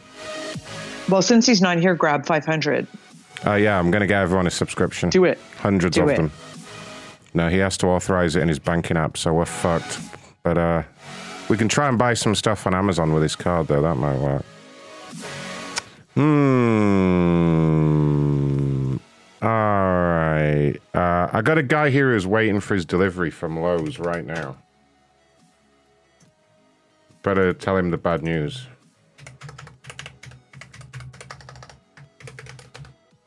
[1.09, 2.87] Well, since he's not here, grab five hundred.
[3.47, 5.09] Uh, yeah, I'm gonna get everyone a subscription.
[5.11, 5.39] Do it.
[5.59, 6.17] Hundreds Do of it.
[6.17, 6.31] them.
[7.33, 9.99] No, he has to authorize it in his banking app, so we're fucked.
[10.43, 10.83] But uh,
[11.49, 13.83] we can try and buy some stuff on Amazon with his card, though.
[13.83, 14.45] That might work.
[16.15, 17.11] Hmm.
[19.43, 20.20] All right.
[20.95, 24.57] Uh, I got a guy here who's waiting for his delivery from Lowe's right now.
[27.23, 28.67] Better tell him the bad news.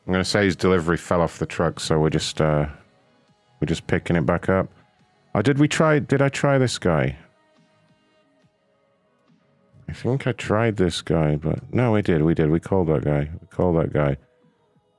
[0.06, 2.66] I'm gonna say his delivery fell off the truck, so we're just uh,
[3.60, 4.68] we're just picking it back up.
[5.34, 5.98] Oh, did we try?
[5.98, 7.16] Did I try this guy?
[9.88, 12.22] I think I tried this guy, but no, we did.
[12.22, 12.50] We did.
[12.50, 13.30] We called that guy.
[13.40, 14.16] We called that guy.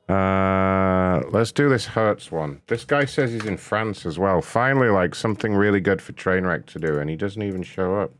[0.07, 2.61] Uh, let's do this Hertz one.
[2.67, 4.41] This guy says he's in France as well.
[4.41, 8.11] Finally, like something really good for Trainwreck to do, and he doesn't even show up.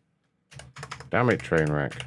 [1.12, 2.02] Damn it, Trainwreck.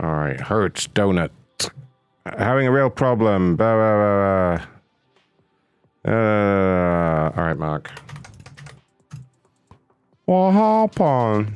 [0.00, 1.30] All right, Hertz Donut.
[2.26, 3.56] Having a real problem.
[3.56, 4.58] Blah, blah,
[6.04, 6.12] blah.
[6.12, 7.90] Uh, all right, Mark.
[10.26, 11.54] What happened?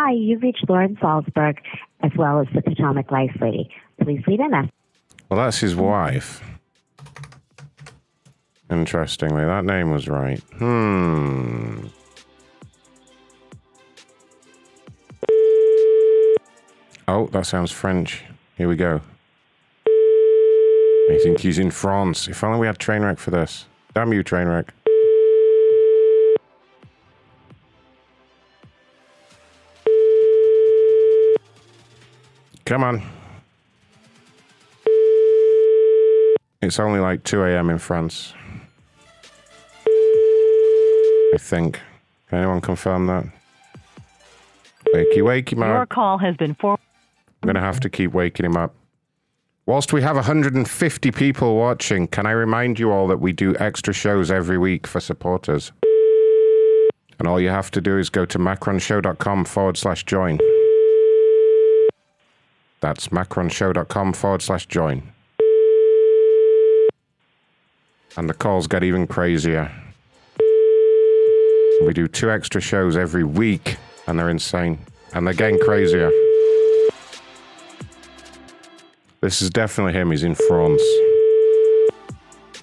[0.00, 1.56] Hi, you've reached Lauren Salzberg
[2.04, 3.68] as well as the Potomac Life Lady.
[4.00, 4.70] Please leave a message.
[5.28, 6.40] Well, that's his wife.
[8.70, 10.38] Interestingly, that name was right.
[10.58, 11.88] Hmm.
[17.08, 18.22] Oh, that sounds French.
[18.56, 19.00] Here we go.
[19.88, 22.28] I think he's in France.
[22.28, 23.66] If only we had Trainwreck for this.
[23.94, 24.68] Damn you, Trainwreck.
[32.68, 33.02] Come on.
[36.60, 37.70] It's only like 2 a.m.
[37.70, 38.34] in France.
[39.86, 41.80] I think.
[42.28, 43.24] Can anyone confirm that?
[44.94, 45.70] Wakey, wakey, man.
[45.70, 46.72] Your call has been for.
[47.42, 48.74] I'm going to have to keep waking him up.
[49.64, 53.94] Whilst we have 150 people watching, can I remind you all that we do extra
[53.94, 55.72] shows every week for supporters?
[57.18, 60.38] And all you have to do is go to macronshow.com forward slash join.
[62.80, 65.02] That's macronshow.com forward slash join.
[68.16, 69.70] And the calls get even crazier.
[71.84, 73.76] We do two extra shows every week,
[74.06, 74.78] and they're insane.
[75.14, 76.10] And they're getting crazier.
[79.20, 80.10] This is definitely him.
[80.10, 80.82] He's in France.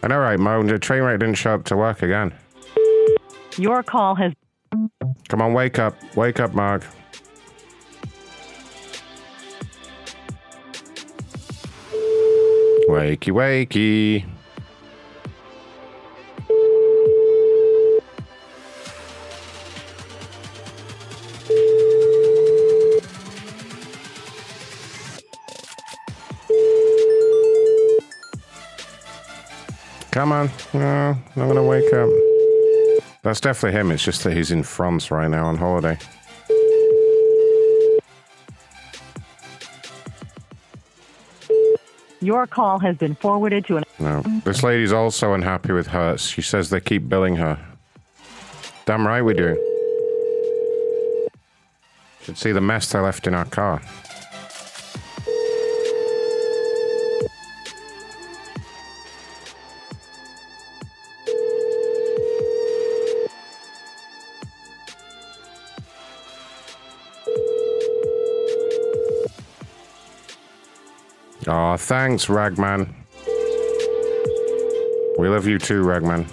[0.03, 2.33] And all right, Mo, the train wreck didn't show up to work again.
[3.57, 4.33] Your call has.
[5.29, 5.95] Come on, wake up.
[6.15, 6.83] Wake up, Mark.
[12.87, 14.25] Wakey, wakey.
[30.11, 30.49] Come on.
[30.73, 32.09] No, I'm gonna wake up.
[33.23, 33.91] That's definitely him.
[33.91, 35.97] It's just that he's in France right now on holiday.
[42.21, 43.83] Your call has been forwarded to an.
[43.99, 44.21] No.
[44.43, 46.25] This lady's also unhappy with Hertz.
[46.25, 47.59] She says they keep billing her.
[48.85, 49.55] Damn right we do.
[52.23, 53.81] Should see the mess they left in our car.
[71.57, 72.93] Oh, thanks, Ragman.
[75.17, 76.27] We love you too, Ragman.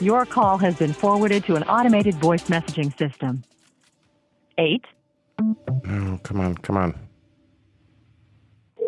[0.00, 3.44] Your call has been forwarded to an automated voice messaging system.
[4.58, 4.84] Eight.
[5.40, 6.98] Oh, come on, come on.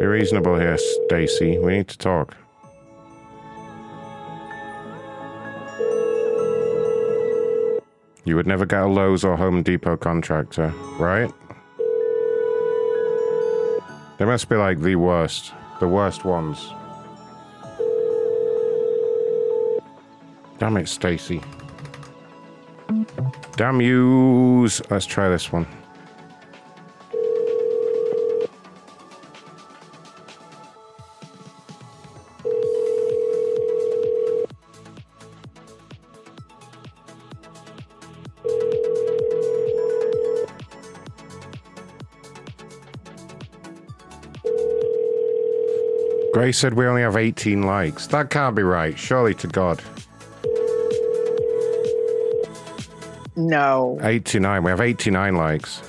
[0.00, 1.56] Be reasonable here, Stacy.
[1.56, 2.36] We need to talk.
[8.24, 11.32] You would never get a Lowe's or Home Depot contractor, right?
[14.18, 15.52] They must be like the worst.
[15.78, 16.72] The worst ones.
[20.58, 21.40] Damn it, Stacy.
[23.54, 24.82] Damn yous.
[24.90, 25.66] Let's try this one.
[46.48, 48.06] Gray said we only have 18 likes.
[48.06, 48.98] That can't be right.
[48.98, 49.82] Surely to God.
[53.36, 53.98] No.
[54.00, 54.64] 89.
[54.64, 55.82] We have 89 likes.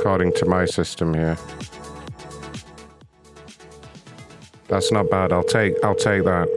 [0.00, 1.38] According to my system here.
[4.66, 5.32] That's not bad.
[5.32, 6.48] I'll take I'll take that.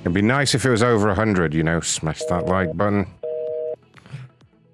[0.00, 3.06] It'd be nice if it was over 100, you know, smash that like button.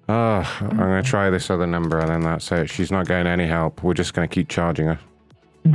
[0.09, 2.71] Ah, I'm going to try this other number and then that's it.
[2.71, 3.83] She's not getting any help.
[3.83, 4.99] We're just going to keep charging her.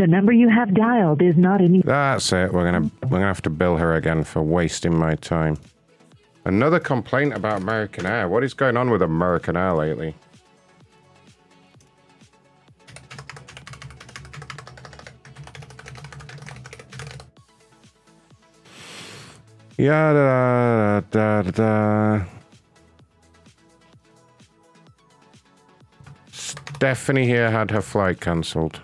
[0.02, 1.80] The number you have dialed is not in.
[1.82, 2.52] That's it.
[2.52, 5.56] We're gonna we're gonna have to bill her again for wasting my time.
[6.44, 8.28] Another complaint about American Air.
[8.28, 10.16] What is going on with American Air lately?
[19.78, 22.24] Yeah, da, da, da, da.
[26.32, 28.80] Stephanie here had her flight cancelled.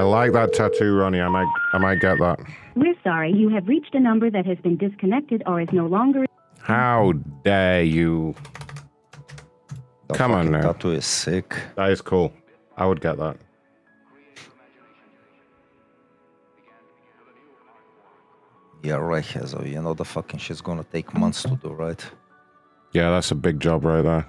[0.00, 1.20] I like that tattoo, Ronnie.
[1.20, 2.40] I might, I might get that.
[2.74, 6.24] We're sorry, you have reached a number that has been disconnected or is no longer.
[6.58, 7.12] How
[7.44, 8.34] dare you?
[10.14, 10.72] Come on now.
[10.72, 11.54] Tattoo is sick.
[11.76, 12.32] That is cool.
[12.78, 13.36] I would get that.
[18.82, 19.66] Yeah, right, Hazel.
[19.66, 22.02] You know the fucking shit's gonna take months to do, right?
[22.92, 24.26] Yeah, that's a big job right there.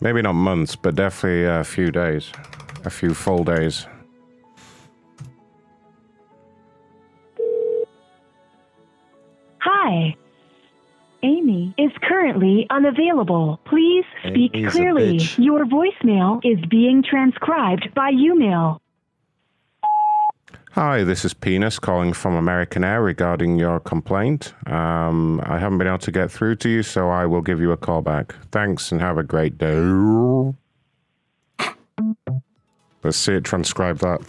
[0.00, 2.30] Maybe not months, but definitely a few days,
[2.84, 3.86] a few full days.
[9.58, 10.14] Hi.
[11.22, 13.58] Amy is currently unavailable.
[13.64, 15.18] Please speak Amy's clearly.
[15.38, 18.78] Your voicemail is being transcribed by YouMail.
[20.76, 24.52] Hi, this is Penis calling from American Air regarding your complaint.
[24.66, 27.72] Um, I haven't been able to get through to you, so I will give you
[27.72, 28.34] a call back.
[28.52, 29.74] Thanks and have a great day.
[33.02, 34.20] Let's see it transcribe that.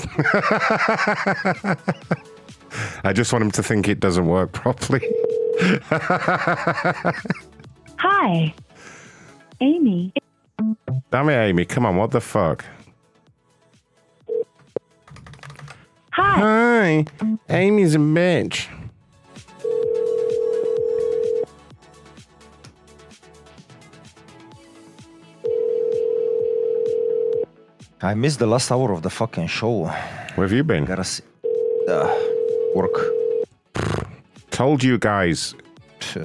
[3.04, 5.06] I just want him to think it doesn't work properly.
[8.00, 8.54] Hi.
[9.60, 10.14] Amy.
[11.12, 11.66] Damn it, Amy.
[11.66, 12.64] Come on, what the fuck?
[16.18, 17.06] Hi.
[17.20, 17.38] Hi.
[17.48, 18.66] Amy's a bitch.
[28.02, 29.84] I missed the last hour of the fucking show.
[30.34, 30.86] Where have you been?
[30.86, 31.24] Gotta see.
[31.88, 32.12] Uh,
[32.74, 32.98] work.
[34.50, 35.54] Told you guys.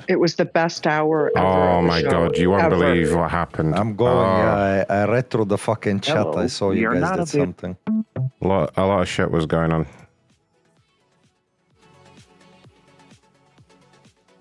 [0.08, 1.46] It was the best hour ever.
[1.46, 2.10] Oh my show.
[2.10, 2.76] god, you won't Ever.
[2.78, 3.74] believe what happened.
[3.74, 4.12] I'm going.
[4.12, 6.16] Oh, yeah, I, I read through the fucking chat.
[6.18, 7.76] Hello, I saw you you're guys did a something.
[7.86, 9.86] a lot, a lot of shit was going on.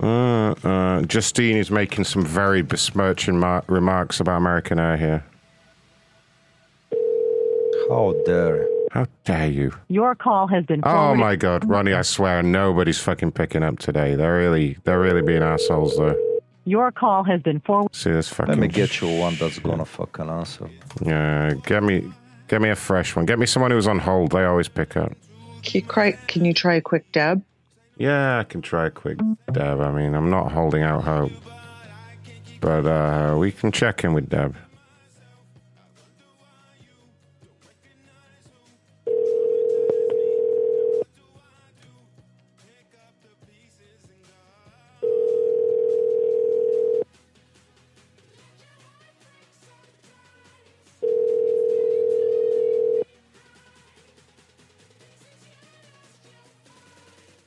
[0.02, 5.24] Uh, uh, Justine is making some very besmirching mar- remarks about American Air here.
[7.90, 8.68] How dare?
[8.92, 9.72] How dare you?
[9.88, 11.94] Your call has been Oh my god, Ronnie!
[11.94, 14.16] I swear nobody's fucking picking up today.
[14.16, 16.16] They're really, they're really being assholes though.
[16.66, 17.96] Your call has been forwarded.
[17.96, 18.50] See this fucking.
[18.50, 20.70] Let me get you one that's gonna fucking answer.
[21.02, 22.12] Yeah, get me,
[22.50, 23.26] get me a fresh one.
[23.26, 24.32] Get me someone who's on hold.
[24.32, 25.14] They always pick up.
[25.64, 27.42] Can you, cry, can you try a quick deb?
[27.98, 29.20] Yeah, I can try a quick
[29.52, 29.80] Deb.
[29.80, 31.32] I mean, I'm not holding out hope.
[32.60, 34.56] But uh, we can check in with Deb.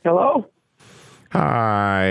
[0.05, 0.47] Hello?
[1.33, 2.05] Hi,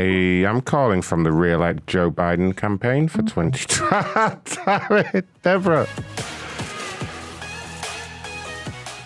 [0.46, 3.66] I'm calling from the re-elect Joe Biden campaign for 2020.
[4.66, 5.88] Damn it, Deborah.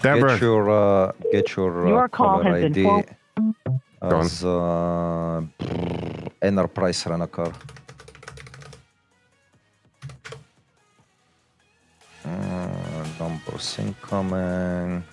[0.02, 0.32] Deborah.
[0.34, 4.26] Get your uh, get your, uh, Your call caller has been ID for- Go on.
[4.26, 5.42] as uh,
[6.42, 7.52] Enterprise Rent-A-Car.
[12.26, 15.04] Uh, numbers incoming.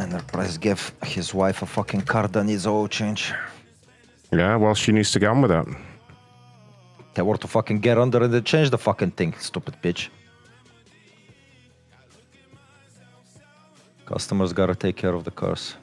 [0.00, 3.34] Enterprise gave his wife a fucking card that needs oil change.
[4.32, 5.66] Yeah, well, she needs to get on with that.
[7.14, 10.08] They her to fucking get under it and change the fucking thing, stupid bitch.
[14.06, 15.76] Customers gotta take care of the cars.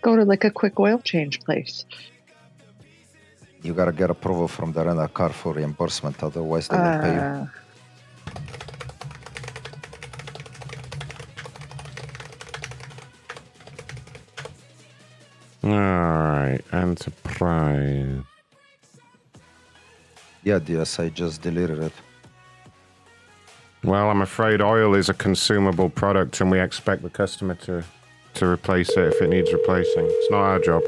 [0.00, 1.84] Go to like a quick oil change place.
[3.62, 7.20] You gotta get approval from the rental car for reimbursement, otherwise they won't pay you.
[7.20, 7.48] Ah.
[15.68, 18.22] Uh, All right, Enterprise.
[20.44, 21.92] Yeah, DS, I just deleted it.
[23.84, 27.84] Well, I'm afraid oil is a consumable product, and we expect the customer to
[28.34, 30.06] to replace it if it needs replacing.
[30.06, 30.82] It's not our job.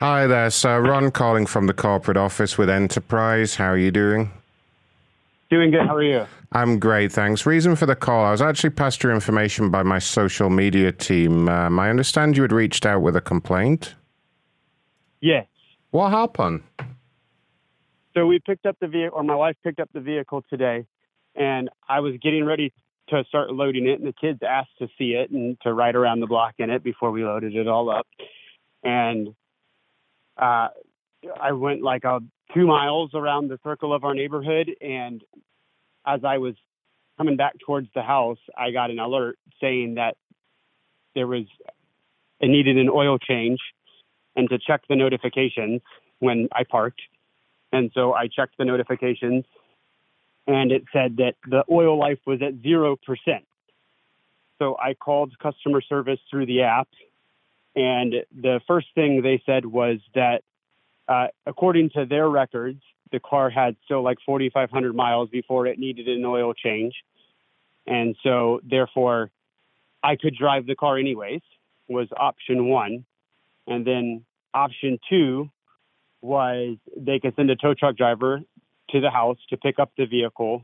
[0.00, 0.80] Hi there, sir.
[0.80, 3.54] Ron calling from the corporate office with Enterprise.
[3.54, 4.30] How are you doing?
[5.50, 5.86] Doing good.
[5.86, 6.26] How are you?
[6.52, 7.46] I'm great, thanks.
[7.46, 11.48] Reason for the call I was actually passed your information by my social media team.
[11.48, 13.94] Um, I understand you had reached out with a complaint.
[15.20, 15.46] Yes.
[15.90, 16.62] What happened?
[18.14, 20.86] So we picked up the vehicle, or my wife picked up the vehicle today,
[21.36, 22.72] and I was getting ready
[23.10, 26.18] to start loading it, and the kids asked to see it and to ride around
[26.18, 28.06] the block in it before we loaded it all up.
[28.82, 29.28] And
[30.36, 30.68] uh,
[31.40, 32.20] I went like a
[32.54, 35.22] two miles around the circle of our neighborhood, and
[36.06, 36.54] as I was
[37.18, 40.16] coming back towards the house, I got an alert saying that
[41.14, 41.44] there was
[42.40, 43.60] it needed an oil change,
[44.36, 45.82] and to check the notifications
[46.18, 47.00] when I parked.
[47.72, 49.44] And so I checked the notifications
[50.46, 52.96] and it said that the oil life was at 0%.
[54.58, 56.88] So I called customer service through the app.
[57.76, 60.42] And the first thing they said was that,
[61.08, 62.82] uh, according to their records,
[63.12, 66.94] the car had still like 4,500 miles before it needed an oil change.
[67.86, 69.30] And so, therefore,
[70.02, 71.40] I could drive the car anyways,
[71.88, 73.04] was option one.
[73.66, 74.24] And then
[74.54, 75.50] option two
[76.22, 78.40] was they could send a tow truck driver
[78.90, 80.62] to the house to pick up the vehicle.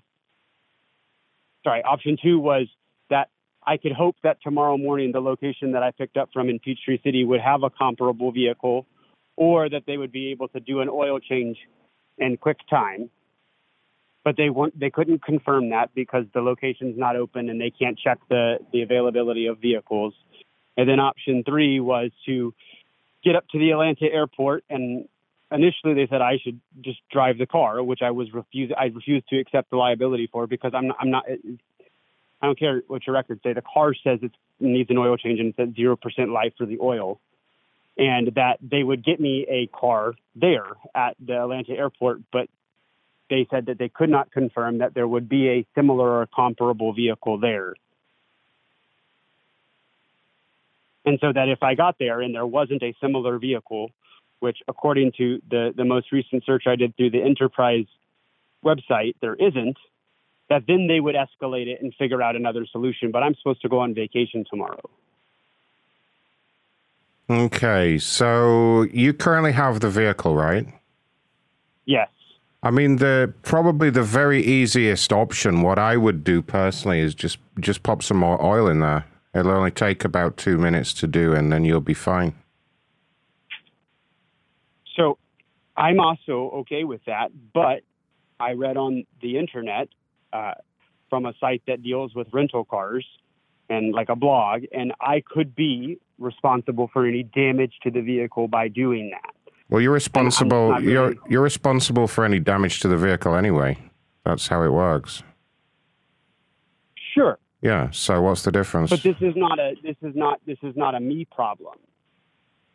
[1.65, 2.66] Sorry, option two was
[3.10, 3.28] that
[3.66, 7.00] I could hope that tomorrow morning the location that I picked up from in Peachtree
[7.02, 8.86] City would have a comparable vehicle
[9.36, 11.58] or that they would be able to do an oil change
[12.18, 13.10] in quick time.
[14.24, 17.98] But they weren't they couldn't confirm that because the location's not open and they can't
[17.98, 20.14] check the, the availability of vehicles.
[20.76, 22.52] And then option three was to
[23.24, 25.08] get up to the Atlanta airport and
[25.50, 28.72] initially they said I should just drive the car, which I was refused.
[28.76, 31.24] I refused to accept the liability for because I'm not, I'm not.
[32.42, 33.52] I don't care what your records say.
[33.52, 36.66] The car says it needs an oil change and it's at zero percent life for
[36.66, 37.20] the oil,
[37.97, 42.49] and that they would get me a car there at the Atlanta airport, but
[43.31, 46.92] they said that they could not confirm that there would be a similar or comparable
[46.92, 47.75] vehicle there.
[51.05, 53.91] And so that if I got there and there wasn't a similar vehicle,
[54.41, 57.86] which according to the, the most recent search I did through the enterprise
[58.65, 59.76] website, there isn't,
[60.50, 63.10] that then they would escalate it and figure out another solution.
[63.10, 64.91] But I'm supposed to go on vacation tomorrow.
[67.28, 70.66] Okay, so you currently have the vehicle, right?
[71.84, 72.08] Yes.
[72.62, 75.62] I mean, the probably the very easiest option.
[75.62, 79.06] What I would do personally is just just pop some more oil in there.
[79.34, 82.34] It'll only take about two minutes to do, and then you'll be fine.
[84.96, 85.18] So
[85.76, 87.82] I'm also okay with that, but
[88.40, 89.88] I read on the internet
[90.32, 90.55] uh,
[91.10, 93.06] from a site that deals with rental cars
[93.68, 98.48] and like a blog, and I could be responsible for any damage to the vehicle
[98.48, 99.32] by doing that.
[99.68, 100.70] Well, you're responsible.
[100.70, 103.78] not You're you're responsible for any damage to the vehicle anyway.
[104.24, 105.22] That's how it works.
[107.14, 107.90] Sure, Yeah.
[107.90, 108.90] So what's the difference?
[108.90, 111.74] but this is not a this is not this is not a me problem.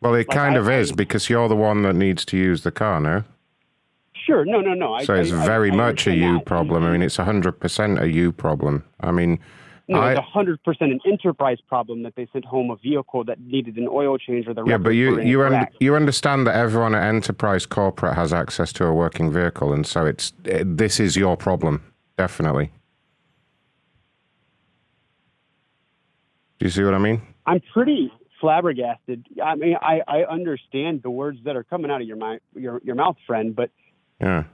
[0.00, 2.62] well, it like, kind I- of is because you're the one that needs to use
[2.62, 3.24] the car, no?
[4.26, 4.94] Sure, no, no, no.
[4.94, 6.46] I, So it's I- I- very much a you that.
[6.46, 6.84] problem.
[6.84, 8.84] I mean, it's 100% a you problem.
[9.00, 9.38] I mean,
[9.88, 13.40] No, I, it's hundred percent an enterprise problem that they sent home a vehicle that
[13.40, 16.94] needed an oil change or the yeah, but you you un- you understand that everyone
[16.94, 21.16] at Enterprise Corporate has access to a working vehicle, and so it's it, this is
[21.16, 21.82] your problem,
[22.16, 22.70] definitely.
[26.58, 27.20] Do you see what I mean?
[27.46, 29.26] I'm pretty flabbergasted.
[29.42, 32.80] I mean, I, I understand the words that are coming out of your mi- your
[32.84, 33.70] your mouth, friend, but
[34.20, 34.44] Yeah.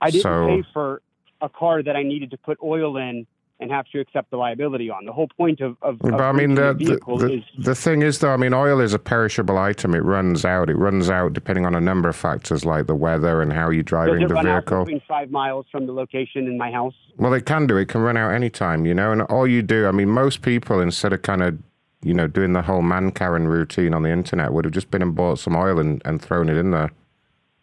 [0.00, 1.02] I didn't So- pay for
[1.42, 3.26] a car that I needed to put oil in
[3.60, 5.04] and have to accept the liability on.
[5.04, 8.02] The whole point of of, of I mean, the, vehicle the, the, is the thing
[8.02, 9.94] is, though, I mean, oil is a perishable item.
[9.94, 10.70] It runs out.
[10.70, 13.82] It runs out depending on a number of factors like the weather and how you're
[13.82, 14.84] driving it the run out vehicle.
[14.84, 16.94] between five miles from the location in my house?
[17.18, 17.76] Well, it can do.
[17.76, 19.12] It can run out anytime, you know.
[19.12, 21.58] And all you do, I mean, most people instead of kind of,
[22.02, 25.02] you know, doing the whole man Karen routine on the internet would have just been
[25.02, 26.90] and bought some oil and, and thrown it in there.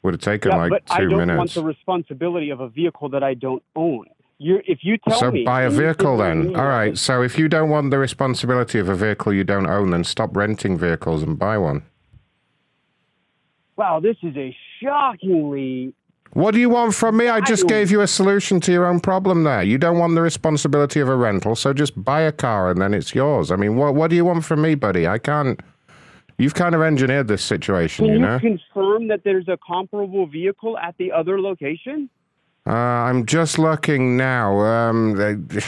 [0.03, 3.09] Would have taken yeah, like but I two don't want the responsibility of a vehicle
[3.09, 4.05] that I don't own.
[4.39, 6.55] You, if you tell So me, buy a vehicle then.
[6.55, 6.97] All right.
[6.97, 10.35] So if you don't want the responsibility of a vehicle you don't own, then stop
[10.37, 11.83] renting vehicles and buy one.
[13.77, 15.93] Wow, this is a shockingly
[16.33, 17.29] What do you want from me?
[17.29, 19.63] I just gave you a solution to your own problem there.
[19.63, 22.93] You don't want the responsibility of a rental, so just buy a car and then
[22.93, 23.51] it's yours.
[23.51, 25.07] I mean, what what do you want from me, buddy?
[25.07, 25.59] I can't.
[26.37, 28.39] You've kind of engineered this situation, Can you you know.
[28.39, 32.09] confirm that there's a comparable vehicle at the other location?
[32.67, 34.59] Uh, I'm just looking now.
[34.59, 35.31] Um, they,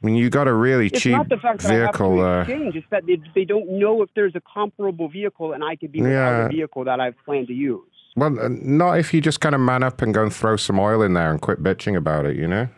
[0.00, 2.22] I mean, you got a really It's cheap not the fact that I vehicle.
[2.22, 2.76] have to Uh, exchange.
[2.76, 5.98] It's that they, they don't know if there's a comparable vehicle, and I could be
[5.98, 6.46] Yeah.
[6.46, 7.82] a vehicle that I've planned to use.
[8.16, 10.78] well, uh, not if you just kind of man up and go and throw some
[10.80, 12.68] oil in there and quit bitching about it, you know.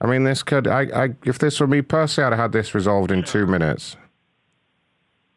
[0.00, 0.66] I mean, this could.
[0.66, 3.96] I, I, if this were me personally, I'd have had this resolved in two minutes.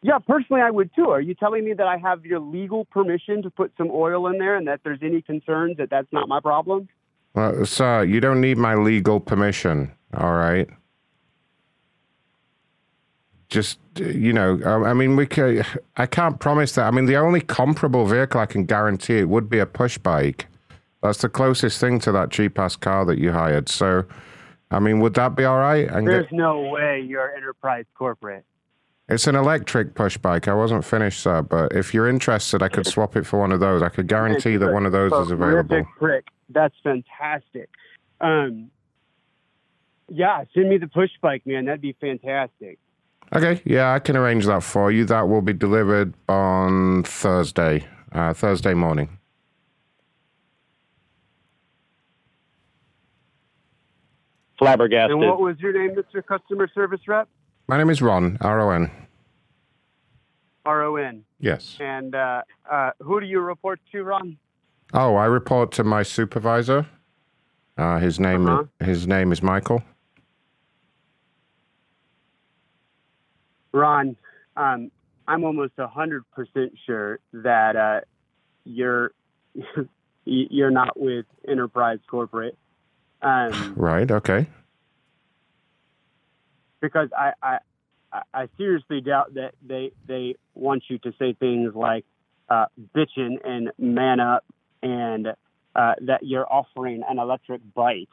[0.04, 1.08] Yeah, personally, I would too.
[1.08, 4.36] Are you telling me that I have your legal permission to put some oil in
[4.36, 6.90] there, and that there's any concerns that that's not my problem?
[7.32, 9.90] Well, sir, you don't need my legal permission.
[10.12, 10.68] All right.
[13.48, 15.64] Just you know, I I mean, we can.
[15.96, 16.84] I can't promise that.
[16.84, 20.48] I mean, the only comparable vehicle I can guarantee it would be a push bike.
[21.02, 23.70] That's the closest thing to that cheap ass car that you hired.
[23.70, 24.04] So,
[24.70, 25.88] I mean, would that be all right?
[25.88, 28.44] And There's get, no way you're enterprise corporate.
[29.08, 30.48] It's an electric push bike.
[30.48, 31.42] I wasn't finished, sir.
[31.42, 33.82] But if you're interested, I could swap it for one of those.
[33.82, 35.68] I could guarantee that one of those is available.
[35.68, 36.28] Terrific prick.
[36.48, 37.68] That's fantastic.
[38.20, 38.70] Um,
[40.08, 41.66] yeah, send me the push bike, man.
[41.66, 42.78] That'd be fantastic.
[43.34, 45.04] Okay, yeah, I can arrange that for you.
[45.04, 49.18] That will be delivered on Thursday, uh, Thursday morning.
[54.58, 55.10] Flabbergasted.
[55.10, 56.24] And what was your name, Mr.
[56.24, 57.28] Customer Service Rep?
[57.66, 58.90] My name is Ron, R O N.
[60.66, 61.24] R O N.
[61.38, 61.76] Yes.
[61.80, 64.36] And uh, uh, who do you report to, Ron?
[64.92, 66.86] Oh, I report to my supervisor.
[67.76, 68.64] Uh, his name Uh-huh.
[68.84, 69.82] his name is Michael.
[73.72, 74.16] Ron,
[74.56, 74.90] um,
[75.26, 78.00] I'm almost a hundred percent sure that uh,
[78.64, 79.10] you're
[80.24, 82.56] you're not with Enterprise Corporate,
[83.22, 84.08] um, Right.
[84.10, 84.46] Okay.
[86.84, 87.58] Because I, I
[88.12, 92.04] I- I seriously doubt that they they want you to say things like
[92.48, 94.44] uh, bitchin' and man up
[94.84, 95.28] and
[95.74, 98.08] uh, that you're offering an electric bike.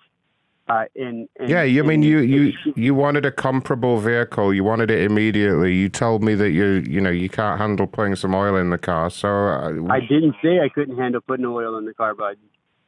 [0.68, 4.52] Uh, in, in Yeah, you in- mean you you you wanted a comparable vehicle.
[4.54, 5.76] You wanted it immediately.
[5.76, 8.78] You told me that you you know you can't handle putting some oil in the
[8.80, 9.12] car.
[9.12, 12.38] So uh, I didn't say I couldn't handle putting oil in the car, bud.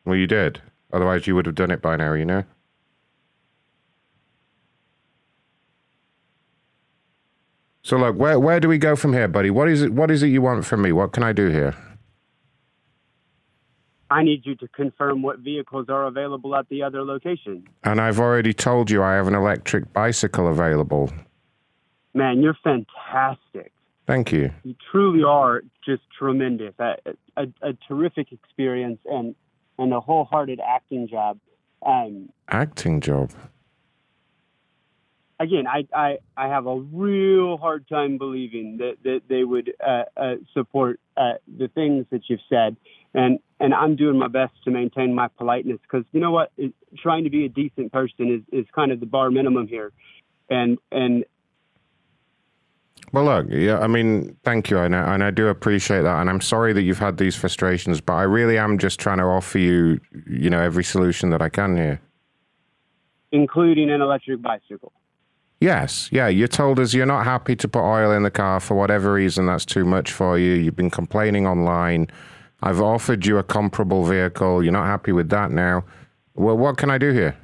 [0.05, 0.61] well, you did.
[0.91, 2.13] Otherwise, you would have done it by now.
[2.13, 2.43] You know.
[7.83, 9.49] So look, where where do we go from here, buddy?
[9.49, 9.93] What is it?
[9.93, 10.91] What is it you want from me?
[10.91, 11.75] What can I do here?
[14.09, 17.67] I need you to confirm what vehicles are available at the other location.
[17.83, 21.11] And I've already told you I have an electric bicycle available.
[22.13, 23.73] Man, you're fantastic.
[24.05, 24.51] Thank you.
[24.63, 26.73] You truly are just tremendous.
[26.77, 26.95] A,
[27.35, 29.35] a, a terrific experience and
[29.77, 31.39] and a wholehearted acting job.
[31.85, 33.31] Um, Acting job.
[35.43, 40.03] Again, I, I I have a real hard time believing that that they would uh,
[40.17, 42.75] uh, support uh, the things that you've said,
[43.13, 46.73] and and I'm doing my best to maintain my politeness because you know what, It-
[46.97, 49.91] trying to be a decent person is is kind of the bar minimum here,
[50.49, 51.25] and and
[53.11, 56.29] Well, look, yeah, I mean, thank you, and I, and I do appreciate that, and
[56.29, 59.59] I'm sorry that you've had these frustrations, but I really am just trying to offer
[59.59, 62.01] you, you know, every solution that I can here.
[63.31, 64.93] including an electric bicycle.
[65.63, 68.75] Yes, yeah, you told us you're not happy to put oil in the car for
[68.75, 70.55] whatever reason that's too much for you.
[70.55, 72.07] You've been complaining online.
[72.61, 74.61] I've offered you a comparable vehicle.
[74.61, 75.85] You're not happy with that now.
[76.33, 77.37] Well, what can I do here?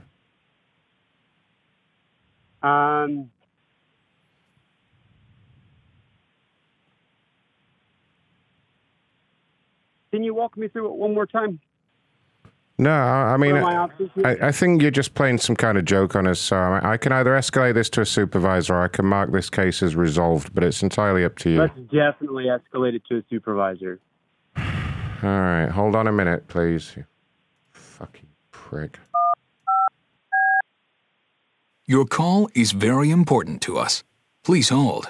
[2.61, 3.29] Um,
[10.11, 11.61] can you walk me through it one more time?
[12.79, 14.25] No, I I mean, What are my options here?
[14.25, 16.39] I, I think you're just playing some kind of joke on us.
[16.39, 19.49] So I, I can either escalate this to a supervisor or I can mark this
[19.49, 21.59] case as resolved, but it's entirely up to you.
[21.59, 23.99] Let's definitely escalate it to a supervisor.
[24.57, 24.63] All
[25.23, 26.93] right, hold on a minute, please.
[26.95, 27.03] You
[27.69, 28.97] fucking prick.
[31.85, 34.05] Your call is very important to us.
[34.45, 35.09] Please hold.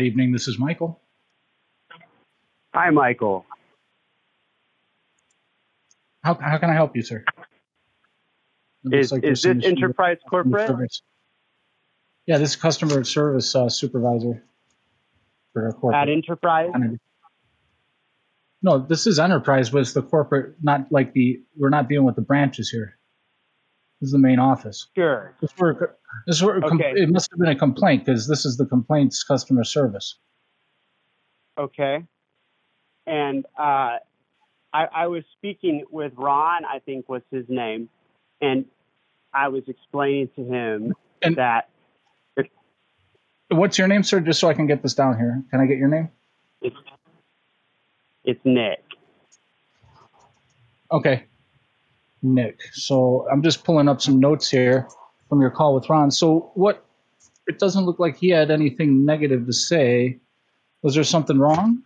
[0.00, 0.32] Good evening.
[0.32, 0.98] This is Michael.
[2.72, 3.44] Hi, Michael.
[6.24, 7.22] How, how can I help you, sir?
[8.90, 10.68] Is, like is this Enterprise Corporate?
[10.68, 11.02] service.
[12.24, 14.42] Yeah, this is customer service uh, supervisor
[15.52, 16.00] for a corporate.
[16.00, 16.70] At Enterprise?
[18.62, 21.42] No, this is enterprise, but it's the corporate, not like the.
[21.58, 22.98] We're not dealing with the branches here.
[24.00, 24.86] This is the main office.
[24.94, 25.34] Sure.
[25.40, 25.96] This is where,
[26.26, 26.92] this is where a com- Okay.
[26.96, 30.16] it must have been a complaint because this is the complaints customer service.
[31.58, 32.04] Okay.
[33.06, 33.98] And uh,
[34.72, 37.90] I, I was speaking with Ron, I think was his name,
[38.40, 38.64] and
[39.34, 40.94] I was explaining to him
[41.36, 41.68] that
[43.52, 44.20] What's your name, sir?
[44.20, 45.42] Just so I can get this down here.
[45.50, 46.08] Can I get your name?
[46.62, 46.76] it's,
[48.22, 48.80] it's Nick.
[50.92, 51.24] Okay.
[52.22, 52.60] Nick.
[52.72, 54.88] So I'm just pulling up some notes here
[55.28, 56.10] from your call with Ron.
[56.10, 56.84] So what
[57.46, 60.18] it doesn't look like he had anything negative to say.
[60.82, 61.82] Was there something wrong?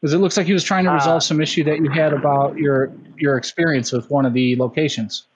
[0.00, 2.12] Because it looks like he was trying to resolve Uh, some issue that you had
[2.12, 5.26] about your your experience with one of the locations.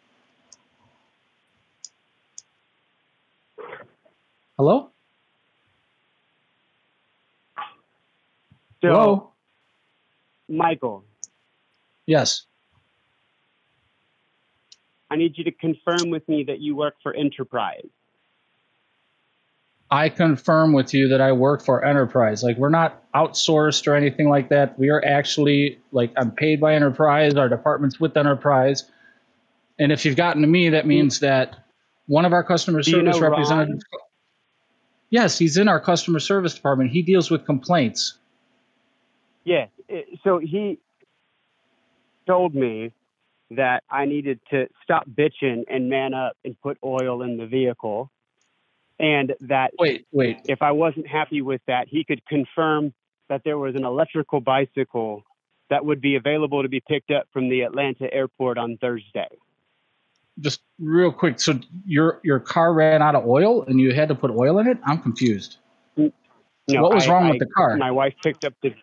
[4.59, 4.91] Hello?
[8.83, 9.33] So, Hello?
[10.49, 11.05] Michael,
[12.07, 12.47] Yes.
[15.11, 17.87] I need you to confirm with me that you work for Enterprise.
[19.91, 22.45] I confirm with you that I work for Enterprise.
[22.45, 24.79] Like we're not outsourced or anything like that.
[24.79, 27.35] We are actually like I'm paid by Enterprise.
[27.35, 28.85] Our department's with Enterprise.
[29.81, 31.57] And if you've gotten to me, that means that
[32.07, 33.31] one of our customer Do you service know Ron?
[33.33, 33.85] representatives.
[35.09, 36.91] Yes, he's in our customer service department.
[36.93, 38.17] He deals with complaints.
[39.43, 39.71] Yes.
[40.23, 40.79] So he
[42.29, 42.93] told me
[43.51, 48.11] that I needed to stop bitching and man up and put oil in the vehicle.
[48.99, 50.41] And that wait, wait.
[50.45, 52.93] If I wasn't happy with that, he could confirm
[53.29, 55.25] that there was an electrical bicycle
[55.71, 59.29] that would be available to be picked up from the Atlanta airport on Thursday.
[60.39, 61.41] Just real quick.
[61.41, 64.67] So your your car ran out of oil and you had to put oil in
[64.69, 64.79] it?
[64.85, 65.59] I'm confused.
[65.99, 66.13] Mm,
[66.69, 67.77] no, what was I- wrong I- with the car?
[67.77, 68.75] My wife picked up the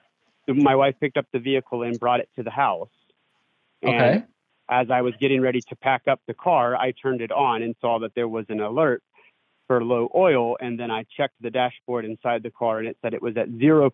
[0.47, 2.89] my wife picked up the vehicle and brought it to the house.
[3.81, 4.23] And Okay.
[4.69, 7.75] As I was getting ready to pack up the car, I turned it on and
[7.81, 9.01] saw that there was an alert
[9.67, 10.57] for low oil.
[10.59, 13.49] And then I checked the dashboard inside the car and it said it was at
[13.49, 13.91] 0%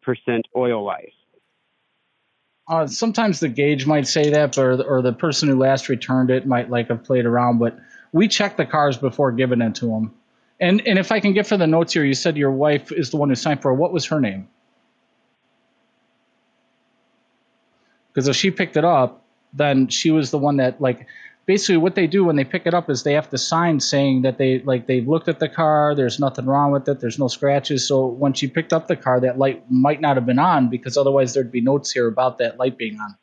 [0.56, 1.14] oil life.
[2.68, 6.30] Uh, sometimes the gauge might say that, or the, or the person who last returned
[6.30, 7.60] it might like have played around.
[7.60, 7.78] But
[8.14, 10.14] we check the cars before giving it to them.
[10.62, 13.10] And and if I can get for the notes here, you said your wife is
[13.10, 13.72] the one who signed for.
[13.72, 13.76] it.
[13.76, 14.48] What was her name?
[18.14, 19.23] Because if she picked it up,
[19.54, 21.08] then she was the one that like
[21.46, 24.22] basically what they do when they pick it up is they have to sign saying
[24.24, 27.28] that they like they've looked at the car, there's nothing wrong with it, there's no
[27.28, 27.88] scratches.
[27.88, 30.98] So when she picked up the car, that light might not have been on because
[30.98, 33.16] otherwise there'd be notes here about that light being on.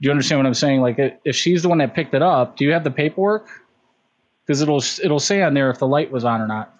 [0.00, 0.80] Do you understand what I'm saying?
[0.80, 3.48] Like, if she's the one that picked it up, do you have the paperwork?
[4.44, 6.74] Because it'll it'll say on there if the light was on or not.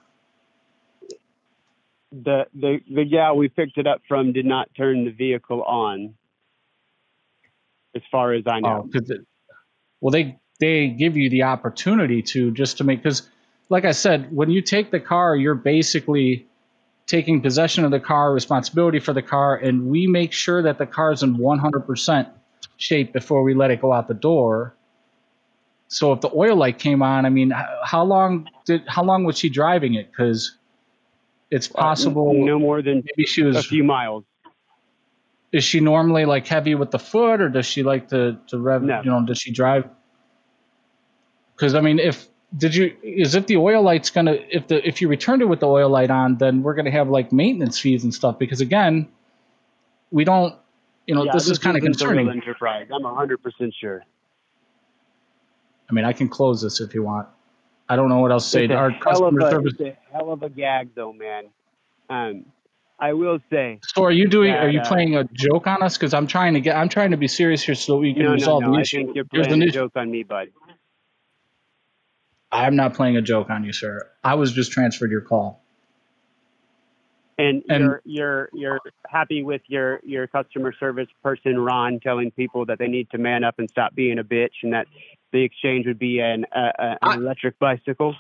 [2.23, 6.15] The the the gal we picked it up from did not turn the vehicle on.
[7.97, 8.87] As far as I know.
[8.87, 9.27] Oh, it-
[10.01, 13.29] well, they they give you the opportunity to just to make because,
[13.69, 16.47] like I said, when you take the car, you're basically
[17.07, 20.87] taking possession of the car, responsibility for the car, and we make sure that the
[20.87, 22.29] car is in 100%
[22.77, 24.75] shape before we let it go out the door.
[25.89, 27.53] So if the oil light came on, I mean,
[27.85, 30.11] how long did how long was she driving it?
[30.11, 30.57] Because
[31.55, 34.25] it's uh, possible no more than maybe she was a few miles.
[35.53, 38.83] Is she normally like heavy with the foot, or does she like to to rev?
[38.83, 39.03] No.
[39.03, 39.89] You know, does she drive?
[41.55, 42.27] Because I mean, if
[42.57, 45.61] did you is if the oil light's gonna if the if you returned it with
[45.61, 48.37] the oil light on, then we're gonna have like maintenance fees and stuff.
[48.39, 49.09] Because again,
[50.11, 50.57] we don't.
[51.07, 52.43] You know, Yeah, this, is kind of isn't the real concerning.
[52.43, 52.89] Enterprise.
[52.93, 54.03] I'm hundred percent sure.
[55.89, 57.29] I mean, I can close this if you want.
[57.89, 58.67] I don't know what else to say.
[58.69, 59.75] Our hell of customer a, service.
[59.81, 61.45] a hell of a gag, though, man.
[62.09, 62.47] Um,
[62.99, 63.81] I will say.
[63.95, 64.53] So are you doing?
[64.53, 65.97] that, are you uh, playing a joke on us?
[65.99, 66.77] Because I'm trying to get.
[66.77, 68.71] I'm trying to be serious here so we can No, no, resolve no.
[68.73, 68.97] the I issue.
[68.99, 70.49] think you're Here's playing the a joke on me, bud.
[72.53, 74.09] I'm not playing a joke on you, sir.
[74.23, 75.61] I was just transferred your call.
[77.37, 82.65] And, And- you're you're you're happy with your your customer service person Ron telling people
[82.67, 84.87] that they need to man up and stop being a bitch, and that
[85.35, 86.71] the exchange would be an uh,
[87.03, 88.15] an electric bicycle.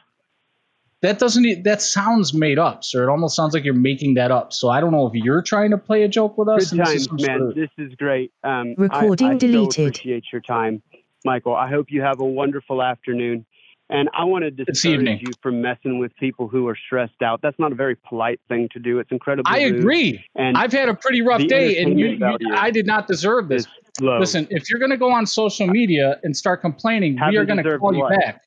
[1.00, 1.44] That doesn't.
[1.44, 3.04] e- That sounds made up, sir.
[3.04, 4.52] It almost sounds like you're making that up.
[4.52, 6.70] So I don't know if you're trying to play a joke with us.
[6.70, 7.38] Good and this is times, man.
[7.38, 8.32] sort of- This is great.
[8.42, 9.72] Um, Recording I, I deleted.
[9.72, 10.82] So appreciate your time,
[11.24, 11.54] Michael.
[11.54, 13.46] I hope you have a wonderful afternoon.
[13.90, 17.42] And I want to discourage you from messing with people who are stressed out.
[17.42, 18.98] That's not a very polite thing to do.
[18.98, 19.52] It's incredibly.
[19.54, 19.80] I rude.
[19.80, 20.24] agree.
[20.34, 23.48] And I've had a pretty rough day, and you, entertainment you- I did not deserve
[23.48, 23.66] this.
[24.00, 24.18] Low.
[24.18, 27.44] Listen, if you're going to go on social media and start complaining, we Haven't are
[27.44, 28.18] going to deserved call you what?
[28.18, 28.42] back.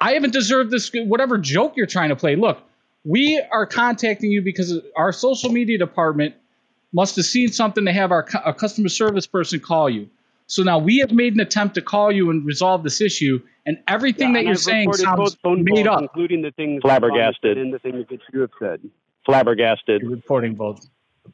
[0.00, 0.90] I haven't deserved this.
[0.94, 2.36] Whatever joke you're trying to play.
[2.36, 2.58] Look,
[3.04, 6.34] we are contacting you because our social media department
[6.92, 10.08] must have seen something to have our, cu- our customer service person call you.
[10.46, 13.78] So now we have made an attempt to call you and resolve this issue, and
[13.88, 16.02] everything Yeah, that and you're I've saying sounds phone made calls, up.
[16.02, 17.56] including the things Flabbergasted.
[17.56, 18.80] and the things that you have said.
[19.24, 20.02] Flabbergasted.
[20.02, 20.86] You're reporting both.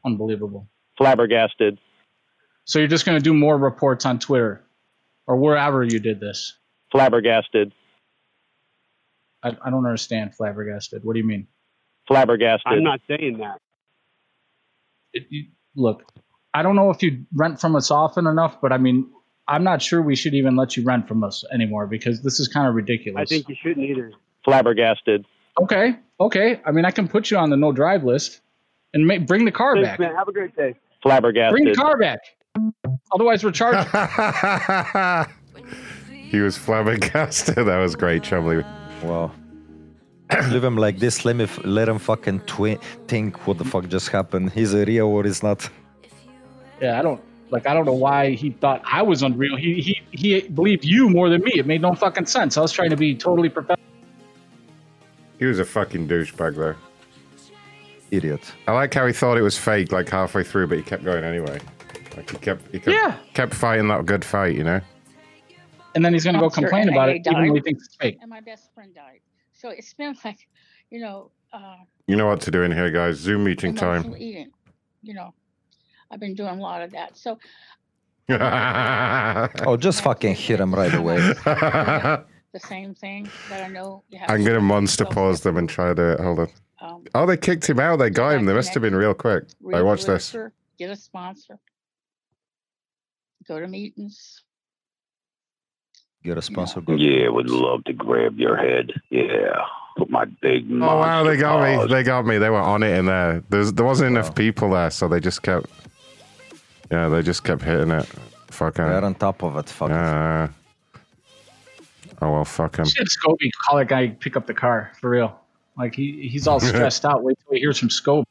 [0.05, 0.69] Unbelievable.
[0.97, 1.79] Flabbergasted.
[2.71, 4.63] So you're just going to do more reports on Twitter
[5.27, 6.57] or wherever you did this.
[6.93, 7.73] Flabbergasted.
[9.43, 11.03] I, I don't understand flabbergasted.
[11.03, 11.49] What do you mean?
[12.07, 12.71] Flabbergasted.
[12.73, 13.59] I'm not saying that.
[15.13, 16.05] It- you- look,
[16.55, 19.11] I don't know if you rent from us often enough, but I mean,
[19.49, 22.47] I'm not sure we should even let you rent from us anymore because this is
[22.47, 23.21] kind of ridiculous.
[23.21, 24.13] I think you shouldn't either.
[24.45, 25.27] Flabbergasted.
[25.61, 26.61] Okay, okay.
[26.65, 28.41] I mean, I can put you on the no drive list
[28.95, 29.99] and ma- bring the car Thanks, back.
[29.99, 30.15] man.
[30.15, 30.77] Have a great day.
[31.03, 31.51] Flabbergasted.
[31.53, 32.21] Bring the car back.
[33.13, 33.91] Otherwise, we're charging.
[36.31, 37.57] He was flabbergasted.
[37.57, 38.63] That was great, Chumley.
[39.03, 39.33] Wow.
[40.51, 41.25] Leave him like this.
[41.25, 44.53] Let me f- let him fucking twi- think what the fuck just happened.
[44.53, 45.69] He's a real or he's not.
[46.81, 47.67] yeah, I don't like.
[47.67, 49.57] I don't know why he thought I was unreal.
[49.57, 51.51] He he he believed you more than me.
[51.57, 52.57] It made no fucking sense.
[52.57, 53.85] I was trying to be totally professional.
[55.41, 56.77] He was a fucking douchebag, though.
[58.13, 58.53] Idiot.
[58.69, 61.25] I like how he thought it was fake, like halfway through, but he kept going
[61.25, 61.59] anyway.
[62.21, 63.17] Like he kept, he kept, Yeah.
[63.33, 64.81] kept fighting that good fight, you know.
[65.95, 68.19] And then he's gonna go complain about NIA it, even though he thinks it's fake.
[68.21, 69.21] And my best friend died.
[69.53, 70.47] So it's been like,
[70.91, 71.77] you know, uh,
[72.07, 73.17] You know what to do in here, guys.
[73.17, 74.15] Zoom meeting time.
[74.19, 74.51] eating.
[75.03, 75.33] You know,
[76.11, 77.17] I've been doing a lot of that.
[77.17, 77.39] So
[78.29, 81.17] Oh, just fucking hit him right away.
[81.45, 82.25] the
[82.59, 84.31] same thing that I know you have.
[84.31, 84.65] I'm gonna do.
[84.65, 86.49] monster So, pause them and try to hold on.
[86.83, 87.97] Um, Oh, they kicked him out.
[87.99, 88.45] They got him.
[88.45, 89.45] They must have been real quick.
[89.73, 90.37] I Hey, watch this.
[90.79, 91.59] Get a sponsor.
[93.47, 94.43] Go to meetings.
[96.23, 96.83] Get a sponsor.
[96.83, 97.01] Good.
[97.01, 98.93] Yeah, would love to grab your head.
[99.09, 99.57] Yeah,
[99.97, 100.71] put my big.
[100.71, 101.87] Oh wow, they got me.
[101.87, 102.37] They got me.
[102.37, 103.43] They were on it in there.
[103.49, 105.67] There's, there wasn't enough people there, so they just kept.
[106.91, 108.07] Yeah, they just kept hitting it.
[108.51, 109.71] Fuck They're on top of it.
[109.71, 109.95] Fuck it.
[109.95, 110.49] Yeah.
[112.21, 112.85] Oh well, fuck him.
[112.85, 115.41] Shit, Scobie, call that guy pick up the car for real.
[115.79, 117.23] Like he he's all stressed out.
[117.23, 118.25] Wait till he hears from Scobie.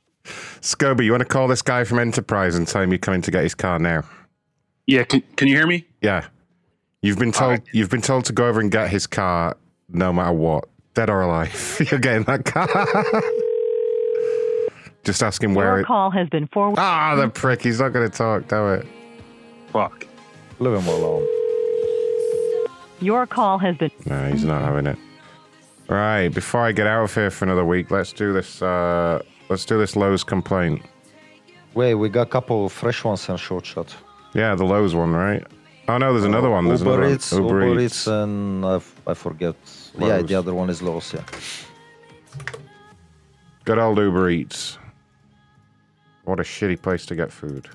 [0.62, 3.32] Scobie, you want to call this guy from Enterprise and tell him you're coming to
[3.32, 4.04] get his car now?
[4.90, 5.86] Yeah, can, can you hear me?
[6.02, 6.26] Yeah.
[7.04, 7.62] You've been told.
[7.72, 9.56] You've been told to go over and get his car,
[9.88, 11.88] no matter what, dead or alive.
[11.92, 12.68] You're getting that car.
[15.04, 15.86] Just ask him where Your it.
[15.86, 16.80] call has been forwarded.
[16.80, 17.62] Ah, the prick.
[17.62, 18.48] He's not going to talk.
[18.48, 18.88] Damn it.
[19.72, 20.08] Fuck.
[20.58, 21.28] Leave him alone.
[23.00, 23.92] Your call has been.
[24.08, 24.98] No, he's not having it.
[25.88, 26.30] Right.
[26.30, 28.60] Before I get out of here for another week, let's do this.
[28.60, 30.82] Uh, let's do this Lowe's complaint.
[31.76, 33.96] Wait, we got a couple of fresh ones and short shot.
[34.40, 35.46] Yeah, the Lowe's one, right?
[35.90, 36.66] Oh no, there's another one.
[36.66, 37.14] There's Uber another one.
[37.16, 39.56] Eats, Uber, Eats, and I, f- I forget.
[40.00, 41.14] Yeah, the other one is Lowe's.
[41.14, 41.26] Yeah.
[43.66, 44.78] Good old Uber Eats.
[46.24, 47.68] What a shitty place to get food.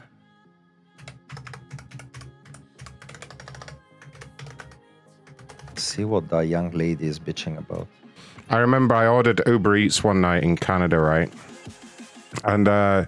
[5.77, 7.89] See what the young lady is bitching about.
[8.49, 11.31] I remember I ordered Uber Eats one night in Canada, right?
[12.45, 13.05] And uh,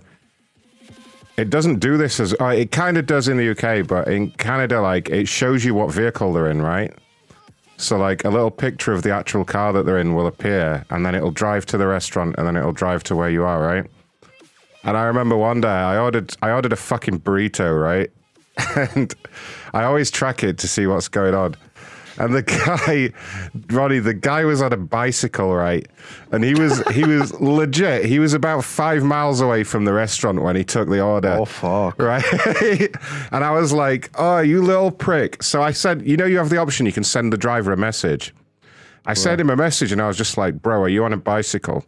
[1.37, 4.31] it doesn't do this as uh, it kind of does in the UK, but in
[4.33, 6.93] Canada, like it shows you what vehicle they're in, right?
[7.77, 11.05] So like a little picture of the actual car that they're in will appear, and
[11.05, 13.85] then it'll drive to the restaurant, and then it'll drive to where you are, right?
[14.85, 18.11] And I remember one day I ordered I ordered a fucking burrito, right?
[18.95, 19.15] and
[19.75, 21.57] I always track it to see what's going on.
[22.19, 23.13] And the guy,
[23.75, 25.87] Ronnie, the guy was on a bicycle, right?
[26.33, 28.07] And he was he was legit.
[28.07, 31.37] He was about five miles away from the restaurant when he took the order.
[31.41, 32.01] Oh fuck!
[32.01, 32.25] Right?
[33.33, 36.51] and I was like, "Oh, you little prick!" So I said, "You know, you have
[36.51, 36.87] the option.
[36.87, 38.35] You can send the driver a message."
[39.09, 41.17] I sent him a message, and I was just like, "Bro, are you on a
[41.17, 41.85] bicycle?"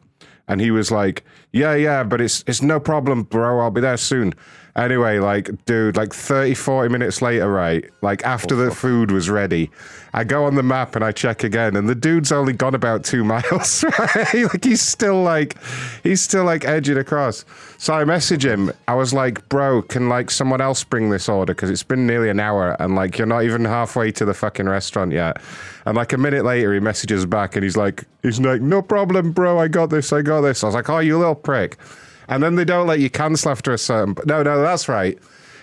[0.46, 3.60] And he was like, "Yeah, yeah, but it's it's no problem, bro.
[3.60, 4.34] I'll be there soon."
[4.78, 7.84] Anyway, like, dude, like 30, 40 minutes later, right?
[8.00, 9.72] Like, after the food was ready,
[10.14, 13.02] I go on the map and I check again, and the dude's only gone about
[13.02, 14.34] two miles, right?
[14.34, 15.56] like, he's still like,
[16.04, 17.44] he's still like edging across.
[17.78, 18.70] So I message him.
[18.86, 21.54] I was like, bro, can like someone else bring this order?
[21.54, 24.68] Because it's been nearly an hour, and like, you're not even halfway to the fucking
[24.68, 25.38] restaurant yet.
[25.86, 29.32] And like a minute later, he messages back and he's like, he's like, no problem,
[29.32, 29.58] bro.
[29.58, 30.12] I got this.
[30.12, 30.62] I got this.
[30.62, 31.78] I was like, oh, you little prick.
[32.28, 34.14] And then they don't let you cancel after a certain.
[34.26, 35.18] No, no, that's right.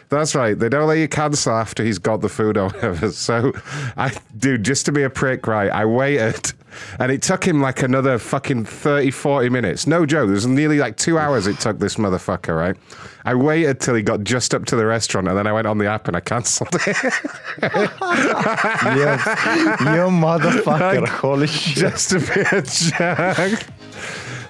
[0.09, 0.57] That's right.
[0.57, 3.11] They don't let you cancel after he's got the food or whatever.
[3.11, 3.53] So,
[3.97, 5.71] I, dude, just to be a prick, right?
[5.71, 6.53] I waited,
[6.99, 9.87] and it took him like another fucking 30, 40 minutes.
[9.87, 10.29] No joke.
[10.29, 12.77] It was nearly like two hours it took this motherfucker, right?
[13.25, 15.79] I waited till he got just up to the restaurant, and then I went on
[15.79, 16.97] the app and I cancelled it.
[18.95, 19.25] Yes.
[19.79, 21.01] you motherfucker.
[21.01, 21.77] Like, Holy shit.
[21.77, 23.65] Just to be a jerk.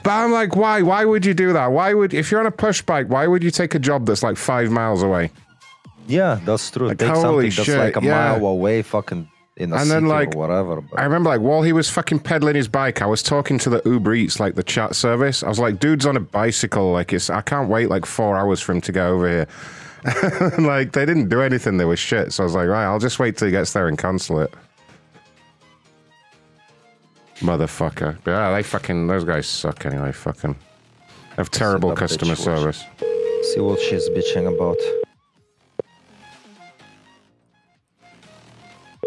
[0.06, 0.84] But I'm like, why?
[0.84, 1.72] Why would you do that?
[1.72, 4.22] Why would, if you're on a push bike, why would you take a job that's
[4.22, 5.32] like five miles away?
[6.08, 6.90] Yeah, that's true.
[6.90, 8.38] Like, Take holy something that's shit, like a yeah.
[8.38, 9.28] mile away, fucking
[9.58, 10.82] in the And city then, like, or whatever.
[10.82, 13.70] But I remember, like, while he was fucking pedaling his bike, I was talking to
[13.72, 15.42] the Uber Eats, like the chat service.
[15.42, 16.92] I was like, dude's on a bicycle.
[16.92, 19.48] Like, it's, I can't wait like four hours for him to get over here.
[20.60, 21.78] like, they didn't do anything.
[21.78, 22.32] They were shit.
[22.32, 24.54] So I was like, right, I'll just wait till he gets there and cancel it.
[27.40, 28.18] Motherfucker.
[28.24, 30.12] But yeah, they fucking, those guys suck anyway.
[30.12, 30.56] Fucking.
[31.38, 32.84] Have terrible customer service.
[33.54, 34.78] see what she's bitching about.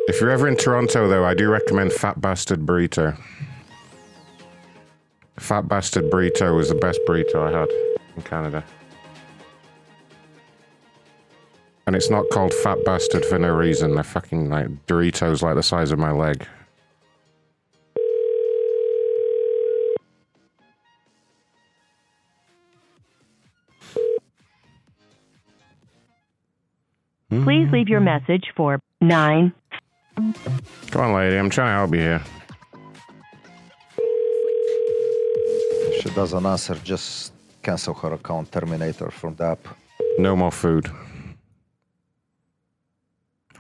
[0.09, 3.19] If you're ever in Toronto, though, I do recommend Fat Bastard Burrito.
[5.39, 7.69] Fat Bastard Burrito was the best burrito I had
[8.17, 8.65] in Canada.
[11.87, 13.95] And it's not called Fat Bastard for no reason.
[13.95, 16.47] They're fucking like Doritos like the size of my leg.
[27.31, 27.75] Please mm-hmm.
[27.75, 29.53] leave your message for 9
[30.91, 31.37] Come on, lady.
[31.37, 32.21] I'm trying to help you here.
[35.93, 37.33] If she doesn't answer, just
[37.63, 39.69] cancel her account, Terminator her from the app.
[40.19, 40.89] No more food.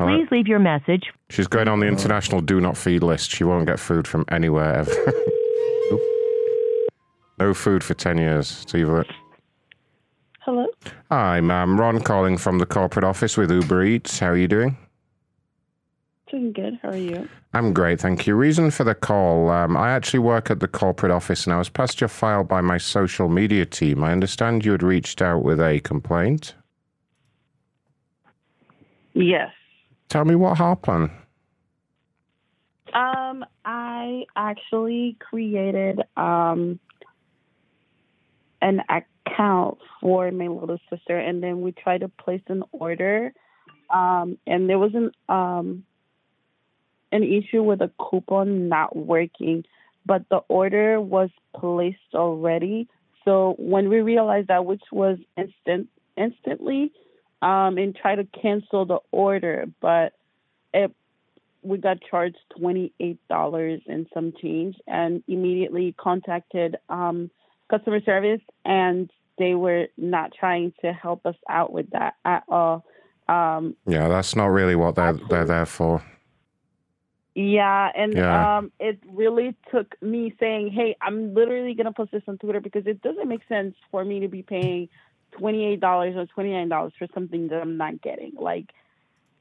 [0.00, 0.18] All right.
[0.18, 1.12] Please leave your message.
[1.30, 3.30] She's going on the uh, international do not feed list.
[3.30, 4.90] She won't get food from anywhere ever.
[7.38, 8.62] no food for 10 years.
[8.62, 9.04] It's either.
[10.48, 10.66] Hello.
[11.10, 11.78] Hi, ma'am.
[11.78, 14.18] Ron calling from the corporate office with Uber Eats.
[14.18, 14.78] How are you doing?
[16.30, 16.78] Doing good.
[16.80, 17.28] How are you?
[17.52, 18.34] I'm great, thank you.
[18.34, 21.68] Reason for the call um, I actually work at the corporate office and I was
[21.68, 24.02] passed your file by my social media team.
[24.02, 26.54] I understand you had reached out with a complaint.
[29.12, 29.50] Yes.
[30.08, 31.10] Tell me what happened.
[32.94, 36.80] Um, I actually created um
[38.62, 38.82] an
[39.28, 43.32] account for my little sister, and then we tried to place an order,
[43.90, 45.84] um, and there was an um
[47.10, 49.64] an issue with a coupon not working,
[50.04, 52.86] but the order was placed already.
[53.24, 56.92] So when we realized that, which was instant instantly,
[57.42, 60.12] um, and tried to cancel the order, but
[60.74, 60.92] it
[61.62, 67.30] we got charged twenty eight dollars and some change, and immediately contacted um,
[67.68, 72.84] customer service, and they were not trying to help us out with that at all.
[73.28, 76.02] Um, Yeah, that's not really what they're, they're there for.
[77.34, 78.58] yeah, and Yeah.
[78.58, 82.86] um, it really took me saying, "Hey, I'm literally gonna post this on Twitter because
[82.86, 84.88] it doesn't make sense for me to be paying
[85.30, 88.72] twenty eight dollars or twenty nine dollars for something that I'm not getting." Like,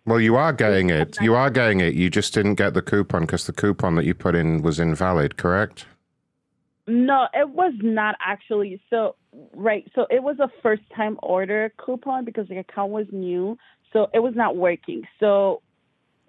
[0.05, 1.19] Well, you are getting it.
[1.19, 1.93] You are getting it.
[1.95, 5.35] You just didn't get the coupon because the coupon that you put in was invalid,
[5.37, 5.85] correct?
[6.87, 8.81] No, it was not actually.
[8.89, 9.15] So
[9.53, 13.57] right, so it was a first time order coupon because the account was new,
[13.91, 15.03] so it was not working.
[15.19, 15.61] So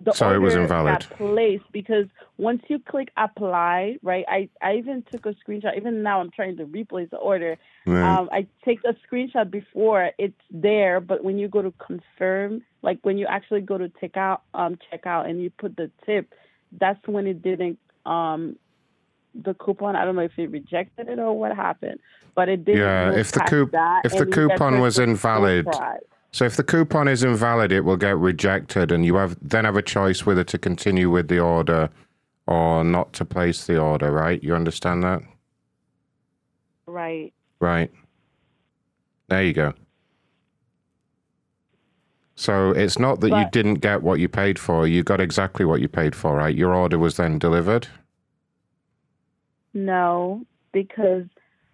[0.00, 1.08] the So it was order invalid.
[1.08, 2.06] got placed because
[2.38, 4.24] once you click apply, right?
[4.28, 5.76] I I even took a screenshot.
[5.76, 7.56] Even now, I'm trying to replace the order.
[7.86, 8.18] Right.
[8.18, 12.98] Um, I take a screenshot before it's there, but when you go to confirm, like
[13.02, 16.34] when you actually go to take out um check out and you put the tip,
[16.80, 18.56] that's when it didn't um
[19.34, 19.96] the coupon.
[19.96, 22.00] I don't know if he rejected it or what happened,
[22.34, 22.80] but it didn't.
[22.80, 23.70] Yeah, if the coup-
[24.04, 25.66] if the and you get coupon was invalid,
[26.32, 29.76] so if the coupon is invalid, it will get rejected, and you have then have
[29.76, 31.90] a choice whether to continue with the order
[32.46, 34.10] or not to place the order.
[34.10, 34.42] Right?
[34.42, 35.22] You understand that?
[36.86, 37.32] Right.
[37.60, 37.90] Right.
[39.28, 39.74] There you go.
[42.34, 44.86] So it's not that you didn't get what you paid for.
[44.86, 46.54] You got exactly what you paid for, right?
[46.54, 47.88] Your order was then delivered.
[49.74, 51.24] No, because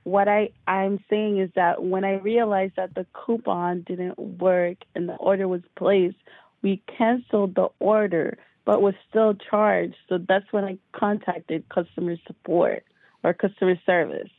[0.05, 5.09] what I I'm saying is that when I realized that the coupon didn't work and
[5.09, 6.17] the order was placed,
[6.63, 9.97] we canceled the order, but was still charged.
[10.09, 12.85] So that's when I contacted customer support
[13.23, 14.31] or customer service.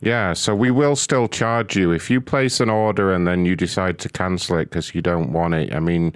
[0.00, 3.56] Yeah, so we will still charge you if you place an order and then you
[3.56, 5.74] decide to cancel it because you don't want it.
[5.74, 6.14] I mean,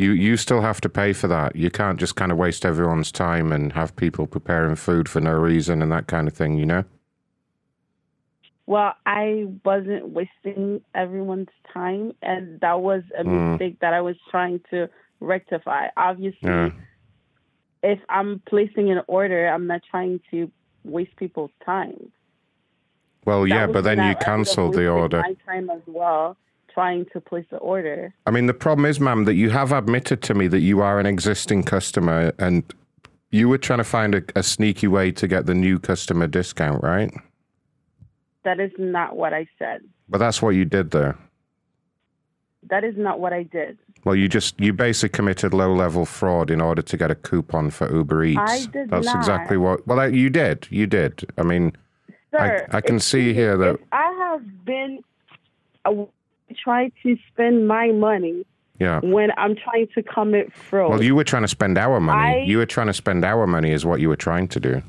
[0.00, 1.54] you you still have to pay for that.
[1.54, 5.32] You can't just kind of waste everyone's time and have people preparing food for no
[5.32, 6.84] reason and that kind of thing, you know?
[8.66, 13.50] Well, I wasn't wasting everyone's time, and that was a Mm.
[13.52, 14.88] mistake that I was trying to
[15.20, 15.88] rectify.
[15.96, 16.70] Obviously, Yeah.
[17.82, 20.50] if I'm placing an order, I'm not trying to
[20.84, 22.12] waste people's time.
[23.26, 25.20] Well, That yeah, but then you I ended up cancelled the order.
[25.20, 26.36] My time as well,
[26.72, 28.14] trying to place the order.
[28.26, 30.98] I mean, the problem is, ma'am, that you have admitted to me that you are
[30.98, 32.62] an existing customer and
[33.30, 36.82] you were trying to find a, a sneaky way to get the new customer discount,
[36.82, 37.12] right?
[38.44, 39.82] That is not what I said.
[40.08, 41.16] But that's what you did there.
[42.68, 43.78] That is not what I did.
[44.04, 47.70] Well, you just you basically committed low level fraud in order to get a coupon
[47.70, 48.40] for Uber Eats.
[48.40, 49.16] I did That's not.
[49.16, 49.86] exactly what.
[49.86, 50.66] Well, you did.
[50.70, 51.30] You did.
[51.36, 51.72] I mean,
[52.30, 53.78] Sir, I, I can see here that.
[53.92, 55.00] I have been
[56.62, 58.44] trying to spend my money
[58.78, 59.00] Yeah.
[59.02, 60.90] when I'm trying to commit fraud.
[60.90, 62.40] Well, you were trying to spend our money.
[62.40, 64.82] I- you were trying to spend our money, is what you were trying to do.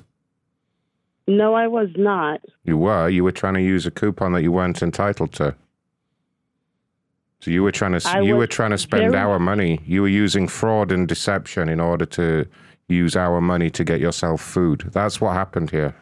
[1.27, 2.41] No, I was not.
[2.63, 3.07] You were.
[3.07, 5.55] You were trying to use a coupon that you weren't entitled to.
[7.39, 8.07] So you were trying to.
[8.09, 9.79] I you were trying to spend our money.
[9.85, 12.45] You were using fraud and deception in order to
[12.87, 14.89] use our money to get yourself food.
[14.91, 15.95] That's what happened here.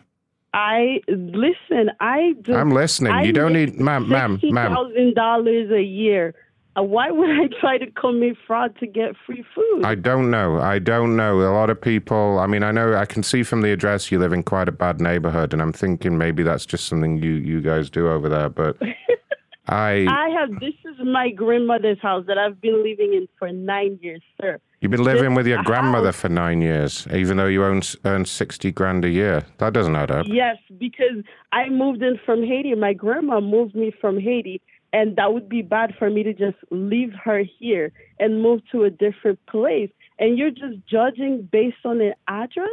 [0.53, 1.91] I listen.
[1.99, 2.55] I do.
[2.55, 3.13] I'm listening.
[3.13, 4.73] I You don't need, ma'am, ma'am, ma'am.
[4.73, 6.33] thousand dollars a year.
[6.77, 9.83] Uh, why would I try to commit fraud to get free food?
[9.83, 10.59] I don't know.
[10.59, 11.41] I don't know.
[11.41, 12.39] A lot of people.
[12.39, 12.95] I mean, I know.
[12.95, 15.73] I can see from the address you live in quite a bad neighborhood, and I'm
[15.73, 18.49] thinking maybe that's just something you you guys do over there.
[18.49, 18.77] But
[19.67, 20.59] I, I have.
[20.59, 24.59] This is my grandmother's house that I've been living in for nine years, sir.
[24.81, 28.25] You've been living with your house- grandmother for nine years, even though you own earn
[28.25, 29.43] sixty grand a year.
[29.57, 30.25] That doesn't add up.
[30.27, 32.73] Yes, because I moved in from Haiti.
[32.75, 34.61] My grandma moved me from Haiti,
[34.93, 38.83] and that would be bad for me to just leave her here and move to
[38.83, 39.89] a different place.
[40.17, 42.67] And you're just judging based on an address?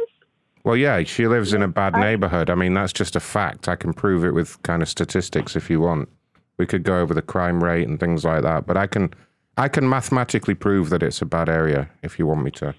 [0.63, 2.49] Well, yeah, she lives in a bad neighborhood.
[2.49, 3.69] I mean, that's just a fact.
[3.69, 6.09] I can prove it with kind of statistics if you want.
[6.57, 9.13] We could go over the crime rate and things like that, but I can,
[9.57, 12.75] I can mathematically prove that it's a bad area if you want me to.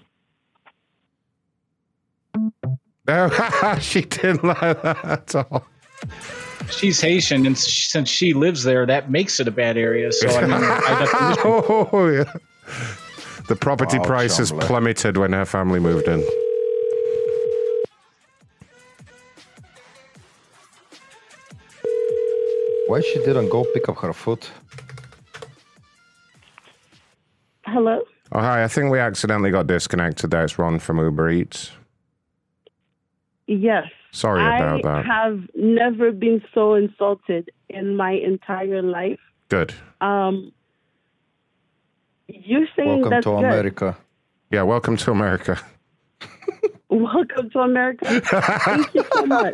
[3.07, 3.29] No,
[3.79, 5.65] she didn't like that at all.
[6.69, 10.11] She's Haitian, and since she lives there, that makes it a bad area.
[10.11, 12.31] So I mean, I oh, yeah.
[13.47, 14.67] The property Wow, prices Chandler.
[14.67, 16.23] plummeted when her family moved in.
[22.87, 24.47] Why she didn't go pick up her food?
[27.71, 28.01] Hello?
[28.31, 28.63] Oh, hi.
[28.63, 30.43] I think we accidentally got disconnected there.
[30.43, 31.71] It's Ron from Uber Eats.
[33.47, 33.85] Yes.
[34.11, 35.05] Sorry about I that.
[35.05, 39.19] I have never been so insulted in my entire life.
[39.49, 39.73] Good.
[40.01, 40.51] Um,
[42.27, 43.45] you're saying Welcome that's to good.
[43.45, 43.97] America.
[44.51, 45.59] Yeah, welcome to America.
[46.89, 48.19] Welcome to America.
[48.21, 49.53] Thank you so much.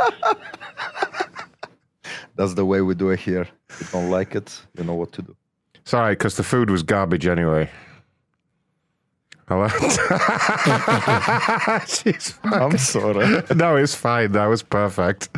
[2.37, 3.45] That's the way we do it here.
[3.69, 5.35] If you don't like it, you know what to do.
[5.83, 7.69] Sorry, because the food was garbage anyway.
[9.47, 9.67] Hello?
[11.85, 13.43] She's I'm sorry.
[13.55, 14.31] No, it's fine.
[14.31, 15.29] That was perfect.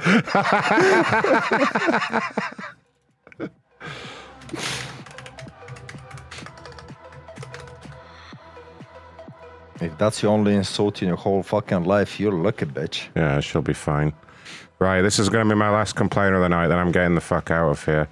[9.79, 13.07] If that's your only insult in your whole fucking life, you're lucky, bitch.
[13.15, 14.13] yeah, she'll be fine.
[14.79, 16.67] Right, this is going to be my last complaint of the night.
[16.67, 18.07] Then I'm getting the fuck out of here.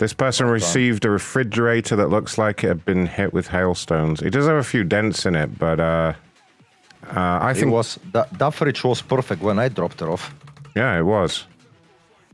[0.00, 4.22] This person received a refrigerator that looks like it had been hit with hailstones.
[4.22, 6.14] It does have a few dents in it, but uh,
[7.14, 10.34] uh, I It think was that, that fridge was perfect when I dropped it off.
[10.74, 11.44] yeah, it was.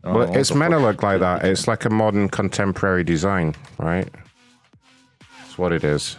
[0.05, 0.87] Oh, well, what it's meant to fuck?
[0.87, 1.45] look like that.
[1.45, 4.09] It's like a modern contemporary design, right?
[5.41, 6.17] That's what it is.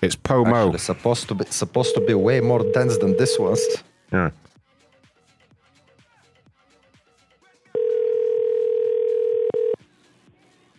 [0.00, 0.66] It's Pomo.
[0.66, 3.56] Actually, supposed to be supposed to be way more dense than this one.
[4.12, 4.30] Yeah.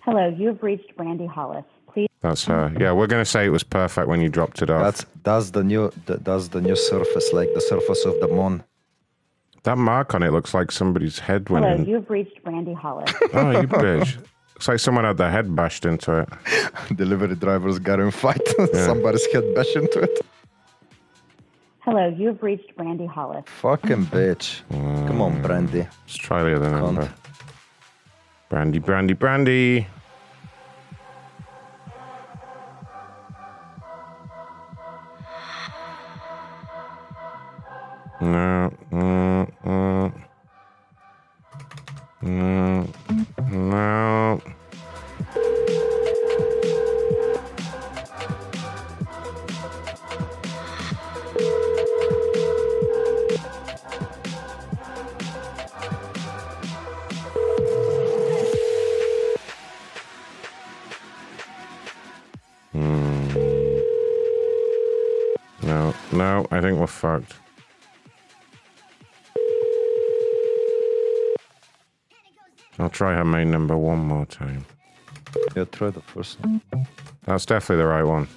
[0.05, 1.63] Hello, you have reached Brandy Hollis.
[1.91, 2.09] Please.
[2.21, 2.73] That's her.
[2.79, 4.81] Yeah, we're gonna say it was perfect when you dropped it off.
[4.83, 8.63] That's that's the new th- that's the new surface, like the surface of the moon.
[9.63, 11.85] that mark on it looks like somebody's head went Hello, in.
[11.85, 13.13] you have reached Brandy Hollis.
[13.33, 14.17] Oh, you bitch!
[14.55, 16.29] Looks like someone had their head bashed into it.
[16.97, 18.41] Delivery drivers got in fight.
[18.59, 18.85] Yeah.
[18.87, 20.19] Somebody's head bashed into it.
[21.79, 23.43] Hello, you have reached Brandy Hollis.
[23.61, 24.61] Fucking bitch.
[24.69, 25.43] Come on, mm.
[25.43, 25.79] Brandy.
[25.79, 27.13] Let's try the other number.
[28.49, 29.87] Brandy, brandy, brandy.
[38.23, 40.13] No, no, no.
[42.21, 42.87] No,
[43.51, 44.41] no.
[66.13, 67.42] No, I think we're fucked.
[72.79, 74.65] I'll try her main number one more time.
[75.55, 76.61] Yeah, try the first one.
[77.25, 78.27] That's definitely the right one.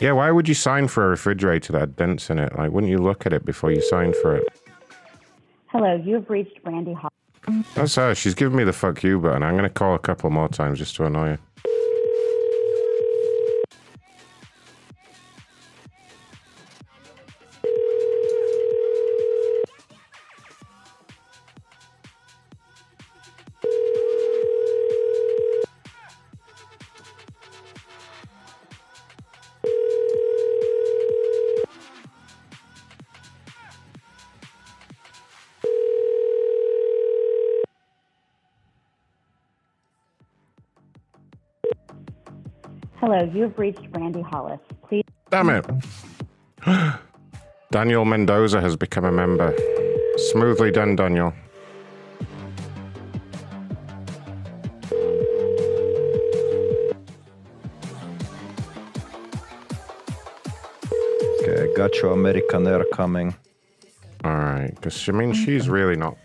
[0.00, 2.56] Yeah, why would you sign for a refrigerator that had dents in it?
[2.56, 4.48] Like, wouldn't you look at it before you sign for it?
[5.66, 7.66] Hello, you have reached Brandy Hollis.
[7.74, 8.14] That's her.
[8.14, 9.42] She's giving me the fuck you button.
[9.42, 11.38] I'm going to call a couple more times just to annoy her.
[43.30, 44.58] Hello, you have reached Brandy Hollis.
[44.88, 45.04] Please.
[45.30, 45.66] Damn it.
[47.70, 49.54] Daniel Mendoza has become a member.
[50.30, 51.32] Smoothly done, Daniel.
[61.42, 63.34] Okay, I got your American Air coming.
[64.24, 66.16] All right, because I mean, she's really not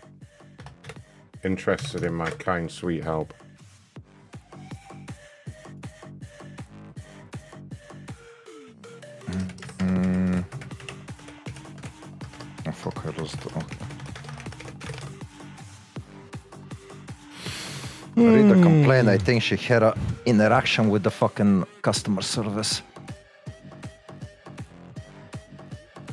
[1.44, 3.32] interested in my kind, sweet help.
[18.96, 19.20] Complaint.
[19.20, 19.94] I think she had an
[20.24, 22.82] interaction with the fucking customer service.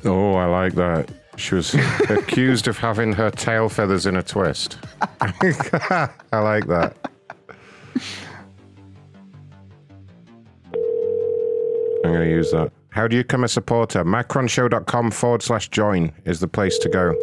[0.05, 1.09] Oh, I like that.
[1.37, 1.73] She was
[2.09, 4.77] accused of having her tail feathers in a twist.
[5.21, 5.31] I
[6.31, 6.95] like that.
[12.05, 12.71] I'm going to use that.
[12.89, 14.03] How do you become a supporter?
[14.03, 17.15] Macronshow.com forward slash join is the place to go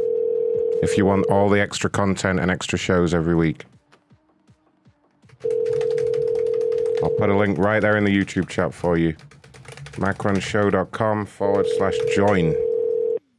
[0.83, 3.67] if you want all the extra content and extra shows every week.
[7.03, 9.15] I'll put a link right there in the YouTube chat for you.
[9.93, 12.55] Macronshow.com forward slash join.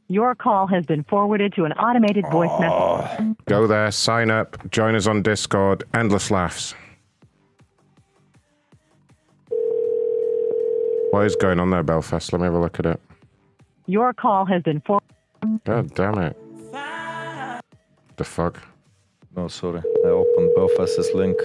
[0.08, 3.16] Your call has been forwarded to an automated voice ah.
[3.18, 3.36] message.
[3.46, 5.84] Go there, sign up, join us on Discord.
[5.94, 6.74] Endless laughs.
[11.12, 12.32] What is going on there, Belfast?
[12.32, 13.00] Let me have a look at it.
[13.86, 15.00] Your call has been for.
[15.64, 16.36] God damn it.
[18.16, 18.62] The fuck?
[19.36, 19.82] No, sorry.
[20.04, 21.38] I opened Belfast's link.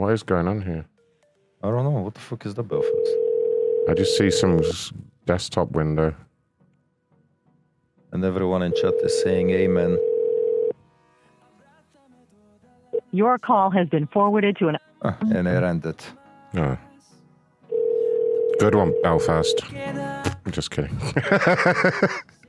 [0.00, 0.86] What is going on here?
[1.62, 1.90] I don't know.
[1.90, 3.10] What the fuck is the Belfast?
[3.86, 4.94] I just see some s-
[5.26, 6.14] desktop window.
[8.10, 9.98] And everyone in chat is saying amen.
[13.12, 14.78] Your call has been forwarded to an.
[15.02, 16.02] Ah, and I ended.
[16.56, 16.78] Oh.
[18.58, 19.62] Good one, Belfast.
[19.70, 20.98] I'm just kidding.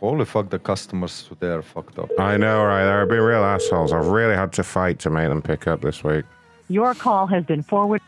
[0.00, 2.08] Holy fuck, the customers they are fucked up.
[2.18, 2.84] I know, right?
[2.84, 3.92] They're being real assholes.
[3.92, 6.24] I've really had to fight to make them pick up this week.
[6.68, 8.06] Your call has been forwarded.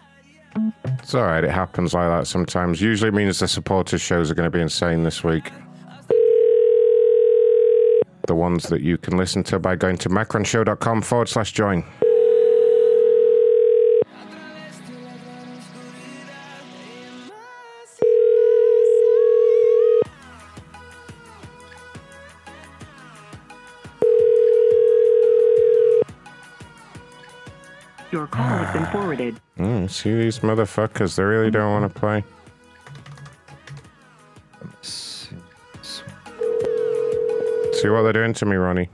[0.85, 1.45] It's all right.
[1.45, 2.81] It happens like that sometimes.
[2.81, 5.51] Usually means the supporters shows are going to be insane this week.
[8.27, 11.85] The ones that you can listen to by going to macronshow.com forward slash join.
[28.65, 29.41] Has been forwarded.
[29.59, 31.17] Mm, see these motherfuckers.
[31.17, 32.25] They really don't want to play.
[37.83, 38.89] See what they're doing to me, Ronnie.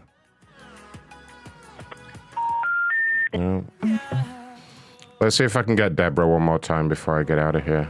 [3.34, 3.64] No.
[5.20, 7.64] Let's see if I can get Deborah one more time before I get out of
[7.64, 7.88] here.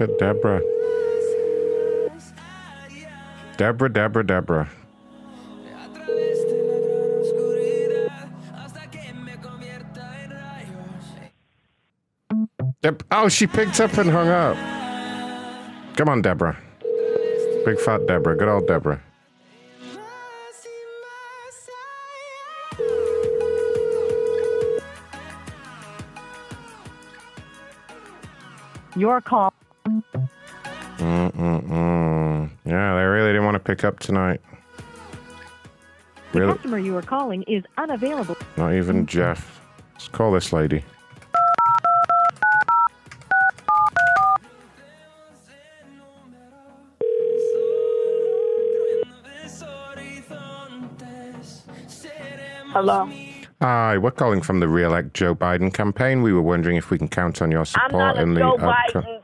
[0.00, 0.62] Look Deborah.
[3.56, 4.68] Deborah, Deborah, Deborah.
[12.82, 14.56] Deb- oh, she picked up and hung up.
[15.96, 16.56] Come on, Deborah.
[17.64, 18.36] Big fat Deborah.
[18.36, 19.00] Good old Deborah.
[28.94, 29.55] Your call.
[30.98, 32.50] Mm-mm-mm.
[32.64, 34.40] Yeah, they really didn't want to pick up tonight.
[36.32, 36.52] The Really?
[36.54, 38.36] customer you are calling is unavailable.
[38.56, 39.60] Not even Jeff.
[39.94, 40.82] Let's call this lady.
[52.72, 53.10] Hello.
[53.62, 56.22] Hi, we're calling from the re-elect Joe Biden campaign.
[56.22, 58.40] We were wondering if we can count on your I'm support not a in the
[58.40, 59.15] Joe upco- Biden.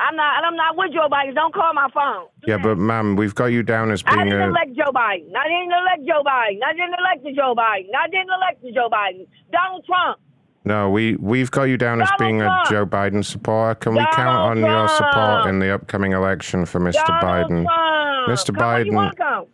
[0.00, 1.34] I'm not, and I'm not with Joe Biden.
[1.34, 2.26] Don't call my phone.
[2.46, 4.18] Yeah, but ma'am, we've got you down as being.
[4.18, 4.48] I didn't a.
[4.48, 5.30] elect Joe Biden.
[5.36, 6.60] I didn't elect Joe Biden.
[6.64, 7.90] I didn't elect Joe Biden.
[7.96, 9.26] I didn't elect Joe Biden.
[9.52, 10.18] Donald Trump.
[10.64, 12.66] No, we we've got you down as being Trump.
[12.66, 13.74] a Joe Biden supporter.
[13.76, 17.04] Can we count on your support in the upcoming election for Mr.
[17.06, 17.64] Donald Biden?
[17.64, 18.28] Trump.
[18.28, 18.54] Mr.
[18.54, 19.46] Come Biden?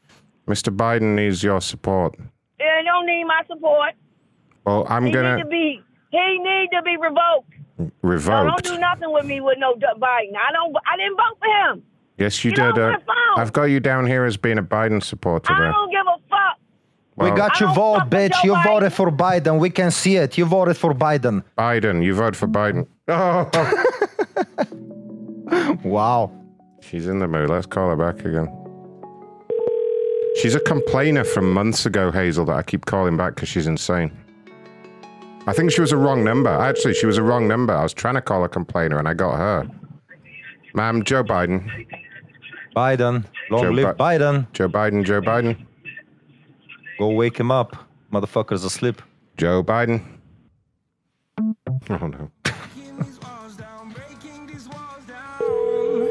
[0.49, 0.77] Mr.
[0.77, 2.17] Biden needs your support.
[2.59, 3.95] Yeah, he don't need my support.
[4.65, 5.83] Well, I'm he gonna need to be.
[6.11, 7.53] He need to be revoked.
[7.79, 8.49] No, revoke.
[8.49, 10.37] don't do nothing with me with no Biden.
[10.37, 10.75] I don't.
[10.87, 11.83] I didn't vote for him.
[12.19, 12.85] Yes, you Get did.
[12.85, 12.99] Uh.
[13.37, 15.53] I've got you down here as being a Biden supporter.
[15.53, 16.59] I don't give a fuck.
[17.17, 18.33] we got you vote, bitch.
[18.43, 19.59] You voted for Biden.
[19.59, 20.39] We can see it.
[20.39, 21.45] You voted for Biden.
[21.59, 22.87] Biden, you voted for Biden.
[23.09, 23.51] Oh.
[25.85, 26.33] wow.
[26.81, 27.51] She's in the mood.
[27.51, 28.49] Let's call her back again.
[30.37, 34.13] She's a complainer from months ago, Hazel, that I keep calling back because she's insane.
[35.47, 36.51] I think she was a wrong number.
[36.51, 37.73] Actually, she was a wrong number.
[37.75, 39.69] I was trying to call a complainer and I got her.
[40.75, 41.87] Ma'am, Joe Biden.
[42.75, 43.25] Biden.
[43.51, 44.53] Long Joe live Bi- Biden.
[44.53, 45.65] Joe Biden, Joe Biden.
[46.99, 47.77] Go wake him up.
[48.13, 49.01] Motherfucker's asleep.
[49.37, 50.03] Joe Biden.
[51.91, 52.31] Oh no.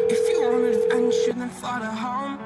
[0.08, 2.40] If you want adventure, then fly to home.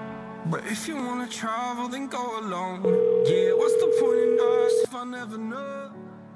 [0.49, 2.81] But if you wanna travel, then go alone.
[3.27, 5.91] Yeah, what's the point in us if I never know?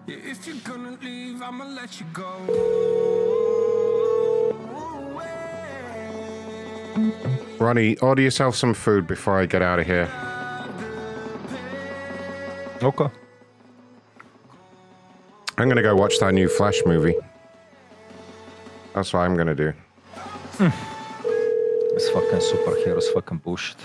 [0.06, 3.44] Yeah, if you're gonna leave, I'ma let you go.
[7.58, 10.10] Ronnie, order yourself some food before I get out of here.
[12.82, 13.08] Okay.
[15.58, 17.16] I'm gonna go watch that new Flash movie.
[18.94, 19.72] That's what I'm gonna do.
[20.58, 20.70] Hmm.
[21.94, 23.78] This fucking superheroes fucking bullshit.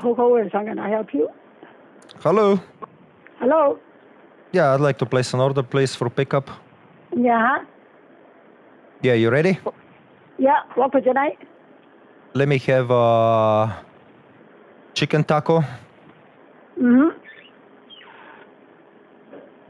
[0.00, 0.52] Who, who is?
[0.52, 1.28] How can I help you?
[2.20, 2.60] Hello.
[3.40, 3.78] Hello?
[4.52, 6.50] Yeah, I'd like to place an order, please, for pickup.
[7.16, 7.64] Yeah.
[9.02, 9.58] Yeah, you ready?
[10.38, 10.60] Yeah.
[10.74, 11.38] What for tonight?
[12.34, 13.84] Let me have a
[14.94, 15.60] chicken taco.
[16.78, 17.16] Mm-hmm.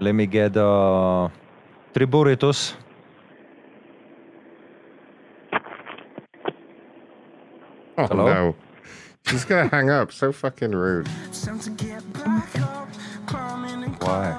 [0.01, 1.29] Let me get uh,
[1.95, 2.75] three burritos.
[7.99, 8.27] Oh Hello?
[8.27, 8.55] no.
[9.27, 10.11] She's gonna hang up.
[10.11, 11.09] So fucking rude.
[14.01, 14.33] Why?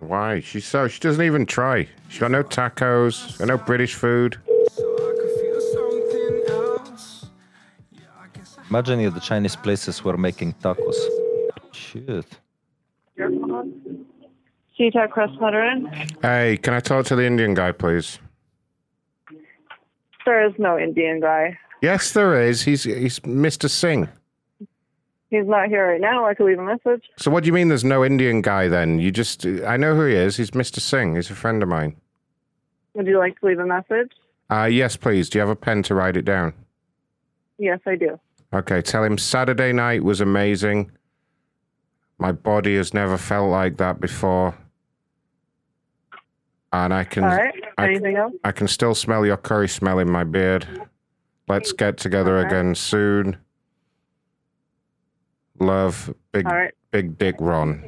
[0.00, 0.40] Why?
[0.40, 1.88] She's so she doesn't even try.
[2.08, 4.38] She got no tacos, got no British food.
[8.70, 10.96] Imagine if the Chinese places were making tacos.
[11.72, 12.26] Shit.
[14.76, 15.86] Cheetah Crest Veteran.
[16.22, 18.18] Hey, can I talk to the Indian guy, please?
[20.24, 21.58] There is no Indian guy.
[21.82, 22.62] Yes, there is.
[22.62, 23.68] He's he's Mr.
[23.68, 24.08] Singh.
[25.32, 26.26] He's not here right now.
[26.26, 27.04] I could leave a message.
[27.16, 28.98] So what do you mean there's no Indian guy then?
[28.98, 30.36] You just I know who he is.
[30.36, 30.78] He's Mr.
[30.78, 31.14] Singh.
[31.16, 31.96] He's a friend of mine.
[32.92, 34.12] Would you like to leave a message?
[34.50, 35.30] Uh yes, please.
[35.30, 36.52] Do you have a pen to write it down?
[37.56, 38.20] Yes, I do.
[38.52, 40.90] Okay, tell him Saturday night was amazing.
[42.18, 44.54] My body has never felt like that before.
[46.74, 47.54] And I can All right.
[47.78, 48.34] I, else?
[48.44, 50.66] I can still smell your curry smell in my beard.
[51.48, 52.48] Let's get together Okay.
[52.48, 53.38] again soon.
[55.66, 56.74] Love, big, All right.
[56.90, 57.84] big dick Ron.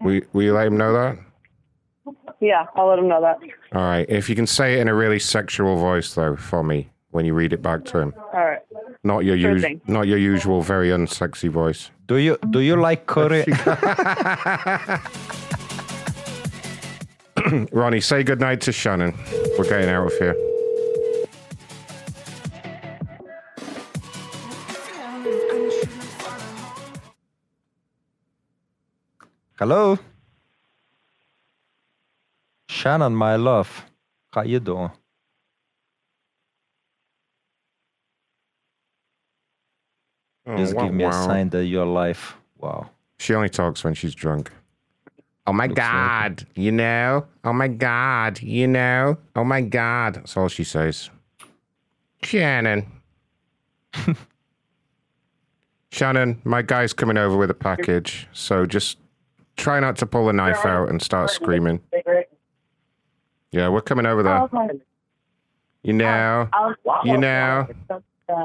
[0.00, 1.16] Will, will you let him know that?
[2.40, 3.38] Yeah, I'll let him know that.
[3.72, 4.04] All right.
[4.08, 7.32] If you can say it in a really sexual voice, though, for me when you
[7.32, 8.58] read it back to him, All right.
[9.04, 9.80] not your Sure us- thing.
[9.86, 11.90] not your usual very unsexy voice.
[12.08, 13.44] Do you do you like curry?
[17.72, 19.14] Ronnie, say goodnight to Shannon.
[19.56, 20.34] We're getting out of here.
[29.56, 29.96] Hello,
[32.68, 33.84] Shannon, my love.
[34.32, 34.90] How you doing?
[40.56, 42.36] Just Oh, give me a sign that you're alive.
[42.58, 42.90] Wow.
[43.18, 44.50] She only talks when she's drunk.
[45.46, 47.24] Oh my Looks like god, you know?
[47.44, 49.16] Oh my god, you know?
[49.36, 50.14] Oh my god.
[50.14, 51.10] That's all she says.
[52.24, 52.86] Shannon.
[55.92, 58.98] Shannon, my guy's coming over with a package, so just
[59.56, 61.80] try not to pull the knife out and start screaming.
[63.52, 64.48] Yeah, we're coming over there.
[65.82, 66.48] You know?
[67.04, 67.68] You know?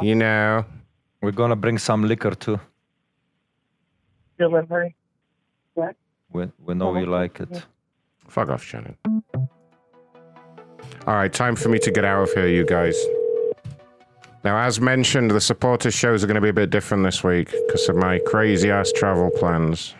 [0.01, 0.65] You know?
[1.21, 2.59] We're gonna bring some liquor too.
[4.37, 4.95] Delivery.
[5.73, 5.95] What?
[6.31, 7.63] We, we know you like it.
[8.27, 8.95] Fuck off, Shannon.
[11.07, 12.95] All right, time for me to get out of here, you guys.
[14.43, 17.51] Now, as mentioned, the supporter shows are going to be a bit different this week
[17.67, 19.95] because of my crazy ass travel plans.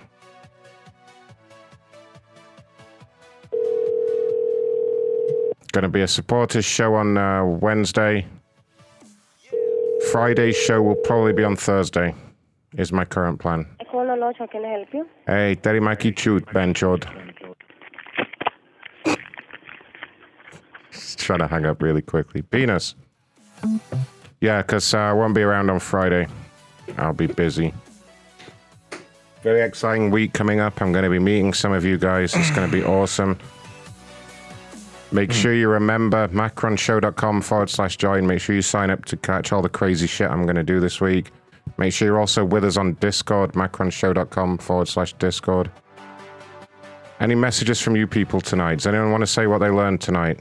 [5.72, 8.26] Going to be a supporters show on uh, Wednesday.
[10.12, 12.16] Friday's show will probably be on Thursday,
[12.76, 13.68] is my current plan.
[13.94, 15.08] Lodge, how can I help you?
[15.28, 17.06] Hey, Terimaki Chut, Benchod.
[20.92, 22.42] Just trying to hang up really quickly.
[22.42, 22.96] Penis.
[24.42, 26.28] Yeah, because uh, I won't be around on Friday.
[26.98, 27.74] I'll be busy.
[29.44, 30.82] Very exciting week coming up.
[30.82, 32.36] I'm going to be meeting some of you guys.
[32.36, 33.38] It's going to be awesome.
[35.12, 35.38] Make hmm.
[35.38, 38.28] sure you remember macronshow.com forward slash join.
[38.28, 40.80] Make sure you sign up to catch all the crazy shit I'm going to do
[40.80, 41.32] this week.
[41.78, 45.72] Make sure you're also with us on Discord, macronshow.com forward slash Discord.
[47.20, 48.76] Any messages from you people tonight?
[48.76, 50.40] Does anyone want to say what they learned tonight?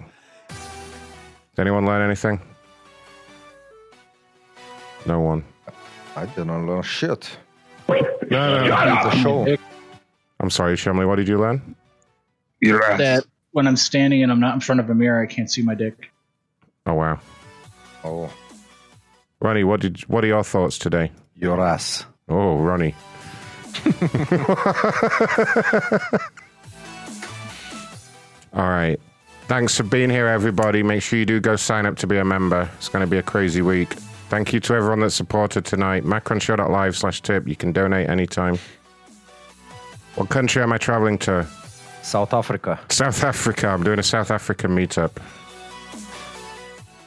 [0.49, 2.41] Did anyone learn anything?
[5.07, 5.45] No one.
[6.15, 7.37] I didn't learn shit.
[7.89, 7.97] No,
[8.31, 9.11] no, Shut no.
[9.11, 9.57] The show.
[10.41, 11.07] I'm sorry, Shumley.
[11.07, 11.75] What did you learn?
[12.61, 15.51] you're That when I'm standing and I'm not in front of a mirror, I can't
[15.51, 16.11] see my dick.
[16.87, 17.21] Oh wow.
[18.05, 18.33] Oh.
[19.41, 21.13] Ronnie, what did what are your thoughts today?
[21.37, 22.05] Your ass.
[22.29, 22.95] Oh, Ronnie.
[28.53, 28.99] All right.
[29.47, 30.83] Thanks for being here, everybody.
[30.83, 32.69] Make sure you do go sign up to be a member.
[32.77, 33.95] It's going to be a crazy week.
[34.29, 36.05] Thank you to everyone that supported tonight.
[36.05, 37.49] Macronshow.live slash tip.
[37.49, 38.59] You can donate anytime.
[40.17, 41.47] What country am I traveling to?
[42.09, 42.81] South Africa.
[42.89, 43.69] South Africa.
[43.69, 45.13] I'm doing a South African meetup.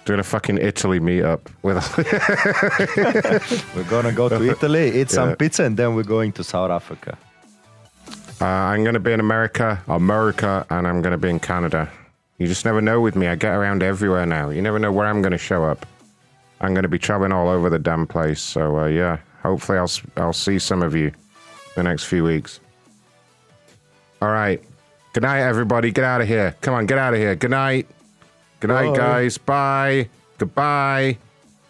[0.05, 1.77] Doing a fucking Italy meetup with.
[3.75, 5.05] We're gonna go to Italy, eat Yeah.
[5.07, 7.17] some pizza, and then we're going to South Africa.
[8.39, 11.87] Uh, I'm going to be in America, America, and I'm going to be in Canada.
[12.39, 13.27] You just never know with me.
[13.27, 14.49] I get around everywhere now.
[14.49, 15.85] You never know where I'm going to show up.
[16.59, 18.41] I'm going to be traveling all over the damn place.
[18.41, 21.11] So uh, yeah, hopefully I'll s- I'll see some of you
[21.75, 22.59] the next few weeks.
[24.23, 24.63] All right.
[25.13, 25.91] Good night, everybody.
[25.91, 26.55] Get out of here.
[26.61, 27.35] Come on, get out of here.
[27.35, 27.87] Good night.
[28.59, 28.97] Good night, Bye.
[28.97, 29.37] guys.
[29.37, 30.09] Bye.
[30.37, 31.17] Goodbye.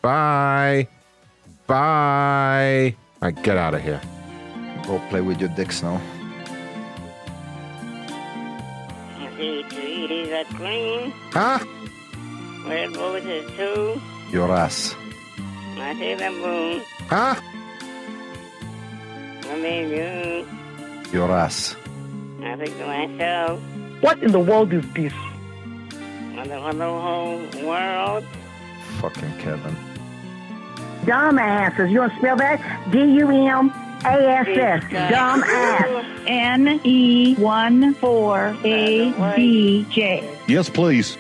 [0.02, 0.88] Bye.
[1.68, 2.96] Bye.
[3.22, 4.02] All right, get out of here.
[4.86, 6.00] Go play with your dicks now.
[10.32, 11.60] That green, Huh?
[12.68, 14.02] red roses too.
[14.32, 14.96] Your ass.
[15.78, 17.36] I see the moon, Huh?
[19.52, 20.48] I mean you.
[21.12, 21.76] Your ass.
[22.44, 23.60] I to myself,
[24.02, 25.14] What in the world is this?
[25.14, 28.24] what the, what the whole world.
[29.00, 29.76] Fucking Kevin.
[31.06, 31.92] Dumbasses.
[31.92, 32.60] You want to spell that?
[32.92, 33.70] D U M
[34.06, 34.84] A S S.
[34.86, 36.24] Dumbass.
[36.28, 40.28] N E one four A B J.
[40.48, 41.18] Yes, please.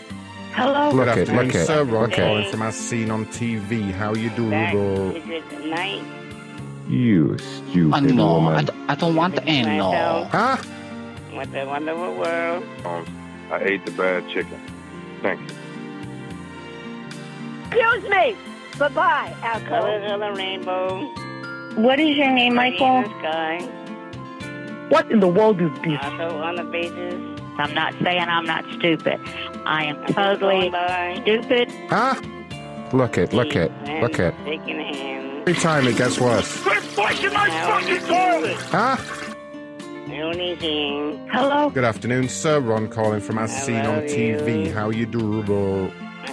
[0.54, 0.90] Hello.
[0.92, 1.84] Look Good it, afternoon, look it, sir.
[1.84, 3.92] Ron look calling from as seen on TV.
[3.92, 5.16] How you Back doing?
[5.16, 6.04] is it night?
[6.90, 8.66] You stupid Uh, no, I, woman.
[8.66, 9.78] d- I don't want any.
[9.78, 10.28] No.
[10.32, 10.58] Huh?
[11.34, 12.64] What the wonderful world?
[12.86, 13.06] Um,
[13.52, 14.60] I ate the bad chicken.
[15.22, 15.56] Thank you.
[17.68, 18.36] Excuse me.
[18.78, 19.36] Bye-bye,
[19.68, 20.14] Colors asshole.
[20.14, 21.06] of the rainbow.
[21.76, 22.98] What is your name, Pretty Michael?
[22.98, 24.88] in the sky.
[24.90, 26.00] What in the world is this?
[26.04, 27.14] Also on the basis.
[27.58, 29.20] I'm not saying I'm not stupid.
[29.66, 30.70] I am I'm totally
[31.22, 31.72] stupid.
[31.90, 32.16] Huh?
[32.92, 34.34] Look it, look it, and look it.
[34.44, 35.42] Shaking hands.
[35.48, 36.62] Every time it gets worse.
[38.72, 38.98] Huh?
[40.14, 41.28] Only thing.
[41.32, 41.70] Hello.
[41.70, 42.60] Good afternoon, sir.
[42.60, 44.66] Ron calling from as seen on TV.
[44.68, 44.74] you.
[44.74, 45.48] How you doing?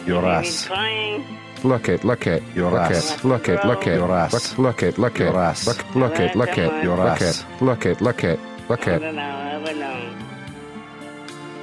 [0.05, 0.67] Your Baby's ass.
[0.67, 1.25] crying.
[1.65, 3.15] Look it, look it, Your look ass.
[3.17, 4.33] it, look it, look it, Your ass.
[4.33, 5.67] look, look it, look it, Your ass.
[5.67, 9.17] look, look it, look it, Your look it, look it, look it, look I don't
[9.17, 9.23] know.
[9.23, 10.15] I don't know.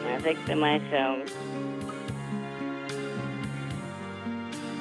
[0.07, 1.29] I think to myself,